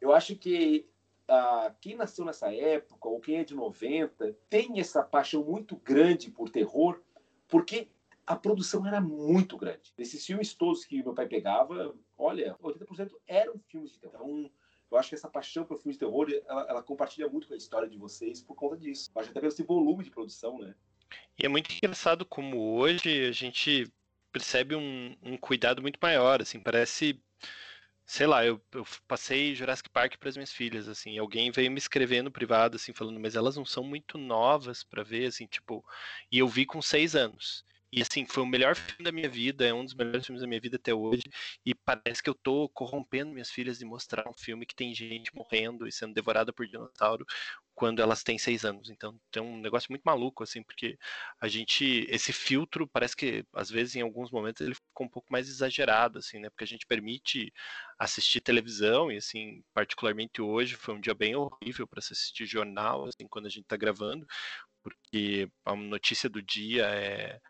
eu 0.00 0.12
acho 0.12 0.36
que 0.36 0.88
ah, 1.28 1.74
quem 1.80 1.96
nasceu 1.96 2.24
nessa 2.24 2.52
época 2.52 3.08
ou 3.08 3.20
quem 3.20 3.38
é 3.38 3.44
de 3.44 3.54
90 3.54 4.36
tem 4.48 4.78
essa 4.78 5.02
paixão 5.02 5.42
muito 5.42 5.76
grande 5.76 6.30
por 6.30 6.48
terror 6.48 7.00
porque 7.48 7.88
a 8.26 8.34
produção 8.34 8.86
era 8.86 9.00
muito 9.00 9.56
grande. 9.56 9.92
Desses 9.96 10.24
filmes 10.26 10.54
todos 10.54 10.84
que 10.84 11.02
meu 11.02 11.14
pai 11.14 11.26
pegava, 11.26 11.94
olha, 12.18 12.56
80% 12.60 13.10
eram 13.26 13.58
filmes 13.68 13.92
de 13.92 14.00
terror. 14.00 14.16
Então, 14.16 14.50
eu 14.90 14.98
acho 14.98 15.08
que 15.08 15.14
essa 15.14 15.28
paixão 15.28 15.64
por 15.64 15.78
filmes 15.78 15.96
de 15.96 16.00
terror, 16.00 16.28
ela, 16.46 16.66
ela, 16.68 16.82
compartilha 16.82 17.28
muito 17.28 17.46
com 17.48 17.54
a 17.54 17.56
história 17.56 17.88
de 17.88 17.96
vocês 17.96 18.42
por 18.42 18.54
conta 18.54 18.76
disso. 18.76 19.10
Eu 19.14 19.20
acho 19.20 19.30
até 19.30 19.40
pelo 19.40 19.52
esse 19.52 19.62
volume 19.62 20.04
de 20.04 20.10
produção, 20.10 20.58
né? 20.58 20.74
E 21.38 21.46
é 21.46 21.48
muito 21.48 21.72
engraçado 21.72 22.24
como 22.24 22.78
hoje 22.78 23.26
a 23.26 23.32
gente 23.32 23.92
percebe 24.32 24.74
um, 24.74 25.16
um 25.22 25.36
cuidado 25.36 25.80
muito 25.80 25.98
maior, 26.02 26.42
assim, 26.42 26.60
parece 26.60 27.20
sei 28.04 28.26
lá, 28.26 28.46
eu, 28.46 28.62
eu, 28.72 28.86
passei 29.08 29.54
Jurassic 29.54 29.90
Park 29.90 30.16
para 30.16 30.28
as 30.28 30.36
minhas 30.36 30.52
filhas, 30.52 30.88
assim, 30.88 31.18
alguém 31.18 31.50
veio 31.50 31.72
me 31.72 31.78
escrever 31.78 32.22
no 32.22 32.30
privado, 32.30 32.76
assim, 32.76 32.92
falando, 32.92 33.18
mas 33.18 33.34
elas 33.34 33.56
não 33.56 33.64
são 33.64 33.82
muito 33.82 34.16
novas 34.16 34.84
para 34.84 35.02
ver, 35.02 35.26
assim, 35.26 35.46
tipo, 35.46 35.84
e 36.30 36.38
eu 36.38 36.46
vi 36.46 36.64
com 36.64 36.80
seis 36.80 37.16
anos. 37.16 37.64
E 37.96 38.02
assim, 38.02 38.26
foi 38.26 38.42
o 38.42 38.46
melhor 38.46 38.76
filme 38.76 39.02
da 39.02 39.10
minha 39.10 39.28
vida, 39.28 39.66
é 39.66 39.72
um 39.72 39.82
dos 39.82 39.94
melhores 39.94 40.26
filmes 40.26 40.42
da 40.42 40.46
minha 40.46 40.60
vida 40.60 40.76
até 40.76 40.92
hoje. 40.92 41.22
E 41.64 41.74
parece 41.74 42.22
que 42.22 42.28
eu 42.28 42.34
tô 42.34 42.68
corrompendo 42.68 43.32
minhas 43.32 43.50
filhas 43.50 43.78
de 43.78 43.86
mostrar 43.86 44.28
um 44.28 44.34
filme 44.34 44.66
que 44.66 44.74
tem 44.74 44.94
gente 44.94 45.34
morrendo 45.34 45.88
e 45.88 45.92
sendo 45.92 46.12
devorada 46.12 46.52
por 46.52 46.66
dinossauro 46.66 47.24
quando 47.74 48.02
elas 48.02 48.22
têm 48.22 48.36
seis 48.38 48.66
anos. 48.66 48.90
Então 48.90 49.18
tem 49.30 49.42
um 49.42 49.58
negócio 49.58 49.86
muito 49.90 50.02
maluco, 50.02 50.42
assim, 50.42 50.62
porque 50.62 50.98
a 51.40 51.48
gente. 51.48 52.06
Esse 52.10 52.34
filtro 52.34 52.86
parece 52.86 53.16
que, 53.16 53.44
às 53.54 53.70
vezes, 53.70 53.96
em 53.96 54.02
alguns 54.02 54.30
momentos, 54.30 54.60
ele 54.60 54.74
ficou 54.74 55.06
um 55.06 55.10
pouco 55.10 55.32
mais 55.32 55.48
exagerado, 55.48 56.18
assim, 56.18 56.38
né? 56.38 56.50
Porque 56.50 56.64
a 56.64 56.66
gente 56.66 56.86
permite 56.86 57.50
assistir 57.98 58.42
televisão, 58.42 59.10
e 59.10 59.16
assim, 59.16 59.62
particularmente 59.74 60.42
hoje, 60.42 60.74
foi 60.76 60.94
um 60.94 61.00
dia 61.00 61.14
bem 61.14 61.34
horrível 61.34 61.86
para 61.86 62.00
assistir 62.00 62.44
jornal, 62.46 63.06
assim, 63.06 63.26
quando 63.28 63.46
a 63.46 63.50
gente 63.50 63.62
está 63.62 63.76
gravando, 63.76 64.26
porque 64.82 65.48
a 65.64 65.74
notícia 65.74 66.28
do 66.28 66.42
dia 66.42 66.84
é 66.86 67.40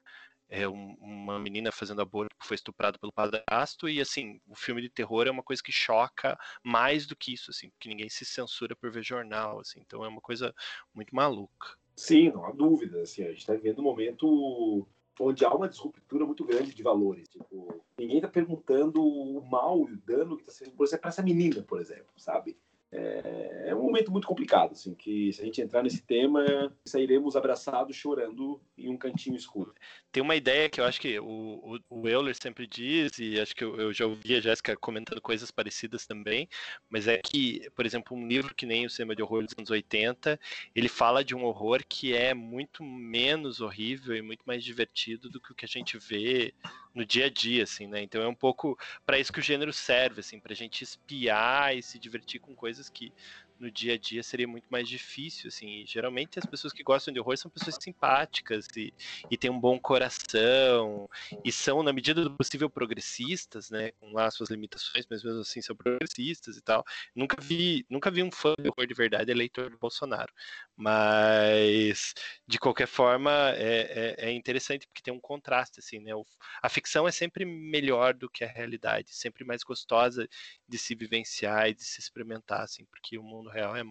é 0.48 0.68
um, 0.68 0.96
uma 1.00 1.38
menina 1.38 1.72
fazendo 1.72 2.00
aborto 2.00 2.34
que 2.38 2.46
foi 2.46 2.54
estuprada 2.54 2.98
pelo 2.98 3.12
padrasto 3.12 3.88
e 3.88 4.00
assim 4.00 4.40
o 4.46 4.54
filme 4.54 4.80
de 4.80 4.88
terror 4.88 5.26
é 5.26 5.30
uma 5.30 5.42
coisa 5.42 5.62
que 5.62 5.72
choca 5.72 6.38
mais 6.62 7.06
do 7.06 7.16
que 7.16 7.32
isso 7.32 7.50
assim 7.50 7.70
porque 7.70 7.88
ninguém 7.88 8.08
se 8.08 8.24
censura 8.24 8.76
por 8.76 8.90
ver 8.90 9.02
jornal 9.02 9.60
assim 9.60 9.80
então 9.80 10.04
é 10.04 10.08
uma 10.08 10.20
coisa 10.20 10.54
muito 10.94 11.14
maluca. 11.14 11.76
Sim 11.96 12.30
não 12.30 12.44
há 12.44 12.52
dúvida 12.52 13.02
assim 13.02 13.22
a 13.24 13.28
gente 13.28 13.38
está 13.38 13.54
vivendo 13.54 13.80
um 13.80 13.84
momento 13.84 14.86
onde 15.18 15.44
há 15.44 15.52
uma 15.52 15.68
disruptura 15.68 16.24
muito 16.24 16.44
grande 16.44 16.74
de 16.74 16.82
valores 16.82 17.28
tipo 17.28 17.82
ninguém 17.98 18.16
está 18.16 18.28
perguntando 18.28 19.02
o 19.02 19.44
mal 19.44 19.88
e 19.88 19.94
o 19.94 20.00
dano 20.02 20.36
que 20.36 20.42
está 20.42 20.52
sendo 20.52 20.76
por 20.76 20.84
exemplo 20.84 21.02
para 21.02 21.10
essa 21.10 21.22
menina 21.22 21.62
por 21.62 21.80
exemplo 21.80 22.12
sabe 22.16 22.56
é, 22.92 23.64
é, 23.68 23.74
um 23.74 23.82
momento 23.82 24.12
muito 24.12 24.26
complicado, 24.26 24.72
assim, 24.72 24.94
que 24.94 25.32
se 25.32 25.42
a 25.42 25.44
gente 25.44 25.60
entrar 25.60 25.82
nesse 25.82 26.02
tema, 26.02 26.72
sairemos 26.86 27.34
abraçados 27.34 27.96
chorando 27.96 28.60
em 28.78 28.88
um 28.88 28.96
cantinho 28.96 29.36
escuro. 29.36 29.74
Tem 30.12 30.22
uma 30.22 30.36
ideia 30.36 30.68
que 30.68 30.80
eu 30.80 30.84
acho 30.84 31.00
que 31.00 31.18
o, 31.18 31.26
o, 31.28 31.78
o 31.90 32.08
Euler 32.08 32.34
sempre 32.40 32.66
diz, 32.66 33.18
e 33.18 33.40
acho 33.40 33.54
que 33.54 33.64
eu, 33.64 33.76
eu 33.76 33.92
já 33.92 34.06
ouvi 34.06 34.36
a 34.36 34.40
Jéssica 34.40 34.76
comentando 34.76 35.20
coisas 35.20 35.50
parecidas 35.50 36.06
também, 36.06 36.48
mas 36.88 37.08
é 37.08 37.18
que, 37.18 37.68
por 37.74 37.84
exemplo, 37.84 38.16
um 38.16 38.26
livro 38.26 38.54
que 38.54 38.66
nem 38.66 38.86
o 38.86 38.90
Cinema 38.90 39.16
de 39.16 39.22
Horror 39.22 39.44
dos 39.44 39.54
anos 39.58 39.70
80, 39.70 40.38
ele 40.74 40.88
fala 40.88 41.24
de 41.24 41.34
um 41.34 41.44
horror 41.44 41.82
que 41.88 42.14
é 42.14 42.34
muito 42.34 42.84
menos 42.84 43.60
horrível 43.60 44.14
e 44.14 44.22
muito 44.22 44.42
mais 44.46 44.62
divertido 44.62 45.28
do 45.28 45.40
que 45.40 45.52
o 45.52 45.54
que 45.54 45.64
a 45.64 45.68
gente 45.68 45.98
vê 45.98 46.54
no 46.96 47.04
dia 47.04 47.26
a 47.26 47.30
dia, 47.30 47.64
assim, 47.64 47.86
né? 47.86 48.02
Então 48.02 48.22
é 48.22 48.28
um 48.28 48.34
pouco 48.34 48.76
para 49.04 49.18
isso 49.18 49.32
que 49.32 49.38
o 49.38 49.42
gênero 49.42 49.72
serve, 49.72 50.20
assim, 50.20 50.40
pra 50.40 50.54
gente 50.54 50.82
espiar 50.82 51.76
e 51.76 51.82
se 51.82 51.98
divertir 51.98 52.40
com 52.40 52.54
coisas 52.54 52.88
que 52.88 53.12
no 53.58 53.70
dia 53.70 53.94
a 53.94 53.98
dia 53.98 54.22
seria 54.22 54.46
muito 54.46 54.66
mais 54.70 54.88
difícil, 54.88 55.48
assim. 55.48 55.84
Geralmente 55.86 56.38
as 56.38 56.46
pessoas 56.46 56.72
que 56.72 56.82
gostam 56.82 57.12
de 57.12 57.20
horror 57.20 57.36
são 57.36 57.50
pessoas 57.50 57.78
simpáticas 57.80 58.66
e, 58.76 58.92
e 59.30 59.36
têm 59.36 59.50
um 59.50 59.58
bom 59.58 59.78
coração 59.78 61.08
e 61.44 61.50
são, 61.50 61.82
na 61.82 61.92
medida 61.92 62.22
do 62.22 62.30
possível, 62.30 62.68
progressistas, 62.68 63.70
né? 63.70 63.92
Com 63.92 64.12
lá 64.12 64.30
suas 64.30 64.50
limitações, 64.50 65.06
mas 65.10 65.22
mesmo 65.22 65.40
assim 65.40 65.62
são 65.62 65.74
progressistas 65.76 66.56
e 66.56 66.62
tal. 66.62 66.84
Nunca 67.14 67.40
vi, 67.40 67.86
nunca 67.88 68.10
vi 68.10 68.22
um 68.22 68.30
fã 68.30 68.54
de 68.58 68.68
horror 68.68 68.86
de 68.86 68.94
verdade 68.94 69.30
eleitor 69.30 69.70
do 69.70 69.78
Bolsonaro. 69.78 70.32
Mas, 70.76 72.14
de 72.46 72.58
qualquer 72.58 72.86
forma, 72.86 73.30
é, 73.56 74.16
é, 74.18 74.28
é 74.28 74.32
interessante 74.32 74.86
porque 74.86 75.02
tem 75.02 75.12
um 75.12 75.20
contraste, 75.20 75.80
assim, 75.80 75.98
né? 76.00 76.14
O, 76.14 76.24
a 76.62 76.68
ficção 76.68 77.08
é 77.08 77.12
sempre 77.12 77.44
melhor 77.44 78.14
do 78.14 78.28
que 78.28 78.44
a 78.44 78.48
realidade, 78.48 79.14
sempre 79.14 79.44
mais 79.44 79.62
gostosa 79.62 80.28
de 80.68 80.78
se 80.78 80.94
vivenciar 80.94 81.68
e 81.68 81.74
de 81.74 81.84
se 81.84 82.00
experimentar, 82.00 82.62
assim, 82.62 82.84
porque 82.86 83.18
o 83.18 83.22
mundo 83.22 83.48
real 83.48 83.76
é, 83.76 83.82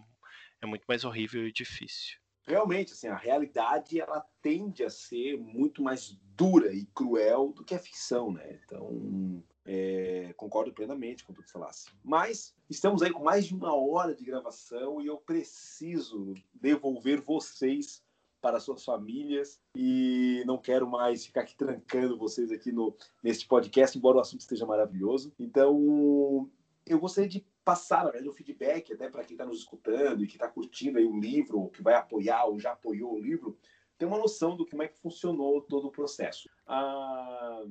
é 0.62 0.66
muito 0.66 0.86
mais 0.88 1.04
horrível 1.04 1.48
e 1.48 1.52
difícil. 1.52 2.18
Realmente, 2.48 2.94
assim, 2.94 3.08
a 3.08 3.16
realidade 3.16 4.00
ela 4.00 4.24
tende 4.42 4.84
a 4.84 4.90
ser 4.90 5.36
muito 5.38 5.82
mais 5.82 6.16
dura 6.36 6.72
e 6.72 6.86
cruel 6.94 7.52
do 7.54 7.64
que 7.64 7.74
a 7.74 7.80
ficção, 7.80 8.32
né? 8.32 8.60
Então, 8.64 9.44
é, 9.66 10.32
concordo 10.38 10.72
plenamente 10.72 11.24
com 11.24 11.34
o 11.34 11.36
que 11.36 11.52
falasse. 11.52 11.90
Mas 12.04 12.56
estamos 12.70 13.02
aí 13.02 13.12
com 13.12 13.24
mais 13.24 13.48
de 13.48 13.56
uma 13.56 13.74
hora 13.76 14.14
de 14.14 14.24
gravação 14.24 15.02
e 15.02 15.08
eu 15.08 15.18
preciso 15.18 16.36
devolver 16.54 17.20
vocês 17.20 18.04
para 18.40 18.60
suas 18.60 18.86
famílias 18.86 19.60
e 19.76 20.44
não 20.46 20.60
quero 20.60 20.88
mais 20.88 21.26
ficar 21.26 21.42
aqui 21.42 21.56
trancando 21.58 22.16
vocês 22.16 22.52
aqui 22.52 22.72
no 22.72 22.96
neste 23.24 23.48
podcast, 23.48 23.98
embora 23.98 24.18
o 24.18 24.22
assunto 24.22 24.42
esteja 24.42 24.68
maravilhoso. 24.68 25.34
Então, 25.40 26.48
eu 26.86 27.00
gostaria 27.00 27.30
de 27.30 27.46
passar, 27.64 28.04
na 28.04 28.12
verdade, 28.12 28.30
o 28.30 28.34
feedback 28.34 28.94
até 28.94 29.10
para 29.10 29.24
quem 29.24 29.34
está 29.34 29.46
nos 29.46 29.60
escutando 29.60 30.24
e 30.24 30.28
que 30.28 30.36
está 30.36 30.48
curtindo 30.48 31.00
aí 31.00 31.06
o 31.06 31.20
livro, 31.20 31.60
ou 31.60 31.70
que 31.70 31.82
vai 31.82 31.96
apoiar 31.96 32.46
ou 32.46 32.60
já 32.60 32.74
apoiou 32.74 33.14
o 33.14 33.20
livro, 33.20 33.58
ter 33.98 34.06
uma 34.06 34.20
noção 34.20 34.56
do 34.56 34.66
como 34.66 34.84
é 34.84 34.88
que 34.88 35.00
funcionou 35.00 35.62
todo 35.62 35.88
o 35.88 35.92
processo. 35.92 36.50
Ah, 36.68 37.64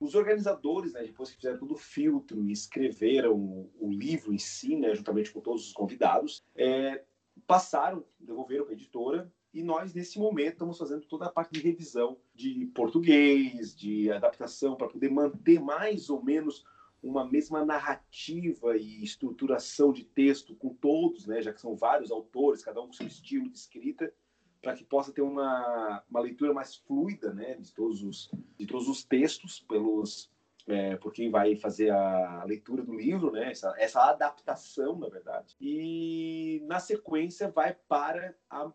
os 0.00 0.14
organizadores, 0.14 0.94
né, 0.94 1.02
depois 1.02 1.30
que 1.30 1.36
fizeram 1.36 1.58
todo 1.58 1.74
o 1.74 1.78
filtro 1.78 2.44
e 2.44 2.52
escreveram 2.52 3.34
o, 3.34 3.70
o 3.78 3.90
livro 3.90 4.32
em 4.32 4.38
si, 4.38 4.76
né, 4.76 4.94
juntamente 4.94 5.30
com 5.30 5.40
todos 5.40 5.66
os 5.66 5.72
convidados, 5.72 6.42
é, 6.56 7.04
passaram, 7.46 8.04
devolveram 8.18 8.64
para 8.64 8.72
a 8.72 8.76
editora 8.76 9.32
e 9.54 9.62
nós, 9.62 9.92
nesse 9.92 10.18
momento, 10.18 10.54
estamos 10.54 10.78
fazendo 10.78 11.04
toda 11.06 11.26
a 11.26 11.30
parte 11.30 11.52
de 11.52 11.60
revisão 11.60 12.16
de 12.34 12.66
português, 12.74 13.76
de 13.76 14.10
adaptação, 14.10 14.76
para 14.76 14.88
poder 14.88 15.10
manter 15.10 15.60
mais 15.60 16.08
ou 16.08 16.22
menos 16.22 16.64
uma 17.02 17.28
mesma 17.28 17.64
narrativa 17.64 18.76
e 18.76 19.02
estruturação 19.02 19.92
de 19.92 20.04
texto 20.04 20.54
com 20.54 20.72
todos, 20.72 21.26
né, 21.26 21.42
já 21.42 21.52
que 21.52 21.60
são 21.60 21.74
vários 21.74 22.12
autores, 22.12 22.62
cada 22.62 22.80
um 22.80 22.86
com 22.86 22.92
seu 22.92 23.06
estilo 23.06 23.50
de 23.50 23.58
escrita, 23.58 24.12
para 24.60 24.74
que 24.74 24.84
possa 24.84 25.12
ter 25.12 25.22
uma, 25.22 26.04
uma 26.08 26.20
leitura 26.20 26.54
mais 26.54 26.76
fluida 26.76 27.32
né, 27.34 27.56
de, 27.56 27.72
todos 27.74 28.02
os, 28.02 28.30
de 28.56 28.66
todos 28.66 28.88
os 28.88 29.02
textos 29.02 29.58
pelos 29.60 30.30
é, 30.68 30.96
por 30.96 31.12
quem 31.12 31.28
vai 31.28 31.56
fazer 31.56 31.90
a 31.90 32.44
leitura 32.44 32.84
do 32.84 32.94
livro, 32.94 33.32
né, 33.32 33.50
essa, 33.50 33.74
essa 33.78 34.00
adaptação, 34.08 34.96
na 34.96 35.08
verdade. 35.08 35.56
E, 35.60 36.62
na 36.66 36.78
sequência, 36.78 37.50
vai 37.50 37.74
para 37.88 38.32
a 38.48 38.72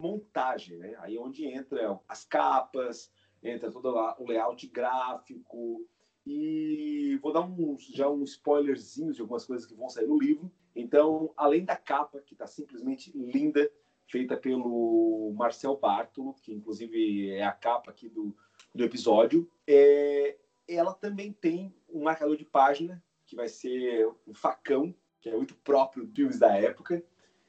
montagem, 0.00 0.78
né? 0.78 0.96
Aí 0.98 1.16
é 1.16 1.20
onde 1.20 1.46
entra 1.46 1.98
as 2.08 2.24
capas, 2.24 3.12
entra 3.40 3.70
todo 3.70 3.88
o 4.18 4.26
layout 4.26 4.66
gráfico 4.68 5.86
e 6.28 7.16
vou 7.22 7.32
dar 7.32 7.40
um, 7.40 7.76
já 7.78 8.08
um 8.08 8.22
spoilerzinho 8.22 9.12
de 9.12 9.20
algumas 9.20 9.46
coisas 9.46 9.66
que 9.66 9.74
vão 9.74 9.88
sair 9.88 10.06
no 10.06 10.18
livro. 10.18 10.50
Então, 10.76 11.32
além 11.36 11.64
da 11.64 11.74
capa 11.74 12.20
que 12.20 12.34
está 12.34 12.46
simplesmente 12.46 13.10
linda, 13.16 13.70
feita 14.06 14.36
pelo 14.36 15.32
Marcel 15.36 15.76
Bartolo, 15.76 16.34
que 16.34 16.52
inclusive 16.52 17.30
é 17.30 17.44
a 17.44 17.52
capa 17.52 17.90
aqui 17.90 18.08
do, 18.08 18.36
do 18.74 18.84
episódio, 18.84 19.50
é, 19.66 20.36
ela 20.68 20.92
também 20.92 21.32
tem 21.32 21.74
um 21.88 22.02
marcador 22.02 22.36
de 22.36 22.44
página 22.44 23.02
que 23.24 23.34
vai 23.34 23.48
ser 23.48 24.06
um 24.26 24.34
facão, 24.34 24.94
que 25.20 25.28
é 25.28 25.36
muito 25.36 25.54
próprio 25.56 26.04
dos 26.04 26.14
filmes 26.14 26.38
da 26.38 26.56
época. 26.56 27.02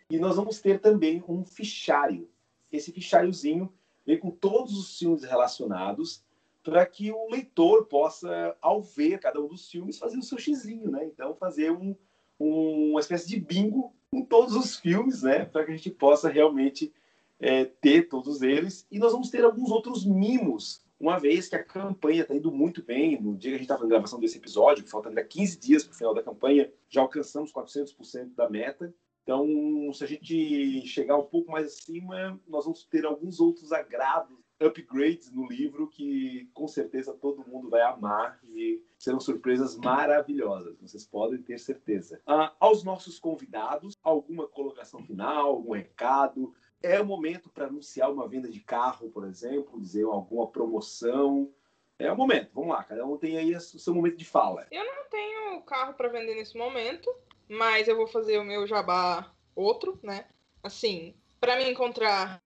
E 0.09 0.17
nós 0.17 0.37
vamos 0.37 0.59
ter 0.59 0.79
também 0.79 1.23
um 1.27 1.43
fichário 1.43 2.29
esse 2.71 2.91
fichariozinho 2.91 3.71
vem 4.05 4.19
com 4.19 4.31
todos 4.31 4.77
os 4.77 4.97
filmes 4.97 5.23
relacionados 5.23 6.23
para 6.69 6.85
que 6.85 7.11
o 7.11 7.29
leitor 7.29 7.85
possa, 7.85 8.55
ao 8.61 8.81
ver 8.81 9.19
cada 9.19 9.41
um 9.41 9.47
dos 9.47 9.69
filmes, 9.69 9.97
fazer 9.97 10.17
o 10.17 10.23
seu 10.23 10.37
xizinho, 10.37 10.91
né? 10.91 11.03
Então, 11.05 11.35
fazer 11.35 11.71
um, 11.71 11.95
um, 12.39 12.91
uma 12.91 12.99
espécie 12.99 13.27
de 13.27 13.39
bingo 13.39 13.91
com 14.11 14.23
todos 14.23 14.55
os 14.55 14.77
filmes, 14.77 15.23
né? 15.23 15.45
Para 15.45 15.65
que 15.65 15.71
a 15.71 15.75
gente 15.75 15.89
possa 15.89 16.29
realmente 16.29 16.93
é, 17.39 17.65
ter 17.65 18.07
todos 18.07 18.43
eles. 18.43 18.85
E 18.91 18.99
nós 18.99 19.11
vamos 19.11 19.31
ter 19.31 19.43
alguns 19.43 19.71
outros 19.71 20.05
mimos, 20.05 20.85
uma 20.99 21.17
vez 21.17 21.47
que 21.47 21.55
a 21.55 21.63
campanha 21.63 22.21
está 22.21 22.35
indo 22.35 22.51
muito 22.51 22.83
bem. 22.83 23.19
No 23.19 23.35
dia 23.35 23.51
que 23.51 23.55
a 23.55 23.57
gente 23.57 23.61
está 23.63 23.75
fazendo 23.75 23.89
gravação 23.89 24.19
desse 24.19 24.37
episódio, 24.37 24.83
que 24.83 24.91
falta 24.91 25.09
ainda 25.09 25.23
15 25.23 25.59
dias 25.59 25.83
para 25.83 25.93
o 25.93 25.97
final 25.97 26.13
da 26.13 26.21
campanha, 26.21 26.71
já 26.87 27.01
alcançamos 27.01 27.51
400% 27.51 28.35
da 28.35 28.47
meta. 28.47 28.93
Então, 29.23 29.47
se 29.93 30.03
a 30.03 30.07
gente 30.07 30.85
chegar 30.87 31.17
um 31.17 31.25
pouco 31.25 31.51
mais 31.51 31.67
acima, 31.67 32.39
nós 32.47 32.65
vamos 32.65 32.83
ter 32.83 33.05
alguns 33.05 33.39
outros 33.39 33.71
agrados, 33.71 34.37
upgrades 34.59 35.31
no 35.31 35.47
livro 35.47 35.87
que 35.87 36.49
com 36.53 36.67
certeza 36.67 37.13
todo 37.13 37.47
mundo 37.47 37.69
vai 37.69 37.81
amar 37.81 38.39
e 38.43 38.83
serão 38.97 39.19
surpresas 39.19 39.77
maravilhosas, 39.77 40.77
vocês 40.79 41.05
podem 41.05 41.41
ter 41.41 41.59
certeza. 41.59 42.21
Ah, 42.25 42.53
aos 42.59 42.83
nossos 42.83 43.19
convidados, 43.19 43.97
alguma 44.03 44.47
colocação 44.47 45.03
final, 45.03 45.47
algum 45.47 45.73
recado? 45.73 46.53
É 46.81 46.99
o 46.99 47.05
momento 47.05 47.49
para 47.49 47.67
anunciar 47.67 48.11
uma 48.11 48.27
venda 48.27 48.49
de 48.49 48.59
carro, 48.59 49.09
por 49.09 49.25
exemplo, 49.25 49.79
dizer 49.79 50.03
alguma 50.03 50.47
promoção. 50.47 51.51
É 51.97 52.11
o 52.11 52.15
momento, 52.15 52.51
vamos 52.53 52.69
lá, 52.69 52.83
cada 52.83 53.05
um 53.05 53.17
tem 53.17 53.37
aí 53.37 53.53
o 53.55 53.59
seu 53.59 53.93
momento 53.93 54.17
de 54.17 54.25
fala. 54.25 54.67
Eu 54.71 54.85
não 54.85 55.09
tenho 55.09 55.61
carro 55.63 55.93
para 55.93 56.07
vender 56.07 56.35
nesse 56.35 56.57
momento, 56.57 57.13
mas 57.49 57.87
eu 57.87 57.97
vou 57.97 58.07
fazer 58.07 58.39
o 58.39 58.45
meu 58.45 58.65
jabá 58.65 59.33
outro, 59.53 59.99
né? 60.01 60.25
Assim, 60.63 61.13
para 61.39 61.57
me 61.57 61.69
encontrar 61.69 62.41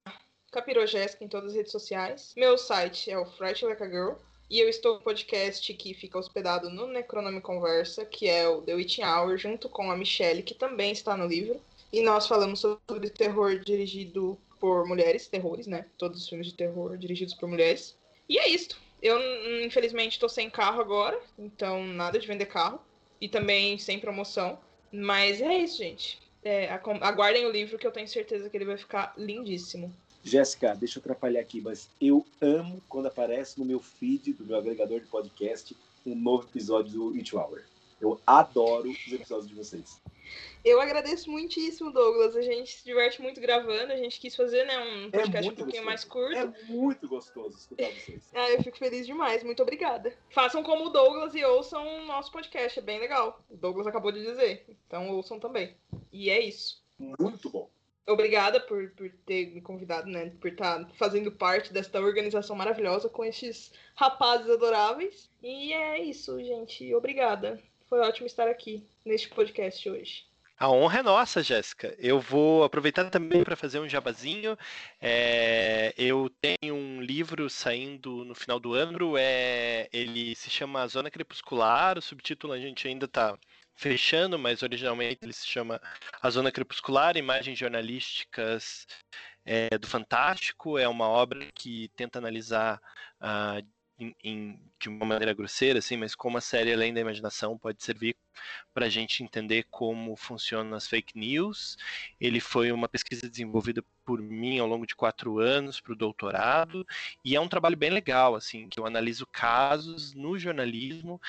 Capirogésica 0.54 1.24
em 1.24 1.28
todas 1.28 1.50
as 1.50 1.56
redes 1.56 1.72
sociais. 1.72 2.32
Meu 2.38 2.60
site 2.60 3.10
é 3.10 3.18
o 3.18 3.26
Fright 3.26 3.66
Like 3.66 3.82
a 3.82 3.90
Girl. 3.90 4.14
E 4.52 4.60
eu 4.60 4.70
estou 4.70 4.96
no 4.96 5.02
podcast 5.02 5.74
que 5.74 5.96
fica 5.96 6.20
hospedado 6.20 6.70
no 6.70 6.86
Necronome 6.86 7.42
Conversa, 7.42 8.06
que 8.06 8.30
é 8.30 8.48
o 8.48 8.62
The 8.62 8.76
Witching 8.76 9.04
Hour, 9.04 9.36
junto 9.36 9.68
com 9.68 9.90
a 9.90 9.98
Michelle, 9.98 10.44
que 10.44 10.54
também 10.54 10.92
está 10.92 11.18
no 11.18 11.26
livro. 11.26 11.60
E 11.92 12.02
nós 12.02 12.28
falamos 12.28 12.60
sobre 12.60 13.10
terror 13.10 13.58
dirigido 13.58 14.38
por 14.60 14.86
mulheres, 14.86 15.28
terrores, 15.28 15.66
né? 15.66 15.88
Todos 15.98 16.22
os 16.22 16.30
filmes 16.30 16.46
de 16.46 16.54
terror 16.54 16.98
dirigidos 16.98 17.34
por 17.34 17.50
mulheres. 17.50 17.98
E 18.30 18.38
é 18.38 18.48
isso. 18.48 18.80
Eu, 19.02 19.20
infelizmente, 19.66 20.14
estou 20.14 20.30
sem 20.30 20.52
carro 20.52 20.80
agora, 20.80 21.20
então 21.38 21.84
nada 21.84 22.20
de 22.20 22.28
vender 22.28 22.46
carro. 22.46 22.80
E 23.20 23.28
também 23.28 23.80
sem 23.80 24.00
promoção. 24.00 24.60
Mas 24.92 25.42
é 25.42 25.58
isso, 25.58 25.80
gente. 25.80 26.22
É, 26.44 26.70
aguardem 27.02 27.48
o 27.48 27.52
livro 27.52 27.80
que 27.80 27.88
eu 27.88 27.92
tenho 27.92 28.08
certeza 28.08 28.50
que 28.52 28.56
ele 28.56 28.66
vai 28.66 28.78
ficar 28.78 29.14
lindíssimo. 29.18 29.92
Jéssica, 30.24 30.74
deixa 30.74 31.00
eu 31.00 31.02
atrapalhar 31.02 31.42
aqui, 31.42 31.60
mas 31.62 31.90
eu 32.00 32.26
amo 32.42 32.82
quando 32.88 33.08
aparece 33.08 33.60
no 33.60 33.66
meu 33.66 33.80
feed 33.80 34.34
do 34.34 34.46
meu 34.46 34.58
agregador 34.58 35.02
de 35.02 35.08
podcast 35.08 35.76
um 36.06 36.16
novo 36.16 36.48
episódio 36.48 36.92
do 36.94 37.08
Witch 37.08 37.34
Hour. 37.34 37.64
Eu 38.00 38.20
adoro 38.26 38.90
os 38.90 39.14
episódios 39.14 39.48
de 39.48 39.56
vocês. 39.56 40.02
Eu 40.64 40.80
agradeço 40.80 41.30
muitíssimo, 41.30 41.92
Douglas. 41.92 42.36
A 42.36 42.42
gente 42.42 42.74
se 42.74 42.86
diverte 42.86 43.22
muito 43.22 43.40
gravando. 43.40 43.94
A 43.94 43.98
gente 43.98 44.20
quis 44.20 44.36
fazer 44.36 44.66
né, 44.66 44.78
um 44.78 45.08
é 45.08 45.10
podcast 45.10 45.50
é 45.50 45.52
um 45.52 45.56
pouquinho 45.56 45.84
gostoso. 45.84 45.86
mais 45.86 46.04
curto. 46.04 46.38
É 46.38 46.72
muito 46.72 47.08
gostoso 47.08 47.58
escutar 47.58 47.90
vocês. 47.92 48.30
ah, 48.34 48.50
eu 48.50 48.64
fico 48.64 48.78
feliz 48.78 49.06
demais. 49.06 49.44
Muito 49.44 49.62
obrigada. 49.62 50.14
Façam 50.30 50.64
como 50.64 50.86
o 50.86 50.90
Douglas 50.90 51.36
e 51.36 51.44
ouçam 51.44 51.86
o 51.86 52.06
nosso 52.06 52.32
podcast. 52.32 52.80
É 52.80 52.82
bem 52.82 53.00
legal. 53.00 53.42
O 53.50 53.58
Douglas 53.58 53.88
acabou 53.88 54.12
de 54.12 54.22
dizer. 54.22 54.66
Então 54.88 55.10
ouçam 55.10 55.40
também. 55.40 55.76
E 56.12 56.30
é 56.30 56.40
isso. 56.40 56.82
Muito 56.98 57.50
bom. 57.50 57.70
Obrigada 58.06 58.60
por, 58.60 58.90
por 58.92 59.10
ter 59.26 59.48
me 59.54 59.62
convidado, 59.62 60.10
né? 60.10 60.32
Por 60.42 60.52
estar 60.52 60.90
fazendo 60.96 61.32
parte 61.32 61.72
desta 61.72 62.02
organização 62.02 62.56
maravilhosa 62.56 63.08
com 63.08 63.24
esses 63.24 63.72
rapazes 63.96 64.50
adoráveis. 64.50 65.30
E 65.42 65.72
é 65.72 66.00
isso, 66.00 66.38
gente. 66.44 66.94
Obrigada. 66.94 67.62
Foi 67.88 68.00
ótimo 68.00 68.28
estar 68.28 68.48
aqui 68.48 68.86
neste 69.06 69.30
podcast 69.30 69.90
hoje. 69.90 70.26
A 70.60 70.70
honra 70.70 71.00
é 71.00 71.04
nossa, 71.04 71.42
Jéssica. 71.42 71.96
Eu 71.98 72.20
vou 72.20 72.64
aproveitar 72.64 73.10
também 73.10 73.44
para 73.44 73.56
fazer 73.56 73.80
um 73.80 73.90
jabazinho. 73.90 74.58
É, 75.02 75.94
eu 75.98 76.32
tenho 76.42 76.76
um 76.76 77.02
livro 77.02 77.50
saindo 77.50 78.24
no 78.24 78.36
final 78.36 78.60
do 78.60 78.74
ano. 78.74 79.18
É, 79.18 79.90
ele 79.92 80.36
se 80.36 80.50
chama 80.50 80.88
Zona 80.88 81.10
Crepuscular. 81.10 81.98
O 81.98 82.02
subtítulo 82.02 82.54
a 82.54 82.60
gente 82.60 82.88
ainda 82.88 83.06
está 83.06 83.38
fechando, 83.76 84.38
mas 84.38 84.64
originalmente 84.64 85.20
ele 85.24 85.34
se 85.34 85.48
chama 85.48 85.82
A 86.22 86.30
Zona 86.30 86.52
Crepuscular, 86.52 87.18
Imagens 87.18 87.58
Jornalísticas 87.58 88.88
é, 89.46 89.78
do 89.78 89.88
Fantástico. 89.88 90.78
É 90.78 90.88
uma 90.88 91.08
obra 91.08 91.48
que 91.54 91.90
tenta 91.96 92.20
analisar 92.20 92.82
uh, 93.22 93.66
em, 94.00 94.16
em, 94.24 94.60
de 94.80 94.90
uma 94.90 95.06
maneira 95.06 95.34
grosseira, 95.34 95.80
assim, 95.80 95.98
mas 95.98 96.16
como 96.16 96.38
a 96.38 96.42
série 96.42 96.74
Além 96.74 96.94
da 96.94 97.02
Imaginação 97.02 97.58
pode 97.58 97.84
servir 97.84 98.16
para 98.74 98.88
a 98.88 98.90
gente 98.90 99.24
entender 99.24 99.66
como 99.70 100.16
funcionam 100.16 100.76
as 100.76 100.88
fake 100.88 101.18
news. 101.18 101.78
Ele 102.20 102.40
foi 102.40 102.72
uma 102.72 102.90
pesquisa 102.90 103.30
desenvolvida 103.30 103.84
por 104.04 104.22
mim 104.22 104.60
ao 104.60 104.68
longo 104.68 104.86
de 104.86 104.96
quatro 104.96 105.40
anos 105.40 105.80
para 105.80 105.94
o 105.94 105.96
doutorado 105.96 106.86
e 107.24 107.36
é 107.36 107.40
um 107.40 107.48
trabalho 107.48 107.78
bem 107.78 107.90
legal, 107.90 108.36
assim, 108.36 108.68
que 108.68 108.80
eu 108.80 108.86
analiso 108.86 109.26
casos 109.28 110.14
no 110.14 110.38
jornalismo 110.38 111.22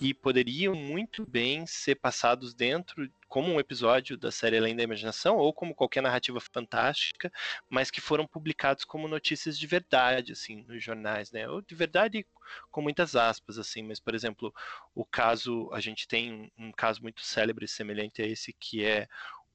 e 0.00 0.14
poderiam 0.14 0.74
muito 0.74 1.26
bem 1.28 1.66
ser 1.66 1.96
passados 1.96 2.54
dentro 2.54 3.10
como 3.28 3.52
um 3.52 3.60
episódio 3.60 4.16
da 4.16 4.30
série 4.30 4.56
Além 4.56 4.74
da 4.74 4.82
Imaginação 4.82 5.36
ou 5.36 5.52
como 5.52 5.74
qualquer 5.74 6.02
narrativa 6.02 6.40
fantástica, 6.40 7.30
mas 7.68 7.90
que 7.90 8.00
foram 8.00 8.26
publicados 8.26 8.84
como 8.84 9.08
notícias 9.08 9.58
de 9.58 9.66
verdade 9.66 10.32
assim 10.32 10.64
nos 10.66 10.82
jornais, 10.82 11.30
né? 11.32 11.48
Ou 11.48 11.60
de 11.60 11.74
verdade 11.74 12.26
com 12.70 12.80
muitas 12.80 13.16
aspas 13.16 13.58
assim, 13.58 13.82
mas 13.82 14.00
por 14.00 14.14
exemplo, 14.14 14.54
o 14.94 15.04
caso 15.04 15.68
a 15.72 15.80
gente 15.80 16.06
tem 16.06 16.50
um 16.56 16.72
caso 16.72 17.02
muito 17.02 17.20
célebre 17.22 17.66
semelhante 17.68 18.22
a 18.22 18.26
esse 18.26 18.52
que 18.52 18.84
é 18.84 19.08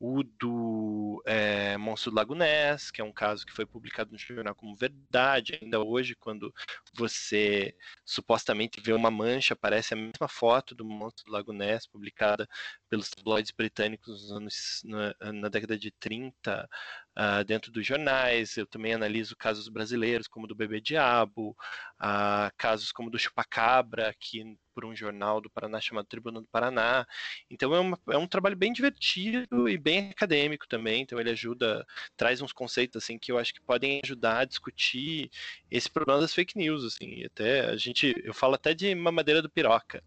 o 0.06 0.22
do 0.22 1.24
é, 1.26 1.78
Monstro 1.78 2.12
do 2.12 2.18
Lago 2.18 2.36
Ness, 2.36 2.92
que 2.92 3.00
é 3.00 3.04
um 3.06 3.12
caso 3.14 3.46
que 3.46 3.54
foi 3.54 3.66
publicado 3.66 4.12
no 4.12 4.18
jornal 4.18 4.54
como 4.54 4.76
verdade. 4.76 5.58
Ainda 5.62 5.80
hoje, 5.80 6.14
quando 6.14 6.54
você 6.94 7.74
supostamente 8.04 8.82
vê 8.82 8.92
uma 8.92 9.10
mancha, 9.10 9.54
aparece 9.54 9.94
a 9.94 9.98
mesma 9.98 10.28
foto 10.28 10.76
do 10.76 10.84
Monstro 10.84 11.24
do 11.24 11.32
Lago 11.32 11.54
Ness, 11.54 11.88
publicada 11.88 12.50
pelos 12.90 13.10
tabloides 13.10 13.52
britânicos 13.52 14.30
anos, 14.30 14.82
na, 14.84 15.32
na, 15.32 15.48
década 15.48 15.78
de 15.78 15.90
30, 15.92 16.70
uh, 17.18 17.44
dentro 17.44 17.72
dos 17.72 17.86
jornais. 17.86 18.58
Eu 18.58 18.68
também 18.68 18.94
analiso 18.94 19.36
casos 19.36 19.68
brasileiros, 19.70 20.28
como 20.28 20.48
do 20.48 20.56
Bebê 20.56 20.80
Diabo, 20.82 21.56
uh, 22.00 22.52
casos 22.58 22.92
como 22.92 23.10
do 23.10 23.20
Chupacabra, 23.20 24.10
aqui 24.10 24.58
por 24.74 24.86
um 24.86 24.96
jornal 24.96 25.40
do 25.40 25.50
Paraná 25.50 25.80
chamado 25.80 26.08
Tribuna 26.08 26.42
do 26.42 26.48
Paraná. 26.48 27.06
Então 27.50 27.74
é, 27.74 27.80
uma, 27.80 28.00
é 28.10 28.18
um 28.18 28.28
trabalho 28.28 28.56
bem 28.56 28.74
divertido 28.74 29.70
e 29.70 29.78
bem 29.78 30.10
acadêmico 30.10 30.68
também. 30.68 31.04
Então 31.04 31.20
ele 31.20 31.30
ajuda, 31.30 31.86
traz 32.18 32.42
uns 32.42 32.52
conceitos 32.52 33.02
assim 33.02 33.18
que 33.18 33.32
eu 33.32 33.38
acho 33.38 33.54
que 33.54 33.62
podem 33.62 34.02
ajudar 34.04 34.40
a 34.40 34.46
discutir 34.46 35.30
esse 35.70 35.90
problema 35.90 36.22
das 36.22 36.34
fake 36.34 36.58
news. 36.58 36.84
Assim, 36.84 37.06
e 37.06 37.26
até 37.26 37.70
a 37.70 37.78
gente, 37.78 38.14
eu 38.24 38.34
falo 38.34 38.56
até 38.56 38.74
de 38.74 38.94
mamadeira 38.96 39.42
do 39.42 39.50
piroca, 39.50 40.04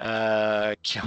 uh, 0.00 0.76
que, 0.82 0.98
é, 0.98 1.02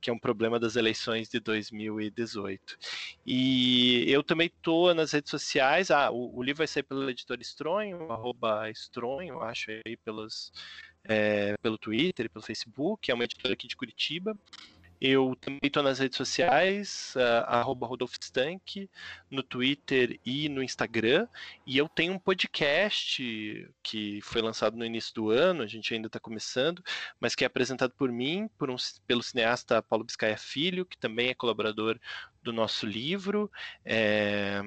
que 0.00 0.10
é 0.10 0.12
um 0.12 0.18
problema 0.18 0.58
das 0.58 0.76
eleições 0.76 1.28
de 1.28 1.40
2018. 1.40 2.76
E 3.24 4.04
eu 4.08 4.22
também 4.22 4.48
estou 4.48 4.90
nas 4.96 5.12
redes 5.12 5.30
sociais. 5.30 5.90
Ah, 5.90 6.10
o, 6.10 6.36
o, 6.36 6.42
livro 6.42 6.58
vai 6.58 6.66
sair 6.66 6.82
pelo 6.82 7.08
editor 7.08 7.38
Estronho, 7.40 8.10
arroba 8.10 8.70
Estronho, 8.70 9.40
acho 9.42 9.70
aí 9.70 9.96
pelos 9.98 10.52
é, 11.04 11.56
pelo 11.58 11.78
Twitter, 11.78 12.28
pelo 12.30 12.44
Facebook, 12.44 13.10
é 13.10 13.14
uma 13.14 13.24
editora 13.24 13.54
aqui 13.54 13.68
de 13.68 13.76
Curitiba. 13.76 14.36
Eu 15.00 15.36
também 15.38 15.60
estou 15.62 15.82
nas 15.82 15.98
redes 15.98 16.16
sociais, 16.16 17.14
uh, 17.16 17.72
Rodolfo 17.84 18.16
Stank, 18.20 18.88
no 19.30 19.42
Twitter 19.42 20.18
e 20.24 20.48
no 20.48 20.62
Instagram. 20.62 21.28
E 21.66 21.76
eu 21.76 21.86
tenho 21.86 22.14
um 22.14 22.18
podcast 22.18 23.70
que 23.82 24.20
foi 24.22 24.40
lançado 24.40 24.74
no 24.76 24.84
início 24.86 25.14
do 25.14 25.30
ano, 25.30 25.62
a 25.62 25.66
gente 25.66 25.92
ainda 25.92 26.06
está 26.06 26.18
começando, 26.18 26.82
mas 27.20 27.34
que 27.34 27.44
é 27.44 27.46
apresentado 27.46 27.92
por 27.92 28.10
mim, 28.10 28.48
por 28.58 28.70
um, 28.70 28.76
pelo 29.06 29.22
cineasta 29.22 29.82
Paulo 29.82 30.04
Biscaia 30.04 30.38
Filho, 30.38 30.86
que 30.86 30.96
também 30.96 31.28
é 31.28 31.34
colaborador 31.34 31.98
do 32.42 32.52
nosso 32.52 32.86
livro. 32.86 33.50
É 33.84 34.62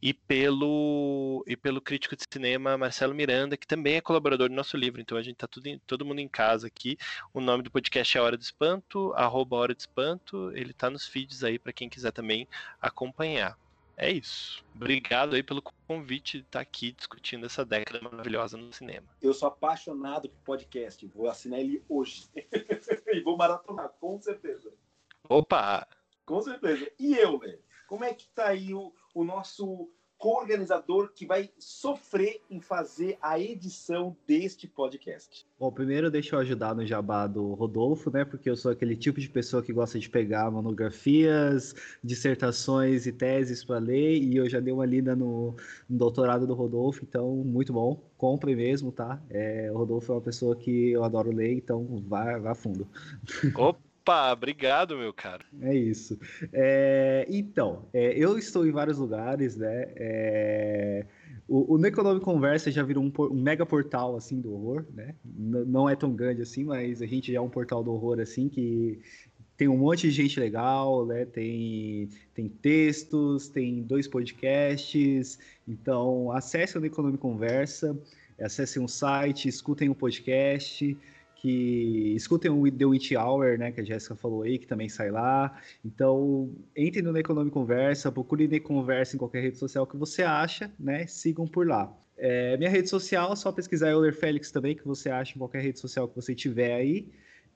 e 0.00 0.12
pelo 0.14 1.44
e 1.46 1.56
pelo 1.56 1.80
crítico 1.80 2.16
de 2.16 2.24
cinema 2.30 2.76
Marcelo 2.76 3.14
Miranda, 3.14 3.56
que 3.56 3.66
também 3.66 3.96
é 3.96 4.00
colaborador 4.00 4.48
do 4.48 4.54
nosso 4.54 4.76
livro. 4.76 5.00
Então 5.00 5.16
a 5.16 5.22
gente 5.22 5.34
está 5.34 5.48
todo 5.86 6.04
mundo 6.04 6.20
em 6.20 6.28
casa 6.28 6.66
aqui. 6.66 6.96
O 7.32 7.40
nome 7.40 7.62
do 7.62 7.70
podcast 7.70 8.16
é 8.16 8.20
Hora 8.20 8.36
do 8.36 8.42
Espanto, 8.42 9.12
arroba 9.14 9.56
Hora 9.56 9.74
do 9.74 9.80
Espanto. 9.80 10.50
Ele 10.54 10.70
está 10.70 10.90
nos 10.90 11.06
feeds 11.06 11.44
aí 11.44 11.58
para 11.58 11.72
quem 11.72 11.88
quiser 11.88 12.12
também 12.12 12.48
acompanhar. 12.80 13.56
É 14.00 14.10
isso. 14.10 14.64
Obrigado 14.74 15.36
aí 15.36 15.42
pelo 15.42 15.60
convite 15.86 16.38
de 16.38 16.44
estar 16.44 16.60
aqui 16.60 16.90
discutindo 16.90 17.44
essa 17.44 17.66
década 17.66 18.00
maravilhosa 18.00 18.56
no 18.56 18.72
cinema. 18.72 19.06
Eu 19.20 19.34
sou 19.34 19.46
apaixonado 19.46 20.30
por 20.30 20.38
podcast. 20.42 21.06
Vou 21.08 21.28
assinar 21.28 21.60
ele 21.60 21.84
hoje. 21.86 22.26
e 23.12 23.20
vou 23.20 23.36
maratonar, 23.36 23.90
com 24.00 24.18
certeza. 24.18 24.72
Opa! 25.28 25.86
Com 26.24 26.40
certeza. 26.40 26.90
E 26.98 27.14
eu, 27.14 27.38
velho? 27.38 27.62
Como 27.86 28.02
é 28.02 28.14
que 28.14 28.26
tá 28.28 28.46
aí 28.46 28.72
o, 28.72 28.90
o 29.14 29.24
nosso 29.24 29.88
co-organizador 30.20 31.12
que 31.14 31.24
vai 31.24 31.48
sofrer 31.58 32.42
em 32.50 32.60
fazer 32.60 33.16
a 33.22 33.40
edição 33.40 34.14
deste 34.26 34.68
podcast? 34.68 35.46
Bom, 35.58 35.72
primeiro 35.72 36.10
deixa 36.10 36.36
eu 36.36 36.40
ajudar 36.40 36.74
no 36.74 36.84
jabá 36.84 37.26
do 37.26 37.54
Rodolfo, 37.54 38.10
né? 38.10 38.22
Porque 38.22 38.50
eu 38.50 38.54
sou 38.54 38.70
aquele 38.70 38.94
tipo 38.94 39.18
de 39.18 39.30
pessoa 39.30 39.62
que 39.62 39.72
gosta 39.72 39.98
de 39.98 40.10
pegar 40.10 40.50
monografias, 40.50 41.74
dissertações 42.04 43.06
e 43.06 43.12
teses 43.12 43.64
para 43.64 43.78
ler, 43.78 44.18
e 44.18 44.36
eu 44.36 44.46
já 44.46 44.60
dei 44.60 44.74
uma 44.74 44.84
lida 44.84 45.16
no, 45.16 45.56
no, 45.88 45.98
doutorado 45.98 46.46
do 46.46 46.52
Rodolfo, 46.52 47.02
então 47.02 47.36
muito 47.36 47.72
bom. 47.72 47.98
Compre 48.18 48.54
mesmo, 48.54 48.92
tá? 48.92 49.22
É, 49.30 49.70
o 49.72 49.78
Rodolfo 49.78 50.12
é 50.12 50.16
uma 50.16 50.20
pessoa 50.20 50.54
que 50.54 50.90
eu 50.90 51.02
adoro 51.02 51.32
ler, 51.32 51.54
então 51.54 52.04
vá, 52.06 52.38
vá 52.38 52.54
fundo. 52.54 52.86
Opa! 53.56 53.89
Opa, 54.00 54.32
obrigado, 54.32 54.96
meu 54.96 55.12
cara. 55.12 55.44
É 55.60 55.74
isso. 55.74 56.18
É, 56.52 57.26
então, 57.28 57.86
é, 57.92 58.14
eu 58.16 58.38
estou 58.38 58.66
em 58.66 58.70
vários 58.70 58.96
lugares, 58.96 59.56
né? 59.56 59.92
É, 59.94 61.06
o, 61.46 61.74
o 61.74 61.78
Necronome 61.78 62.18
Conversa 62.18 62.70
já 62.70 62.82
virou 62.82 63.04
um, 63.04 63.12
um, 63.30 63.34
mega 63.34 63.66
portal, 63.66 64.16
assim, 64.16 64.40
do 64.40 64.54
horror, 64.54 64.86
né? 64.94 65.14
N 65.22 65.66
não 65.66 65.88
é 65.88 65.94
tão 65.94 66.14
grande 66.14 66.40
assim, 66.40 66.64
mas 66.64 67.02
a 67.02 67.06
gente 67.06 67.30
já 67.30 67.38
é 67.38 67.40
um 67.42 67.50
portal 67.50 67.84
do 67.84 67.92
horror, 67.92 68.20
assim, 68.20 68.48
que 68.48 68.98
tem 69.54 69.68
um 69.68 69.76
monte 69.76 70.08
de 70.08 70.12
gente 70.12 70.40
legal, 70.40 71.04
né? 71.04 71.26
Tem, 71.26 72.08
tem 72.32 72.48
textos, 72.48 73.48
tem 73.48 73.82
dois 73.82 74.08
podcasts. 74.08 75.38
Então, 75.68 76.32
acesse 76.32 76.78
o 76.78 76.80
Necronome 76.80 77.18
Conversa, 77.18 77.94
acessem 78.40 78.82
um 78.82 78.88
site, 78.88 79.46
escutem 79.46 79.90
o 79.90 79.92
um 79.92 79.94
podcast 79.94 80.96
que 81.40 82.14
escutem 82.14 82.50
o 82.50 82.70
The 82.70 82.84
Witch 82.84 83.12
Hour, 83.12 83.58
né, 83.58 83.72
que 83.72 83.80
a 83.80 83.84
Jéssica 83.84 84.14
falou 84.14 84.42
aí, 84.42 84.58
que 84.58 84.66
também 84.66 84.88
sai 84.88 85.10
lá. 85.10 85.58
Então, 85.84 86.50
entrem 86.76 87.02
no 87.02 87.16
Economic 87.16 87.52
Conversa, 87.52 88.12
procurem 88.12 88.46
ne 88.46 88.60
Conversa 88.60 89.16
em 89.16 89.18
qualquer 89.18 89.42
rede 89.42 89.56
social 89.56 89.86
que 89.86 89.96
você 89.96 90.22
acha, 90.22 90.70
né, 90.78 91.06
sigam 91.06 91.46
por 91.46 91.66
lá. 91.66 91.90
É, 92.18 92.56
minha 92.58 92.68
rede 92.68 92.90
social, 92.90 93.34
só 93.34 93.50
pesquisar 93.50 93.88
Euler 93.90 94.14
Félix 94.14 94.50
também, 94.50 94.76
que 94.76 94.86
você 94.86 95.08
acha 95.08 95.34
em 95.34 95.38
qualquer 95.38 95.62
rede 95.62 95.80
social 95.80 96.06
que 96.06 96.14
você 96.14 96.34
tiver 96.34 96.74
aí. 96.74 97.08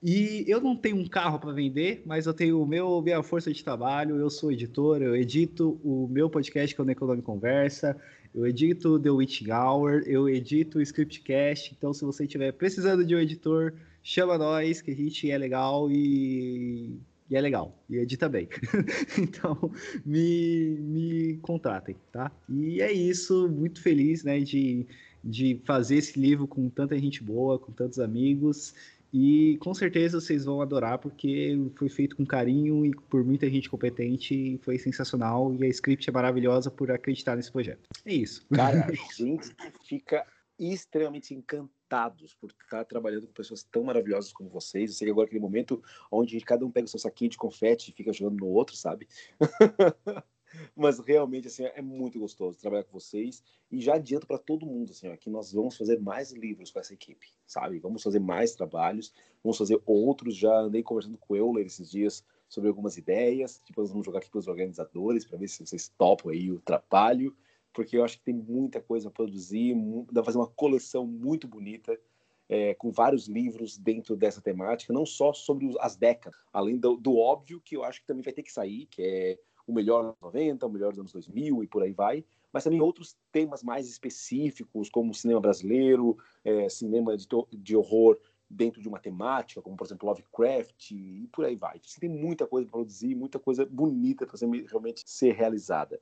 E 0.02 0.44
eu 0.48 0.60
não 0.60 0.76
tenho 0.76 0.96
um 0.96 1.06
carro 1.06 1.38
para 1.38 1.52
vender, 1.52 2.02
mas 2.04 2.26
eu 2.26 2.34
tenho 2.34 2.62
o 2.62 2.66
meu 2.66 3.00
minha 3.00 3.22
força 3.22 3.52
de 3.52 3.62
trabalho, 3.64 4.16
eu 4.16 4.28
sou 4.28 4.52
editor, 4.52 5.00
eu 5.00 5.16
edito 5.16 5.80
o 5.82 6.06
meu 6.10 6.28
podcast 6.28 6.74
que 6.74 6.80
é 6.80 6.84
o 6.84 6.90
Economic 6.90 7.24
Conversa, 7.24 7.96
eu 8.34 8.46
edito 8.46 8.98
The 8.98 9.10
Witching 9.10 9.52
Hour, 9.52 10.02
eu 10.06 10.28
edito 10.28 10.78
o 10.78 10.82
Scriptcast, 10.82 11.72
então 11.76 11.92
se 11.94 12.04
você 12.04 12.24
estiver 12.24 12.52
precisando 12.52 13.04
de 13.04 13.14
um 13.14 13.18
editor, 13.18 13.72
chama 14.02 14.36
nós, 14.36 14.82
que 14.82 14.90
a 14.90 14.94
gente 14.94 15.30
é 15.30 15.38
legal 15.38 15.88
e, 15.88 16.98
e 17.30 17.36
é 17.36 17.40
legal, 17.40 17.78
e 17.88 17.96
edita 17.96 18.28
bem. 18.28 18.48
então, 19.16 19.70
me, 20.04 20.76
me 20.80 21.36
contratem, 21.42 21.94
tá? 22.10 22.32
E 22.48 22.80
é 22.80 22.92
isso, 22.92 23.48
muito 23.48 23.80
feliz, 23.80 24.24
né, 24.24 24.40
de, 24.40 24.84
de 25.22 25.60
fazer 25.64 25.98
esse 25.98 26.18
livro 26.18 26.48
com 26.48 26.68
tanta 26.68 26.98
gente 26.98 27.22
boa, 27.22 27.56
com 27.56 27.70
tantos 27.70 28.00
amigos, 28.00 28.74
e 29.16 29.56
com 29.58 29.72
certeza 29.72 30.20
vocês 30.20 30.44
vão 30.44 30.60
adorar, 30.60 30.98
porque 30.98 31.56
foi 31.76 31.88
feito 31.88 32.16
com 32.16 32.26
carinho 32.26 32.84
e 32.84 32.90
por 33.08 33.24
muita 33.24 33.48
gente 33.48 33.70
competente, 33.70 34.58
foi 34.64 34.76
sensacional. 34.76 35.54
E 35.54 35.64
a 35.64 35.68
script 35.68 36.10
é 36.10 36.12
maravilhosa 36.12 36.68
por 36.68 36.90
acreditar 36.90 37.36
nesse 37.36 37.52
projeto. 37.52 37.88
É 38.04 38.12
isso. 38.12 38.44
Cara, 38.52 38.84
a 38.90 39.14
gente 39.14 39.54
fica 39.86 40.26
extremamente 40.58 41.32
encantados 41.32 42.34
por 42.34 42.50
estar 42.50 42.84
trabalhando 42.86 43.28
com 43.28 43.32
pessoas 43.32 43.62
tão 43.62 43.84
maravilhosas 43.84 44.32
como 44.32 44.50
vocês. 44.50 44.90
Eu 44.90 44.96
sei 44.96 45.06
que 45.06 45.12
agora 45.12 45.26
é 45.26 45.28
aquele 45.28 45.40
momento 45.40 45.80
onde 46.10 46.40
cada 46.40 46.66
um 46.66 46.70
pega 46.72 46.86
o 46.86 46.90
seu 46.90 46.98
saquinho 46.98 47.30
de 47.30 47.36
confete 47.36 47.92
e 47.92 47.94
fica 47.94 48.12
jogando 48.12 48.40
no 48.40 48.48
outro, 48.48 48.74
sabe? 48.74 49.06
Mas 50.76 50.98
realmente, 50.98 51.48
assim, 51.48 51.64
é 51.64 51.82
muito 51.82 52.18
gostoso 52.18 52.58
trabalhar 52.58 52.84
com 52.84 52.98
vocês. 52.98 53.42
E 53.70 53.80
já 53.80 53.94
adianto 53.94 54.26
para 54.26 54.38
todo 54.38 54.66
mundo, 54.66 54.90
assim, 54.90 55.08
ó, 55.08 55.16
que 55.16 55.30
nós 55.30 55.52
vamos 55.52 55.76
fazer 55.76 56.00
mais 56.00 56.32
livros 56.32 56.70
com 56.70 56.78
essa 56.78 56.94
equipe, 56.94 57.26
sabe? 57.46 57.78
Vamos 57.78 58.02
fazer 58.02 58.20
mais 58.20 58.54
trabalhos, 58.54 59.12
vamos 59.42 59.58
fazer 59.58 59.80
outros. 59.84 60.36
Já 60.36 60.54
andei 60.60 60.82
conversando 60.82 61.18
com 61.18 61.34
o 61.34 61.36
Euler 61.36 61.66
esses 61.66 61.90
dias 61.90 62.24
sobre 62.48 62.68
algumas 62.68 62.96
ideias. 62.96 63.60
Tipo, 63.64 63.80
nós 63.80 63.90
vamos 63.90 64.04
jogar 64.04 64.18
aqui 64.18 64.30
para 64.30 64.38
os 64.38 64.48
organizadores 64.48 65.24
para 65.24 65.38
ver 65.38 65.48
se 65.48 65.64
vocês 65.64 65.88
topam 65.96 66.30
aí 66.30 66.50
o 66.50 66.60
trabalho. 66.60 67.36
Porque 67.72 67.96
eu 67.96 68.04
acho 68.04 68.18
que 68.18 68.24
tem 68.24 68.34
muita 68.34 68.80
coisa 68.80 69.08
a 69.08 69.10
produzir, 69.10 69.74
dá 70.06 70.22
para 70.22 70.24
fazer 70.24 70.38
uma 70.38 70.46
coleção 70.46 71.06
muito 71.06 71.48
bonita. 71.48 71.98
É, 72.46 72.74
com 72.74 72.92
vários 72.92 73.26
livros 73.26 73.78
dentro 73.78 74.14
dessa 74.14 74.38
temática, 74.38 74.92
não 74.92 75.06
só 75.06 75.32
sobre 75.32 75.74
as 75.80 75.96
décadas, 75.96 76.38
além 76.52 76.76
do, 76.76 76.94
do 76.94 77.16
óbvio 77.16 77.58
que 77.58 77.74
eu 77.74 77.82
acho 77.82 78.02
que 78.02 78.06
também 78.06 78.22
vai 78.22 78.34
ter 78.34 78.42
que 78.42 78.52
sair, 78.52 78.84
que 78.84 79.00
é 79.02 79.38
o 79.66 79.72
melhor 79.72 80.04
dos 80.04 80.14
90, 80.20 80.66
o 80.66 80.70
melhor 80.70 80.90
dos 80.90 81.00
anos 81.00 81.12
2000 81.12 81.62
e 81.62 81.66
por 81.66 81.82
aí 81.82 81.92
vai, 81.92 82.24
mas 82.52 82.64
também 82.64 82.80
outros 82.80 83.16
temas 83.32 83.62
mais 83.62 83.88
específicos, 83.88 84.88
como 84.88 85.14
cinema 85.14 85.40
brasileiro, 85.40 86.16
é, 86.44 86.68
cinema 86.68 87.16
de, 87.16 87.26
de 87.52 87.76
horror 87.76 88.18
dentro 88.48 88.80
de 88.80 88.88
uma 88.88 89.00
temática, 89.00 89.60
como 89.60 89.76
por 89.76 89.86
exemplo 89.86 90.08
Lovecraft 90.08 90.92
e 90.92 91.28
por 91.32 91.44
aí 91.44 91.56
vai. 91.56 91.80
Você 91.82 91.98
tem 91.98 92.08
muita 92.08 92.46
coisa 92.46 92.66
para 92.66 92.78
produzir, 92.78 93.14
muita 93.14 93.38
coisa 93.38 93.66
bonita 93.66 94.26
para 94.26 94.38
realmente 94.68 95.02
ser 95.06 95.32
realizada. 95.32 96.00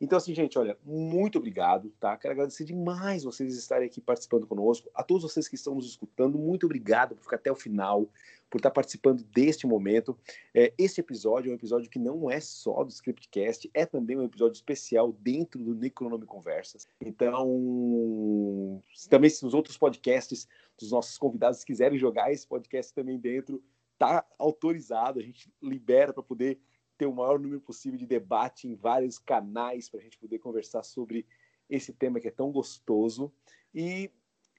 Então, 0.00 0.16
assim, 0.16 0.34
gente, 0.34 0.58
olha, 0.58 0.78
muito 0.82 1.36
obrigado, 1.36 1.92
tá? 2.00 2.16
Quero 2.16 2.32
agradecer 2.32 2.64
demais 2.64 3.22
vocês 3.22 3.54
estarem 3.54 3.86
aqui 3.86 4.00
participando 4.00 4.46
conosco. 4.46 4.88
A 4.94 5.02
todos 5.02 5.24
vocês 5.24 5.46
que 5.46 5.56
estão 5.56 5.74
nos 5.74 5.86
escutando, 5.86 6.38
muito 6.38 6.64
obrigado 6.64 7.14
por 7.14 7.22
ficar 7.22 7.36
até 7.36 7.52
o 7.52 7.54
final, 7.54 8.08
por 8.50 8.58
estar 8.58 8.70
participando 8.70 9.22
deste 9.22 9.66
momento. 9.66 10.18
É, 10.52 10.74
este 10.76 11.00
episódio 11.00 11.48
é 11.48 11.52
um 11.52 11.56
episódio 11.56 11.88
que 11.88 11.98
não 11.98 12.30
é 12.30 12.40
só 12.40 12.82
do 12.82 12.90
Scriptcast, 12.90 13.70
é 13.72 13.86
também 13.86 14.18
um 14.18 14.24
episódio 14.24 14.56
especial 14.56 15.12
dentro 15.12 15.62
do 15.62 15.74
Necronome 15.74 16.26
Conversas. 16.26 16.88
Então, 17.00 18.82
também 19.08 19.30
se 19.30 19.46
os 19.46 19.54
outros 19.54 19.78
podcasts 19.78 20.48
dos 20.78 20.90
nossos 20.90 21.16
convidados 21.16 21.62
quiserem 21.62 21.98
jogar 21.98 22.32
esse 22.32 22.46
podcast 22.46 22.92
também 22.92 23.18
dentro, 23.18 23.62
tá 23.96 24.26
autorizado, 24.38 25.20
a 25.20 25.22
gente 25.22 25.52
libera 25.62 26.12
para 26.12 26.22
poder 26.22 26.58
ter 26.98 27.06
o 27.06 27.14
maior 27.14 27.38
número 27.38 27.60
possível 27.60 27.98
de 27.98 28.06
debate 28.06 28.66
em 28.66 28.74
vários 28.74 29.18
canais 29.18 29.88
para 29.88 30.00
a 30.00 30.02
gente 30.02 30.18
poder 30.18 30.38
conversar 30.38 30.82
sobre 30.82 31.26
esse 31.68 31.92
tema 31.92 32.18
que 32.18 32.28
é 32.28 32.30
tão 32.30 32.50
gostoso. 32.50 33.32
E, 33.74 34.10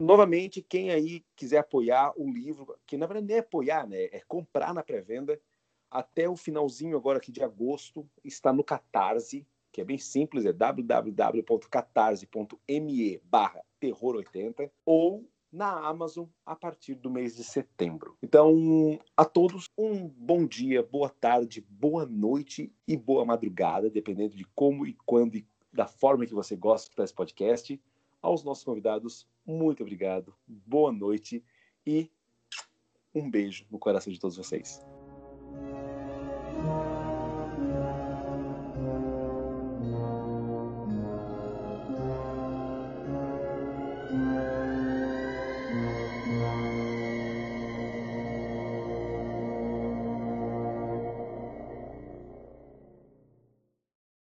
novamente, 0.01 0.61
quem 0.61 0.91
aí 0.91 1.23
quiser 1.35 1.59
apoiar 1.59 2.11
o 2.17 2.29
livro, 2.29 2.77
que 2.85 2.97
na 2.97 3.05
verdade 3.05 3.27
nem 3.27 3.37
é 3.37 3.39
apoiar, 3.39 3.87
né? 3.87 4.03
É 4.05 4.21
comprar 4.27 4.73
na 4.73 4.83
pré-venda. 4.83 5.39
Até 5.89 6.27
o 6.29 6.35
finalzinho 6.35 6.97
agora 6.97 7.17
aqui 7.17 7.31
de 7.31 7.41
agosto, 7.43 8.05
está 8.23 8.53
no 8.53 8.63
Catarse, 8.63 9.47
que 9.71 9.81
é 9.81 9.85
bem 9.85 9.97
simples, 9.97 10.45
é 10.45 10.53
www.catarse.me 10.53 13.17
barra 13.23 13.63
terror80 13.81 14.69
ou 14.85 15.27
na 15.51 15.85
Amazon 15.85 16.27
a 16.45 16.55
partir 16.55 16.95
do 16.95 17.09
mês 17.09 17.35
de 17.35 17.43
setembro. 17.43 18.15
Então, 18.23 18.97
a 19.17 19.25
todos, 19.25 19.69
um 19.77 20.07
bom 20.07 20.45
dia, 20.45 20.81
boa 20.81 21.09
tarde, 21.09 21.59
boa 21.69 22.05
noite 22.05 22.73
e 22.87 22.95
boa 22.95 23.25
madrugada, 23.25 23.89
dependendo 23.89 24.33
de 24.35 24.45
como 24.55 24.87
e 24.87 24.93
quando 25.05 25.35
e 25.35 25.45
da 25.73 25.87
forma 25.87 26.25
que 26.25 26.33
você 26.33 26.55
gosta 26.55 26.89
desse 27.01 27.13
podcast. 27.13 27.81
Aos 28.21 28.43
nossos 28.43 28.63
convidados, 28.63 29.27
muito 29.45 29.81
obrigado, 29.81 30.35
boa 30.47 30.91
noite 30.91 31.43
e 31.85 32.09
um 33.13 33.29
beijo 33.29 33.65
no 33.69 33.79
coração 33.79 34.11
de 34.11 34.19
todos 34.19 34.37
vocês. 34.37 34.81